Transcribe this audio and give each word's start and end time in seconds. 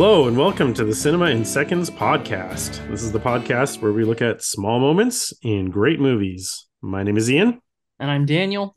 Hello, 0.00 0.28
and 0.28 0.38
welcome 0.38 0.72
to 0.74 0.84
the 0.84 0.94
Cinema 0.94 1.24
in 1.24 1.44
Seconds 1.44 1.90
podcast. 1.90 2.88
This 2.88 3.02
is 3.02 3.10
the 3.10 3.18
podcast 3.18 3.82
where 3.82 3.92
we 3.92 4.04
look 4.04 4.22
at 4.22 4.44
small 4.44 4.78
moments 4.78 5.34
in 5.42 5.72
great 5.72 5.98
movies. 5.98 6.68
My 6.80 7.02
name 7.02 7.16
is 7.16 7.28
Ian. 7.28 7.60
And 7.98 8.08
I'm 8.08 8.24
Daniel. 8.24 8.76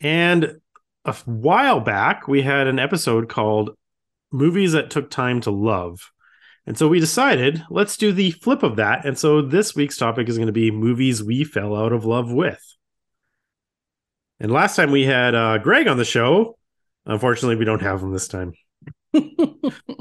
And 0.00 0.62
a 1.04 1.12
while 1.26 1.80
back, 1.80 2.28
we 2.28 2.40
had 2.40 2.66
an 2.66 2.78
episode 2.78 3.28
called 3.28 3.76
Movies 4.32 4.72
That 4.72 4.88
Took 4.88 5.10
Time 5.10 5.42
to 5.42 5.50
Love. 5.50 6.10
And 6.66 6.78
so 6.78 6.88
we 6.88 6.98
decided, 6.98 7.62
let's 7.68 7.98
do 7.98 8.10
the 8.10 8.30
flip 8.30 8.62
of 8.62 8.76
that. 8.76 9.04
And 9.04 9.18
so 9.18 9.42
this 9.42 9.76
week's 9.76 9.98
topic 9.98 10.30
is 10.30 10.38
going 10.38 10.46
to 10.46 10.52
be 10.52 10.70
movies 10.70 11.22
we 11.22 11.44
fell 11.44 11.76
out 11.76 11.92
of 11.92 12.06
love 12.06 12.32
with. 12.32 12.64
And 14.40 14.50
last 14.50 14.76
time 14.76 14.92
we 14.92 15.04
had 15.04 15.34
uh, 15.34 15.58
Greg 15.58 15.88
on 15.88 15.98
the 15.98 16.06
show. 16.06 16.56
Unfortunately, 17.04 17.56
we 17.56 17.66
don't 17.66 17.82
have 17.82 18.00
him 18.00 18.12
this 18.12 18.28
time. 18.28 18.54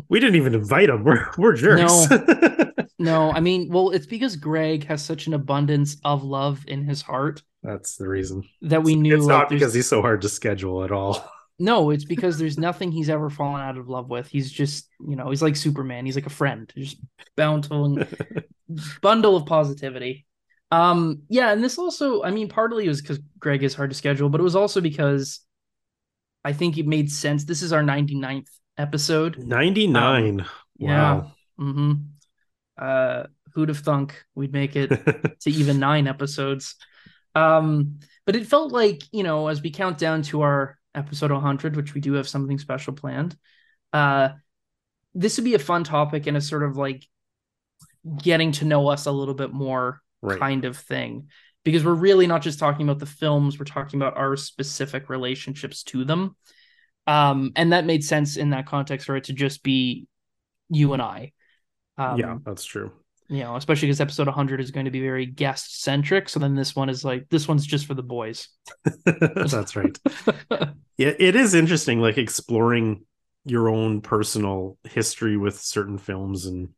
We 0.10 0.20
didn't 0.20 0.36
even 0.36 0.56
invite 0.56 0.90
him. 0.90 1.04
We're, 1.04 1.30
we're 1.38 1.54
jerks. 1.56 2.10
No. 2.10 2.72
no, 3.00 3.32
I 3.32 3.40
mean, 3.40 3.70
well, 3.72 3.92
it's 3.92 4.06
because 4.06 4.36
Greg 4.36 4.86
has 4.86 5.04
such 5.04 5.28
an 5.28 5.34
abundance 5.34 5.98
of 6.04 6.24
love 6.24 6.64
in 6.68 6.86
his 6.86 7.02
heart. 7.02 7.42
That's 7.62 7.96
the 7.96 8.08
reason. 8.08 8.44
That 8.62 8.84
we 8.84 8.96
knew. 8.96 9.16
It's 9.16 9.26
not 9.26 9.50
because 9.50 9.74
he's 9.74 9.88
so 9.88 10.02
hard 10.02 10.22
to 10.22 10.30
schedule 10.30 10.84
at 10.84 10.92
all. 10.92 11.24
No, 11.60 11.92
it's 11.92 12.04
because 12.04 12.40
there's 12.40 12.58
nothing 12.58 12.92
he's 12.92 13.12
ever 13.12 13.30
fallen 13.30 13.62
out 13.62 13.78
of 13.78 13.88
love 13.88 14.10
with. 14.10 14.28
He's 14.28 14.52
just, 14.52 14.90
you 15.08 15.16
know, 15.16 15.30
he's 15.30 15.44
like 15.44 15.56
Superman. 15.56 16.04
He's 16.04 16.16
like 16.16 16.26
a 16.26 16.32
friend, 16.32 16.70
just 16.76 16.98
bountiful 17.38 18.00
bundle 19.02 19.38
of 19.38 19.46
positivity. 19.46 20.26
Um, 20.72 21.22
yeah, 21.30 21.52
and 21.52 21.64
this 21.64 21.78
also, 21.78 22.24
I 22.24 22.32
mean, 22.32 22.50
partly 22.50 22.88
was 22.88 23.02
because 23.02 23.20
Greg 23.38 23.62
is 23.62 23.76
hard 23.76 23.92
to 23.92 23.96
schedule, 23.96 24.30
but 24.30 24.42
it 24.42 24.44
was 24.44 24.56
also 24.56 24.82
because 24.82 25.42
I 26.44 26.54
think 26.54 26.78
it 26.78 26.88
made 26.88 27.12
sense. 27.12 27.46
This 27.46 27.62
is 27.62 27.72
our 27.72 27.84
99th 27.84 28.50
episode. 28.78 29.38
99. 29.38 30.42
Um, 30.42 30.48
yeah. 30.78 31.14
Wow. 31.14 31.32
Mm-hmm. 31.60 31.94
Uh, 32.78 33.24
who'd 33.54 33.70
have 33.70 33.80
thunk 33.80 34.24
we'd 34.36 34.54
make 34.54 34.76
it 34.76 34.90
to 35.42 35.52
even 35.52 35.80
nine 35.80 36.08
episodes? 36.08 36.76
Um, 37.36 38.00
but 38.26 38.36
it 38.36 38.48
felt 38.48 38.72
like, 38.72 39.04
you 39.12 39.24
know, 39.24 39.48
as 39.48 39.62
we 39.62 39.72
count 39.72 39.98
down 39.98 40.22
to 40.24 40.42
our 40.42 40.78
episode 40.96 41.32
100, 41.32 41.76
which 41.76 41.94
we 41.94 42.02
do 42.02 42.14
have 42.14 42.28
something 42.28 42.58
special 42.58 42.94
planned, 42.94 43.36
uh, 43.92 44.30
this 45.14 45.38
would 45.38 45.46
be 45.46 45.56
a 45.56 45.60
fun 45.60 45.84
topic 45.84 46.28
and 46.28 46.38
a 46.38 46.42
sort 46.42 46.64
of 46.64 46.78
like 46.78 47.08
getting 48.22 48.52
to 48.54 48.66
know 48.66 48.88
us 48.90 49.06
a 49.06 49.12
little 49.12 49.34
bit 49.34 49.54
more 49.54 50.02
right. 50.22 50.40
kind 50.40 50.66
of 50.66 50.78
thing 50.78 51.28
because 51.64 51.86
we're 51.86 51.94
really 51.94 52.28
not 52.28 52.42
just 52.42 52.60
talking 52.60 52.88
about 52.88 53.00
the 53.00 53.06
films 53.06 53.58
we're 53.58 53.66
talking 53.66 54.00
about 54.00 54.18
our 54.18 54.36
specific 54.36 55.10
relationships 55.10 55.84
to 55.84 56.04
them 56.04 56.36
um 57.08 57.52
and 57.56 57.74
that 57.74 57.86
made 57.86 58.04
sense 58.04 58.38
in 58.38 58.52
that 58.52 58.66
context 58.66 59.06
for 59.06 59.16
it 59.16 59.26
to 59.26 59.34
just 59.34 59.64
be 59.64 60.08
you 60.70 60.94
and 60.94 61.02
i. 61.02 61.32
Um, 61.98 62.18
yeah 62.20 62.38
that's 62.46 62.66
true. 62.66 62.92
you 63.30 63.42
know 63.42 63.56
especially 63.56 63.88
because 63.88 64.02
episode 64.02 64.28
100 64.28 64.60
is 64.60 64.72
going 64.72 64.86
to 64.86 64.92
be 64.92 65.00
very 65.02 65.26
guest 65.26 65.82
centric 65.82 66.30
so 66.30 66.40
then 66.40 66.56
this 66.56 66.76
one 66.76 66.90
is 66.90 67.04
like 67.06 67.28
this 67.30 67.48
one's 67.48 67.66
just 67.66 67.86
for 67.86 67.94
the 67.94 68.04
boys. 68.04 68.48
That's 69.06 69.76
right. 69.76 69.98
Yeah 70.98 71.14
it 71.20 71.36
is 71.36 71.54
interesting 71.56 72.00
like 72.00 72.18
exploring 72.18 73.06
your 73.46 73.70
own 73.70 74.02
personal 74.02 74.78
history 74.84 75.38
with 75.38 75.60
certain 75.60 75.98
films 75.98 76.46
and 76.46 76.70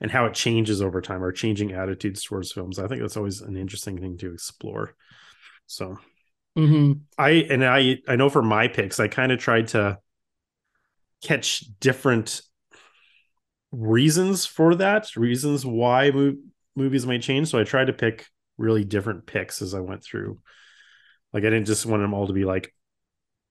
and 0.00 0.10
how 0.10 0.26
it 0.26 0.34
changes 0.34 0.82
over 0.82 1.00
time 1.00 1.22
or 1.22 1.32
changing 1.32 1.72
attitudes 1.72 2.22
towards 2.24 2.52
films. 2.52 2.78
I 2.78 2.88
think 2.88 3.00
that's 3.00 3.16
always 3.16 3.40
an 3.40 3.56
interesting 3.56 3.98
thing 3.98 4.18
to 4.18 4.32
explore 4.32 4.94
so 5.66 5.98
mm-hmm. 6.56 6.92
i 7.18 7.30
and 7.30 7.64
i 7.64 7.98
i 8.08 8.16
know 8.16 8.28
for 8.28 8.42
my 8.42 8.68
picks 8.68 9.00
i 9.00 9.08
kind 9.08 9.32
of 9.32 9.38
tried 9.38 9.68
to 9.68 9.98
catch 11.24 11.64
different 11.80 12.42
reasons 13.72 14.46
for 14.46 14.74
that 14.76 15.16
reasons 15.16 15.66
why 15.66 16.10
mo- 16.10 16.36
movies 16.76 17.06
might 17.06 17.22
change. 17.22 17.48
So 17.48 17.58
i 17.58 17.64
tried 17.64 17.86
to 17.86 17.92
pick 17.92 18.26
really 18.56 18.84
different 18.84 19.26
picks 19.26 19.62
as 19.62 19.74
i 19.74 19.80
went 19.80 20.04
through. 20.04 20.38
Like 21.32 21.42
i 21.44 21.50
didn't 21.50 21.66
just 21.66 21.86
want 21.86 22.02
them 22.02 22.14
all 22.14 22.26
to 22.26 22.32
be 22.32 22.44
like 22.44 22.72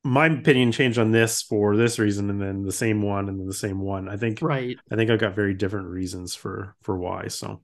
my 0.05 0.27
opinion 0.27 0.71
changed 0.71 0.99
on 0.99 1.11
this 1.11 1.41
for 1.41 1.77
this 1.77 1.97
reason 1.97 2.29
and 2.29 2.41
then 2.41 2.63
the 2.63 2.73
same 2.73 3.01
one 3.01 3.29
and 3.29 3.39
then 3.39 3.47
the 3.47 3.53
same 3.53 3.79
one. 3.79 4.09
I 4.09 4.17
think 4.17 4.39
right. 4.41 4.77
I 4.91 4.95
think 4.95 5.09
i've 5.09 5.19
got 5.19 5.35
very 5.35 5.53
different 5.53 5.87
reasons 5.87 6.35
for 6.35 6.75
for 6.83 6.97
why 6.97 7.27
so 7.27 7.61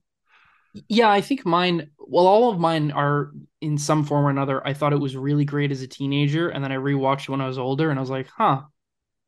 yeah 0.87 1.09
i 1.09 1.21
think 1.21 1.45
mine 1.45 1.89
well 1.97 2.27
all 2.27 2.49
of 2.49 2.59
mine 2.59 2.91
are 2.91 3.31
in 3.61 3.77
some 3.77 4.05
form 4.05 4.25
or 4.25 4.29
another. 4.29 4.65
I 4.65 4.73
thought 4.73 4.93
it 4.93 4.99
was 4.99 5.17
really 5.17 5.43
great 5.43 5.71
as 5.71 5.81
a 5.81 5.87
teenager 5.87 6.49
and 6.49 6.63
then 6.63 6.71
i 6.71 6.75
rewatched 6.75 7.29
when 7.29 7.41
i 7.41 7.47
was 7.47 7.57
older 7.57 7.89
and 7.89 7.99
i 7.99 8.01
was 8.01 8.09
like 8.09 8.27
huh 8.29 8.61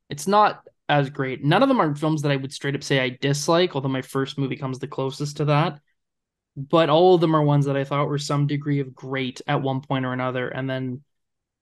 it's 0.09 0.27
not 0.27 0.63
as 0.89 1.09
great. 1.09 1.41
None 1.41 1.63
of 1.63 1.69
them 1.69 1.79
are 1.79 1.95
films 1.95 2.21
that 2.21 2.31
i 2.31 2.35
would 2.35 2.51
straight 2.51 2.75
up 2.75 2.83
say 2.83 2.99
i 2.99 3.17
dislike 3.21 3.75
although 3.75 3.89
my 3.89 4.01
first 4.01 4.37
movie 4.37 4.57
comes 4.57 4.79
the 4.79 4.87
closest 4.87 5.37
to 5.37 5.45
that. 5.45 5.79
But 6.57 6.89
all 6.89 7.15
of 7.15 7.21
them 7.21 7.35
are 7.35 7.43
ones 7.43 7.65
that 7.65 7.77
i 7.77 7.83
thought 7.83 8.07
were 8.07 8.17
some 8.17 8.47
degree 8.47 8.79
of 8.79 8.93
great 8.93 9.41
at 9.47 9.61
one 9.61 9.81
point 9.81 10.05
or 10.05 10.13
another 10.13 10.49
and 10.49 10.69
then 10.69 11.01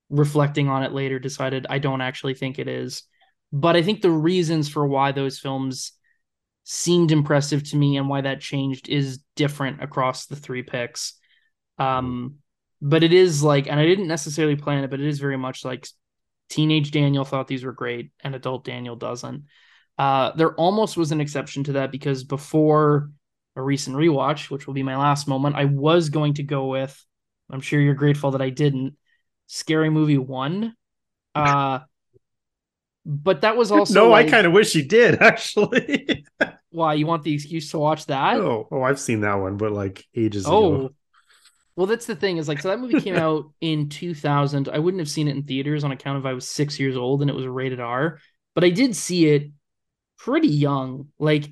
reflecting 0.09 0.67
on 0.67 0.83
it 0.83 0.91
later 0.91 1.19
decided 1.19 1.67
I 1.69 1.79
don't 1.79 2.01
actually 2.01 2.33
think 2.33 2.59
it 2.59 2.67
is. 2.67 3.03
But 3.51 3.75
I 3.75 3.81
think 3.83 4.01
the 4.01 4.11
reasons 4.11 4.69
for 4.69 4.85
why 4.85 5.11
those 5.11 5.39
films 5.39 5.93
seemed 6.63 7.11
impressive 7.11 7.63
to 7.63 7.77
me 7.77 7.97
and 7.97 8.07
why 8.07 8.21
that 8.21 8.41
changed 8.41 8.89
is 8.89 9.19
different 9.35 9.81
across 9.81 10.25
the 10.25 10.35
three 10.35 10.63
picks. 10.63 11.13
Um, 11.77 12.35
but 12.81 13.03
it 13.03 13.13
is 13.13 13.43
like, 13.43 13.67
and 13.67 13.79
I 13.79 13.85
didn't 13.85 14.07
necessarily 14.07 14.55
plan 14.55 14.83
it, 14.83 14.89
but 14.89 14.99
it 14.99 15.07
is 15.07 15.19
very 15.19 15.37
much 15.37 15.65
like 15.65 15.87
teenage 16.49 16.91
Daniel 16.91 17.25
thought 17.25 17.47
these 17.47 17.63
were 17.63 17.73
great 17.73 18.11
and 18.21 18.35
adult 18.35 18.65
Daniel 18.65 18.95
doesn't. 18.95 19.45
Uh, 19.97 20.31
there 20.35 20.53
almost 20.55 20.95
was 20.95 21.11
an 21.11 21.21
exception 21.21 21.63
to 21.65 21.73
that 21.73 21.91
because 21.91 22.23
before 22.23 23.11
a 23.55 23.61
recent 23.61 23.95
rewatch, 23.95 24.49
which 24.49 24.65
will 24.65 24.73
be 24.73 24.83
my 24.83 24.95
last 24.95 25.27
moment, 25.27 25.55
I 25.55 25.65
was 25.65 26.09
going 26.09 26.35
to 26.35 26.43
go 26.43 26.67
with, 26.67 27.05
I'm 27.49 27.61
sure 27.61 27.81
you're 27.81 27.93
grateful 27.95 28.31
that 28.31 28.41
I 28.41 28.49
didn't, 28.49 28.95
Scary 29.47 29.89
Movie 29.89 30.17
one. 30.17 30.75
Uh, 31.35 31.79
but 33.09 33.41
that 33.41 33.57
was 33.57 33.71
also 33.71 33.93
no. 33.93 34.09
Like, 34.09 34.27
I 34.27 34.29
kind 34.29 34.45
of 34.45 34.53
wish 34.53 34.75
you 34.75 34.83
did 34.83 35.15
actually. 35.21 36.25
why 36.69 36.93
you 36.93 37.07
want 37.07 37.23
the 37.23 37.33
excuse 37.33 37.71
to 37.71 37.79
watch 37.79 38.05
that? 38.05 38.35
Oh, 38.35 38.67
oh, 38.71 38.83
I've 38.83 38.99
seen 38.99 39.21
that 39.21 39.33
one, 39.33 39.57
but 39.57 39.71
like 39.71 40.05
ages 40.15 40.45
oh. 40.47 40.75
ago. 40.75 40.93
Well, 41.75 41.87
that's 41.87 42.05
the 42.05 42.15
thing 42.15 42.37
is 42.37 42.47
like 42.47 42.61
so 42.61 42.67
that 42.67 42.79
movie 42.79 43.01
came 43.01 43.15
out 43.15 43.45
in 43.61 43.89
2000. 43.89 44.69
I 44.69 44.77
wouldn't 44.77 44.99
have 44.99 45.09
seen 45.09 45.27
it 45.27 45.35
in 45.35 45.43
theaters 45.43 45.83
on 45.83 45.91
account 45.91 46.19
of 46.19 46.25
I 46.27 46.33
was 46.33 46.47
six 46.47 46.79
years 46.79 46.95
old 46.95 47.21
and 47.21 47.31
it 47.31 47.35
was 47.35 47.47
rated 47.47 47.79
R, 47.79 48.19
but 48.53 48.63
I 48.63 48.69
did 48.69 48.95
see 48.95 49.27
it 49.27 49.49
pretty 50.19 50.49
young, 50.49 51.07
like 51.17 51.49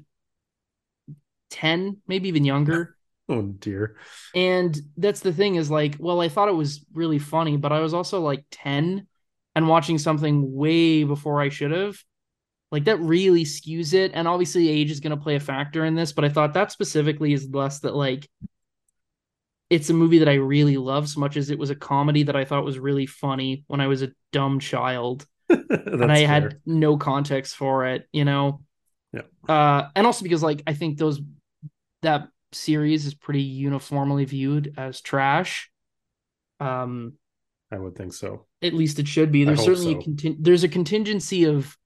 10, 1.49 1.97
maybe 2.07 2.29
even 2.29 2.45
younger. 2.45 2.93
Oh 3.29 3.41
dear. 3.41 3.97
And 4.33 4.79
that's 4.95 5.19
the 5.19 5.33
thing 5.33 5.55
is 5.55 5.69
like, 5.69 5.97
well, 5.99 6.21
I 6.21 6.29
thought 6.29 6.47
it 6.47 6.55
was 6.55 6.85
really 6.93 7.19
funny, 7.19 7.57
but 7.57 7.73
I 7.73 7.81
was 7.81 7.93
also 7.93 8.21
like 8.21 8.45
10 8.51 9.05
and 9.57 9.67
watching 9.67 9.97
something 9.97 10.53
way 10.53 11.03
before 11.03 11.41
I 11.41 11.49
should 11.49 11.71
have. 11.71 11.97
Like 12.71 12.83
that 12.83 12.99
really 12.99 13.43
skews 13.43 13.95
it. 13.95 14.11
And 14.13 14.27
obviously 14.27 14.69
age 14.69 14.91
is 14.91 14.99
gonna 14.99 15.17
play 15.17 15.35
a 15.35 15.39
factor 15.39 15.83
in 15.83 15.95
this, 15.95 16.11
but 16.11 16.23
I 16.23 16.29
thought 16.29 16.53
that 16.53 16.71
specifically 16.71 17.33
is 17.33 17.49
less 17.49 17.79
that 17.79 17.95
like 17.95 18.29
it's 19.71 19.89
a 19.89 19.95
movie 19.95 20.19
that 20.19 20.29
I 20.29 20.35
really 20.35 20.77
love 20.77 21.09
so 21.09 21.19
much 21.19 21.37
as 21.37 21.49
it 21.49 21.57
was 21.57 21.71
a 21.71 21.75
comedy 21.75 22.21
that 22.23 22.35
I 22.35 22.45
thought 22.45 22.65
was 22.65 22.77
really 22.77 23.07
funny 23.07 23.63
when 23.65 23.81
I 23.81 23.87
was 23.87 24.03
a 24.03 24.11
dumb 24.31 24.59
child. 24.59 25.25
and 25.49 26.11
I 26.11 26.17
fair. 26.19 26.27
had 26.27 26.61
no 26.67 26.95
context 26.95 27.55
for 27.55 27.87
it, 27.87 28.07
you 28.13 28.25
know. 28.25 28.61
Yeah. 29.11 29.21
Uh 29.49 29.89
and 29.95 30.05
also 30.05 30.21
because 30.21 30.43
like 30.43 30.61
I 30.67 30.73
think 30.73 30.99
those 30.99 31.19
that 32.03 32.27
series 32.51 33.07
is 33.07 33.15
pretty 33.15 33.41
uniformly 33.41 34.25
viewed 34.25 34.75
as 34.77 35.01
trash. 35.01 35.71
Um, 36.59 37.13
I 37.71 37.79
would 37.79 37.95
think 37.95 38.13
so. 38.13 38.46
At 38.61 38.73
least 38.73 38.99
it 38.99 39.07
should 39.07 39.31
be. 39.31 39.43
There's 39.43 39.63
certainly 39.63 39.93
so. 39.93 39.99
a 39.99 40.03
contin- 40.03 40.37
there's 40.39 40.63
a 40.63 40.69
contingency 40.69 41.45
of 41.45 41.77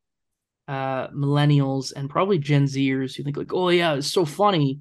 uh, 0.68 1.10
millennials 1.10 1.92
and 1.94 2.10
probably 2.10 2.38
Gen 2.38 2.66
Zers 2.66 3.16
who 3.16 3.24
think 3.24 3.38
like, 3.38 3.54
oh 3.54 3.70
yeah, 3.70 3.96
it's 3.96 4.12
so 4.12 4.26
funny. 4.26 4.80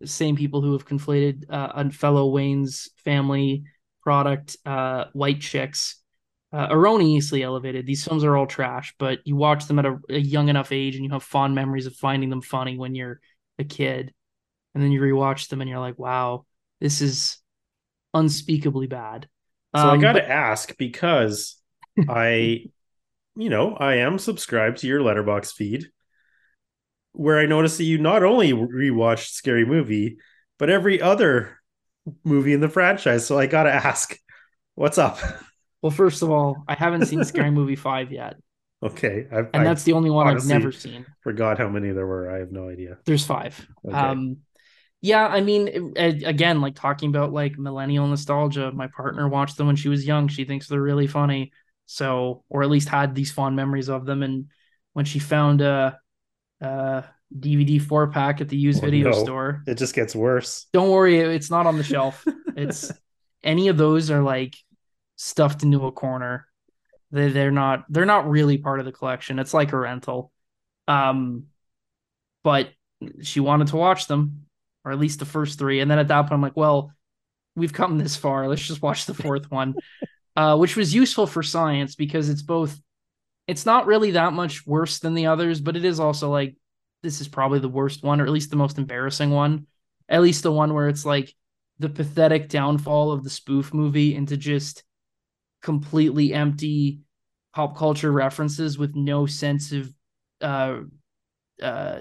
The 0.00 0.06
same 0.06 0.36
people 0.36 0.62
who 0.62 0.72
have 0.72 0.86
conflated 0.86 1.44
uh, 1.50 1.72
a 1.74 1.90
fellow 1.90 2.32
Wayans 2.32 2.88
family 3.04 3.64
product, 4.02 4.56
uh, 4.66 5.06
White 5.12 5.40
Chicks, 5.40 6.02
uh, 6.52 6.68
erroneously 6.70 7.42
elevated. 7.42 7.86
These 7.86 8.04
films 8.04 8.24
are 8.24 8.36
all 8.36 8.46
trash, 8.46 8.94
but 8.98 9.20
you 9.24 9.36
watch 9.36 9.66
them 9.66 9.78
at 9.78 9.86
a, 9.86 9.98
a 10.10 10.18
young 10.18 10.48
enough 10.48 10.70
age 10.70 10.96
and 10.96 11.04
you 11.04 11.10
have 11.10 11.22
fond 11.22 11.54
memories 11.54 11.86
of 11.86 11.94
finding 11.96 12.30
them 12.30 12.42
funny 12.42 12.76
when 12.76 12.94
you're 12.94 13.20
a 13.58 13.64
kid 13.64 14.12
and 14.74 14.82
then 14.82 14.92
you 14.92 15.00
rewatch 15.00 15.48
them 15.48 15.60
and 15.60 15.70
you're 15.70 15.78
like, 15.78 15.98
wow, 15.98 16.44
this 16.80 17.00
is 17.00 17.38
unspeakably 18.14 18.86
bad. 18.86 19.28
So 19.76 19.82
um, 19.82 19.98
I 19.98 20.02
got 20.02 20.12
to 20.12 20.20
but... 20.20 20.30
ask 20.30 20.76
because 20.76 21.56
I, 22.08 22.66
you 23.36 23.50
know, 23.50 23.74
I 23.74 23.96
am 23.96 24.18
subscribed 24.18 24.78
to 24.78 24.86
your 24.86 25.00
Letterboxd 25.00 25.52
feed, 25.52 25.86
where 27.12 27.38
I 27.38 27.46
noticed 27.46 27.78
that 27.78 27.84
you 27.84 27.98
not 27.98 28.22
only 28.22 28.52
rewatched 28.52 29.30
Scary 29.30 29.64
Movie, 29.64 30.18
but 30.58 30.70
every 30.70 31.00
other 31.00 31.58
movie 32.24 32.52
in 32.52 32.60
the 32.60 32.68
franchise. 32.68 33.26
So 33.26 33.38
I 33.38 33.46
got 33.46 33.64
to 33.64 33.72
ask, 33.72 34.16
what's 34.74 34.98
up? 34.98 35.18
Well, 35.80 35.90
first 35.90 36.22
of 36.22 36.30
all, 36.30 36.62
I 36.68 36.74
haven't 36.74 37.06
seen 37.06 37.24
Scary 37.24 37.50
Movie 37.52 37.76
five 37.76 38.12
yet. 38.12 38.36
Okay, 38.82 39.26
I've, 39.30 39.48
and 39.54 39.64
that's 39.64 39.84
the 39.84 39.92
only 39.92 40.10
one 40.10 40.26
I've 40.26 40.44
never 40.44 40.72
seen. 40.72 41.06
forgot 41.22 41.56
how 41.58 41.68
many 41.68 41.90
there 41.92 42.06
were. 42.06 42.28
I 42.30 42.38
have 42.38 42.50
no 42.50 42.68
idea. 42.68 42.98
There's 43.04 43.24
five. 43.24 43.64
Okay. 43.86 43.96
Um, 43.96 44.38
yeah, 45.02 45.26
I 45.26 45.40
mean, 45.42 45.94
again, 45.96 46.60
like 46.62 46.76
talking 46.76 47.10
about 47.10 47.32
like 47.32 47.58
millennial 47.58 48.06
nostalgia. 48.06 48.72
My 48.72 48.86
partner 48.88 49.28
watched 49.28 49.56
them 49.58 49.66
when 49.66 49.76
she 49.76 49.88
was 49.90 50.06
young. 50.06 50.28
She 50.28 50.44
thinks 50.44 50.68
they're 50.68 50.80
really 50.80 51.08
funny. 51.08 51.52
So, 51.86 52.44
or 52.48 52.62
at 52.62 52.70
least 52.70 52.88
had 52.88 53.14
these 53.14 53.32
fond 53.32 53.56
memories 53.56 53.88
of 53.90 54.06
them. 54.06 54.22
And 54.22 54.46
when 54.94 55.04
she 55.04 55.18
found 55.18 55.60
a, 55.60 55.98
a 56.60 57.04
DVD 57.38 57.78
four 57.80 58.08
pack 58.08 58.40
at 58.40 58.48
the 58.48 58.56
used 58.56 58.82
Oh, 58.82 58.86
video 58.86 59.10
no. 59.10 59.12
store, 59.12 59.62
It 59.66 59.76
just 59.78 59.94
gets 59.94 60.14
worse. 60.14 60.66
don't 60.72 60.90
worry, 60.90 61.18
it's 61.18 61.50
not 61.50 61.66
on 61.66 61.78
the 61.78 61.84
shelf. 61.84 62.26
It's 62.54 62.92
any 63.42 63.68
of 63.68 63.78
those 63.78 64.10
are 64.10 64.22
like 64.22 64.56
stuffed 65.16 65.62
into 65.62 65.86
a 65.86 65.92
corner. 65.92 66.46
They 67.12 67.28
they're 67.30 67.50
not 67.50 67.84
they're 67.90 68.06
not 68.06 68.28
really 68.28 68.58
part 68.58 68.80
of 68.80 68.86
the 68.86 68.92
collection. 68.92 69.38
It's 69.38 69.54
like 69.54 69.72
a 69.72 69.78
rental. 69.78 70.32
Um 70.88 71.46
but 72.42 72.70
she 73.22 73.40
wanted 73.40 73.68
to 73.68 73.76
watch 73.76 74.06
them, 74.06 74.46
or 74.84 74.92
at 74.92 74.98
least 74.98 75.18
the 75.18 75.24
first 75.24 75.58
three. 75.58 75.80
And 75.80 75.90
then 75.90 75.98
at 75.98 76.08
that 76.08 76.22
point, 76.22 76.32
I'm 76.32 76.42
like, 76.42 76.56
well, 76.56 76.92
we've 77.54 77.72
come 77.72 77.98
this 77.98 78.16
far. 78.16 78.48
Let's 78.48 78.66
just 78.66 78.82
watch 78.82 79.06
the 79.06 79.14
fourth 79.14 79.50
one. 79.50 79.74
Uh, 80.34 80.56
which 80.56 80.76
was 80.76 80.94
useful 80.94 81.26
for 81.26 81.42
science 81.42 81.94
because 81.94 82.30
it's 82.30 82.40
both 82.40 82.80
it's 83.46 83.66
not 83.66 83.84
really 83.84 84.12
that 84.12 84.32
much 84.32 84.66
worse 84.66 84.98
than 84.98 85.12
the 85.12 85.26
others, 85.26 85.60
but 85.60 85.76
it 85.76 85.84
is 85.84 86.00
also 86.00 86.30
like 86.30 86.56
this 87.02 87.20
is 87.20 87.28
probably 87.28 87.58
the 87.58 87.68
worst 87.68 88.02
one, 88.02 88.18
or 88.18 88.24
at 88.24 88.30
least 88.30 88.48
the 88.48 88.56
most 88.56 88.78
embarrassing 88.78 89.30
one. 89.30 89.66
At 90.08 90.22
least 90.22 90.42
the 90.42 90.50
one 90.50 90.72
where 90.72 90.88
it's 90.88 91.04
like 91.04 91.34
the 91.80 91.90
pathetic 91.90 92.48
downfall 92.48 93.12
of 93.12 93.24
the 93.24 93.30
spoof 93.30 93.74
movie 93.74 94.14
into 94.14 94.38
just 94.38 94.84
completely 95.62 96.32
empty 96.32 97.00
pop 97.54 97.76
culture 97.76 98.10
references 98.10 98.78
with 98.78 98.96
no 98.96 99.26
sense 99.26 99.72
of 99.72 99.92
uh 100.40 100.78
uh 101.62 102.00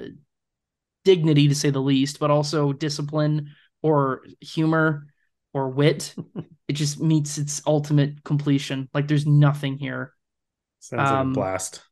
dignity 1.03 1.47
to 1.47 1.55
say 1.55 1.69
the 1.69 1.81
least, 1.81 2.19
but 2.19 2.31
also 2.31 2.73
discipline 2.73 3.51
or 3.81 4.23
humor 4.41 5.07
or 5.53 5.69
wit. 5.69 6.15
it 6.67 6.73
just 6.73 6.99
meets 6.99 7.37
its 7.37 7.61
ultimate 7.67 8.23
completion. 8.23 8.89
Like 8.93 9.07
there's 9.07 9.25
nothing 9.27 9.77
here. 9.77 10.13
Sounds 10.79 11.11
like 11.11 11.21
Um, 11.21 11.27
a 11.27 11.33
blast. 11.33 11.83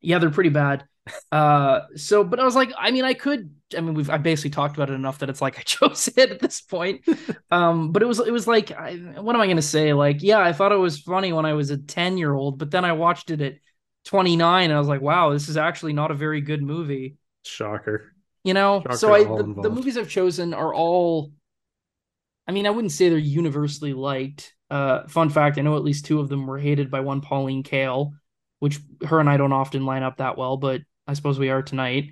Yeah, 0.00 0.18
they're 0.18 0.30
pretty 0.30 0.50
bad. 0.50 0.84
Uh, 1.32 1.80
so, 1.96 2.22
but 2.22 2.38
I 2.38 2.44
was 2.44 2.54
like, 2.54 2.70
I 2.78 2.92
mean, 2.92 3.04
I 3.04 3.14
could. 3.14 3.52
I 3.76 3.80
mean, 3.80 3.94
we've 3.94 4.08
I 4.08 4.18
basically 4.18 4.50
talked 4.50 4.76
about 4.76 4.88
it 4.88 4.92
enough 4.92 5.18
that 5.18 5.28
it's 5.30 5.40
like 5.42 5.58
I 5.58 5.62
chose 5.62 6.08
it 6.16 6.30
at 6.30 6.38
this 6.38 6.60
point. 6.60 7.04
um, 7.50 7.90
but 7.90 8.02
it 8.02 8.06
was 8.06 8.20
it 8.20 8.30
was 8.32 8.46
like, 8.46 8.70
I, 8.70 8.94
what 9.20 9.34
am 9.34 9.42
I 9.42 9.48
gonna 9.48 9.62
say? 9.62 9.94
Like, 9.94 10.22
yeah, 10.22 10.38
I 10.38 10.52
thought 10.52 10.70
it 10.70 10.76
was 10.76 11.00
funny 11.00 11.32
when 11.32 11.44
I 11.44 11.54
was 11.54 11.70
a 11.70 11.76
ten 11.78 12.18
year 12.18 12.32
old, 12.32 12.58
but 12.58 12.70
then 12.70 12.84
I 12.84 12.92
watched 12.92 13.30
it 13.32 13.40
at 13.40 13.54
twenty 14.04 14.36
nine, 14.36 14.66
and 14.70 14.74
I 14.74 14.78
was 14.78 14.86
like, 14.88 15.00
wow, 15.00 15.32
this 15.32 15.48
is 15.48 15.56
actually 15.56 15.92
not 15.94 16.12
a 16.12 16.14
very 16.14 16.40
good 16.40 16.62
movie. 16.62 17.16
Shocker. 17.44 18.11
You 18.44 18.54
know, 18.54 18.82
so 18.94 19.14
I 19.14 19.22
the, 19.24 19.54
the 19.62 19.70
movies 19.70 19.96
I've 19.96 20.08
chosen 20.08 20.52
are 20.52 20.74
all. 20.74 21.32
I 22.48 22.52
mean, 22.52 22.66
I 22.66 22.70
wouldn't 22.70 22.92
say 22.92 23.08
they're 23.08 23.18
universally 23.18 23.92
liked. 23.92 24.54
Uh, 24.68 25.06
fun 25.06 25.30
fact: 25.30 25.58
I 25.58 25.62
know 25.62 25.76
at 25.76 25.84
least 25.84 26.06
two 26.06 26.18
of 26.18 26.28
them 26.28 26.46
were 26.46 26.58
hated 26.58 26.90
by 26.90 27.00
one 27.00 27.20
Pauline 27.20 27.62
Kael, 27.62 28.12
which 28.58 28.80
her 29.06 29.20
and 29.20 29.30
I 29.30 29.36
don't 29.36 29.52
often 29.52 29.86
line 29.86 30.02
up 30.02 30.16
that 30.16 30.36
well, 30.36 30.56
but 30.56 30.80
I 31.06 31.14
suppose 31.14 31.38
we 31.38 31.50
are 31.50 31.62
tonight. 31.62 32.10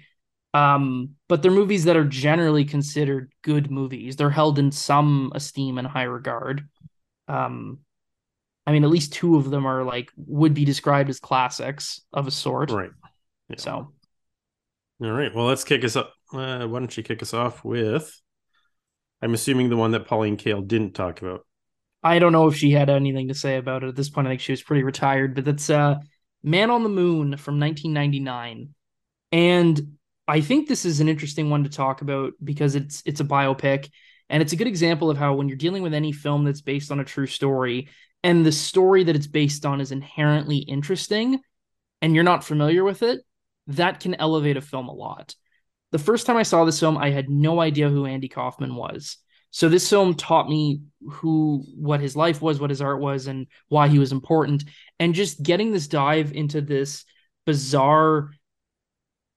Um, 0.53 1.11
but 1.29 1.43
they're 1.43 1.50
movies 1.50 1.85
that 1.85 1.97
are 1.97 2.05
generally 2.05 2.65
considered 2.65 3.32
good 3.43 3.71
movies. 3.71 4.17
They're 4.17 4.31
held 4.31 4.59
in 4.59 4.73
some 4.73 5.32
esteem 5.35 5.79
and 5.79 5.87
high 5.87 6.05
regard. 6.05 6.69
Um, 7.29 7.79
I 8.67 8.73
mean, 8.73 8.85
at 8.85 8.91
least 8.91 9.12
two 9.12 9.37
of 9.37 9.50
them 9.50 9.67
are 9.67 9.85
like 9.85 10.12
would 10.17 10.55
be 10.55 10.65
described 10.65 11.11
as 11.11 11.19
classics 11.19 12.00
of 12.12 12.27
a 12.27 12.31
sort. 12.31 12.71
Right. 12.71 12.91
Yeah. 13.49 13.56
So 13.59 13.93
All 15.02 15.11
right. 15.11 15.35
Well, 15.35 15.47
let's 15.47 15.64
kick 15.64 15.85
us 15.85 15.97
up. 15.97 16.14
Uh, 16.32 16.67
why 16.67 16.79
don't 16.79 16.97
you 16.97 17.02
kick 17.02 17.23
us 17.23 17.32
off 17.32 17.64
with? 17.64 18.20
I'm 19.23 19.35
assuming 19.35 19.70
the 19.70 19.76
one 19.76 19.93
that 19.93 20.06
Pauline 20.06 20.37
Kael 20.37 20.67
didn't 20.67 20.94
talk 20.94 21.23
about. 21.23 21.47
I 22.02 22.19
don't 22.19 22.32
know 22.32 22.49
if 22.49 22.56
she 22.56 22.70
had 22.70 22.88
anything 22.88 23.29
to 23.29 23.35
say 23.35 23.56
about 23.56 23.82
it 23.82 23.88
at 23.88 23.97
this 23.97 24.08
point. 24.08 24.26
I 24.26 24.31
think 24.31 24.41
she 24.41 24.52
was 24.52 24.62
pretty 24.62 24.82
retired, 24.82 25.35
but 25.35 25.44
that's 25.44 25.70
uh 25.70 25.97
Man 26.43 26.70
on 26.70 26.82
the 26.82 26.88
Moon 26.88 27.37
from 27.37 27.61
1999. 27.61 28.75
And 29.32 29.97
I 30.26 30.41
think 30.41 30.69
this 30.69 30.85
is 30.85 31.00
an 31.00 31.08
interesting 31.08 31.50
one 31.50 31.64
to 31.64 31.70
talk 31.70 32.03
about 32.03 32.32
because 32.43 32.75
it's 32.75 33.03
it's 33.05 33.20
a 33.20 33.25
biopic 33.25 33.91
and 34.29 34.43
it's 34.43 34.53
a 34.53 34.56
good 34.56 34.67
example 34.67 35.11
of 35.11 35.19
how 35.19 35.35
when 35.35 35.49
you're 35.49 35.56
dealing 35.56 35.82
with 35.82 35.93
any 35.93 36.12
film 36.12 36.44
that's 36.44 36.62
based 36.62 36.91
on 36.93 37.00
a 37.00 37.05
true 37.05 37.26
story 37.26 37.88
and 38.23 38.44
the 38.44 38.53
story 38.53 39.05
that 39.05 39.17
it's 39.17 39.26
based 39.26 39.67
on 39.67 39.81
is 39.81 39.93
inherently 39.93 40.58
interesting 40.58 41.41
and 42.03 42.14
you're 42.14 42.25
not 42.25 42.44
familiar 42.44 42.85
with 42.85 43.03
it, 43.03 43.20
that 43.67 44.01
can 44.01 44.15
elevate 44.15 44.57
a 44.57 44.61
film 44.61 44.89
a 44.89 44.93
lot. 44.93 45.35
The 45.93 45.99
first 45.99 46.27
time 46.27 46.37
I 46.37 46.45
saw 46.45 46.65
this 46.65 46.81
film, 46.81 46.97
I 46.97 47.11
had 47.11 47.29
no 47.29 47.61
idea 47.61 47.89
who 47.89 48.07
Andy 48.07 48.29
Kaufman 48.29 48.75
was. 48.75 49.17
So 49.51 49.69
this 49.69 49.91
film 49.91 50.15
taught 50.15 50.49
me 50.49 50.83
who 51.09 51.65
what 51.75 52.01
his 52.01 52.15
life 52.15 52.41
was, 52.41 52.61
what 52.61 52.71
his 52.71 52.81
art 52.81 53.01
was, 53.01 53.27
and 53.27 53.49
why 53.69 53.89
he 53.89 53.99
was 53.99 54.12
important. 54.12 54.65
And 55.01 55.15
just 55.15 55.43
getting 55.43 55.73
this 55.73 55.89
dive 55.89 56.33
into 56.33 56.61
this 56.61 57.05
bizarre 57.47 58.31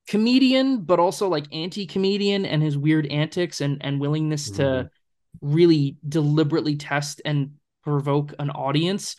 comedian, 0.07 0.83
but 0.83 0.99
also 0.99 1.29
like 1.29 1.45
anti-comedian 1.51 2.45
and 2.45 2.61
his 2.61 2.77
weird 2.77 3.07
antics 3.07 3.61
and, 3.61 3.83
and 3.83 3.99
willingness 3.99 4.51
to 4.51 4.61
Mhm. 4.61 4.89
really 5.41 5.97
deliberately 6.07 6.75
test 6.75 7.21
and 7.25 7.53
provoke 7.83 8.33
an 8.37 8.51
audience 8.51 9.15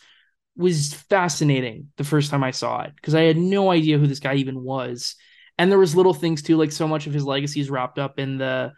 was 0.57 0.93
fascinating 0.93 1.89
the 1.97 2.03
first 2.03 2.31
time 2.31 2.43
I 2.43 2.51
saw 2.51 2.81
it 2.81 2.93
because 2.95 3.15
I 3.15 3.23
had 3.23 3.37
no 3.37 3.71
idea 3.71 3.97
who 3.97 4.07
this 4.07 4.19
guy 4.19 4.35
even 4.35 4.63
was. 4.63 5.15
And 5.57 5.71
there 5.71 5.79
was 5.79 5.95
little 5.95 6.13
things 6.13 6.41
too, 6.41 6.57
like 6.57 6.71
so 6.71 6.87
much 6.87 7.07
of 7.07 7.13
his 7.13 7.25
legacy 7.25 7.59
is 7.59 7.69
wrapped 7.69 7.99
up 7.99 8.19
in 8.19 8.37
the 8.37 8.73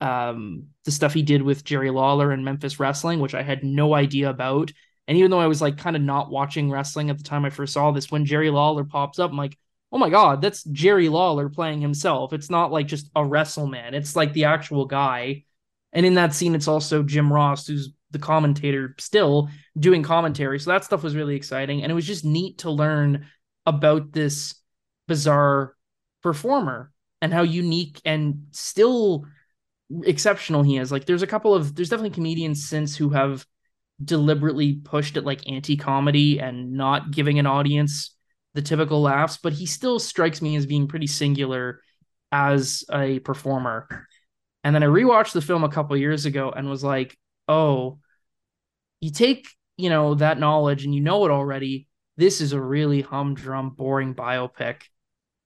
um 0.00 0.64
the 0.84 0.90
stuff 0.90 1.14
he 1.14 1.22
did 1.22 1.42
with 1.42 1.64
Jerry 1.64 1.90
Lawler 1.90 2.32
and 2.32 2.44
Memphis 2.44 2.80
Wrestling, 2.80 3.20
which 3.20 3.34
I 3.34 3.42
had 3.42 3.64
no 3.64 3.94
idea 3.94 4.30
about. 4.30 4.72
And 5.08 5.18
even 5.18 5.30
though 5.30 5.40
I 5.40 5.46
was 5.46 5.60
like 5.62 5.78
kind 5.78 5.96
of 5.96 6.02
not 6.02 6.30
watching 6.30 6.70
wrestling 6.70 7.10
at 7.10 7.18
the 7.18 7.24
time 7.24 7.44
I 7.44 7.50
first 7.50 7.72
saw 7.72 7.90
this, 7.90 8.10
when 8.10 8.24
Jerry 8.24 8.50
Lawler 8.50 8.84
pops 8.84 9.18
up, 9.18 9.30
I'm 9.30 9.36
like, 9.36 9.58
oh 9.90 9.98
my 9.98 10.10
god, 10.10 10.40
that's 10.40 10.64
Jerry 10.64 11.08
Lawler 11.08 11.48
playing 11.48 11.80
himself. 11.80 12.32
It's 12.32 12.50
not 12.50 12.72
like 12.72 12.86
just 12.86 13.10
a 13.14 13.24
wrestle 13.24 13.66
man; 13.66 13.94
it's 13.94 14.16
like 14.16 14.32
the 14.32 14.44
actual 14.44 14.86
guy. 14.86 15.44
And 15.92 16.06
in 16.06 16.14
that 16.14 16.34
scene, 16.34 16.54
it's 16.54 16.68
also 16.68 17.02
Jim 17.02 17.32
Ross, 17.32 17.66
who's 17.66 17.90
the 18.12 18.18
commentator 18.18 18.94
still 18.98 19.48
doing 19.78 20.02
commentary. 20.02 20.60
So 20.60 20.70
that 20.70 20.84
stuff 20.84 21.02
was 21.02 21.16
really 21.16 21.36
exciting. 21.36 21.82
And 21.82 21.90
it 21.90 21.94
was 21.94 22.06
just 22.06 22.24
neat 22.24 22.58
to 22.58 22.70
learn 22.70 23.26
about 23.66 24.12
this 24.12 24.54
bizarre 25.08 25.74
performer 26.22 26.92
and 27.20 27.32
how 27.32 27.42
unique 27.42 28.00
and 28.04 28.46
still 28.50 29.24
exceptional 30.04 30.62
he 30.62 30.78
is. 30.78 30.92
Like 30.92 31.06
there's 31.06 31.22
a 31.22 31.26
couple 31.26 31.54
of 31.54 31.74
there's 31.74 31.88
definitely 31.88 32.14
comedians 32.14 32.68
since 32.68 32.96
who 32.96 33.10
have 33.10 33.46
deliberately 34.02 34.74
pushed 34.74 35.16
at 35.16 35.24
like 35.24 35.48
anti-comedy 35.48 36.40
and 36.40 36.72
not 36.72 37.10
giving 37.10 37.38
an 37.38 37.46
audience 37.46 38.16
the 38.54 38.62
typical 38.62 39.00
laughs, 39.02 39.38
but 39.42 39.52
he 39.52 39.66
still 39.66 39.98
strikes 39.98 40.42
me 40.42 40.56
as 40.56 40.66
being 40.66 40.88
pretty 40.88 41.06
singular 41.06 41.80
as 42.30 42.84
a 42.92 43.18
performer. 43.20 44.06
And 44.64 44.74
then 44.74 44.82
I 44.82 44.86
rewatched 44.86 45.32
the 45.32 45.40
film 45.40 45.64
a 45.64 45.68
couple 45.68 45.96
years 45.96 46.26
ago 46.26 46.52
and 46.54 46.68
was 46.68 46.84
like, 46.84 47.16
oh, 47.48 47.98
you 49.02 49.10
take, 49.10 49.48
you 49.76 49.90
know, 49.90 50.14
that 50.14 50.38
knowledge 50.38 50.84
and 50.84 50.94
you 50.94 51.02
know 51.02 51.26
it 51.26 51.30
already. 51.30 51.88
This 52.16 52.40
is 52.40 52.52
a 52.52 52.60
really 52.60 53.02
humdrum, 53.02 53.70
boring 53.70 54.14
biopic. 54.14 54.82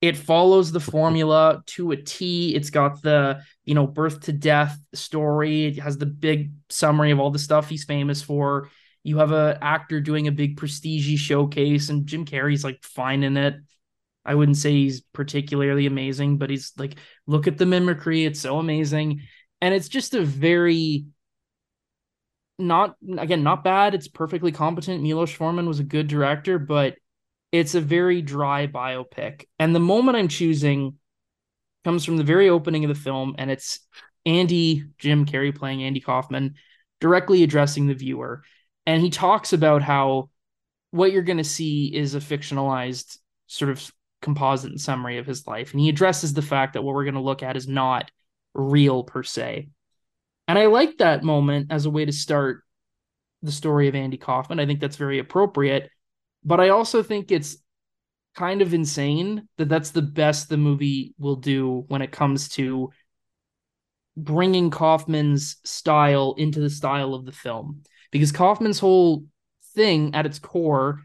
It 0.03 0.17
follows 0.17 0.71
the 0.71 0.79
formula 0.79 1.63
to 1.69 1.91
a 1.93 1.97
T. 1.97 2.55
It's 2.55 2.69
got 2.69 3.03
the, 3.03 3.41
you 3.65 3.75
know, 3.75 3.87
birth 3.87 4.21
to 4.25 4.33
death 4.33 4.79
story. 4.93 5.65
It 5.65 5.79
has 5.79 5.97
the 5.97 6.07
big 6.07 6.53
summary 6.69 7.13
of 7.13 7.19
all 7.19 7.31
the 7.31 7.39
stuff 7.39 7.71
he's 7.71 7.85
famous 7.85 8.21
for. 8.21 8.69
You 9.03 9.19
have 9.19 9.33
a 9.33 9.59
actor 9.63 10.01
doing 10.01 10.29
a 10.29 10.33
big 10.33 10.59
prestige 10.59 11.19
showcase, 11.19 11.89
and 11.89 12.07
Jim 12.07 12.27
Carrey's 12.27 12.65
like 12.65 12.85
fine 12.85 13.23
in 13.23 13.39
it. 13.39 13.55
I 14.23 14.35
wouldn't 14.35 14.59
say 14.59 14.73
he's 14.73 15.01
particularly 15.01 15.87
amazing, 15.87 16.37
but 16.37 16.51
he's 16.51 16.73
like, 16.77 16.97
look 17.27 17.47
at 17.47 17.57
the 17.57 17.65
mimicry. 17.65 18.27
It's 18.27 18.41
so 18.41 18.59
amazing. 18.59 19.23
And 19.63 19.73
it's 19.73 19.89
just 19.89 20.15
a 20.15 20.23
very 20.23 21.07
not 22.59 22.97
again, 23.19 23.43
not 23.43 23.65
bad. 23.65 23.95
It's 23.95 24.09
perfectly 24.09 24.53
competent. 24.53 25.03
Milos 25.03 25.33
Forman 25.33 25.67
was 25.67 25.81
a 25.81 25.85
good 25.85 26.07
director, 26.09 26.59
but 26.59 26.97
it's 27.53 27.75
a 27.75 27.81
very 27.81 28.23
dry 28.23 28.67
biopic. 28.67 29.45
And 29.59 29.75
the 29.75 29.81
moment 29.81 30.17
I'm 30.17 30.29
choosing 30.29 30.99
comes 31.85 32.05
from 32.05 32.17
the 32.17 32.25
very 32.25 32.49
opening 32.49 32.85
of 32.85 32.89
the 32.89 33.01
film, 33.01 33.35
and 33.39 33.51
it's 33.51 33.81
Andy, 34.25 34.85
Jim 34.99 35.25
Carrey 35.25 35.55
playing 35.55 35.83
Andy 35.83 36.01
Kaufman, 36.01 36.55
directly 37.01 37.43
addressing 37.43 37.87
the 37.87 37.95
viewer. 37.95 38.43
And 38.87 39.03
he 39.03 39.11
talks 39.11 39.53
about 39.53 39.83
how 39.83 40.31
what 40.91 41.13
you're 41.13 41.23
going 41.23 41.37
to 41.39 41.45
see 41.45 41.95
is 41.95 42.15
a 42.15 42.21
fictionalized 42.21 43.19
sort 43.47 43.71
of 43.71 43.91
composite 44.23 44.81
summary 44.81 45.19
of 45.19 45.27
his 45.27 45.47
life. 45.47 45.73
And 45.73 45.81
he 45.81 45.89
addresses 45.89 46.33
the 46.33 46.43
fact 46.43 46.73
that 46.73 46.83
what 46.83 46.95
we're 46.95 47.05
going 47.05 47.15
to 47.15 47.21
look 47.21 47.43
at 47.43 47.57
is 47.57 47.69
not 47.69 48.11
real 48.55 49.05
per 49.05 49.23
se. 49.23 49.69
And 50.49 50.59
I 50.59 50.67
like 50.67 50.99
that 50.99 51.25
moment 51.25 51.73
as 51.73 51.87
a 51.87 51.91
way 51.91 52.05
to 52.05 52.13
start 52.13 52.63
the 53.43 53.53
story 53.53 53.89
of 53.89 53.95
Andy 53.95 54.17
Kaufman. 54.17 54.61
I 54.61 54.67
think 54.67 54.81
that's 54.81 54.97
very 54.97 55.19
appropriate. 55.19 55.91
But 56.45 56.61
I 56.61 56.69
also 56.69 57.03
think 57.03 57.31
it's 57.31 57.57
kind 58.37 58.63
of 58.63 58.75
insane 58.75 59.49
that 59.57 59.69
that's 59.69 59.91
the 59.91 60.03
best 60.03 60.49
the 60.49 60.57
movie 60.57 61.15
will 61.19 61.37
do 61.37 61.85
when 61.89 62.03
it 62.03 62.13
comes 62.13 62.49
to 62.51 62.91
bringing 64.17 64.71
Kaufman's 64.71 65.57
style 65.65 66.35
into 66.39 66.61
the 66.61 66.71
style 66.71 67.15
of 67.15 67.25
the 67.25 67.33
film. 67.33 67.83
Because 68.11 68.33
Kaufman's 68.33 68.79
whole 68.79 69.25
thing 69.75 70.15
at 70.15 70.27
its 70.27 70.39
core 70.39 71.03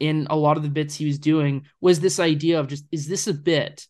in 0.00 0.26
a 0.30 0.36
lot 0.36 0.56
of 0.56 0.62
the 0.62 0.68
bits 0.68 0.94
he 0.94 1.06
was 1.06 1.18
doing 1.18 1.66
was 1.80 2.00
this 2.00 2.18
idea 2.18 2.60
of 2.60 2.68
just 2.68 2.84
is 2.90 3.06
this 3.06 3.26
a 3.26 3.34
bit? 3.34 3.86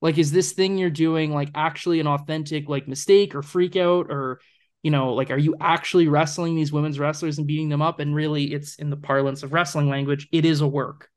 Like 0.00 0.18
is 0.18 0.32
this 0.32 0.52
thing 0.52 0.78
you're 0.78 0.90
doing 0.90 1.32
like 1.32 1.50
actually 1.54 2.00
an 2.00 2.06
authentic 2.06 2.68
like 2.68 2.86
mistake 2.86 3.34
or 3.34 3.42
freak 3.42 3.76
out 3.76 4.06
or 4.10 4.40
you 4.82 4.90
know 4.90 5.14
like 5.14 5.30
are 5.30 5.38
you 5.38 5.56
actually 5.60 6.06
wrestling 6.06 6.54
these 6.54 6.72
women's 6.72 6.98
wrestlers 6.98 7.38
and 7.38 7.46
beating 7.46 7.70
them 7.70 7.82
up 7.82 7.98
and 7.98 8.14
really 8.14 8.52
it's 8.52 8.76
in 8.76 8.90
the 8.90 8.96
parlance 8.96 9.42
of 9.42 9.52
wrestling 9.52 9.88
language 9.88 10.28
it 10.32 10.44
is 10.44 10.60
a 10.60 10.66
work. 10.66 11.08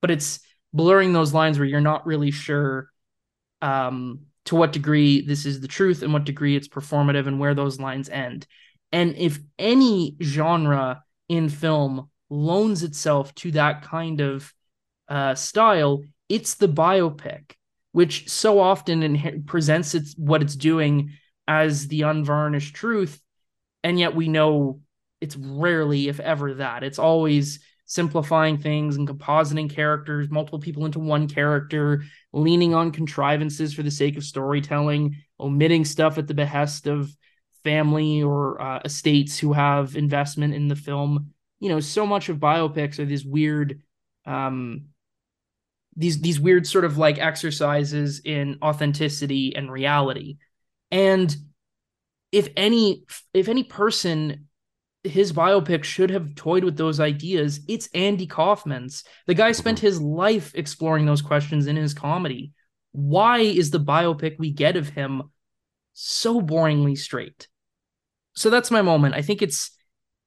But 0.00 0.10
it's 0.10 0.40
blurring 0.72 1.12
those 1.12 1.34
lines 1.34 1.58
where 1.58 1.66
you're 1.66 1.80
not 1.80 2.06
really 2.06 2.30
sure 2.30 2.90
um 3.62 4.20
to 4.46 4.56
what 4.56 4.72
degree 4.72 5.20
this 5.20 5.46
is 5.46 5.60
the 5.60 5.68
truth 5.68 6.02
and 6.02 6.12
what 6.12 6.24
degree 6.24 6.56
it's 6.56 6.68
performative 6.68 7.26
and 7.26 7.38
where 7.38 7.54
those 7.54 7.78
lines 7.78 8.08
end. 8.08 8.46
And 8.92 9.14
if 9.16 9.38
any 9.58 10.16
genre 10.22 11.02
in 11.28 11.48
film 11.48 12.10
loans 12.28 12.82
itself 12.82 13.34
to 13.36 13.52
that 13.52 13.82
kind 13.82 14.20
of 14.20 14.52
uh, 15.08 15.34
style, 15.34 16.02
it's 16.28 16.54
the 16.54 16.68
biopic, 16.68 17.52
which 17.92 18.28
so 18.28 18.60
often 18.60 19.44
presents 19.46 19.94
its 19.94 20.14
what 20.16 20.42
it's 20.42 20.56
doing 20.56 21.12
as 21.48 21.88
the 21.88 22.02
unvarnished 22.02 22.74
truth, 22.74 23.20
and 23.82 23.98
yet 23.98 24.14
we 24.14 24.28
know 24.28 24.80
it's 25.20 25.36
rarely, 25.36 26.08
if 26.08 26.20
ever, 26.20 26.54
that. 26.54 26.82
It's 26.82 26.98
always 26.98 27.60
simplifying 27.84 28.56
things 28.56 28.96
and 28.96 29.08
compositing 29.08 29.68
characters, 29.68 30.30
multiple 30.30 30.60
people 30.60 30.86
into 30.86 31.00
one 31.00 31.26
character, 31.26 32.04
leaning 32.32 32.72
on 32.72 32.92
contrivances 32.92 33.74
for 33.74 33.82
the 33.82 33.90
sake 33.90 34.16
of 34.16 34.22
storytelling, 34.22 35.16
omitting 35.40 35.84
stuff 35.84 36.16
at 36.16 36.28
the 36.28 36.34
behest 36.34 36.86
of 36.86 37.14
family 37.64 38.22
or 38.22 38.62
uh, 38.62 38.80
estates 38.84 39.38
who 39.38 39.52
have 39.52 39.96
investment 39.96 40.54
in 40.54 40.68
the 40.68 40.76
film. 40.76 41.34
You 41.58 41.68
know, 41.70 41.80
so 41.80 42.06
much 42.06 42.28
of 42.28 42.38
biopics 42.38 43.00
are 43.00 43.04
these 43.04 43.26
weird, 43.26 43.82
um, 44.24 44.89
these 45.96 46.20
these 46.20 46.40
weird 46.40 46.66
sort 46.66 46.84
of 46.84 46.98
like 46.98 47.18
exercises 47.18 48.20
in 48.24 48.58
authenticity 48.62 49.54
and 49.54 49.70
reality. 49.70 50.36
And 50.90 51.34
if 52.32 52.48
any 52.56 53.04
if 53.34 53.48
any 53.48 53.64
person 53.64 54.48
his 55.04 55.32
biopic 55.32 55.84
should 55.84 56.10
have 56.10 56.34
toyed 56.34 56.64
with 56.64 56.76
those 56.76 57.00
ideas. 57.00 57.60
It's 57.68 57.88
Andy 57.94 58.26
Kaufman's. 58.26 59.04
The 59.26 59.34
guy 59.34 59.52
spent 59.52 59.78
mm-hmm. 59.78 59.86
his 59.86 60.00
life 60.00 60.52
exploring 60.54 61.06
those 61.06 61.22
questions 61.22 61.66
in 61.66 61.76
his 61.76 61.94
comedy. 61.94 62.52
Why 62.92 63.38
is 63.38 63.70
the 63.70 63.80
biopic 63.80 64.38
we 64.38 64.50
get 64.50 64.76
of 64.76 64.90
him 64.90 65.22
so 65.94 66.40
boringly 66.40 66.98
straight? 66.98 67.48
So 68.34 68.50
that's 68.50 68.70
my 68.70 68.82
moment. 68.82 69.14
I 69.14 69.22
think 69.22 69.42
it's 69.42 69.70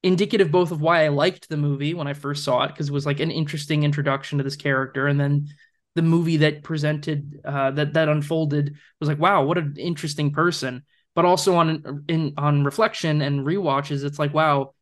indicative 0.04 0.52
both 0.52 0.72
of 0.72 0.82
why 0.82 1.06
I 1.06 1.08
liked 1.08 1.50
the 1.50 1.58
movie 1.58 1.94
when 1.94 2.08
I 2.08 2.14
first 2.14 2.44
saw 2.44 2.64
it, 2.64 2.68
because 2.70 2.90
it 2.90 2.94
was 2.94 3.06
like 3.06 3.20
an 3.20 3.32
interesting 3.32 3.84
introduction 3.84 4.38
to 4.38 4.44
this 4.44 4.56
character, 4.56 5.08
and 5.08 5.20
then 5.20 5.48
the 5.96 6.02
movie 6.02 6.38
that 6.38 6.64
presented 6.64 7.40
uh, 7.46 7.72
that 7.72 7.94
that 7.94 8.10
unfolded 8.10 8.76
was 9.00 9.10
like, 9.10 9.20
wow, 9.20 9.44
what 9.44 9.58
an 9.58 9.76
interesting 9.78 10.32
person. 10.32 10.84
But 11.16 11.26
also 11.26 11.56
on 11.56 12.04
in 12.08 12.34
on 12.38 12.64
reflection 12.64 13.22
and 13.22 13.46
re-watches, 13.46 14.04
it's 14.04 14.20
like 14.20 14.34
wow 14.34 14.74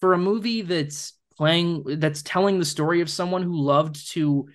for 0.00 0.12
a 0.12 0.18
movie 0.18 0.62
that's 0.62 1.14
playing 1.36 1.84
that's 1.98 2.22
telling 2.22 2.58
the 2.58 2.64
story 2.64 3.00
of 3.00 3.10
someone 3.10 3.42
who 3.42 3.60
loved 3.60 4.10
to 4.12 4.48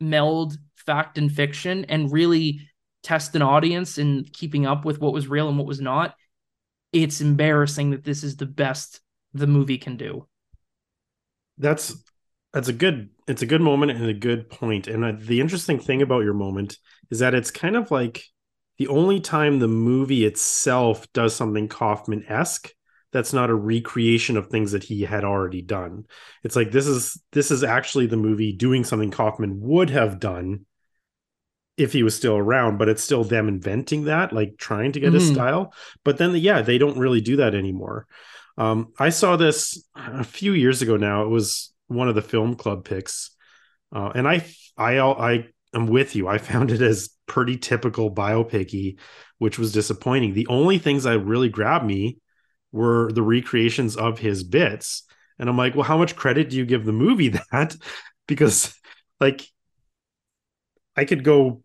meld 0.00 0.56
fact 0.76 1.18
and 1.18 1.32
fiction 1.32 1.84
and 1.86 2.12
really 2.12 2.68
test 3.02 3.34
an 3.34 3.42
audience 3.42 3.98
in 3.98 4.24
keeping 4.32 4.66
up 4.66 4.84
with 4.84 5.00
what 5.00 5.12
was 5.12 5.28
real 5.28 5.48
and 5.48 5.58
what 5.58 5.66
was 5.66 5.80
not 5.80 6.14
it's 6.92 7.20
embarrassing 7.20 7.90
that 7.90 8.04
this 8.04 8.22
is 8.24 8.36
the 8.36 8.46
best 8.46 9.00
the 9.32 9.46
movie 9.46 9.78
can 9.78 9.96
do 9.96 10.26
that's 11.58 11.94
that's 12.52 12.68
a 12.68 12.72
good 12.72 13.10
it's 13.28 13.42
a 13.42 13.46
good 13.46 13.60
moment 13.60 13.92
and 13.92 14.06
a 14.06 14.14
good 14.14 14.48
point. 14.50 14.88
and 14.88 15.04
uh, 15.04 15.12
the 15.16 15.40
interesting 15.40 15.78
thing 15.78 16.02
about 16.02 16.24
your 16.24 16.34
moment 16.34 16.78
is 17.10 17.20
that 17.20 17.34
it's 17.34 17.50
kind 17.50 17.76
of 17.76 17.90
like 17.90 18.24
the 18.78 18.88
only 18.88 19.20
time 19.20 19.58
the 19.58 19.68
movie 19.68 20.24
itself 20.24 21.06
does 21.12 21.34
something 21.34 21.68
Kaufman 21.68 22.24
esque 22.28 22.72
that's 23.12 23.32
not 23.32 23.50
a 23.50 23.54
recreation 23.54 24.36
of 24.36 24.46
things 24.46 24.72
that 24.72 24.84
he 24.84 25.02
had 25.02 25.24
already 25.24 25.62
done. 25.62 26.04
It's 26.44 26.56
like 26.56 26.70
this 26.70 26.86
is 26.86 27.20
this 27.32 27.50
is 27.50 27.62
actually 27.62 28.06
the 28.06 28.16
movie 28.16 28.52
doing 28.52 28.84
something 28.84 29.10
Kaufman 29.10 29.60
would 29.60 29.90
have 29.90 30.20
done 30.20 30.66
if 31.76 31.92
he 31.92 32.02
was 32.02 32.14
still 32.14 32.36
around, 32.36 32.78
but 32.78 32.88
it's 32.88 33.02
still 33.02 33.24
them 33.24 33.48
inventing 33.48 34.04
that, 34.04 34.32
like 34.32 34.56
trying 34.58 34.92
to 34.92 35.00
get 35.00 35.12
mm-hmm. 35.12 35.32
style. 35.32 35.74
But 36.04 36.18
then, 36.18 36.34
yeah, 36.36 36.62
they 36.62 36.78
don't 36.78 36.98
really 36.98 37.20
do 37.20 37.36
that 37.36 37.54
anymore. 37.54 38.06
Um, 38.60 38.92
I 38.98 39.08
saw 39.08 39.36
this 39.36 39.82
a 39.96 40.24
few 40.24 40.52
years 40.52 40.82
ago. 40.82 40.96
Now 40.96 41.22
it 41.22 41.28
was 41.28 41.72
one 41.88 42.08
of 42.08 42.14
the 42.14 42.22
film 42.22 42.54
club 42.54 42.84
picks, 42.84 43.30
uh, 43.94 44.12
and 44.14 44.28
I, 44.28 44.44
I, 44.76 44.98
I 44.98 45.46
am 45.74 45.86
with 45.86 46.14
you. 46.14 46.28
I 46.28 46.38
found 46.38 46.70
it 46.70 46.82
as 46.82 47.10
pretty 47.26 47.56
typical 47.56 48.14
biopicy, 48.14 48.98
which 49.38 49.58
was 49.58 49.72
disappointing. 49.72 50.34
The 50.34 50.46
only 50.48 50.78
things 50.78 51.04
that 51.04 51.18
really 51.20 51.48
grabbed 51.48 51.86
me 51.86 52.18
were 52.70 53.10
the 53.12 53.22
recreations 53.22 53.96
of 53.96 54.18
his 54.18 54.44
bits. 54.44 55.04
And 55.38 55.48
I'm 55.48 55.56
like, 55.56 55.74
well, 55.74 55.84
how 55.84 55.96
much 55.96 56.14
credit 56.14 56.50
do 56.50 56.56
you 56.56 56.66
give 56.66 56.84
the 56.84 56.92
movie 56.92 57.28
that? 57.52 57.76
because 58.30 58.72
like 59.20 59.44
I 60.96 61.04
could 61.04 61.24
go 61.24 61.62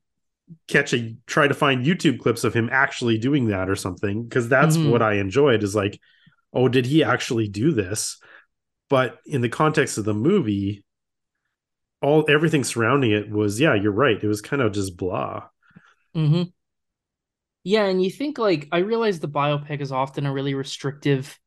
catch 0.68 0.94
a 0.94 1.16
try 1.28 1.48
to 1.48 1.54
find 1.54 1.86
YouTube 1.86 2.20
clips 2.20 2.44
of 2.44 2.54
him 2.54 2.70
actually 2.72 3.18
doing 3.18 3.48
that 3.48 3.70
or 3.70 3.76
something 3.76 4.24
because 4.24 4.50
that's 4.50 4.76
mm-hmm. 4.76 4.90
what 4.90 5.02
I 5.02 5.14
enjoyed 5.14 5.64
is 5.64 5.76
like, 5.76 6.00
oh, 6.56 6.70
did 6.70 6.86
he 6.86 7.04
actually 7.04 7.48
do 7.48 7.72
this? 7.72 8.18
But 8.90 9.20
in 9.26 9.42
the 9.42 9.50
context 9.50 9.98
of 9.98 10.06
the 10.06 10.14
movie, 10.14 10.86
all 12.02 12.26
everything 12.30 12.64
surrounding 12.64 13.12
it 13.12 13.30
was 13.30 13.60
yeah, 13.60 13.74
you're 13.76 13.92
right. 13.92 14.22
It 14.22 14.28
was 14.28 14.42
kind 14.42 14.62
of 14.62 14.72
just 14.72 14.96
blah. 14.98 15.44
Mm-hmm. 16.16 16.44
Yeah, 17.64 17.86
and 17.86 18.02
you 18.02 18.12
think 18.12 18.38
like 18.38 18.68
I 18.72 18.80
realize 18.80 19.20
the 19.20 19.28
biopic 19.28 19.82
is 19.82 19.92
often 19.92 20.26
a 20.26 20.32
really 20.32 20.54
restrictive 20.54 21.38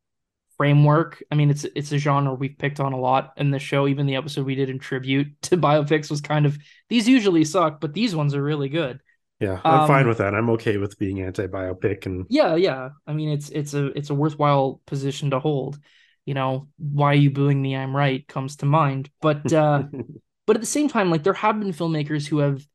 framework. 0.57 1.23
I 1.31 1.37
mean, 1.37 1.49
it's 1.49 1.65
it's 1.77 1.93
a 1.93 1.99
genre 1.99 2.35
we've 2.35 2.59
picked 2.59 2.81
on 2.81 2.93
a 2.93 3.01
lot 3.01 3.33
in 3.37 3.51
the 3.51 3.59
show. 3.61 3.87
Even 3.87 4.07
the 4.07 4.17
episode 4.17 4.45
we 4.45 4.57
did 4.57 4.69
in 4.69 4.79
tribute 4.79 5.29
to 5.43 5.57
biopics 5.57 6.11
was 6.11 6.21
kind 6.21 6.45
of 6.45 6.59
these 6.89 7.09
usually 7.09 7.45
suck, 7.45 7.81
but 7.81 7.95
these 7.95 8.15
ones 8.15 8.35
are 8.35 8.43
really 8.43 8.69
good. 8.69 9.01
Yeah, 9.41 9.61
I'm 9.65 9.83
um, 9.83 9.87
fine 9.87 10.09
with 10.09 10.19
that. 10.19 10.35
I'm 10.35 10.51
okay 10.51 10.79
with 10.79 10.99
being 10.99 11.21
anti-biopic 11.23 12.07
and 12.07 12.27
Yeah, 12.29 12.57
yeah. 12.57 12.91
I 13.07 13.13
mean, 13.13 13.29
it's 13.29 13.51
it's 13.51 13.75
a 13.75 13.87
it's 13.97 14.11
a 14.11 14.15
worthwhile 14.15 14.81
position 14.87 15.31
to 15.31 15.39
hold. 15.39 15.79
You 16.25 16.35
know, 16.35 16.69
why 16.79 17.13
are 17.13 17.15
you 17.15 17.31
booing 17.31 17.61
me? 17.63 17.77
I'm 17.77 17.95
right 17.95 18.27
comes 18.27 18.57
to 18.57 18.67
mind. 18.67 19.11
But 19.21 19.53
uh 19.53 19.85
but 20.47 20.57
at 20.57 20.61
the 20.61 20.67
same 20.67 20.89
time, 20.89 21.11
like 21.11 21.23
there 21.23 21.35
have 21.35 21.61
been 21.61 21.73
filmmakers 21.73 22.27
who 22.27 22.39
have 22.39 22.67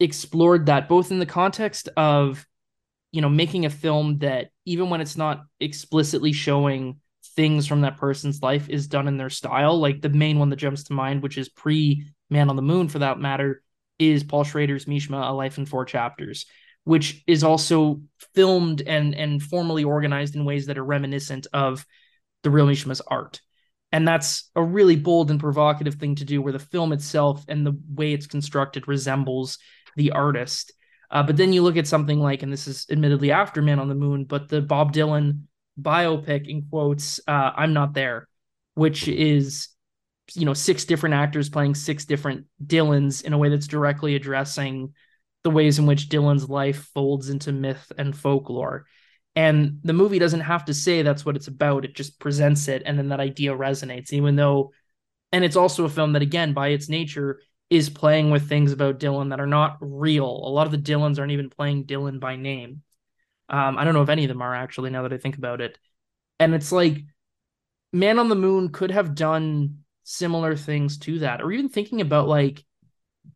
explored 0.00 0.66
that 0.66 0.88
both 0.88 1.10
in 1.10 1.18
the 1.18 1.26
context 1.26 1.88
of 1.96 2.46
you 3.12 3.20
know 3.20 3.28
making 3.28 3.66
a 3.66 3.70
film 3.70 4.18
that 4.18 4.50
even 4.64 4.90
when 4.90 5.00
it's 5.00 5.16
not 5.16 5.44
explicitly 5.60 6.32
showing 6.32 6.98
things 7.36 7.66
from 7.66 7.82
that 7.82 7.98
person's 7.98 8.42
life 8.42 8.68
is 8.68 8.88
done 8.88 9.06
in 9.06 9.16
their 9.16 9.30
style 9.30 9.78
like 9.78 10.00
the 10.00 10.08
main 10.08 10.38
one 10.38 10.50
that 10.50 10.56
jumps 10.56 10.84
to 10.84 10.92
mind 10.92 11.22
which 11.22 11.38
is 11.38 11.48
pre 11.48 12.04
man 12.30 12.50
on 12.50 12.56
the 12.56 12.62
moon 12.62 12.88
for 12.88 12.98
that 12.98 13.18
matter 13.18 13.62
is 14.10 14.24
paul 14.24 14.44
schrader's 14.44 14.86
mishima 14.86 15.30
a 15.30 15.32
life 15.32 15.58
in 15.58 15.66
four 15.66 15.84
chapters 15.84 16.46
which 16.84 17.22
is 17.26 17.44
also 17.44 18.00
filmed 18.34 18.82
and 18.82 19.14
and 19.14 19.42
formally 19.42 19.84
organized 19.84 20.34
in 20.34 20.44
ways 20.44 20.66
that 20.66 20.78
are 20.78 20.84
reminiscent 20.84 21.46
of 21.52 21.86
the 22.42 22.50
real 22.50 22.66
mishima's 22.66 23.00
art 23.06 23.40
and 23.92 24.08
that's 24.08 24.50
a 24.56 24.62
really 24.62 24.96
bold 24.96 25.30
and 25.30 25.38
provocative 25.38 25.96
thing 25.96 26.14
to 26.16 26.24
do 26.24 26.40
where 26.40 26.52
the 26.52 26.58
film 26.58 26.92
itself 26.92 27.44
and 27.46 27.64
the 27.64 27.78
way 27.94 28.12
it's 28.12 28.26
constructed 28.26 28.88
resembles 28.88 29.58
the 29.96 30.12
artist. 30.12 30.72
Uh, 31.10 31.22
but 31.22 31.36
then 31.36 31.52
you 31.52 31.62
look 31.62 31.76
at 31.76 31.86
something 31.86 32.18
like, 32.18 32.42
and 32.42 32.50
this 32.50 32.66
is 32.66 32.86
admittedly 32.90 33.30
after 33.30 33.60
Man 33.60 33.78
on 33.78 33.88
the 33.88 33.94
Moon, 33.94 34.24
but 34.24 34.48
the 34.48 34.62
Bob 34.62 34.94
Dylan 34.94 35.42
biopic 35.80 36.48
in 36.48 36.66
quotes, 36.70 37.20
uh, 37.28 37.50
I'm 37.54 37.74
Not 37.74 37.92
There, 37.92 38.28
which 38.74 39.08
is, 39.08 39.68
you 40.34 40.44
know, 40.44 40.54
six 40.54 40.84
different 40.84 41.14
actors 41.14 41.48
playing 41.48 41.74
six 41.74 42.04
different 42.04 42.46
Dylans 42.64 43.24
in 43.24 43.32
a 43.32 43.38
way 43.38 43.48
that's 43.48 43.66
directly 43.66 44.14
addressing 44.14 44.94
the 45.44 45.50
ways 45.50 45.78
in 45.78 45.86
which 45.86 46.08
Dylan's 46.08 46.48
life 46.48 46.88
folds 46.94 47.28
into 47.28 47.52
myth 47.52 47.90
and 47.98 48.16
folklore. 48.16 48.86
And 49.34 49.78
the 49.82 49.92
movie 49.92 50.18
doesn't 50.18 50.40
have 50.40 50.66
to 50.66 50.74
say 50.74 51.02
that's 51.02 51.24
what 51.24 51.36
it's 51.36 51.48
about. 51.48 51.84
It 51.84 51.94
just 51.94 52.20
presents 52.20 52.68
it, 52.68 52.82
and 52.84 52.98
then 52.98 53.08
that 53.08 53.20
idea 53.20 53.52
resonates, 53.52 54.12
even 54.12 54.36
though, 54.36 54.72
and 55.32 55.44
it's 55.44 55.56
also 55.56 55.84
a 55.84 55.88
film 55.88 56.12
that, 56.12 56.22
again, 56.22 56.52
by 56.52 56.68
its 56.68 56.88
nature, 56.88 57.40
is 57.70 57.88
playing 57.88 58.30
with 58.30 58.48
things 58.48 58.72
about 58.72 59.00
Dylan 59.00 59.30
that 59.30 59.40
are 59.40 59.46
not 59.46 59.78
real. 59.80 60.26
A 60.26 60.52
lot 60.52 60.66
of 60.66 60.72
the 60.72 60.78
Dylans 60.78 61.18
aren't 61.18 61.32
even 61.32 61.48
playing 61.48 61.86
Dylan 61.86 62.20
by 62.20 62.36
name. 62.36 62.82
Um, 63.48 63.78
I 63.78 63.84
don't 63.84 63.94
know 63.94 64.02
if 64.02 64.10
any 64.10 64.24
of 64.24 64.28
them 64.28 64.42
are 64.42 64.54
actually 64.54 64.90
now 64.90 65.02
that 65.02 65.12
I 65.12 65.16
think 65.16 65.38
about 65.38 65.62
it. 65.62 65.78
And 66.38 66.54
it's 66.54 66.70
like 66.70 66.98
Man 67.92 68.18
on 68.18 68.28
the 68.28 68.34
Moon 68.34 68.68
could 68.68 68.90
have 68.90 69.14
done 69.14 69.78
similar 70.12 70.56
things 70.56 70.98
to 70.98 71.20
that, 71.20 71.40
or 71.40 71.52
even 71.52 71.68
thinking 71.68 72.00
about 72.00 72.28
like 72.28 72.64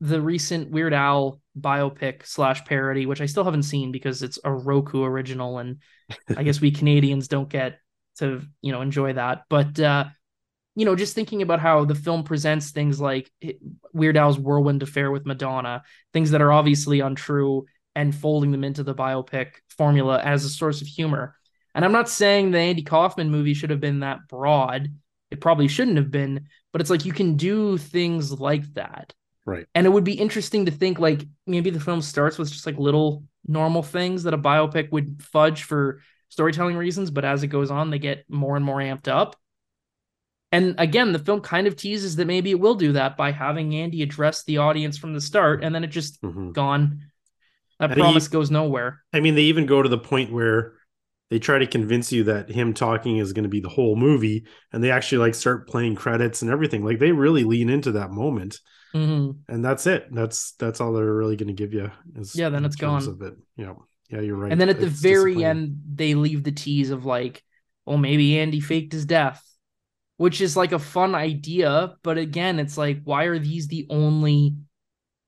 the 0.00 0.20
recent 0.20 0.70
Weird 0.70 0.92
Al 0.92 1.40
biopic 1.58 2.26
slash 2.26 2.64
parody, 2.64 3.06
which 3.06 3.20
I 3.20 3.26
still 3.26 3.44
haven't 3.44 3.62
seen 3.62 3.92
because 3.92 4.22
it's 4.22 4.38
a 4.44 4.52
Roku 4.52 5.02
original, 5.02 5.58
and 5.58 5.78
I 6.36 6.42
guess 6.42 6.60
we 6.60 6.70
Canadians 6.72 7.28
don't 7.28 7.48
get 7.48 7.78
to 8.18 8.42
you 8.62 8.72
know 8.72 8.82
enjoy 8.82 9.14
that. 9.14 9.44
But 9.48 9.78
uh, 9.80 10.06
you 10.74 10.84
know, 10.84 10.96
just 10.96 11.14
thinking 11.14 11.42
about 11.42 11.60
how 11.60 11.84
the 11.84 11.94
film 11.94 12.22
presents 12.24 12.70
things 12.70 13.00
like 13.00 13.30
Weird 13.92 14.16
Al's 14.16 14.38
whirlwind 14.38 14.82
affair 14.82 15.10
with 15.10 15.26
Madonna, 15.26 15.82
things 16.12 16.32
that 16.32 16.42
are 16.42 16.52
obviously 16.52 17.00
untrue, 17.00 17.64
and 17.94 18.14
folding 18.14 18.50
them 18.50 18.64
into 18.64 18.82
the 18.82 18.94
biopic 18.94 19.52
formula 19.70 20.20
as 20.22 20.44
a 20.44 20.50
source 20.50 20.82
of 20.82 20.86
humor. 20.86 21.34
And 21.74 21.84
I'm 21.84 21.92
not 21.92 22.08
saying 22.08 22.50
the 22.50 22.58
Andy 22.58 22.82
Kaufman 22.82 23.30
movie 23.30 23.54
should 23.54 23.70
have 23.70 23.80
been 23.80 24.00
that 24.00 24.28
broad. 24.28 24.88
It 25.30 25.40
probably 25.40 25.68
shouldn't 25.68 25.96
have 25.96 26.10
been, 26.10 26.48
but 26.76 26.82
it's 26.82 26.90
like 26.90 27.06
you 27.06 27.12
can 27.14 27.36
do 27.36 27.78
things 27.78 28.38
like 28.38 28.74
that. 28.74 29.14
Right. 29.46 29.64
And 29.74 29.86
it 29.86 29.88
would 29.88 30.04
be 30.04 30.12
interesting 30.12 30.66
to 30.66 30.70
think 30.70 30.98
like 30.98 31.22
maybe 31.46 31.70
the 31.70 31.80
film 31.80 32.02
starts 32.02 32.36
with 32.36 32.52
just 32.52 32.66
like 32.66 32.76
little 32.76 33.24
normal 33.46 33.82
things 33.82 34.24
that 34.24 34.34
a 34.34 34.38
biopic 34.38 34.92
would 34.92 35.22
fudge 35.22 35.62
for 35.62 36.02
storytelling 36.28 36.76
reasons, 36.76 37.10
but 37.10 37.24
as 37.24 37.42
it 37.42 37.46
goes 37.46 37.70
on, 37.70 37.88
they 37.88 37.98
get 37.98 38.26
more 38.28 38.56
and 38.56 38.64
more 38.66 38.76
amped 38.76 39.08
up. 39.08 39.36
And 40.52 40.74
again, 40.76 41.12
the 41.14 41.18
film 41.18 41.40
kind 41.40 41.66
of 41.66 41.76
teases 41.76 42.16
that 42.16 42.26
maybe 42.26 42.50
it 42.50 42.60
will 42.60 42.74
do 42.74 42.92
that 42.92 43.16
by 43.16 43.32
having 43.32 43.74
Andy 43.74 44.02
address 44.02 44.44
the 44.44 44.58
audience 44.58 44.98
from 44.98 45.14
the 45.14 45.20
start, 45.22 45.64
and 45.64 45.74
then 45.74 45.82
it 45.82 45.86
just 45.86 46.20
mm-hmm. 46.20 46.52
gone. 46.52 47.00
That 47.80 47.92
and 47.92 47.98
promise 47.98 48.26
he, 48.26 48.32
goes 48.32 48.50
nowhere. 48.50 49.02
I 49.14 49.20
mean, 49.20 49.34
they 49.34 49.44
even 49.44 49.64
go 49.64 49.80
to 49.80 49.88
the 49.88 49.96
point 49.96 50.30
where 50.30 50.74
they 51.30 51.38
try 51.38 51.58
to 51.58 51.66
convince 51.66 52.12
you 52.12 52.24
that 52.24 52.50
him 52.50 52.72
talking 52.72 53.18
is 53.18 53.32
going 53.32 53.42
to 53.44 53.48
be 53.48 53.60
the 53.60 53.68
whole 53.68 53.96
movie, 53.96 54.46
and 54.72 54.82
they 54.82 54.90
actually 54.90 55.18
like 55.18 55.34
start 55.34 55.68
playing 55.68 55.96
credits 55.96 56.42
and 56.42 56.50
everything. 56.50 56.84
Like 56.84 56.98
they 56.98 57.12
really 57.12 57.44
lean 57.44 57.68
into 57.68 57.92
that 57.92 58.10
moment 58.10 58.58
Mm-hmm. 58.96 59.52
And 59.52 59.64
that's 59.64 59.86
it. 59.86 60.06
That's 60.10 60.52
that's 60.52 60.80
all 60.80 60.92
they're 60.92 61.04
really 61.04 61.36
going 61.36 61.48
to 61.48 61.52
give 61.54 61.74
you. 61.74 61.90
Is 62.14 62.34
yeah, 62.34 62.48
then 62.48 62.64
it's 62.64 62.76
gone. 62.76 63.06
Of 63.06 63.20
it. 63.20 63.34
Yeah, 63.56 63.74
yeah, 64.08 64.20
you're 64.20 64.36
right. 64.36 64.50
And 64.50 64.60
then 64.60 64.70
at 64.70 64.80
the 64.80 64.86
very 64.86 65.44
end, 65.44 65.80
they 65.94 66.14
leave 66.14 66.44
the 66.44 66.52
tease 66.52 66.90
of 66.90 67.04
like, 67.04 67.42
well, 67.84 67.98
maybe 67.98 68.38
Andy 68.38 68.60
faked 68.60 68.92
his 68.92 69.04
death, 69.04 69.42
which 70.16 70.40
is 70.40 70.56
like 70.56 70.72
a 70.72 70.78
fun 70.78 71.14
idea. 71.14 71.96
But 72.02 72.16
again, 72.16 72.58
it's 72.58 72.78
like, 72.78 73.00
why 73.04 73.24
are 73.24 73.38
these 73.38 73.68
the 73.68 73.86
only 73.90 74.54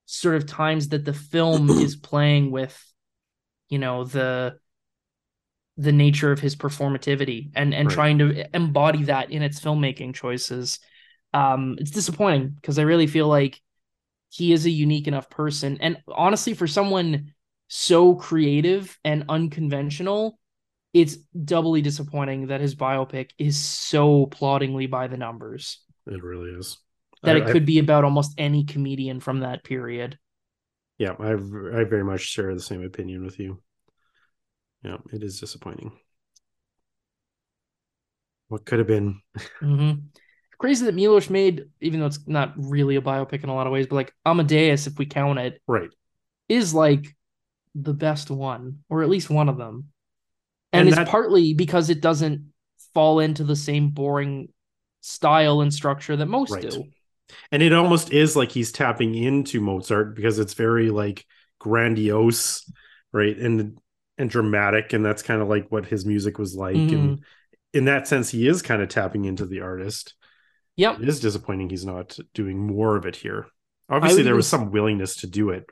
sort 0.06 0.36
of 0.36 0.46
times 0.46 0.88
that 0.88 1.04
the 1.04 1.12
film 1.12 1.68
is 1.70 1.96
playing 1.96 2.50
with, 2.50 2.80
you 3.68 3.78
know, 3.78 4.04
the 4.04 4.58
the 5.78 5.92
nature 5.92 6.32
of 6.32 6.40
his 6.40 6.54
performativity 6.54 7.50
and 7.54 7.72
and 7.72 7.88
right. 7.88 7.94
trying 7.94 8.18
to 8.18 8.44
embody 8.54 9.04
that 9.04 9.30
in 9.30 9.42
its 9.42 9.60
filmmaking 9.60 10.12
choices 10.14 10.80
um, 11.34 11.76
it's 11.78 11.90
disappointing 11.90 12.48
because 12.48 12.78
I 12.78 12.82
really 12.82 13.06
feel 13.06 13.28
like 13.28 13.60
he 14.30 14.52
is 14.52 14.66
a 14.66 14.70
unique 14.70 15.06
enough 15.06 15.30
person. 15.30 15.78
And 15.80 15.98
honestly, 16.08 16.54
for 16.54 16.66
someone 16.66 17.32
so 17.68 18.14
creative 18.14 18.98
and 19.04 19.24
unconventional, 19.28 20.38
it's 20.92 21.16
doubly 21.16 21.82
disappointing 21.82 22.48
that 22.48 22.60
his 22.60 22.74
biopic 22.74 23.30
is 23.38 23.58
so 23.58 24.26
ploddingly 24.26 24.86
by 24.86 25.06
the 25.06 25.16
numbers. 25.16 25.80
It 26.06 26.22
really 26.22 26.50
is. 26.50 26.78
That 27.22 27.36
I, 27.36 27.40
it 27.40 27.46
could 27.46 27.62
I, 27.62 27.66
be 27.66 27.78
about 27.78 28.04
almost 28.04 28.34
any 28.38 28.64
comedian 28.64 29.20
from 29.20 29.40
that 29.40 29.64
period. 29.64 30.18
Yeah, 30.98 31.14
I 31.18 31.32
I 31.32 31.84
very 31.84 32.04
much 32.04 32.22
share 32.22 32.54
the 32.54 32.60
same 32.60 32.84
opinion 32.84 33.24
with 33.24 33.38
you. 33.38 33.60
Yeah, 34.82 34.98
it 35.12 35.22
is 35.22 35.40
disappointing. 35.40 35.92
What 38.48 38.64
could 38.64 38.78
have 38.78 38.88
been? 38.88 39.20
Mm-hmm 39.62 40.06
crazy 40.58 40.84
that 40.84 40.94
Milos 40.94 41.30
made, 41.30 41.66
even 41.80 42.00
though 42.00 42.06
it's 42.06 42.26
not 42.26 42.52
really 42.56 42.96
a 42.96 43.00
biopic 43.00 43.42
in 43.42 43.48
a 43.48 43.54
lot 43.54 43.66
of 43.66 43.72
ways, 43.72 43.86
but 43.86 43.96
like 43.96 44.14
Amadeus, 44.26 44.86
if 44.86 44.98
we 44.98 45.06
count 45.06 45.38
it, 45.38 45.62
right, 45.66 45.90
is 46.48 46.74
like 46.74 47.16
the 47.74 47.94
best 47.94 48.30
one, 48.30 48.80
or 48.88 49.02
at 49.02 49.08
least 49.08 49.30
one 49.30 49.48
of 49.48 49.56
them. 49.56 49.86
And, 50.72 50.88
and 50.88 50.98
it's 50.98 51.10
partly 51.10 51.54
because 51.54 51.88
it 51.88 52.00
doesn't 52.00 52.52
fall 52.92 53.20
into 53.20 53.44
the 53.44 53.56
same 53.56 53.90
boring 53.90 54.48
style 55.00 55.60
and 55.60 55.72
structure 55.72 56.16
that 56.16 56.26
most 56.26 56.50
right. 56.52 56.68
do. 56.68 56.84
And 57.52 57.62
it 57.62 57.72
almost 57.72 58.12
is 58.12 58.36
like 58.36 58.50
he's 58.50 58.72
tapping 58.72 59.14
into 59.14 59.60
Mozart 59.60 60.14
because 60.14 60.38
it's 60.38 60.54
very 60.54 60.90
like 60.90 61.24
grandiose, 61.58 62.70
right? 63.12 63.36
And 63.36 63.78
and 64.18 64.28
dramatic, 64.28 64.92
and 64.92 65.04
that's 65.04 65.22
kind 65.22 65.40
of 65.40 65.48
like 65.48 65.70
what 65.70 65.86
his 65.86 66.04
music 66.04 66.38
was 66.38 66.54
like. 66.54 66.76
Mm. 66.76 66.92
And 66.92 67.24
in 67.72 67.84
that 67.86 68.08
sense, 68.08 68.30
he 68.30 68.48
is 68.48 68.62
kind 68.62 68.82
of 68.82 68.88
tapping 68.88 69.24
into 69.24 69.46
the 69.46 69.60
artist. 69.60 70.14
Yep. 70.76 71.00
It 71.00 71.08
is 71.08 71.20
disappointing 71.20 71.70
he's 71.70 71.84
not 71.84 72.18
doing 72.34 72.58
more 72.58 72.96
of 72.96 73.06
it 73.06 73.16
here. 73.16 73.46
Obviously, 73.90 74.22
there 74.22 74.36
was 74.36 74.46
some 74.46 74.70
willingness 74.70 75.16
to 75.16 75.26
do 75.26 75.50
it 75.50 75.70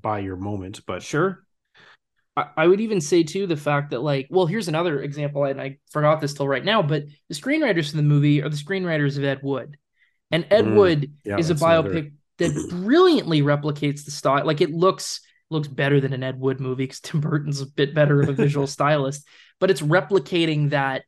by 0.00 0.20
your 0.20 0.36
moment, 0.36 0.82
but 0.86 1.02
sure. 1.02 1.44
I, 2.36 2.46
I 2.56 2.66
would 2.66 2.80
even 2.80 3.00
say 3.00 3.24
too 3.24 3.46
the 3.46 3.56
fact 3.56 3.90
that 3.90 4.02
like, 4.02 4.28
well, 4.30 4.46
here's 4.46 4.68
another 4.68 5.02
example, 5.02 5.44
and 5.44 5.60
I 5.60 5.78
forgot 5.90 6.20
this 6.20 6.34
till 6.34 6.46
right 6.46 6.64
now, 6.64 6.80
but 6.82 7.04
the 7.28 7.34
screenwriters 7.34 7.90
for 7.90 7.96
the 7.96 8.02
movie 8.02 8.42
are 8.42 8.48
the 8.48 8.56
screenwriters 8.56 9.18
of 9.18 9.24
Ed 9.24 9.40
Wood, 9.42 9.76
and 10.30 10.46
Ed 10.50 10.66
mm, 10.66 10.76
Wood 10.76 11.12
yeah, 11.24 11.38
is 11.38 11.50
a 11.50 11.54
biopic 11.54 11.90
another... 11.90 12.10
that 12.38 12.68
brilliantly 12.70 13.42
replicates 13.42 14.04
the 14.04 14.12
style. 14.12 14.46
Like 14.46 14.60
it 14.60 14.70
looks 14.70 15.20
looks 15.50 15.68
better 15.68 16.00
than 16.00 16.12
an 16.12 16.22
Ed 16.22 16.40
Wood 16.40 16.60
movie 16.60 16.84
because 16.84 17.00
Tim 17.00 17.20
Burton's 17.20 17.60
a 17.60 17.66
bit 17.66 17.94
better 17.94 18.20
of 18.20 18.28
a 18.28 18.32
visual 18.32 18.66
stylist, 18.66 19.26
but 19.60 19.70
it's 19.70 19.82
replicating 19.82 20.70
that 20.70 21.04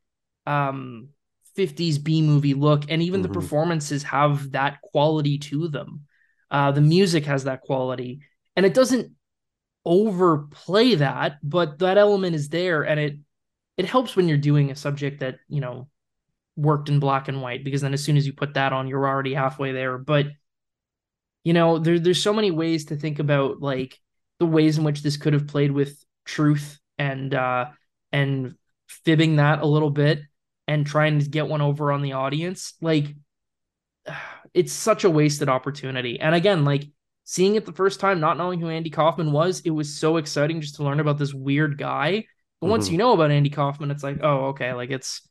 um 0.47 1.09
50s 1.57 2.03
B 2.03 2.23
movie 2.23 2.55
look, 2.55 2.85
and 2.89 3.03
even 3.03 3.23
mm-hmm. 3.23 3.33
the 3.33 3.41
performances 3.41 4.05
have 4.05 4.53
that 4.53 4.81
quality 4.81 5.39
to 5.39 5.69
them. 5.69 6.05
Uh, 6.51 6.71
the 6.71 6.81
music 6.81 7.27
has 7.27 7.45
that 7.45 7.63
quality, 7.63 8.21
and 8.57 8.65
it 8.65 8.75
doesn't 8.75 9.13
overplay 9.85 10.95
that, 10.95 11.39
but 11.43 11.79
that 11.81 11.99
element 11.99 12.35
is 12.35 12.49
there, 12.49 12.83
and 12.83 13.01
it 13.01 13.17
it 13.77 13.85
helps 13.85 14.17
when 14.17 14.29
you're 14.29 14.39
doing 14.39 14.71
a 14.71 14.77
subject 14.77 15.21
that 15.21 15.37
you 15.49 15.61
know 15.61 15.89
worked 16.57 16.89
in 16.89 16.99
black 16.99 17.29
and 17.29 17.41
white 17.41 17.63
because 17.63 17.83
then 17.83 17.95
as 17.95 18.03
soon 18.03 18.17
as 18.17 18.27
you 18.27 18.33
put 18.33 18.55
that 18.55 18.73
on, 18.73 18.89
you're 18.89 19.07
already 19.07 19.35
halfway 19.35 19.73
there. 19.73 19.99
But 19.99 20.27
you 21.45 21.53
know, 21.53 21.79
there, 21.79 21.99
there's 21.99 22.23
so 22.23 22.33
many 22.33 22.51
ways 22.51 22.87
to 22.87 22.97
think 22.97 23.19
about 23.21 23.61
like 23.61 23.99
the 24.39 24.47
ways 24.47 24.79
in 24.79 24.85
which 24.85 25.03
this 25.03 25.17
could 25.17 25.33
have 25.33 25.47
played 25.47 25.73
with 25.73 26.05
truth 26.25 26.79
and 26.99 27.35
uh 27.35 27.67
and 28.13 28.55
fibbing 28.87 29.37
that 29.37 29.61
a 29.61 29.67
little 29.67 29.91
bit 29.91 30.21
and 30.67 30.87
trying 30.87 31.19
to 31.19 31.29
get 31.29 31.49
one 31.49 31.61
over 31.61 31.93
on 31.93 32.03
the 32.03 32.13
audience 32.13 32.75
like 32.81 33.15
it's 34.55 34.73
such 34.73 35.05
a 35.05 35.11
wasted 35.11 35.49
opportunity. 35.49 36.19
And 36.21 36.35
again 36.35 36.65
like 36.65 36.85
seeing 37.25 37.57
it 37.57 37.67
the 37.67 37.73
first 37.73 38.01
time 38.01 38.21
not 38.21 38.39
knowing 38.39 38.61
who 38.61 38.69
andy 38.69 38.91
kaufman 38.91 39.33
was 39.33 39.61
it 39.61 39.71
was 39.71 39.95
so 39.95 40.17
exciting 40.17 40.63
just 40.63 40.77
to 40.77 40.83
learn 40.83 41.01
about 41.01 41.19
this 41.19 41.35
weird 41.35 41.79
guy. 41.79 42.25
But 42.61 42.67
mm-hmm. 42.67 42.71
once 42.71 42.89
you 42.89 42.99
know 42.99 43.13
about 43.13 43.31
andy 43.31 43.51
kaufman 43.51 43.91
it's 43.91 44.03
like 44.03 44.19
oh 44.23 44.47
okay 44.47 44.73
like 44.73 44.91
it's 44.91 45.23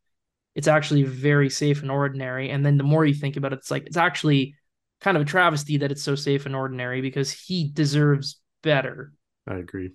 it's 0.55 0.67
actually 0.67 1.03
very 1.03 1.49
safe 1.49 1.81
and 1.81 1.91
ordinary. 1.91 2.49
And 2.49 2.65
then 2.65 2.77
the 2.77 2.83
more 2.83 3.05
you 3.05 3.13
think 3.13 3.37
about 3.37 3.53
it 3.53 3.59
it's 3.59 3.71
like 3.71 3.85
it's 3.85 3.97
actually 3.97 4.55
kind 5.01 5.15
of 5.15 5.21
a 5.21 5.25
travesty 5.25 5.77
that 5.77 5.91
it's 5.91 6.01
so 6.01 6.15
safe 6.15 6.45
and 6.47 6.55
ordinary 6.55 7.01
because 7.01 7.31
he 7.31 7.69
deserves 7.71 8.39
better 8.61 9.13
i 9.47 9.55
agree 9.55 9.91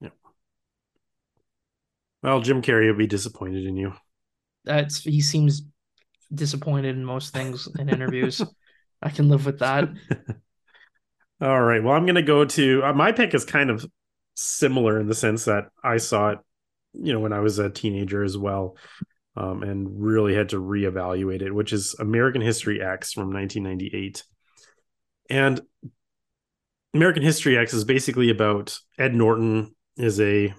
yeah 0.00 0.10
well 2.22 2.40
jim 2.40 2.62
carrey 2.62 2.88
will 2.88 2.98
be 2.98 3.06
disappointed 3.06 3.64
in 3.64 3.76
you 3.76 3.92
that's 4.64 5.02
he 5.02 5.20
seems 5.20 5.62
disappointed 6.34 6.96
in 6.96 7.04
most 7.04 7.32
things 7.32 7.68
in 7.78 7.88
interviews. 7.88 8.42
I 9.02 9.10
can 9.10 9.28
live 9.28 9.46
with 9.46 9.58
that. 9.60 9.88
All 11.40 11.62
right. 11.62 11.82
Well, 11.82 11.94
I'm 11.94 12.06
going 12.06 12.14
to 12.14 12.22
go 12.22 12.44
to 12.44 12.84
uh, 12.84 12.92
my 12.92 13.12
pick 13.12 13.34
is 13.34 13.44
kind 13.44 13.70
of 13.70 13.84
similar 14.34 14.98
in 14.98 15.06
the 15.06 15.14
sense 15.14 15.44
that 15.44 15.64
I 15.82 15.98
saw 15.98 16.30
it, 16.30 16.38
you 16.94 17.12
know, 17.12 17.20
when 17.20 17.32
I 17.32 17.40
was 17.40 17.58
a 17.58 17.70
teenager 17.70 18.22
as 18.22 18.38
well, 18.38 18.76
um, 19.36 19.62
and 19.62 20.02
really 20.02 20.34
had 20.34 20.50
to 20.50 20.60
reevaluate 20.60 21.42
it, 21.42 21.52
which 21.52 21.72
is 21.72 21.94
American 21.98 22.40
History 22.40 22.82
X 22.82 23.12
from 23.12 23.32
1998. 23.32 24.22
And 25.28 25.60
American 26.94 27.22
History 27.22 27.58
X 27.58 27.74
is 27.74 27.84
basically 27.84 28.30
about 28.30 28.78
Ed 28.98 29.14
Norton 29.14 29.74
is 29.96 30.20
a 30.20 30.54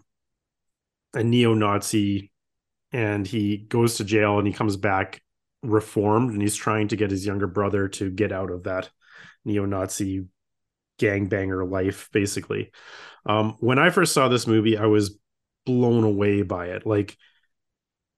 a 1.13 1.23
neo-Nazi 1.23 2.31
and 2.91 3.25
he 3.25 3.57
goes 3.57 3.95
to 3.97 4.03
jail 4.03 4.37
and 4.37 4.45
he 4.45 4.53
comes 4.53 4.75
back 4.75 5.21
reformed 5.63 6.33
and 6.33 6.41
he's 6.41 6.55
trying 6.55 6.89
to 6.89 6.97
get 6.97 7.09
his 7.09 7.25
younger 7.25 7.47
brother 7.47 7.87
to 7.87 8.11
get 8.11 8.33
out 8.33 8.51
of 8.51 8.63
that 8.63 8.89
neo-nazi 9.45 10.25
gangbanger 10.99 11.69
life 11.69 12.09
basically. 12.11 12.71
Um, 13.25 13.55
when 13.59 13.79
i 13.79 13.89
first 13.89 14.13
saw 14.13 14.27
this 14.27 14.45
movie 14.45 14.77
i 14.77 14.85
was 14.85 15.17
blown 15.65 16.03
away 16.03 16.41
by 16.43 16.67
it. 16.67 16.85
Like 16.85 17.17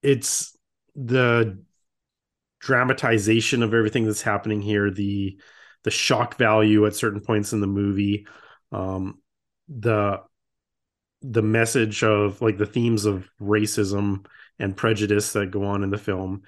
it's 0.03 0.55
the 0.95 1.63
dramatization 2.59 3.63
of 3.63 3.73
everything 3.73 4.05
that's 4.05 4.21
happening 4.21 4.61
here 4.61 4.91
the 4.91 5.39
the 5.87 5.91
shock 5.91 6.35
value 6.35 6.85
at 6.85 6.93
certain 6.93 7.21
points 7.21 7.53
in 7.53 7.61
the 7.61 7.65
movie 7.65 8.27
um, 8.73 9.21
the 9.69 10.19
the 11.21 11.41
message 11.41 12.03
of 12.03 12.41
like 12.41 12.57
the 12.57 12.65
themes 12.65 13.05
of 13.05 13.29
racism 13.41 14.25
and 14.59 14.75
prejudice 14.75 15.31
that 15.31 15.49
go 15.49 15.63
on 15.63 15.83
in 15.83 15.89
the 15.89 15.97
film 15.97 16.41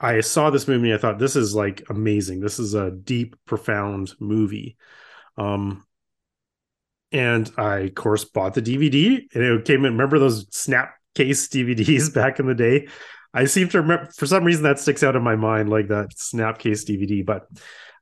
I 0.00 0.22
saw 0.22 0.50
this 0.50 0.66
movie 0.66 0.92
I 0.92 0.98
thought 0.98 1.20
this 1.20 1.36
is 1.36 1.54
like 1.54 1.84
amazing. 1.88 2.40
This 2.40 2.58
is 2.58 2.74
a 2.74 2.90
deep, 2.90 3.36
profound 3.46 4.12
movie. 4.18 4.76
Um 5.36 5.84
and 7.12 7.48
I 7.56 7.76
of 7.78 7.94
course 7.94 8.24
bought 8.24 8.54
the 8.54 8.60
DVD 8.60 9.24
and 9.32 9.44
it 9.44 9.64
came 9.64 9.84
in 9.84 9.92
remember 9.92 10.18
those 10.18 10.48
snap 10.50 10.96
case 11.14 11.46
DVDs 11.46 12.12
back 12.20 12.40
in 12.40 12.46
the 12.46 12.56
day? 12.56 12.88
I 13.34 13.46
seem 13.46 13.68
to 13.70 13.82
remember 13.82 14.10
for 14.16 14.26
some 14.26 14.44
reason 14.44 14.62
that 14.62 14.78
sticks 14.78 15.02
out 15.02 15.16
in 15.16 15.22
my 15.22 15.34
mind 15.34 15.68
like 15.68 15.88
that 15.88 16.10
snapcase 16.10 16.88
DVD. 16.88 17.26
But 17.26 17.48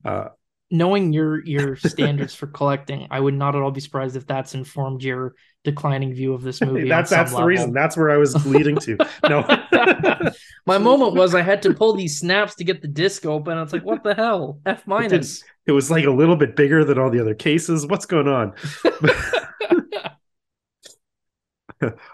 uh, 0.04 0.28
knowing 0.70 1.12
your 1.12 1.42
your 1.44 1.76
standards 1.76 2.34
for 2.34 2.46
collecting, 2.46 3.08
I 3.10 3.18
would 3.18 3.34
not 3.34 3.56
at 3.56 3.62
all 3.62 3.70
be 3.70 3.80
surprised 3.80 4.14
if 4.14 4.26
that's 4.26 4.54
informed 4.54 5.02
your 5.02 5.34
declining 5.64 6.12
view 6.12 6.34
of 6.34 6.42
this 6.42 6.60
movie. 6.60 6.88
that's 6.88 7.10
that's 7.10 7.32
the 7.32 7.44
reason. 7.44 7.72
That's 7.72 7.96
where 7.96 8.10
I 8.10 8.18
was 8.18 8.46
leading 8.46 8.76
to. 8.76 8.98
No, 9.28 9.46
my 10.66 10.78
moment 10.78 11.14
was 11.14 11.34
I 11.34 11.42
had 11.42 11.62
to 11.62 11.72
pull 11.72 11.94
these 11.94 12.18
snaps 12.18 12.56
to 12.56 12.64
get 12.64 12.82
the 12.82 12.88
disc 12.88 13.24
open. 13.24 13.56
It's 13.58 13.72
like, 13.72 13.84
what 13.84 14.02
the 14.02 14.14
hell? 14.14 14.58
F 14.66 14.86
minus. 14.86 15.42
It, 15.42 15.44
it 15.66 15.72
was 15.72 15.90
like 15.90 16.04
a 16.04 16.10
little 16.10 16.36
bit 16.36 16.56
bigger 16.56 16.84
than 16.84 16.98
all 16.98 17.08
the 17.08 17.20
other 17.20 17.34
cases. 17.34 17.86
What's 17.86 18.06
going 18.06 18.26
on? 18.28 18.54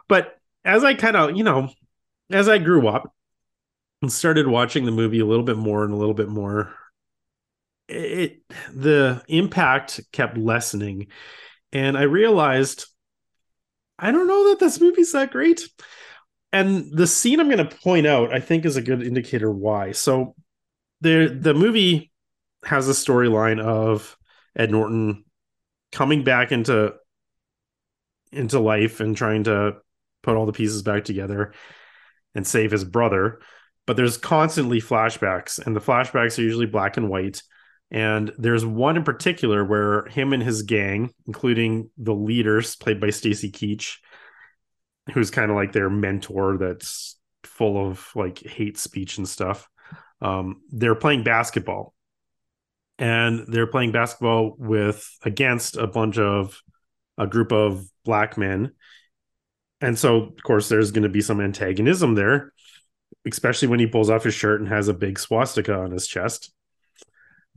but 0.09 0.38
as 0.64 0.85
I 0.85 0.94
kind 0.94 1.16
of, 1.16 1.37
you 1.37 1.44
know, 1.44 1.70
as 2.31 2.49
I 2.49 2.59
grew 2.59 2.88
up 2.88 3.12
and 4.03 4.12
started 4.12 4.47
watching 4.47 4.85
the 4.85 4.93
movie 4.93 5.21
a 5.21 5.27
little 5.27 5.45
bit 5.45 5.57
more 5.57 5.85
and 5.85 5.93
a 5.93 5.97
little 5.97 6.14
bit 6.14 6.29
more, 6.29 6.75
it 7.88 8.41
the 8.73 9.23
impact 9.29 10.01
kept 10.12 10.37
lessening, 10.37 11.09
and 11.73 11.97
I 11.97 12.03
realized 12.03 12.87
I 13.99 14.12
don't 14.12 14.29
know 14.29 14.51
that 14.51 14.61
this 14.61 14.81
movie's 14.81 15.12
that 15.12 15.33
great. 15.33 15.69
And 16.53 16.91
the 16.97 17.07
scene 17.07 17.41
I'm 17.41 17.51
going 17.51 17.67
to 17.67 17.77
point 17.77 18.07
out, 18.07 18.33
I 18.33 18.41
think, 18.41 18.64
is 18.64 18.77
a 18.77 18.83
good 18.83 19.03
indicator 19.03 19.51
why. 19.51 19.93
So, 19.93 20.35
the 21.01 21.37
the 21.38 21.55
movie 21.55 22.11
has 22.64 22.88
a 22.88 22.93
storyline 22.93 23.61
of 23.61 24.17
Ed 24.57 24.71
Norton 24.71 25.25
coming 25.93 26.25
back 26.25 26.53
into 26.53 26.95
into 28.33 28.61
life 28.61 29.01
and 29.01 29.17
trying 29.17 29.45
to 29.45 29.77
put 30.23 30.37
all 30.37 30.47
the 30.47 30.53
pieces 30.53 30.83
back 30.83 31.05
together 31.05 31.53
and 32.35 32.47
save 32.47 32.71
his 32.71 32.85
brother. 32.85 33.41
But 33.87 33.97
there's 33.97 34.19
constantly 34.19 34.81
flashbacks, 34.81 35.64
and 35.64 35.75
the 35.75 35.81
flashbacks 35.81 36.38
are 36.38 36.43
usually 36.43 36.67
black 36.67 36.97
and 36.97 37.09
white. 37.09 37.43
And 37.91 38.31
there's 38.37 38.67
one 38.67 38.99
in 38.99 39.05
particular 39.05 39.64
where 39.64 40.05
him 40.07 40.35
and 40.35 40.43
his 40.43 40.62
gang, 40.62 41.11
including 41.27 41.91
the 41.97 42.14
leaders 42.14 42.77
played 42.77 43.01
by 43.01 43.11
Stacy 43.11 43.51
Keach, 43.51 43.97
who's 45.12 45.31
kind 45.31 45.51
of 45.51 45.57
like 45.57 45.73
their 45.73 45.88
mentor 45.88 46.59
that's 46.59 47.17
full 47.45 47.88
of 47.88 48.07
like 48.14 48.41
hate 48.41 48.77
speech 48.77 49.17
and 49.17 49.27
stuff. 49.27 49.69
Um, 50.21 50.61
they're 50.71 50.95
playing 50.95 51.25
basketball. 51.25 51.95
And 52.99 53.45
they're 53.47 53.69
playing 53.69 53.93
basketball 53.93 54.55
with 54.59 55.09
against 55.25 55.77
a 55.77 55.87
bunch 55.87 56.19
of 56.19 56.61
a 57.17 57.27
group 57.27 57.53
of 57.53 57.85
black 58.05 58.37
men 58.37 58.73
and 59.81 59.99
so 59.99 60.17
of 60.17 60.43
course 60.43 60.69
there's 60.69 60.91
going 60.91 61.03
to 61.03 61.09
be 61.09 61.21
some 61.21 61.41
antagonism 61.41 62.14
there 62.14 62.53
especially 63.27 63.69
when 63.69 63.81
he 63.81 63.87
pulls 63.87 64.11
off 64.11 64.25
his 64.25 64.35
shirt 64.35 64.61
and 64.61 64.69
has 64.69 64.88
a 64.88 64.95
big 64.95 65.19
swastika 65.19 65.75
on 65.75 65.91
his 65.91 66.07
chest. 66.07 66.53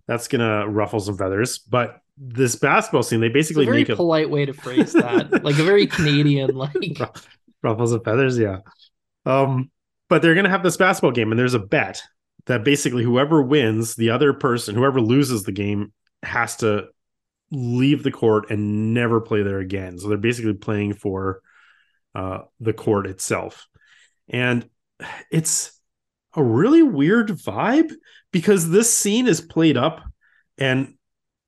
That's 0.08 0.28
going 0.28 0.42
to 0.42 0.68
ruffle 0.68 1.00
some 1.00 1.18
feathers. 1.18 1.60
But 1.60 2.00
this 2.18 2.56
basketball 2.56 3.04
scene 3.04 3.22
they 3.22 3.30
basically 3.30 3.66
very 3.66 3.80
make 3.80 3.90
a 3.90 3.96
polite 3.96 4.30
way 4.30 4.46
to 4.46 4.54
phrase 4.54 4.94
that. 4.94 5.44
Like 5.44 5.58
a 5.58 5.64
very 5.64 5.88
canadian 5.88 6.56
like 6.56 6.76
ruffles 7.64 7.94
and 7.94 8.04
feathers 8.04 8.38
yeah. 8.38 8.60
Um 9.26 9.72
but 10.08 10.22
they're 10.22 10.36
going 10.36 10.44
to 10.44 10.52
have 10.52 10.62
this 10.62 10.78
basketball 10.78 11.14
game 11.14 11.32
and 11.32 11.40
there's 11.40 11.54
a 11.54 11.60
bet 11.60 12.02
that 12.46 12.64
basically 12.64 13.04
whoever 13.04 13.42
wins 13.42 13.96
the 13.96 14.10
other 14.12 14.34
person 14.34 14.76
whoever 14.76 15.02
loses 15.02 15.44
the 15.44 15.52
game 15.52 15.94
has 16.22 16.58
to 16.58 16.90
leave 17.50 18.04
the 18.04 18.12
court 18.12 18.52
and 18.52 18.94
never 18.94 19.20
play 19.20 19.42
there 19.42 19.60
again. 19.60 19.98
So 19.98 20.10
they're 20.10 20.18
basically 20.18 20.54
playing 20.54 20.94
for 20.94 21.42
uh, 22.16 22.40
the 22.60 22.74
court 22.74 23.08
itself. 23.08 23.68
And 24.30 24.68
it's 25.32 25.80
a 26.36 26.44
really 26.44 26.84
weird 26.84 27.30
vibe 27.30 27.94
because 28.32 28.70
this 28.70 28.96
scene 28.96 29.28
is 29.28 29.42
played 29.42 29.78
up 29.78 30.02
and 30.58 30.96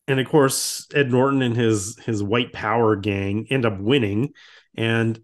and 0.08 0.19
of 0.19 0.28
course 0.28 0.88
Ed 0.93 1.12
Norton 1.12 1.41
and 1.41 1.56
his 1.56 1.97
his 2.06 2.21
white 2.21 2.52
power 2.52 2.95
gang 2.95 3.47
end 3.49 3.65
up 3.65 3.80
winning. 3.80 4.34
And 4.76 5.23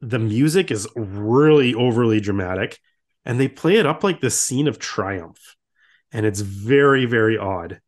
the 0.00 0.18
music 0.18 0.70
is 0.70 0.86
really 0.94 1.72
overly 1.74 2.20
dramatic 2.20 2.78
and 3.24 3.40
they 3.40 3.48
play 3.48 3.76
it 3.76 3.86
up 3.86 4.04
like 4.04 4.20
this 4.20 4.40
scene 4.40 4.68
of 4.68 4.78
triumph. 4.78 5.56
And 6.12 6.26
it's 6.26 6.40
very 6.40 7.06
very 7.06 7.38
odd 7.38 7.80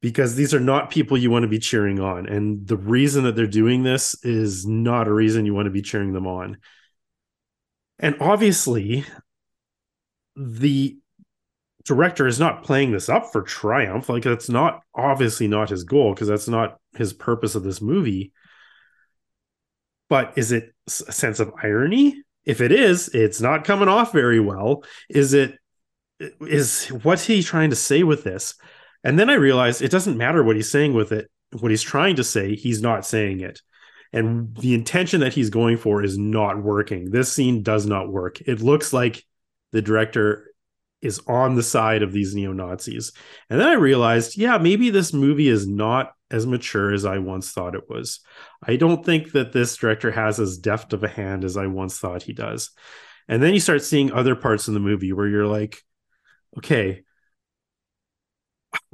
because 0.00 0.34
these 0.34 0.54
are 0.54 0.60
not 0.60 0.90
people 0.90 1.16
you 1.16 1.30
want 1.30 1.42
to 1.42 1.48
be 1.48 1.58
cheering 1.58 2.00
on. 2.00 2.26
And 2.26 2.66
the 2.66 2.76
reason 2.76 3.24
that 3.24 3.34
they're 3.34 3.46
doing 3.46 3.82
this 3.82 4.14
is 4.24 4.66
not 4.66 5.08
a 5.08 5.12
reason 5.12 5.46
you 5.46 5.54
want 5.54 5.66
to 5.66 5.70
be 5.70 5.82
cheering 5.82 6.12
them 6.12 6.26
on. 6.26 6.58
And 7.98 8.16
obviously, 8.20 9.04
the 10.36 10.98
director 11.84 12.26
is 12.26 12.38
not 12.38 12.62
playing 12.62 12.92
this 12.92 13.08
up 13.08 13.32
for 13.32 13.42
triumph. 13.42 14.08
Like, 14.08 14.24
that's 14.24 14.50
not 14.50 14.80
obviously 14.94 15.48
not 15.48 15.70
his 15.70 15.84
goal 15.84 16.12
because 16.12 16.28
that's 16.28 16.48
not 16.48 16.78
his 16.96 17.12
purpose 17.12 17.54
of 17.54 17.62
this 17.62 17.80
movie. 17.80 18.32
But 20.08 20.34
is 20.36 20.52
it 20.52 20.74
a 20.86 20.90
sense 20.90 21.40
of 21.40 21.52
irony? 21.62 22.22
If 22.44 22.60
it 22.60 22.70
is, 22.70 23.08
it's 23.08 23.40
not 23.40 23.64
coming 23.64 23.88
off 23.88 24.12
very 24.12 24.40
well. 24.40 24.84
Is 25.08 25.32
it, 25.32 25.56
is 26.40 26.86
what's 26.88 27.24
he 27.24 27.42
trying 27.42 27.70
to 27.70 27.76
say 27.76 28.02
with 28.02 28.24
this? 28.24 28.54
And 29.06 29.16
then 29.16 29.30
I 29.30 29.34
realized 29.34 29.82
it 29.82 29.92
doesn't 29.92 30.18
matter 30.18 30.42
what 30.42 30.56
he's 30.56 30.68
saying 30.68 30.92
with 30.92 31.12
it. 31.12 31.30
What 31.60 31.70
he's 31.70 31.80
trying 31.80 32.16
to 32.16 32.24
say, 32.24 32.56
he's 32.56 32.82
not 32.82 33.06
saying 33.06 33.38
it. 33.38 33.60
And 34.12 34.52
the 34.56 34.74
intention 34.74 35.20
that 35.20 35.32
he's 35.32 35.48
going 35.48 35.76
for 35.76 36.02
is 36.02 36.18
not 36.18 36.60
working. 36.60 37.12
This 37.12 37.32
scene 37.32 37.62
does 37.62 37.86
not 37.86 38.10
work. 38.10 38.40
It 38.40 38.60
looks 38.60 38.92
like 38.92 39.24
the 39.70 39.80
director 39.80 40.52
is 41.02 41.20
on 41.28 41.54
the 41.54 41.62
side 41.62 42.02
of 42.02 42.10
these 42.10 42.34
neo 42.34 42.52
Nazis. 42.52 43.12
And 43.48 43.60
then 43.60 43.68
I 43.68 43.74
realized, 43.74 44.36
yeah, 44.36 44.58
maybe 44.58 44.90
this 44.90 45.12
movie 45.12 45.46
is 45.46 45.68
not 45.68 46.10
as 46.32 46.44
mature 46.44 46.92
as 46.92 47.04
I 47.04 47.18
once 47.18 47.52
thought 47.52 47.76
it 47.76 47.88
was. 47.88 48.18
I 48.60 48.74
don't 48.74 49.06
think 49.06 49.30
that 49.32 49.52
this 49.52 49.76
director 49.76 50.10
has 50.10 50.40
as 50.40 50.58
deft 50.58 50.92
of 50.92 51.04
a 51.04 51.08
hand 51.08 51.44
as 51.44 51.56
I 51.56 51.68
once 51.68 51.96
thought 52.00 52.24
he 52.24 52.32
does. 52.32 52.70
And 53.28 53.40
then 53.40 53.54
you 53.54 53.60
start 53.60 53.84
seeing 53.84 54.10
other 54.10 54.34
parts 54.34 54.66
in 54.66 54.74
the 54.74 54.80
movie 54.80 55.12
where 55.12 55.28
you're 55.28 55.46
like, 55.46 55.80
okay, 56.58 57.04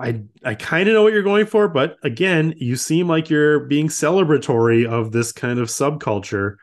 I 0.02 0.22
I 0.44 0.54
kind 0.54 0.88
of 0.88 0.94
know 0.94 1.02
what 1.04 1.12
you're 1.12 1.22
going 1.22 1.46
for, 1.46 1.68
but 1.68 1.96
again, 2.02 2.54
you 2.56 2.76
seem 2.76 3.08
like 3.08 3.30
you're 3.30 3.60
being 3.60 3.88
celebratory 3.88 4.86
of 4.86 5.12
this 5.12 5.32
kind 5.32 5.60
of 5.60 5.68
subculture. 5.68 6.56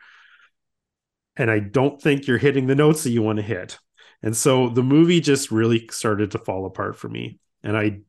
And 1.36 1.50
I 1.50 1.58
don't 1.60 2.00
think 2.00 2.26
you're 2.26 2.38
hitting 2.38 2.66
the 2.66 2.74
notes 2.74 3.04
that 3.04 3.10
you 3.10 3.22
want 3.22 3.38
to 3.38 3.42
hit. 3.42 3.78
And 4.22 4.36
so 4.36 4.68
the 4.68 4.82
movie 4.82 5.20
just 5.20 5.50
really 5.50 5.88
started 5.90 6.32
to 6.32 6.38
fall 6.38 6.66
apart 6.66 6.96
for 6.96 7.08
me. 7.08 7.38
And 7.62 7.76
I 7.76 8.00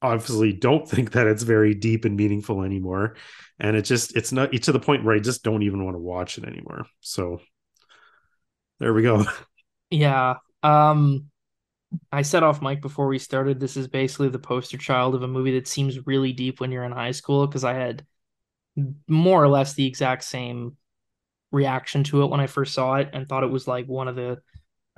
obviously 0.00 0.52
don't 0.52 0.88
think 0.88 1.12
that 1.12 1.26
it's 1.26 1.42
very 1.42 1.74
deep 1.74 2.04
and 2.04 2.16
meaningful 2.16 2.62
anymore. 2.62 3.16
And 3.60 3.76
it 3.76 3.82
just 3.82 4.16
it's 4.16 4.32
not 4.32 4.54
it's 4.54 4.66
to 4.66 4.72
the 4.72 4.80
point 4.80 5.04
where 5.04 5.14
I 5.14 5.20
just 5.20 5.44
don't 5.44 5.62
even 5.62 5.84
want 5.84 5.96
to 5.96 6.00
watch 6.00 6.38
it 6.38 6.44
anymore. 6.44 6.86
So 7.00 7.40
there 8.80 8.92
we 8.94 9.02
go. 9.02 9.24
Yeah. 9.90 10.36
Um 10.62 11.30
I 12.10 12.22
set 12.22 12.42
off 12.42 12.62
mic 12.62 12.80
before 12.80 13.06
we 13.06 13.18
started. 13.18 13.60
This 13.60 13.76
is 13.76 13.88
basically 13.88 14.28
the 14.28 14.38
poster 14.38 14.78
child 14.78 15.14
of 15.14 15.22
a 15.22 15.28
movie 15.28 15.58
that 15.58 15.68
seems 15.68 16.06
really 16.06 16.32
deep 16.32 16.60
when 16.60 16.70
you're 16.70 16.84
in 16.84 16.92
high 16.92 17.10
school 17.10 17.46
because 17.46 17.64
I 17.64 17.74
had 17.74 18.04
more 19.08 19.42
or 19.42 19.48
less 19.48 19.74
the 19.74 19.86
exact 19.86 20.24
same 20.24 20.76
reaction 21.50 22.04
to 22.04 22.22
it 22.22 22.30
when 22.30 22.40
I 22.40 22.46
first 22.46 22.74
saw 22.74 22.94
it 22.94 23.10
and 23.12 23.28
thought 23.28 23.44
it 23.44 23.50
was 23.50 23.68
like 23.68 23.86
one 23.86 24.08
of 24.08 24.16
the 24.16 24.38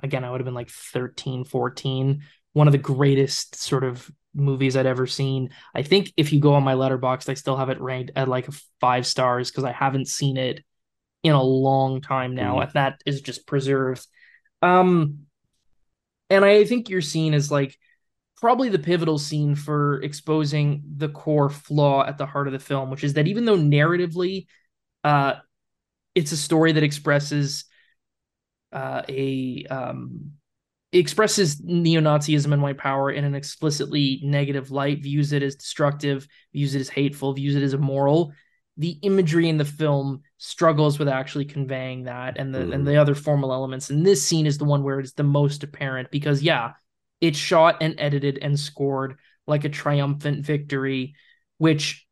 again 0.01 0.23
I 0.23 0.31
would 0.31 0.39
have 0.39 0.45
been 0.45 0.53
like 0.53 0.69
13 0.69 1.43
14 1.43 2.23
one 2.53 2.67
of 2.67 2.71
the 2.71 2.77
greatest 2.77 3.55
sort 3.55 3.83
of 3.83 4.09
movies 4.33 4.77
I'd 4.77 4.85
ever 4.85 5.07
seen. 5.07 5.49
I 5.73 5.81
think 5.81 6.13
if 6.15 6.31
you 6.31 6.39
go 6.39 6.53
on 6.53 6.63
my 6.63 6.75
Letterboxd 6.75 7.27
I 7.27 7.33
still 7.33 7.57
have 7.57 7.69
it 7.69 7.81
ranked 7.81 8.11
at 8.15 8.29
like 8.29 8.47
5 8.79 9.05
stars 9.05 9.51
because 9.51 9.65
I 9.65 9.73
haven't 9.73 10.07
seen 10.07 10.37
it 10.37 10.63
in 11.23 11.33
a 11.33 11.43
long 11.43 12.01
time 12.01 12.35
now 12.35 12.57
mm. 12.57 12.63
and 12.63 12.73
that 12.73 13.01
is 13.05 13.21
just 13.21 13.45
preserved. 13.45 14.05
Um 14.61 15.24
and 16.29 16.43
I 16.43 16.63
think 16.65 16.89
your 16.89 17.01
scene 17.01 17.33
is 17.33 17.51
like 17.51 17.77
probably 18.37 18.69
the 18.69 18.79
pivotal 18.79 19.17
scene 19.17 19.55
for 19.55 20.01
exposing 20.01 20.83
the 20.97 21.09
core 21.09 21.49
flaw 21.49 22.05
at 22.05 22.17
the 22.17 22.25
heart 22.25 22.47
of 22.47 22.53
the 22.53 22.59
film, 22.59 22.89
which 22.89 23.03
is 23.03 23.13
that 23.13 23.27
even 23.27 23.45
though 23.45 23.57
narratively, 23.57 24.47
uh, 25.03 25.35
it's 26.13 26.31
a 26.31 26.37
story 26.37 26.71
that 26.73 26.83
expresses 26.83 27.65
uh, 28.71 29.03
a 29.07 29.65
um, 29.69 30.31
expresses 30.91 31.61
neo-Nazism 31.63 32.51
and 32.51 32.61
white 32.61 32.77
power 32.77 33.11
in 33.11 33.23
an 33.23 33.35
explicitly 33.35 34.19
negative 34.23 34.71
light, 34.71 35.01
views 35.01 35.33
it 35.33 35.43
as 35.43 35.55
destructive, 35.55 36.27
views 36.53 36.75
it 36.75 36.79
as 36.79 36.89
hateful, 36.89 37.33
views 37.33 37.55
it 37.55 37.63
as 37.63 37.73
immoral. 37.73 38.33
The 38.77 38.97
imagery 39.01 39.47
in 39.47 39.57
the 39.57 39.65
film 39.65 40.21
struggles 40.37 40.99
with 40.99 41.07
actually 41.07 41.45
conveying 41.45 42.03
that 42.03 42.37
and 42.37 42.53
the 42.53 42.59
mm. 42.59 42.73
and 42.73 42.85
the 42.85 42.97
other 42.97 43.15
formal 43.15 43.53
elements. 43.53 43.89
And 43.89 44.05
this 44.05 44.25
scene 44.25 44.45
is 44.45 44.57
the 44.57 44.65
one 44.65 44.83
where 44.83 44.99
it's 44.99 45.13
the 45.13 45.23
most 45.23 45.63
apparent 45.63 46.11
because 46.11 46.43
yeah, 46.43 46.73
it's 47.21 47.37
shot 47.37 47.77
and 47.81 47.95
edited 47.97 48.39
and 48.41 48.59
scored 48.59 49.17
like 49.47 49.63
a 49.63 49.69
triumphant 49.69 50.45
victory, 50.45 51.15
which 51.57 52.05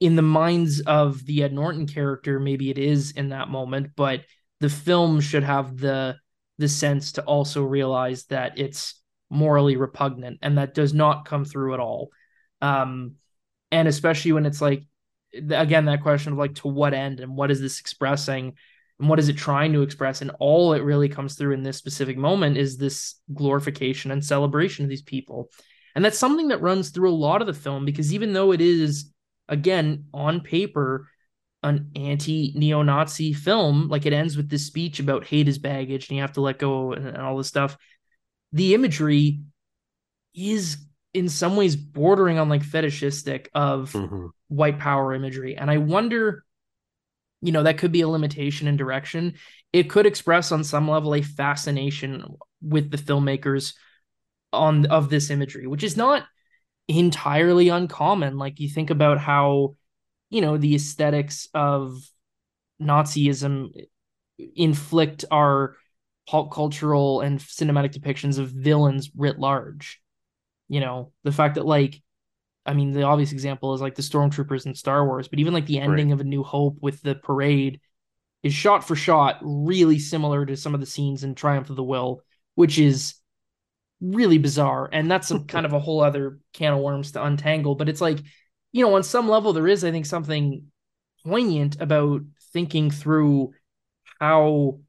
in 0.00 0.16
the 0.16 0.22
minds 0.22 0.80
of 0.80 1.24
the 1.26 1.44
Ed 1.44 1.52
Norton 1.52 1.86
character, 1.86 2.40
maybe 2.40 2.70
it 2.70 2.78
is 2.78 3.12
in 3.12 3.28
that 3.28 3.48
moment, 3.48 3.90
but 3.94 4.22
the 4.60 4.68
film 4.68 5.20
should 5.20 5.44
have 5.44 5.76
the 5.76 6.16
the 6.58 6.68
sense 6.68 7.12
to 7.12 7.22
also 7.22 7.62
realize 7.62 8.24
that 8.26 8.58
it's 8.58 9.00
morally 9.30 9.76
repugnant 9.76 10.38
and 10.42 10.58
that 10.58 10.74
does 10.74 10.94
not 10.94 11.24
come 11.24 11.44
through 11.44 11.74
at 11.74 11.80
all. 11.80 12.10
Um, 12.60 13.16
and 13.70 13.88
especially 13.88 14.32
when 14.32 14.46
it's 14.46 14.60
like 14.60 14.84
again 15.34 15.86
that 15.86 16.02
question 16.02 16.32
of 16.32 16.38
like 16.38 16.54
to 16.56 16.68
what 16.68 16.94
end 16.94 17.20
and 17.20 17.36
what 17.36 17.50
is 17.50 17.60
this 17.60 17.80
expressing 17.80 18.54
and 18.98 19.08
what 19.08 19.18
is 19.18 19.28
it 19.28 19.36
trying 19.36 19.72
to 19.72 19.82
express? 19.82 20.22
And 20.22 20.30
all 20.38 20.74
it 20.74 20.82
really 20.82 21.08
comes 21.08 21.34
through 21.34 21.54
in 21.54 21.62
this 21.62 21.76
specific 21.76 22.16
moment 22.16 22.56
is 22.56 22.76
this 22.76 23.16
glorification 23.34 24.10
and 24.10 24.24
celebration 24.24 24.84
of 24.84 24.88
these 24.88 25.02
people. 25.02 25.50
And 25.94 26.04
that's 26.04 26.18
something 26.18 26.48
that 26.48 26.62
runs 26.62 26.90
through 26.90 27.10
a 27.10 27.14
lot 27.14 27.40
of 27.40 27.46
the 27.46 27.52
film 27.52 27.84
because 27.84 28.14
even 28.14 28.32
though 28.32 28.52
it 28.52 28.60
is 28.60 29.12
again 29.48 30.04
on 30.14 30.40
paper 30.40 31.08
an 31.64 31.90
anti 31.96 32.52
neo-nazi 32.56 33.32
film 33.32 33.88
like 33.88 34.06
it 34.06 34.12
ends 34.12 34.36
with 34.36 34.48
this 34.48 34.66
speech 34.66 35.00
about 35.00 35.24
hate 35.24 35.48
is 35.48 35.58
baggage 35.58 36.08
and 36.08 36.16
you 36.16 36.22
have 36.22 36.32
to 36.32 36.40
let 36.40 36.58
go 36.58 36.92
and, 36.92 37.06
and 37.06 37.18
all 37.18 37.36
this 37.36 37.48
stuff 37.48 37.76
the 38.52 38.74
imagery 38.74 39.40
is 40.34 40.78
in 41.14 41.28
some 41.28 41.56
ways 41.56 41.76
bordering 41.76 42.38
on 42.38 42.48
like 42.48 42.62
fetishistic 42.62 43.50
of 43.54 43.92
mm-hmm. 43.92 44.26
white 44.48 44.78
power 44.78 45.14
imagery. 45.14 45.56
And 45.56 45.70
i 45.70 45.78
wonder 45.78 46.44
you 47.44 47.50
know 47.50 47.64
that 47.64 47.78
could 47.78 47.92
be 47.92 48.02
a 48.02 48.08
limitation 48.08 48.68
in 48.68 48.76
direction. 48.76 49.34
It 49.72 49.90
could 49.90 50.06
express 50.06 50.52
on 50.52 50.62
some 50.64 50.88
level 50.88 51.14
a 51.14 51.22
fascination 51.22 52.24
with 52.62 52.90
the 52.90 52.96
filmmakers 52.96 53.74
on 54.52 54.86
of 54.86 55.08
this 55.08 55.30
imagery 55.30 55.66
which 55.66 55.82
is 55.82 55.96
not 55.96 56.24
entirely 56.88 57.68
uncommon. 57.68 58.38
Like 58.38 58.60
you 58.60 58.68
think 58.68 58.90
about 58.90 59.18
how 59.18 59.76
you 60.30 60.40
know 60.40 60.56
the 60.56 60.74
aesthetics 60.74 61.48
of 61.52 61.98
nazism 62.80 63.70
inflict 64.38 65.24
our 65.30 65.76
pop 66.28 66.52
cultural 66.52 67.20
and 67.20 67.38
cinematic 67.38 67.92
depictions 67.92 68.38
of 68.38 68.48
villains 68.50 69.10
writ 69.14 69.38
large 69.38 70.01
you 70.72 70.80
know 70.80 71.12
the 71.22 71.30
fact 71.30 71.56
that 71.56 71.66
like 71.66 72.00
i 72.64 72.72
mean 72.72 72.92
the 72.92 73.02
obvious 73.02 73.32
example 73.32 73.74
is 73.74 73.82
like 73.82 73.94
the 73.94 74.02
stormtroopers 74.02 74.64
in 74.64 74.74
star 74.74 75.04
wars 75.04 75.28
but 75.28 75.38
even 75.38 75.52
like 75.52 75.66
the 75.66 75.78
ending 75.78 76.08
right. 76.08 76.14
of 76.14 76.20
a 76.20 76.24
new 76.24 76.42
hope 76.42 76.78
with 76.80 77.02
the 77.02 77.14
parade 77.14 77.78
is 78.42 78.54
shot 78.54 78.82
for 78.82 78.96
shot 78.96 79.38
really 79.42 79.98
similar 79.98 80.46
to 80.46 80.56
some 80.56 80.72
of 80.72 80.80
the 80.80 80.86
scenes 80.86 81.24
in 81.24 81.34
triumph 81.34 81.68
of 81.68 81.76
the 81.76 81.84
will 81.84 82.22
which 82.54 82.78
is 82.78 83.16
really 84.00 84.38
bizarre 84.38 84.88
and 84.92 85.10
that's 85.10 85.30
a 85.30 85.40
kind 85.40 85.66
of 85.66 85.74
a 85.74 85.78
whole 85.78 86.00
other 86.00 86.38
can 86.54 86.72
of 86.72 86.80
worms 86.80 87.12
to 87.12 87.22
untangle 87.22 87.74
but 87.74 87.90
it's 87.90 88.00
like 88.00 88.20
you 88.72 88.82
know 88.82 88.94
on 88.94 89.02
some 89.02 89.28
level 89.28 89.52
there 89.52 89.68
is 89.68 89.84
i 89.84 89.90
think 89.90 90.06
something 90.06 90.64
poignant 91.22 91.78
about 91.82 92.22
thinking 92.54 92.90
through 92.90 93.52
how 94.20 94.80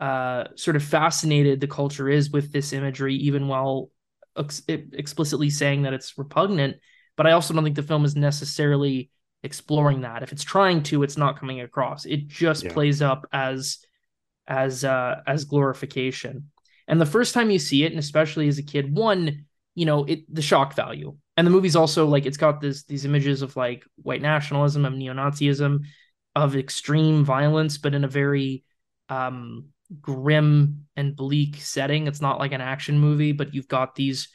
uh, 0.00 0.44
sort 0.56 0.76
of 0.76 0.82
fascinated 0.82 1.60
the 1.60 1.66
culture 1.66 2.08
is 2.08 2.30
with 2.30 2.52
this 2.52 2.72
imagery 2.72 3.14
even 3.16 3.48
while 3.48 3.90
ex- 4.36 4.62
explicitly 4.68 5.50
saying 5.50 5.82
that 5.82 5.92
it's 5.92 6.18
repugnant, 6.18 6.76
but 7.16 7.26
I 7.26 7.32
also 7.32 7.54
don't 7.54 7.64
think 7.64 7.76
the 7.76 7.82
film 7.82 8.04
is 8.04 8.16
necessarily 8.16 9.10
exploring 9.42 10.02
that. 10.02 10.22
If 10.22 10.32
it's 10.32 10.44
trying 10.44 10.82
to, 10.84 11.02
it's 11.02 11.16
not 11.16 11.38
coming 11.38 11.60
across. 11.60 12.04
It 12.04 12.28
just 12.28 12.64
yeah. 12.64 12.72
plays 12.72 13.02
up 13.02 13.26
as 13.32 13.78
as 14.48 14.84
uh 14.84 15.22
as 15.26 15.44
glorification. 15.44 16.50
And 16.88 17.00
the 17.00 17.06
first 17.06 17.34
time 17.34 17.50
you 17.50 17.58
see 17.58 17.84
it, 17.84 17.92
and 17.92 17.98
especially 17.98 18.48
as 18.48 18.58
a 18.58 18.62
kid, 18.62 18.94
one, 18.94 19.46
you 19.74 19.86
know, 19.86 20.04
it 20.04 20.32
the 20.32 20.42
shock 20.42 20.74
value. 20.74 21.16
And 21.36 21.46
the 21.46 21.50
movie's 21.50 21.76
also 21.76 22.06
like 22.06 22.26
it's 22.26 22.36
got 22.36 22.60
this 22.60 22.84
these 22.84 23.04
images 23.04 23.42
of 23.42 23.56
like 23.56 23.84
white 24.02 24.22
nationalism, 24.22 24.84
of 24.84 24.94
neo-Nazism, 24.94 25.80
of 26.34 26.56
extreme 26.56 27.24
violence, 27.24 27.78
but 27.78 27.94
in 27.94 28.04
a 28.04 28.08
very 28.08 28.64
um 29.08 29.66
grim 30.00 30.86
and 30.96 31.16
bleak 31.16 31.56
setting. 31.56 32.06
It's 32.06 32.20
not 32.20 32.38
like 32.38 32.52
an 32.52 32.60
action 32.60 32.98
movie, 32.98 33.32
but 33.32 33.54
you've 33.54 33.68
got 33.68 33.94
these 33.94 34.28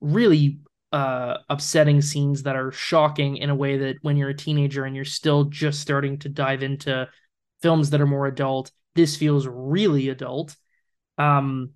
really 0.00 0.60
uh, 0.92 1.38
upsetting 1.48 2.02
scenes 2.02 2.42
that 2.42 2.56
are 2.56 2.70
shocking 2.72 3.36
in 3.36 3.50
a 3.50 3.54
way 3.54 3.78
that 3.78 3.96
when 4.02 4.16
you're 4.16 4.28
a 4.28 4.36
teenager 4.36 4.84
and 4.84 4.94
you're 4.94 5.04
still 5.04 5.44
just 5.44 5.80
starting 5.80 6.18
to 6.18 6.28
dive 6.28 6.62
into 6.62 7.08
films 7.62 7.90
that 7.90 8.00
are 8.00 8.06
more 8.06 8.26
adult, 8.26 8.70
this 8.94 9.16
feels 9.16 9.46
really 9.46 10.08
adult. 10.10 10.54
Um, 11.16 11.70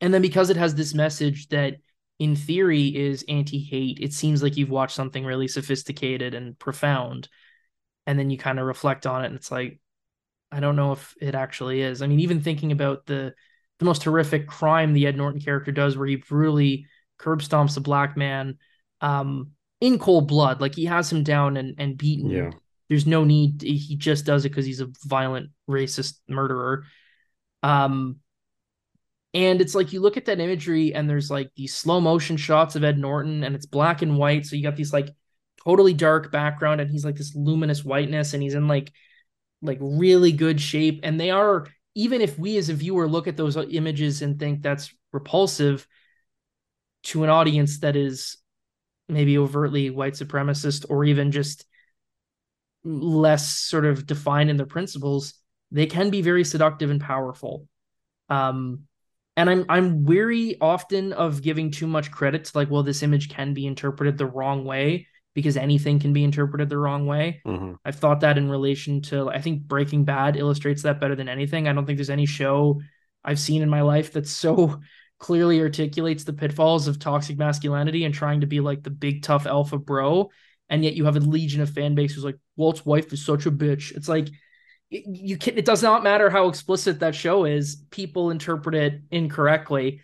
and 0.00 0.12
then 0.12 0.22
because 0.22 0.50
it 0.50 0.56
has 0.56 0.74
this 0.74 0.94
message 0.94 1.48
that 1.48 1.76
in 2.18 2.34
theory 2.34 2.88
is 2.88 3.24
anti-hate, 3.28 3.98
it 4.00 4.12
seems 4.12 4.42
like 4.42 4.56
you've 4.56 4.70
watched 4.70 4.96
something 4.96 5.24
really 5.24 5.46
sophisticated 5.46 6.34
and 6.34 6.58
profound. 6.58 7.28
And 8.06 8.18
then 8.18 8.30
you 8.30 8.38
kind 8.38 8.58
of 8.58 8.66
reflect 8.66 9.06
on 9.06 9.22
it 9.22 9.26
and 9.26 9.36
it's 9.36 9.52
like, 9.52 9.78
I 10.50 10.60
don't 10.60 10.76
know 10.76 10.92
if 10.92 11.14
it 11.20 11.34
actually 11.34 11.82
is. 11.82 12.02
I 12.02 12.06
mean, 12.06 12.20
even 12.20 12.40
thinking 12.40 12.72
about 12.72 13.06
the 13.06 13.34
the 13.78 13.84
most 13.84 14.02
horrific 14.02 14.48
crime 14.48 14.92
the 14.92 15.06
Ed 15.06 15.16
Norton 15.16 15.40
character 15.40 15.72
does, 15.72 15.96
where 15.96 16.06
he 16.06 16.16
brutally 16.16 16.86
curb 17.18 17.40
stomps 17.40 17.76
a 17.76 17.80
black 17.80 18.16
man 18.16 18.58
um, 19.00 19.52
in 19.80 19.98
cold 19.98 20.28
blood, 20.28 20.60
like 20.60 20.74
he 20.74 20.86
has 20.86 21.10
him 21.12 21.22
down 21.22 21.56
and 21.56 21.74
and 21.78 21.98
beaten. 21.98 22.30
Yeah. 22.30 22.50
There's 22.88 23.06
no 23.06 23.24
need. 23.24 23.60
He 23.60 23.96
just 23.96 24.24
does 24.24 24.46
it 24.46 24.48
because 24.48 24.64
he's 24.64 24.80
a 24.80 24.88
violent 25.04 25.50
racist 25.68 26.20
murderer. 26.26 26.84
Um, 27.62 28.20
and 29.34 29.60
it's 29.60 29.74
like 29.74 29.92
you 29.92 30.00
look 30.00 30.16
at 30.16 30.24
that 30.24 30.40
imagery, 30.40 30.94
and 30.94 31.08
there's 31.08 31.30
like 31.30 31.50
these 31.54 31.74
slow 31.74 32.00
motion 32.00 32.38
shots 32.38 32.76
of 32.76 32.84
Ed 32.84 32.98
Norton, 32.98 33.44
and 33.44 33.54
it's 33.54 33.66
black 33.66 34.00
and 34.00 34.16
white. 34.16 34.46
So 34.46 34.56
you 34.56 34.62
got 34.62 34.76
these 34.76 34.92
like 34.92 35.10
totally 35.62 35.92
dark 35.92 36.32
background, 36.32 36.80
and 36.80 36.90
he's 36.90 37.04
like 37.04 37.16
this 37.16 37.34
luminous 37.34 37.84
whiteness, 37.84 38.32
and 38.32 38.42
he's 38.42 38.54
in 38.54 38.68
like 38.68 38.90
like 39.62 39.78
really 39.80 40.32
good 40.32 40.60
shape. 40.60 41.00
And 41.02 41.20
they 41.20 41.30
are 41.30 41.66
even 41.94 42.20
if 42.20 42.38
we 42.38 42.56
as 42.58 42.68
a 42.68 42.74
viewer 42.74 43.08
look 43.08 43.26
at 43.26 43.36
those 43.36 43.56
images 43.56 44.22
and 44.22 44.38
think 44.38 44.62
that's 44.62 44.92
repulsive 45.12 45.86
to 47.02 47.24
an 47.24 47.30
audience 47.30 47.80
that 47.80 47.96
is 47.96 48.36
maybe 49.08 49.38
overtly 49.38 49.90
white 49.90 50.12
supremacist 50.12 50.86
or 50.88 51.04
even 51.04 51.32
just 51.32 51.64
less 52.84 53.48
sort 53.48 53.84
of 53.84 54.06
defined 54.06 54.50
in 54.50 54.56
their 54.56 54.66
principles 54.66 55.34
they 55.70 55.86
can 55.86 56.08
be 56.08 56.22
very 56.22 56.44
seductive 56.44 56.90
and 56.90 57.00
powerful. 57.00 57.66
Um 58.30 58.84
and 59.38 59.48
i'm 59.48 59.64
i'm 59.68 60.04
weary 60.04 60.56
often 60.60 61.12
of 61.12 61.42
giving 61.42 61.70
too 61.70 61.86
much 61.86 62.10
credit 62.10 62.44
to 62.44 62.58
like 62.58 62.70
well 62.70 62.82
this 62.82 63.02
image 63.04 63.28
can 63.28 63.54
be 63.54 63.66
interpreted 63.66 64.18
the 64.18 64.26
wrong 64.26 64.64
way 64.64 65.06
because 65.38 65.56
anything 65.56 66.00
can 66.00 66.12
be 66.12 66.24
interpreted 66.24 66.68
the 66.68 66.76
wrong 66.76 67.06
way. 67.06 67.40
Mm-hmm. 67.46 67.74
I've 67.84 67.94
thought 67.94 68.22
that 68.22 68.36
in 68.36 68.50
relation 68.50 69.00
to, 69.02 69.30
I 69.30 69.40
think 69.40 69.62
Breaking 69.62 70.04
Bad 70.04 70.36
illustrates 70.36 70.82
that 70.82 71.00
better 71.00 71.14
than 71.14 71.28
anything. 71.28 71.68
I 71.68 71.72
don't 71.72 71.86
think 71.86 71.96
there's 71.96 72.10
any 72.10 72.26
show 72.26 72.80
I've 73.24 73.38
seen 73.38 73.62
in 73.62 73.70
my 73.70 73.82
life 73.82 74.14
that 74.14 74.26
so 74.26 74.80
clearly 75.20 75.60
articulates 75.60 76.24
the 76.24 76.32
pitfalls 76.32 76.88
of 76.88 76.98
toxic 76.98 77.38
masculinity 77.38 78.04
and 78.04 78.12
trying 78.12 78.40
to 78.40 78.48
be 78.48 78.58
like 78.58 78.82
the 78.82 78.90
big 78.90 79.22
tough 79.22 79.46
alpha 79.46 79.78
bro. 79.78 80.28
And 80.68 80.82
yet 80.82 80.94
you 80.94 81.04
have 81.04 81.16
a 81.16 81.20
legion 81.20 81.60
of 81.60 81.70
fan 81.70 81.94
base 81.94 82.14
who's 82.14 82.24
like, 82.24 82.38
Walt's 82.56 82.84
wife 82.84 83.12
is 83.12 83.24
such 83.24 83.46
a 83.46 83.52
bitch. 83.52 83.96
It's 83.96 84.08
like, 84.08 84.28
you 84.90 85.36
can 85.36 85.58
it 85.58 85.66
does 85.66 85.82
not 85.82 86.02
matter 86.02 86.30
how 86.30 86.48
explicit 86.48 87.00
that 87.00 87.14
show 87.14 87.44
is 87.44 87.84
people 87.90 88.30
interpret 88.30 88.74
it 88.74 89.02
incorrectly 89.10 90.00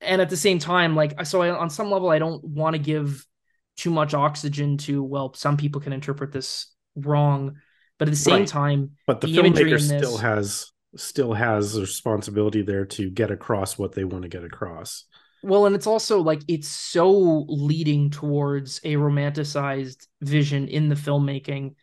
and 0.00 0.22
at 0.22 0.30
the 0.30 0.36
same 0.36 0.60
time 0.60 0.94
like 0.94 1.26
so 1.26 1.42
I, 1.42 1.50
on 1.50 1.68
some 1.68 1.90
level 1.90 2.10
i 2.10 2.20
don't 2.20 2.44
want 2.44 2.74
to 2.74 2.78
give 2.78 3.26
too 3.76 3.90
much 3.90 4.14
oxygen 4.14 4.76
to 4.78 5.02
well 5.02 5.32
some 5.34 5.56
people 5.56 5.80
can 5.80 5.92
interpret 5.92 6.32
this 6.32 6.72
wrong 6.96 7.56
but 7.98 8.08
at 8.08 8.12
the 8.12 8.16
same 8.16 8.40
right. 8.40 8.48
time 8.48 8.90
but 9.06 9.20
the, 9.20 9.26
the 9.26 9.38
filmmaker 9.38 9.80
still 9.80 10.12
this, 10.12 10.20
has 10.20 10.72
still 10.96 11.32
has 11.32 11.76
a 11.76 11.80
responsibility 11.80 12.62
there 12.62 12.84
to 12.84 13.10
get 13.10 13.30
across 13.30 13.76
what 13.78 13.92
they 13.92 14.04
want 14.04 14.22
to 14.22 14.28
get 14.28 14.44
across 14.44 15.04
well 15.42 15.66
and 15.66 15.74
it's 15.74 15.86
also 15.86 16.20
like 16.20 16.40
it's 16.48 16.68
so 16.68 17.44
leading 17.48 18.10
towards 18.10 18.80
a 18.84 18.94
romanticized 18.94 20.06
vision 20.20 20.68
in 20.68 20.88
the 20.88 20.94
filmmaking 20.94 21.74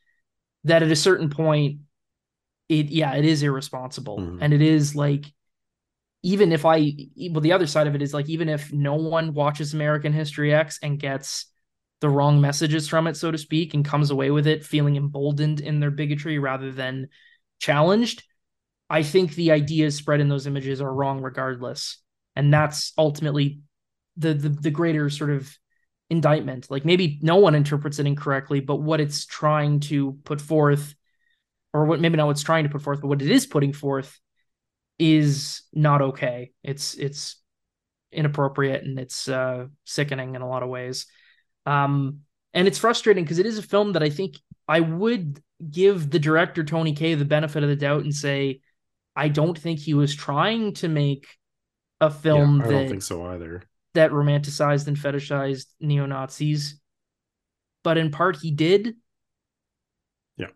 that 0.64 0.84
at 0.84 0.92
a 0.92 0.96
certain 0.96 1.30
point 1.30 1.80
it 2.70 2.88
yeah 2.88 3.16
it 3.16 3.26
is 3.26 3.44
irresponsible 3.44 4.18
mm-hmm. 4.18 4.38
and 4.42 4.54
it 4.54 4.62
is 4.62 4.96
like 4.96 5.26
even 6.24 6.52
if 6.52 6.66
i 6.66 6.94
well 7.32 7.42
the 7.42 7.52
other 7.52 7.68
side 7.68 7.88
of 7.88 7.96
it 7.96 8.02
is 8.02 8.14
like 8.14 8.30
even 8.30 8.48
if 8.48 8.72
no 8.72 8.96
one 8.96 9.34
watches 9.34 9.74
american 9.74 10.14
history 10.14 10.54
x 10.54 10.80
and 10.82 11.00
gets 11.00 11.48
the 12.02 12.10
wrong 12.10 12.42
messages 12.42 12.88
from 12.88 13.08
it, 13.08 13.16
so 13.16 13.32
to 13.32 13.38
speak, 13.38 13.74
and 13.74 13.86
comes 13.86 14.12
away 14.12 14.32
with 14.32 14.48
it 14.48 14.66
feeling 14.66 14.98
emboldened 14.98 15.62
in 15.62 15.80
their 15.80 15.92
bigotry 15.92 16.40
rather 16.40 16.72
than 16.72 17.08
challenged, 17.60 18.24
I 18.90 19.04
think 19.04 19.36
the 19.36 19.52
ideas 19.52 19.96
spread 19.96 20.20
in 20.20 20.28
those 20.28 20.48
images 20.48 20.82
are 20.82 20.94
wrong 20.94 21.22
regardless. 21.22 21.98
And 22.36 22.54
that's 22.54 22.92
ultimately 22.98 23.62
the 24.18 24.34
the, 24.34 24.50
the 24.50 24.72
greater 24.72 25.10
sort 25.10 25.30
of 25.30 25.58
indictment. 26.10 26.70
Like 26.70 26.84
maybe 26.84 27.20
no 27.22 27.38
one 27.38 27.56
interprets 27.56 28.00
it 28.00 28.08
incorrectly, 28.08 28.60
but 28.60 28.78
what 28.78 29.00
it's 29.00 29.26
trying 29.26 29.80
to 29.82 30.18
put 30.26 30.42
forth, 30.42 30.94
or 31.74 31.86
what 31.86 32.02
maybe 32.02 32.18
not 32.18 32.28
what's 32.28 32.44
trying 32.44 32.66
to 32.66 32.70
put 32.70 32.82
forth, 32.82 33.00
but 33.00 33.08
what 33.08 33.22
it 33.22 33.32
is 33.32 33.46
putting 33.46 33.74
forth 33.74 34.20
is 35.00 35.64
not 35.72 36.02
okay. 36.02 36.52
It's 36.64 36.96
it's 36.96 37.38
inappropriate 38.12 38.84
and 38.84 39.00
it's 39.00 39.28
uh, 39.28 39.68
sickening 39.86 40.36
in 40.36 40.42
a 40.42 40.50
lot 40.50 40.64
of 40.64 40.70
ways. 40.70 41.06
Um, 41.66 42.22
and 42.54 42.68
it's 42.68 42.78
frustrating 42.78 43.24
because 43.24 43.40
it 43.40 43.46
is 43.46 43.58
a 43.58 43.64
film 43.64 43.94
that 43.94 44.04
I 44.04 44.10
think 44.10 44.38
I 44.68 44.80
would 44.80 45.42
give 45.70 46.10
the 46.10 46.20
director 46.20 46.64
Tony 46.64 46.94
Kaye 46.94 47.16
the 47.16 47.26
benefit 47.26 47.64
of 47.64 47.70
the 47.70 47.76
doubt 47.76 48.04
and 48.04 48.14
say 48.14 48.62
I 49.16 49.28
don't 49.28 49.58
think 49.58 49.80
he 49.80 49.94
was 49.94 50.16
trying 50.16 50.74
to 50.76 50.88
make 50.88 51.28
a 52.00 52.10
film 52.10 52.60
yeah, 52.60 52.66
I 52.66 52.68
that 52.68 52.74
don't 52.74 52.88
think 52.88 53.04
so 53.04 53.26
either. 53.28 53.64
that 53.94 54.12
romanticized 54.12 54.88
and 54.88 54.98
fetishized 54.98 55.68
neo 55.80 56.06
Nazis, 56.06 56.80
but 57.84 57.98
in 57.98 58.12
part 58.12 58.38
he 58.38 58.52
did. 58.52 58.96
Yeah, 60.38 60.48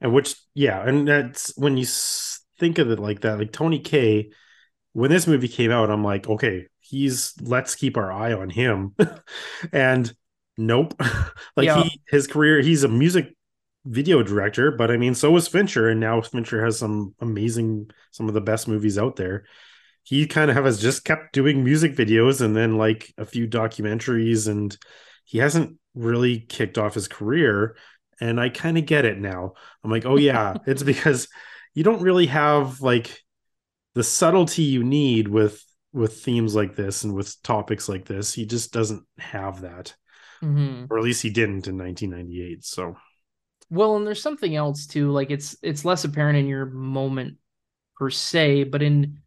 and 0.00 0.12
which 0.12 0.36
yeah, 0.54 0.86
and 0.86 1.06
that's 1.08 1.56
when 1.56 1.76
you 1.76 1.86
think 2.58 2.78
of 2.78 2.90
it 2.90 2.98
like 2.98 3.20
that. 3.20 3.38
Like 3.38 3.52
Tony 3.52 3.78
Kaye. 3.80 4.30
when 4.92 5.10
this 5.10 5.26
movie 5.26 5.48
came 5.48 5.70
out, 5.70 5.90
I'm 5.90 6.04
like, 6.04 6.28
okay, 6.28 6.66
he's 6.80 7.34
let's 7.42 7.74
keep 7.74 7.96
our 7.96 8.12
eye 8.12 8.32
on 8.32 8.50
him, 8.50 8.94
and 9.72 10.12
nope, 10.58 10.94
like 11.56 11.66
Yeah. 11.66 11.82
he 11.84 12.02
his 12.08 12.26
career, 12.26 12.60
he's 12.60 12.84
a 12.84 12.88
music 12.88 13.34
video 13.86 14.22
director, 14.22 14.70
but 14.72 14.90
I 14.90 14.96
mean, 14.96 15.14
so 15.14 15.30
was 15.30 15.48
Fincher, 15.48 15.88
and 15.88 16.00
now 16.00 16.20
Fincher 16.20 16.64
has 16.64 16.78
some 16.78 17.14
amazing, 17.20 17.90
some 18.10 18.28
of 18.28 18.34
the 18.34 18.40
best 18.42 18.68
movies 18.68 18.98
out 18.98 19.16
there. 19.16 19.44
He 20.04 20.26
kind 20.26 20.50
of 20.50 20.56
has 20.64 20.80
just 20.80 21.04
kept 21.04 21.32
doing 21.34 21.64
music 21.64 21.94
videos 21.96 22.40
and 22.40 22.56
then 22.56 22.78
like 22.78 23.12
a 23.18 23.26
few 23.26 23.46
documentaries, 23.48 24.48
and 24.48 24.76
he 25.24 25.38
hasn't 25.38 25.78
really 25.94 26.40
kicked 26.40 26.78
off 26.78 26.94
his 26.94 27.08
career. 27.08 27.76
And 28.20 28.40
I 28.40 28.48
kind 28.50 28.78
of 28.78 28.86
get 28.86 29.04
it 29.04 29.18
now. 29.18 29.54
I'm 29.84 29.90
like, 29.90 30.06
oh 30.06 30.16
yeah, 30.16 30.56
it's 30.66 30.82
because 30.82 31.28
you 31.74 31.84
don't 31.84 32.02
really 32.02 32.26
have 32.26 32.80
like 32.80 33.22
the 33.94 34.04
subtlety 34.04 34.62
you 34.62 34.84
need 34.84 35.28
with 35.28 35.62
with 35.92 36.22
themes 36.22 36.54
like 36.54 36.76
this 36.76 37.04
and 37.04 37.14
with 37.14 37.40
topics 37.42 37.88
like 37.88 38.04
this. 38.04 38.32
He 38.32 38.46
just 38.46 38.72
doesn't 38.72 39.04
have 39.18 39.62
that, 39.62 39.94
Mm-hmm. 40.42 40.84
or 40.90 40.98
at 40.98 41.04
least 41.04 41.22
he 41.22 41.30
didn't 41.30 41.66
in 41.66 41.78
1998. 41.78 42.64
So 42.64 42.96
Well, 43.70 43.96
and 43.96 44.06
there's 44.06 44.22
something 44.22 44.54
else 44.54 44.86
too. 44.86 45.10
Like 45.10 45.30
it's 45.30 45.56
it's 45.62 45.84
less 45.84 46.04
apparent 46.04 46.38
in 46.38 46.46
your 46.46 46.66
moment 46.66 47.38
per 47.96 48.10
se, 48.10 48.64
but 48.64 48.82
in 48.82 49.20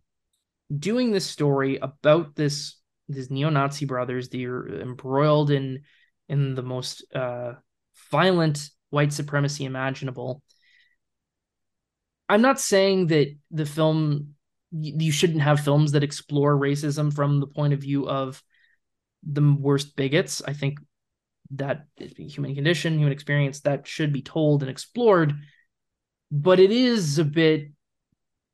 doing 0.77 1.11
this 1.11 1.25
story 1.25 1.77
about 1.77 2.35
this 2.35 2.77
these 3.09 3.29
neo-Nazi 3.29 3.85
brothers, 3.85 4.29
they're 4.29 4.67
embroiled 4.81 5.51
in 5.51 5.81
in 6.29 6.55
the 6.55 6.63
most 6.63 7.03
uh, 7.13 7.53
violent 8.09 8.69
white 8.89 9.11
supremacy 9.11 9.65
imaginable. 9.65 10.41
I'm 12.29 12.41
not 12.41 12.59
saying 12.59 13.07
that 13.07 13.35
the 13.51 13.65
film 13.65 14.35
you 14.71 15.11
shouldn't 15.11 15.41
have 15.41 15.59
films 15.59 15.91
that 15.91 16.03
explore 16.03 16.57
racism 16.57 17.13
from 17.13 17.41
the 17.41 17.47
point 17.47 17.73
of 17.73 17.81
view 17.81 18.07
of 18.07 18.41
the 19.23 19.41
worst 19.41 19.95
bigots. 19.97 20.41
I 20.45 20.53
think 20.53 20.79
that 21.55 21.85
human 21.97 22.55
condition, 22.55 22.97
human 22.97 23.11
experience, 23.11 23.61
that 23.61 23.87
should 23.87 24.13
be 24.13 24.21
told 24.21 24.63
and 24.63 24.69
explored. 24.69 25.33
But 26.31 26.59
it 26.59 26.71
is 26.71 27.19
a 27.19 27.25
bit 27.25 27.71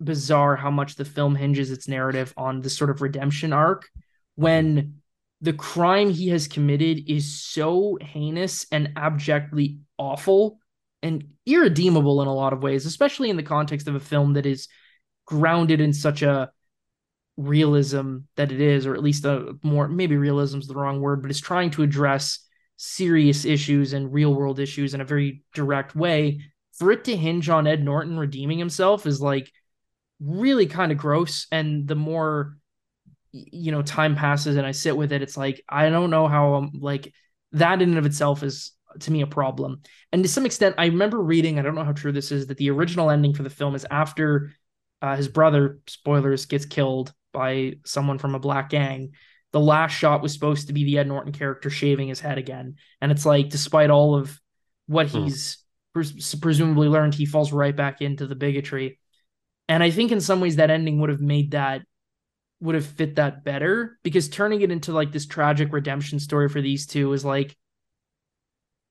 bizarre 0.01 0.55
how 0.55 0.71
much 0.71 0.95
the 0.95 1.05
film 1.05 1.36
hinges 1.36 1.71
its 1.71 1.88
narrative 1.88 2.33
on 2.38 2.62
this 2.62 2.77
sort 2.77 2.89
of 2.89 3.01
redemption 3.01 3.53
arc 3.53 3.89
when 4.36 5.01
the 5.41 5.53
crime 5.53 6.10
he 6.10 6.29
has 6.29 6.47
committed 6.47 7.10
is 7.10 7.41
so 7.41 7.97
heinous 8.01 8.65
and 8.71 8.93
abjectly 8.95 9.79
awful 9.97 10.60
and 11.03 11.23
irredeemable 11.45 12.21
in 12.21 12.27
a 12.27 12.33
lot 12.33 12.53
of 12.53 12.63
ways, 12.63 12.86
especially 12.86 13.29
in 13.29 13.38
the 13.38 13.43
context 13.43 13.88
of 13.88 13.95
a 13.95 13.99
film 13.99 14.33
that 14.33 14.45
is 14.45 14.67
grounded 15.25 15.79
in 15.79 15.93
such 15.93 16.21
a 16.21 16.51
realism 17.38 18.17
that 18.36 18.51
it 18.51 18.60
is, 18.60 18.88
or 18.88 18.95
at 18.95 19.03
least 19.03 19.25
a 19.25 19.55
more 19.62 19.88
maybe 19.88 20.17
realism 20.17 20.57
is 20.57 20.67
the 20.67 20.75
wrong 20.75 21.01
word, 21.01 21.21
but 21.21 21.29
it's 21.29 21.39
trying 21.39 21.69
to 21.69 21.83
address 21.83 22.39
serious 22.77 23.43
issues 23.43 23.93
and 23.93 24.13
real 24.13 24.33
world 24.33 24.59
issues 24.59 24.93
in 24.93 25.01
a 25.01 25.05
very 25.05 25.43
direct 25.53 25.95
way. 25.95 26.41
For 26.77 26.91
it 26.91 27.03
to 27.05 27.17
hinge 27.17 27.49
on 27.49 27.67
Ed 27.67 27.83
Norton 27.83 28.17
redeeming 28.17 28.59
himself 28.59 29.05
is 29.05 29.19
like 29.19 29.51
really 30.19 30.67
kind 30.67 30.91
of 30.91 30.97
gross. 30.97 31.47
And 31.51 31.87
the 31.87 31.95
more 31.95 32.57
you 33.31 33.71
know 33.71 33.81
time 33.81 34.15
passes 34.15 34.55
and 34.55 34.65
I 34.65 34.71
sit 34.71 34.95
with 34.95 35.11
it, 35.11 35.21
it's 35.21 35.37
like 35.37 35.63
I 35.67 35.89
don't 35.89 36.09
know 36.11 36.27
how 36.27 36.53
I'm 36.53 36.71
like 36.79 37.13
that 37.53 37.81
in 37.81 37.89
and 37.89 37.97
of 37.97 38.05
itself 38.05 38.43
is 38.43 38.71
to 38.99 39.11
me 39.11 39.21
a 39.21 39.27
problem. 39.27 39.81
And 40.11 40.23
to 40.23 40.29
some 40.29 40.45
extent, 40.45 40.75
I 40.77 40.85
remember 40.85 41.19
reading, 41.19 41.59
I 41.59 41.61
don't 41.61 41.75
know 41.75 41.83
how 41.83 41.91
true 41.91 42.11
this 42.11 42.31
is, 42.31 42.47
that 42.47 42.57
the 42.57 42.69
original 42.71 43.09
ending 43.09 43.33
for 43.33 43.43
the 43.43 43.49
film 43.49 43.75
is 43.75 43.85
after 43.89 44.51
uh, 45.01 45.15
his 45.15 45.27
brother, 45.27 45.79
spoilers, 45.87 46.45
gets 46.45 46.65
killed 46.65 47.13
by 47.33 47.73
someone 47.85 48.17
from 48.17 48.35
a 48.35 48.39
black 48.39 48.69
gang. 48.69 49.11
The 49.53 49.60
last 49.60 49.93
shot 49.93 50.21
was 50.21 50.33
supposed 50.33 50.67
to 50.67 50.73
be 50.73 50.83
the 50.83 50.99
Ed 50.99 51.07
Norton 51.07 51.31
character 51.31 51.69
shaving 51.69 52.10
his 52.10 52.19
head 52.19 52.38
again. 52.38 52.75
And 53.01 53.12
it's 53.12 53.25
like, 53.25 53.49
despite 53.49 53.89
all 53.89 54.15
of 54.15 54.39
what 54.88 55.07
Hmm. 55.12 55.23
he's 55.23 55.57
pres- 55.93 56.36
presumably 56.36 56.88
learned, 56.88 57.13
he 57.15 57.25
falls 57.25 57.51
right 57.53 57.75
back 57.75 58.01
into 58.01 58.27
the 58.27 58.36
bigotry. 58.36 58.99
And 59.69 59.83
I 59.83 59.91
think 59.91 60.12
in 60.12 60.21
some 60.21 60.39
ways 60.41 60.57
that 60.57 60.69
ending 60.69 60.99
would 61.01 61.10
have 61.10 61.21
made 61.21 61.51
that 61.51 61.81
would 62.60 62.75
have 62.75 62.86
fit 62.86 63.15
that 63.15 63.43
better 63.43 63.99
because 64.03 64.29
turning 64.29 64.62
it 64.62 64.71
into 64.71 64.91
like 64.91 65.12
this 65.12 65.27
tragic 65.27 65.71
redemption 65.71 66.19
story 66.19 66.49
for 66.49 66.62
these 66.62 66.88
two 66.88 67.13
is 67.13 67.23
like 67.23 67.55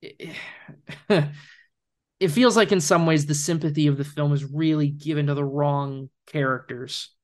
it 1.10 2.28
feels 2.28 2.56
like 2.56 2.72
in 2.72 2.80
some 2.80 3.06
ways 3.06 3.26
the 3.26 3.34
sympathy 3.34 3.86
of 3.86 3.96
the 3.96 4.04
film 4.04 4.32
is 4.32 4.44
really 4.44 4.88
given 4.88 5.26
to 5.26 5.34
the 5.34 5.44
wrong 5.44 6.08
characters. 6.26 7.14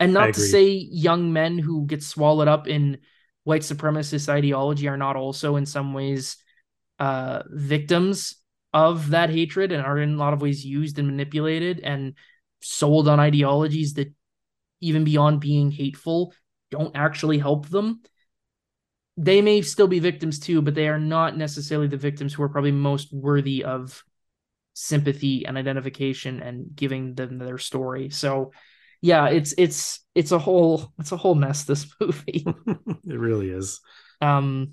And 0.00 0.12
not 0.12 0.34
to 0.34 0.40
say 0.40 0.68
young 0.68 1.32
men 1.32 1.58
who 1.58 1.86
get 1.86 2.02
swallowed 2.02 2.48
up 2.48 2.68
in 2.68 2.98
white 3.44 3.62
supremacist 3.62 4.28
ideology 4.28 4.88
are 4.88 4.96
not 4.96 5.16
also 5.16 5.56
in 5.56 5.66
some 5.66 5.92
ways 5.92 6.36
uh, 6.98 7.42
victims 7.48 8.36
of 8.72 9.10
that 9.10 9.30
hatred 9.30 9.72
and 9.72 9.82
are 9.82 9.98
in 9.98 10.14
a 10.14 10.16
lot 10.18 10.34
of 10.34 10.42
ways 10.42 10.64
used 10.64 10.98
and 10.98 11.08
manipulated 11.08 11.80
and 11.80 12.14
sold 12.60 13.08
on 13.08 13.18
ideologies 13.18 13.94
that 13.94 14.12
even 14.80 15.04
beyond 15.04 15.40
being 15.40 15.70
hateful 15.70 16.32
don't 16.70 16.94
actually 16.94 17.38
help 17.38 17.68
them. 17.68 18.00
They 19.16 19.42
may 19.42 19.62
still 19.62 19.88
be 19.88 19.98
victims 19.98 20.38
too 20.38 20.62
but 20.62 20.74
they 20.74 20.88
are 20.88 20.98
not 21.00 21.36
necessarily 21.36 21.88
the 21.88 21.96
victims 21.96 22.34
who 22.34 22.42
are 22.42 22.48
probably 22.48 22.72
most 22.72 23.12
worthy 23.12 23.64
of 23.64 24.04
sympathy 24.74 25.44
and 25.44 25.58
identification 25.58 26.40
and 26.40 26.66
giving 26.76 27.14
them 27.14 27.38
their 27.38 27.58
story. 27.58 28.10
So 28.10 28.52
yeah 29.00 29.28
it's 29.28 29.54
it's 29.58 30.00
it's 30.14 30.32
a 30.32 30.38
whole 30.38 30.92
it's 30.98 31.12
a 31.12 31.16
whole 31.16 31.34
mess 31.34 31.64
this 31.64 31.86
movie 32.00 32.44
it 32.46 33.18
really 33.18 33.50
is. 33.50 33.80
um 34.20 34.72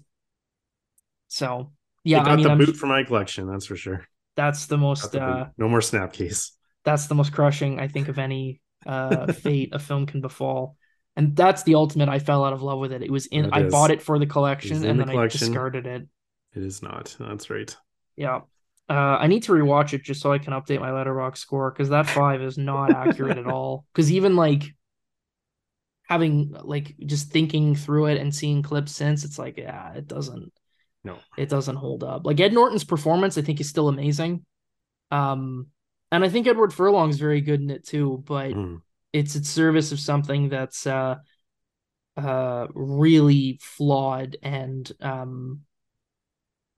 so 1.28 1.72
yeah 2.04 2.22
I 2.22 2.36
mean 2.36 2.46
the 2.46 2.52
I'm, 2.52 2.58
boot 2.58 2.78
for 2.78 2.88
my 2.88 3.04
collection, 3.04 3.48
that's 3.48 3.66
for 3.66 3.76
sure. 3.76 4.06
that's 4.36 4.68
the 4.68 4.78
most 4.78 5.12
the 5.12 5.22
uh 5.22 5.48
no 5.58 5.68
more 5.68 5.82
snap 5.82 6.14
case. 6.14 6.52
that's 6.84 7.08
the 7.08 7.16
most 7.16 7.34
crushing 7.34 7.80
I 7.80 7.88
think 7.88 8.08
of 8.08 8.18
any 8.20 8.62
uh 8.86 9.32
fate 9.34 9.70
a 9.74 9.80
film 9.80 10.06
can 10.06 10.22
befall. 10.22 10.78
And 11.18 11.34
that's 11.34 11.64
the 11.64 11.76
ultimate. 11.76 12.10
I 12.10 12.20
fell 12.20 12.44
out 12.44 12.52
of 12.52 12.62
love 12.62 12.80
with 12.80 12.92
it. 12.92 13.02
It 13.02 13.10
was 13.10 13.26
in. 13.28 13.46
It 13.46 13.54
I 13.54 13.64
is. 13.64 13.72
bought 13.72 13.90
it 13.90 14.02
for 14.02 14.20
the 14.20 14.26
collection 14.26 14.84
and 14.84 15.00
the 15.00 15.06
then 15.06 15.14
collection. 15.14 15.46
I 15.46 15.48
discarded 15.48 15.86
it. 15.86 16.08
It 16.54 16.62
is 16.62 16.82
not. 16.82 17.16
That's 17.18 17.50
right. 17.50 17.74
Yeah. 18.18 18.42
Uh, 18.88 19.17
I 19.19 19.28
need 19.28 19.43
to 19.43 19.52
rewatch 19.52 19.93
it 19.93 20.04
just 20.04 20.21
so 20.21 20.32
I 20.32 20.38
can 20.38 20.54
update 20.54 20.80
my 20.80 20.89
Letterboxd 20.89 21.38
score 21.38 21.71
because 21.71 21.89
that 21.89 22.06
five 22.06 22.41
is 22.41 22.58
not 22.58 22.91
accurate 22.91 23.38
at 23.38 23.48
all. 23.48 23.86
Because 23.93 24.12
even 24.12 24.36
like 24.36 24.63
having 26.08 26.56
like 26.62 26.95
just 27.06 27.32
thinking 27.32 27.76
through 27.76 28.08
it 28.08 28.19
and 28.19 28.34
seeing 28.34 28.62
clips 28.62 28.91
since, 28.91 29.26
it's 29.26 29.39
like 29.39 29.58
yeah, 29.58 29.93
it 29.93 30.08
doesn't. 30.08 30.52
No. 31.04 31.19
it 31.38 31.50
doesn't 31.50 31.76
hold 31.76 32.04
up. 32.04 32.26
Like 32.26 32.39
Ed 32.39 32.52
Norton's 32.54 32.84
performance, 32.84 33.38
I 33.38 33.43
think 33.43 33.60
is 33.60 33.69
still 33.69 33.89
amazing. 33.89 34.43
Um, 35.12 35.68
and 36.12 36.24
I 36.24 36.30
think 36.30 36.47
Edward 36.47 36.74
Furlong's 36.74 37.20
very 37.20 37.41
good 37.41 37.62
in 37.62 37.70
it 37.70 37.86
too. 37.86 38.24
But 38.26 38.51
Mm. 38.53 38.82
it's 39.14 39.36
at 39.36 39.45
service 39.45 39.91
of 39.91 39.99
something 39.99 40.49
that's 40.49 40.88
uh 40.88 41.18
uh 42.18 42.68
really 42.74 43.60
flawed 43.62 44.38
and 44.41 44.91
um 45.01 45.62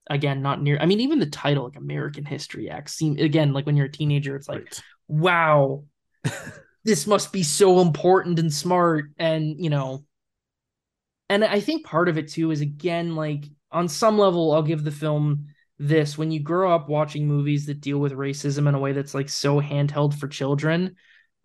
again 0.10 0.42
not 0.42 0.62
near 0.62 0.78
i 0.80 0.86
mean 0.86 1.00
even 1.00 1.20
the 1.20 1.26
title 1.26 1.66
like 1.66 1.76
american 1.76 2.26
history 2.26 2.70
x 2.70 2.94
seem 2.94 3.18
again 3.18 3.54
like 3.54 3.66
when 3.66 3.76
you're 3.76 3.88
a 3.88 3.92
teenager 3.92 4.36
it's 4.36 4.48
like 4.48 4.60
Right. 4.60 4.82
wow 5.08 5.84
this 6.84 7.08
must 7.08 7.32
be 7.32 7.44
so 7.44 7.80
important 7.80 8.40
and 8.40 8.54
smart 8.54 9.12
and 9.18 9.64
you 9.64 9.70
know. 9.70 10.04
And 11.30 11.44
i 11.44 11.60
think 11.60 11.86
part 11.86 12.08
of 12.10 12.18
it 12.18 12.30
too 12.30 12.52
is 12.52 12.62
again 12.62 13.16
like 13.16 13.46
on 13.72 13.88
some 13.90 14.18
level 14.18 14.54
i'll 14.54 14.64
give 14.64 14.84
the 14.84 14.92
film 14.92 15.48
this. 15.80 16.18
When 16.18 16.32
you 16.32 16.40
grow 16.40 16.74
up 16.74 16.90
watching 16.90 17.28
movies 17.28 17.68
that 17.68 17.82
deal 17.82 18.00
with 18.00 18.12
racism 18.14 18.68
in 18.68 18.74
a 18.74 18.80
way 18.80 18.94
that's 18.94 19.14
like 19.14 19.30
so 19.30 19.62
handheld 19.62 20.18
for 20.18 20.28
children 20.28 20.96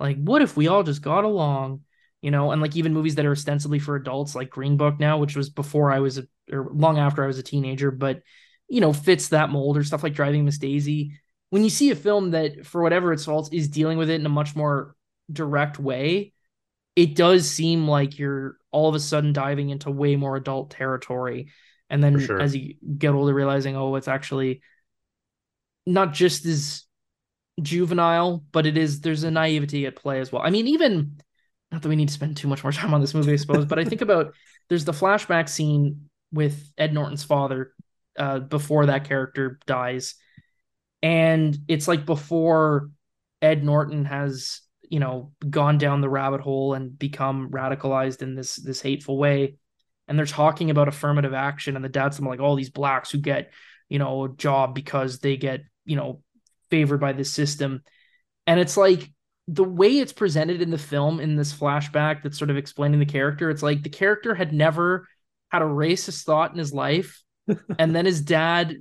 like 0.01 0.17
what 0.17 0.41
if 0.41 0.57
we 0.57 0.69
all 0.69 0.83
just 0.83 1.03
got 1.03 1.25
along 1.25 1.83
you 2.23 2.31
know, 2.31 2.53
and 2.53 2.63
like 2.63 2.77
even 2.77 2.95
movies 2.95 3.17
that 3.17 3.27
are 3.27 3.33
ostensibly 3.33 3.81
for 3.81 3.97
adults, 3.97 4.35
like 4.35 4.49
Green 4.49 4.77
Book 4.77 4.99
now, 5.01 5.19
which 5.19 5.37
was 5.37 5.51
before 5.51 5.91
I 5.91 5.99
was 5.99 6.19
a, 6.19 6.27
or 6.51 6.71
long 6.73 6.99
after 6.99 7.25
I 7.25 7.27
was 7.27 7.39
a 7.39 7.43
teenager, 7.43 7.91
but 7.91 8.23
you 8.73 8.81
know, 8.81 8.95
fits 8.95 9.29
that 9.29 9.51
mold 9.51 9.77
or 9.77 9.85
stuff 9.85 10.03
like 10.03 10.15
Driving 10.15 10.47
Miss 10.47 10.57
Daisy. 10.57 11.21
When 11.51 11.63
you 11.63 11.69
see 11.69 11.91
a 11.91 11.95
film 11.95 12.31
that, 12.31 12.65
for 12.65 12.81
whatever 12.81 13.13
its 13.13 13.27
faults, 13.27 13.51
is 13.53 13.69
dealing 13.69 13.99
with 13.99 14.09
it 14.09 14.19
in 14.19 14.25
a 14.25 14.31
much 14.31 14.57
more 14.57 14.97
direct 15.31 15.79
way, 15.79 16.33
it 16.97 17.15
does 17.15 17.51
seem 17.51 17.87
like 17.87 18.19
you're 18.19 18.57
all 18.71 18.89
of 18.89 18.95
a 18.95 19.01
sudden 19.01 19.35
diving 19.35 19.69
into 19.69 19.91
way 19.91 20.17
more 20.17 20.37
adult 20.37 20.71
territory. 20.71 21.51
And 21.91 22.03
then 22.03 22.19
sure. 22.19 22.41
as 22.41 22.57
you 22.57 22.77
get 22.97 23.13
older, 23.13 23.35
realizing, 23.35 23.77
oh, 23.77 23.95
it's 23.97 24.09
actually 24.09 24.63
not 25.85 26.15
just 26.15 26.47
as 26.47 26.85
juvenile, 27.61 28.43
but 28.53 28.65
it 28.65 28.79
is 28.79 29.03
there's 29.03 29.25
a 29.25 29.31
naivety 29.31 29.85
at 29.85 29.97
play 29.97 30.19
as 30.19 30.33
well. 30.33 30.41
I 30.41 30.49
mean, 30.49 30.69
even 30.69 31.21
not 31.71 31.83
that 31.83 31.91
we 31.91 31.97
need 31.97 32.09
to 32.09 32.15
spend 32.15 32.39
too 32.39 32.49
much 32.49 32.65
more 32.65 32.73
time 32.73 32.95
on 32.95 33.03
this 33.03 33.13
movie, 33.13 33.35
I 33.35 33.37
suppose, 33.37 33.67
but 33.67 33.79
I 33.79 33.85
think 33.85 34.01
about 34.01 34.33
there's 34.71 34.87
the 34.87 34.93
flashback 34.93 35.51
scene 35.51 36.09
with 36.33 36.73
Ed 36.79 36.95
Norton's 36.95 37.23
father 37.23 37.75
uh, 38.19 38.41
before 38.41 38.87
that 38.87 39.09
character 39.09 39.59
dies, 39.67 40.15
and 41.03 41.57
it's 41.69 41.89
like 41.89 42.07
before 42.07 42.91
Ed 43.41 43.65
Norton 43.65 44.05
has 44.05 44.61
you 44.89 45.01
know 45.01 45.33
gone 45.49 45.79
down 45.79 46.01
the 46.01 46.09
rabbit 46.09 46.41
hole 46.41 46.75
and 46.75 46.99
become 46.99 47.51
radicalized 47.51 48.23
in 48.23 48.35
this 48.35 48.57
this 48.57 48.81
hateful 48.81 49.19
way, 49.19 49.57
and 50.09 50.19
they're 50.19 50.27
talking 50.27 50.71
about 50.71 50.89
affirmative 50.89 51.35
action, 51.35 51.77
and 51.77 51.85
the 51.85 51.89
dad's 51.89 52.21
like 52.21 52.41
all 52.41 52.57
these 52.57 52.71
blacks 52.71 53.11
who 53.11 53.19
get 53.19 53.53
you 53.89 53.99
know 53.99 54.25
a 54.25 54.29
job 54.29 54.75
because 54.75 55.19
they 55.19 55.37
get 55.37 55.63
you 55.85 55.97
know 55.97 56.23
favored 56.71 57.01
by 57.01 57.13
the 57.13 57.25
system. 57.25 57.83
And 58.47 58.59
it's 58.59 58.77
like 58.77 59.13
the 59.49 59.65
way 59.65 59.99
it's 59.99 60.13
presented 60.13 60.63
in 60.63 60.71
the 60.71 60.79
film 60.79 61.21
in 61.21 61.37
this 61.37 61.53
flashback 61.53 62.23
that's 62.23 62.39
sort 62.39 62.51
of 62.51 62.57
explaining 62.57 63.01
the 63.01 63.07
character 63.07 63.51
it's 63.51 63.63
like 63.63 63.83
the 63.83 63.89
character 63.89 64.35
had 64.35 64.53
never 64.53 65.07
had 65.51 65.63
a 65.63 65.67
racist 65.67 66.25
thought 66.25 66.53
in 66.53 66.59
his 66.59 66.73
life 66.73 67.23
and 67.79 67.95
then 67.95 68.07
his 68.07 68.21
dad 68.21 68.77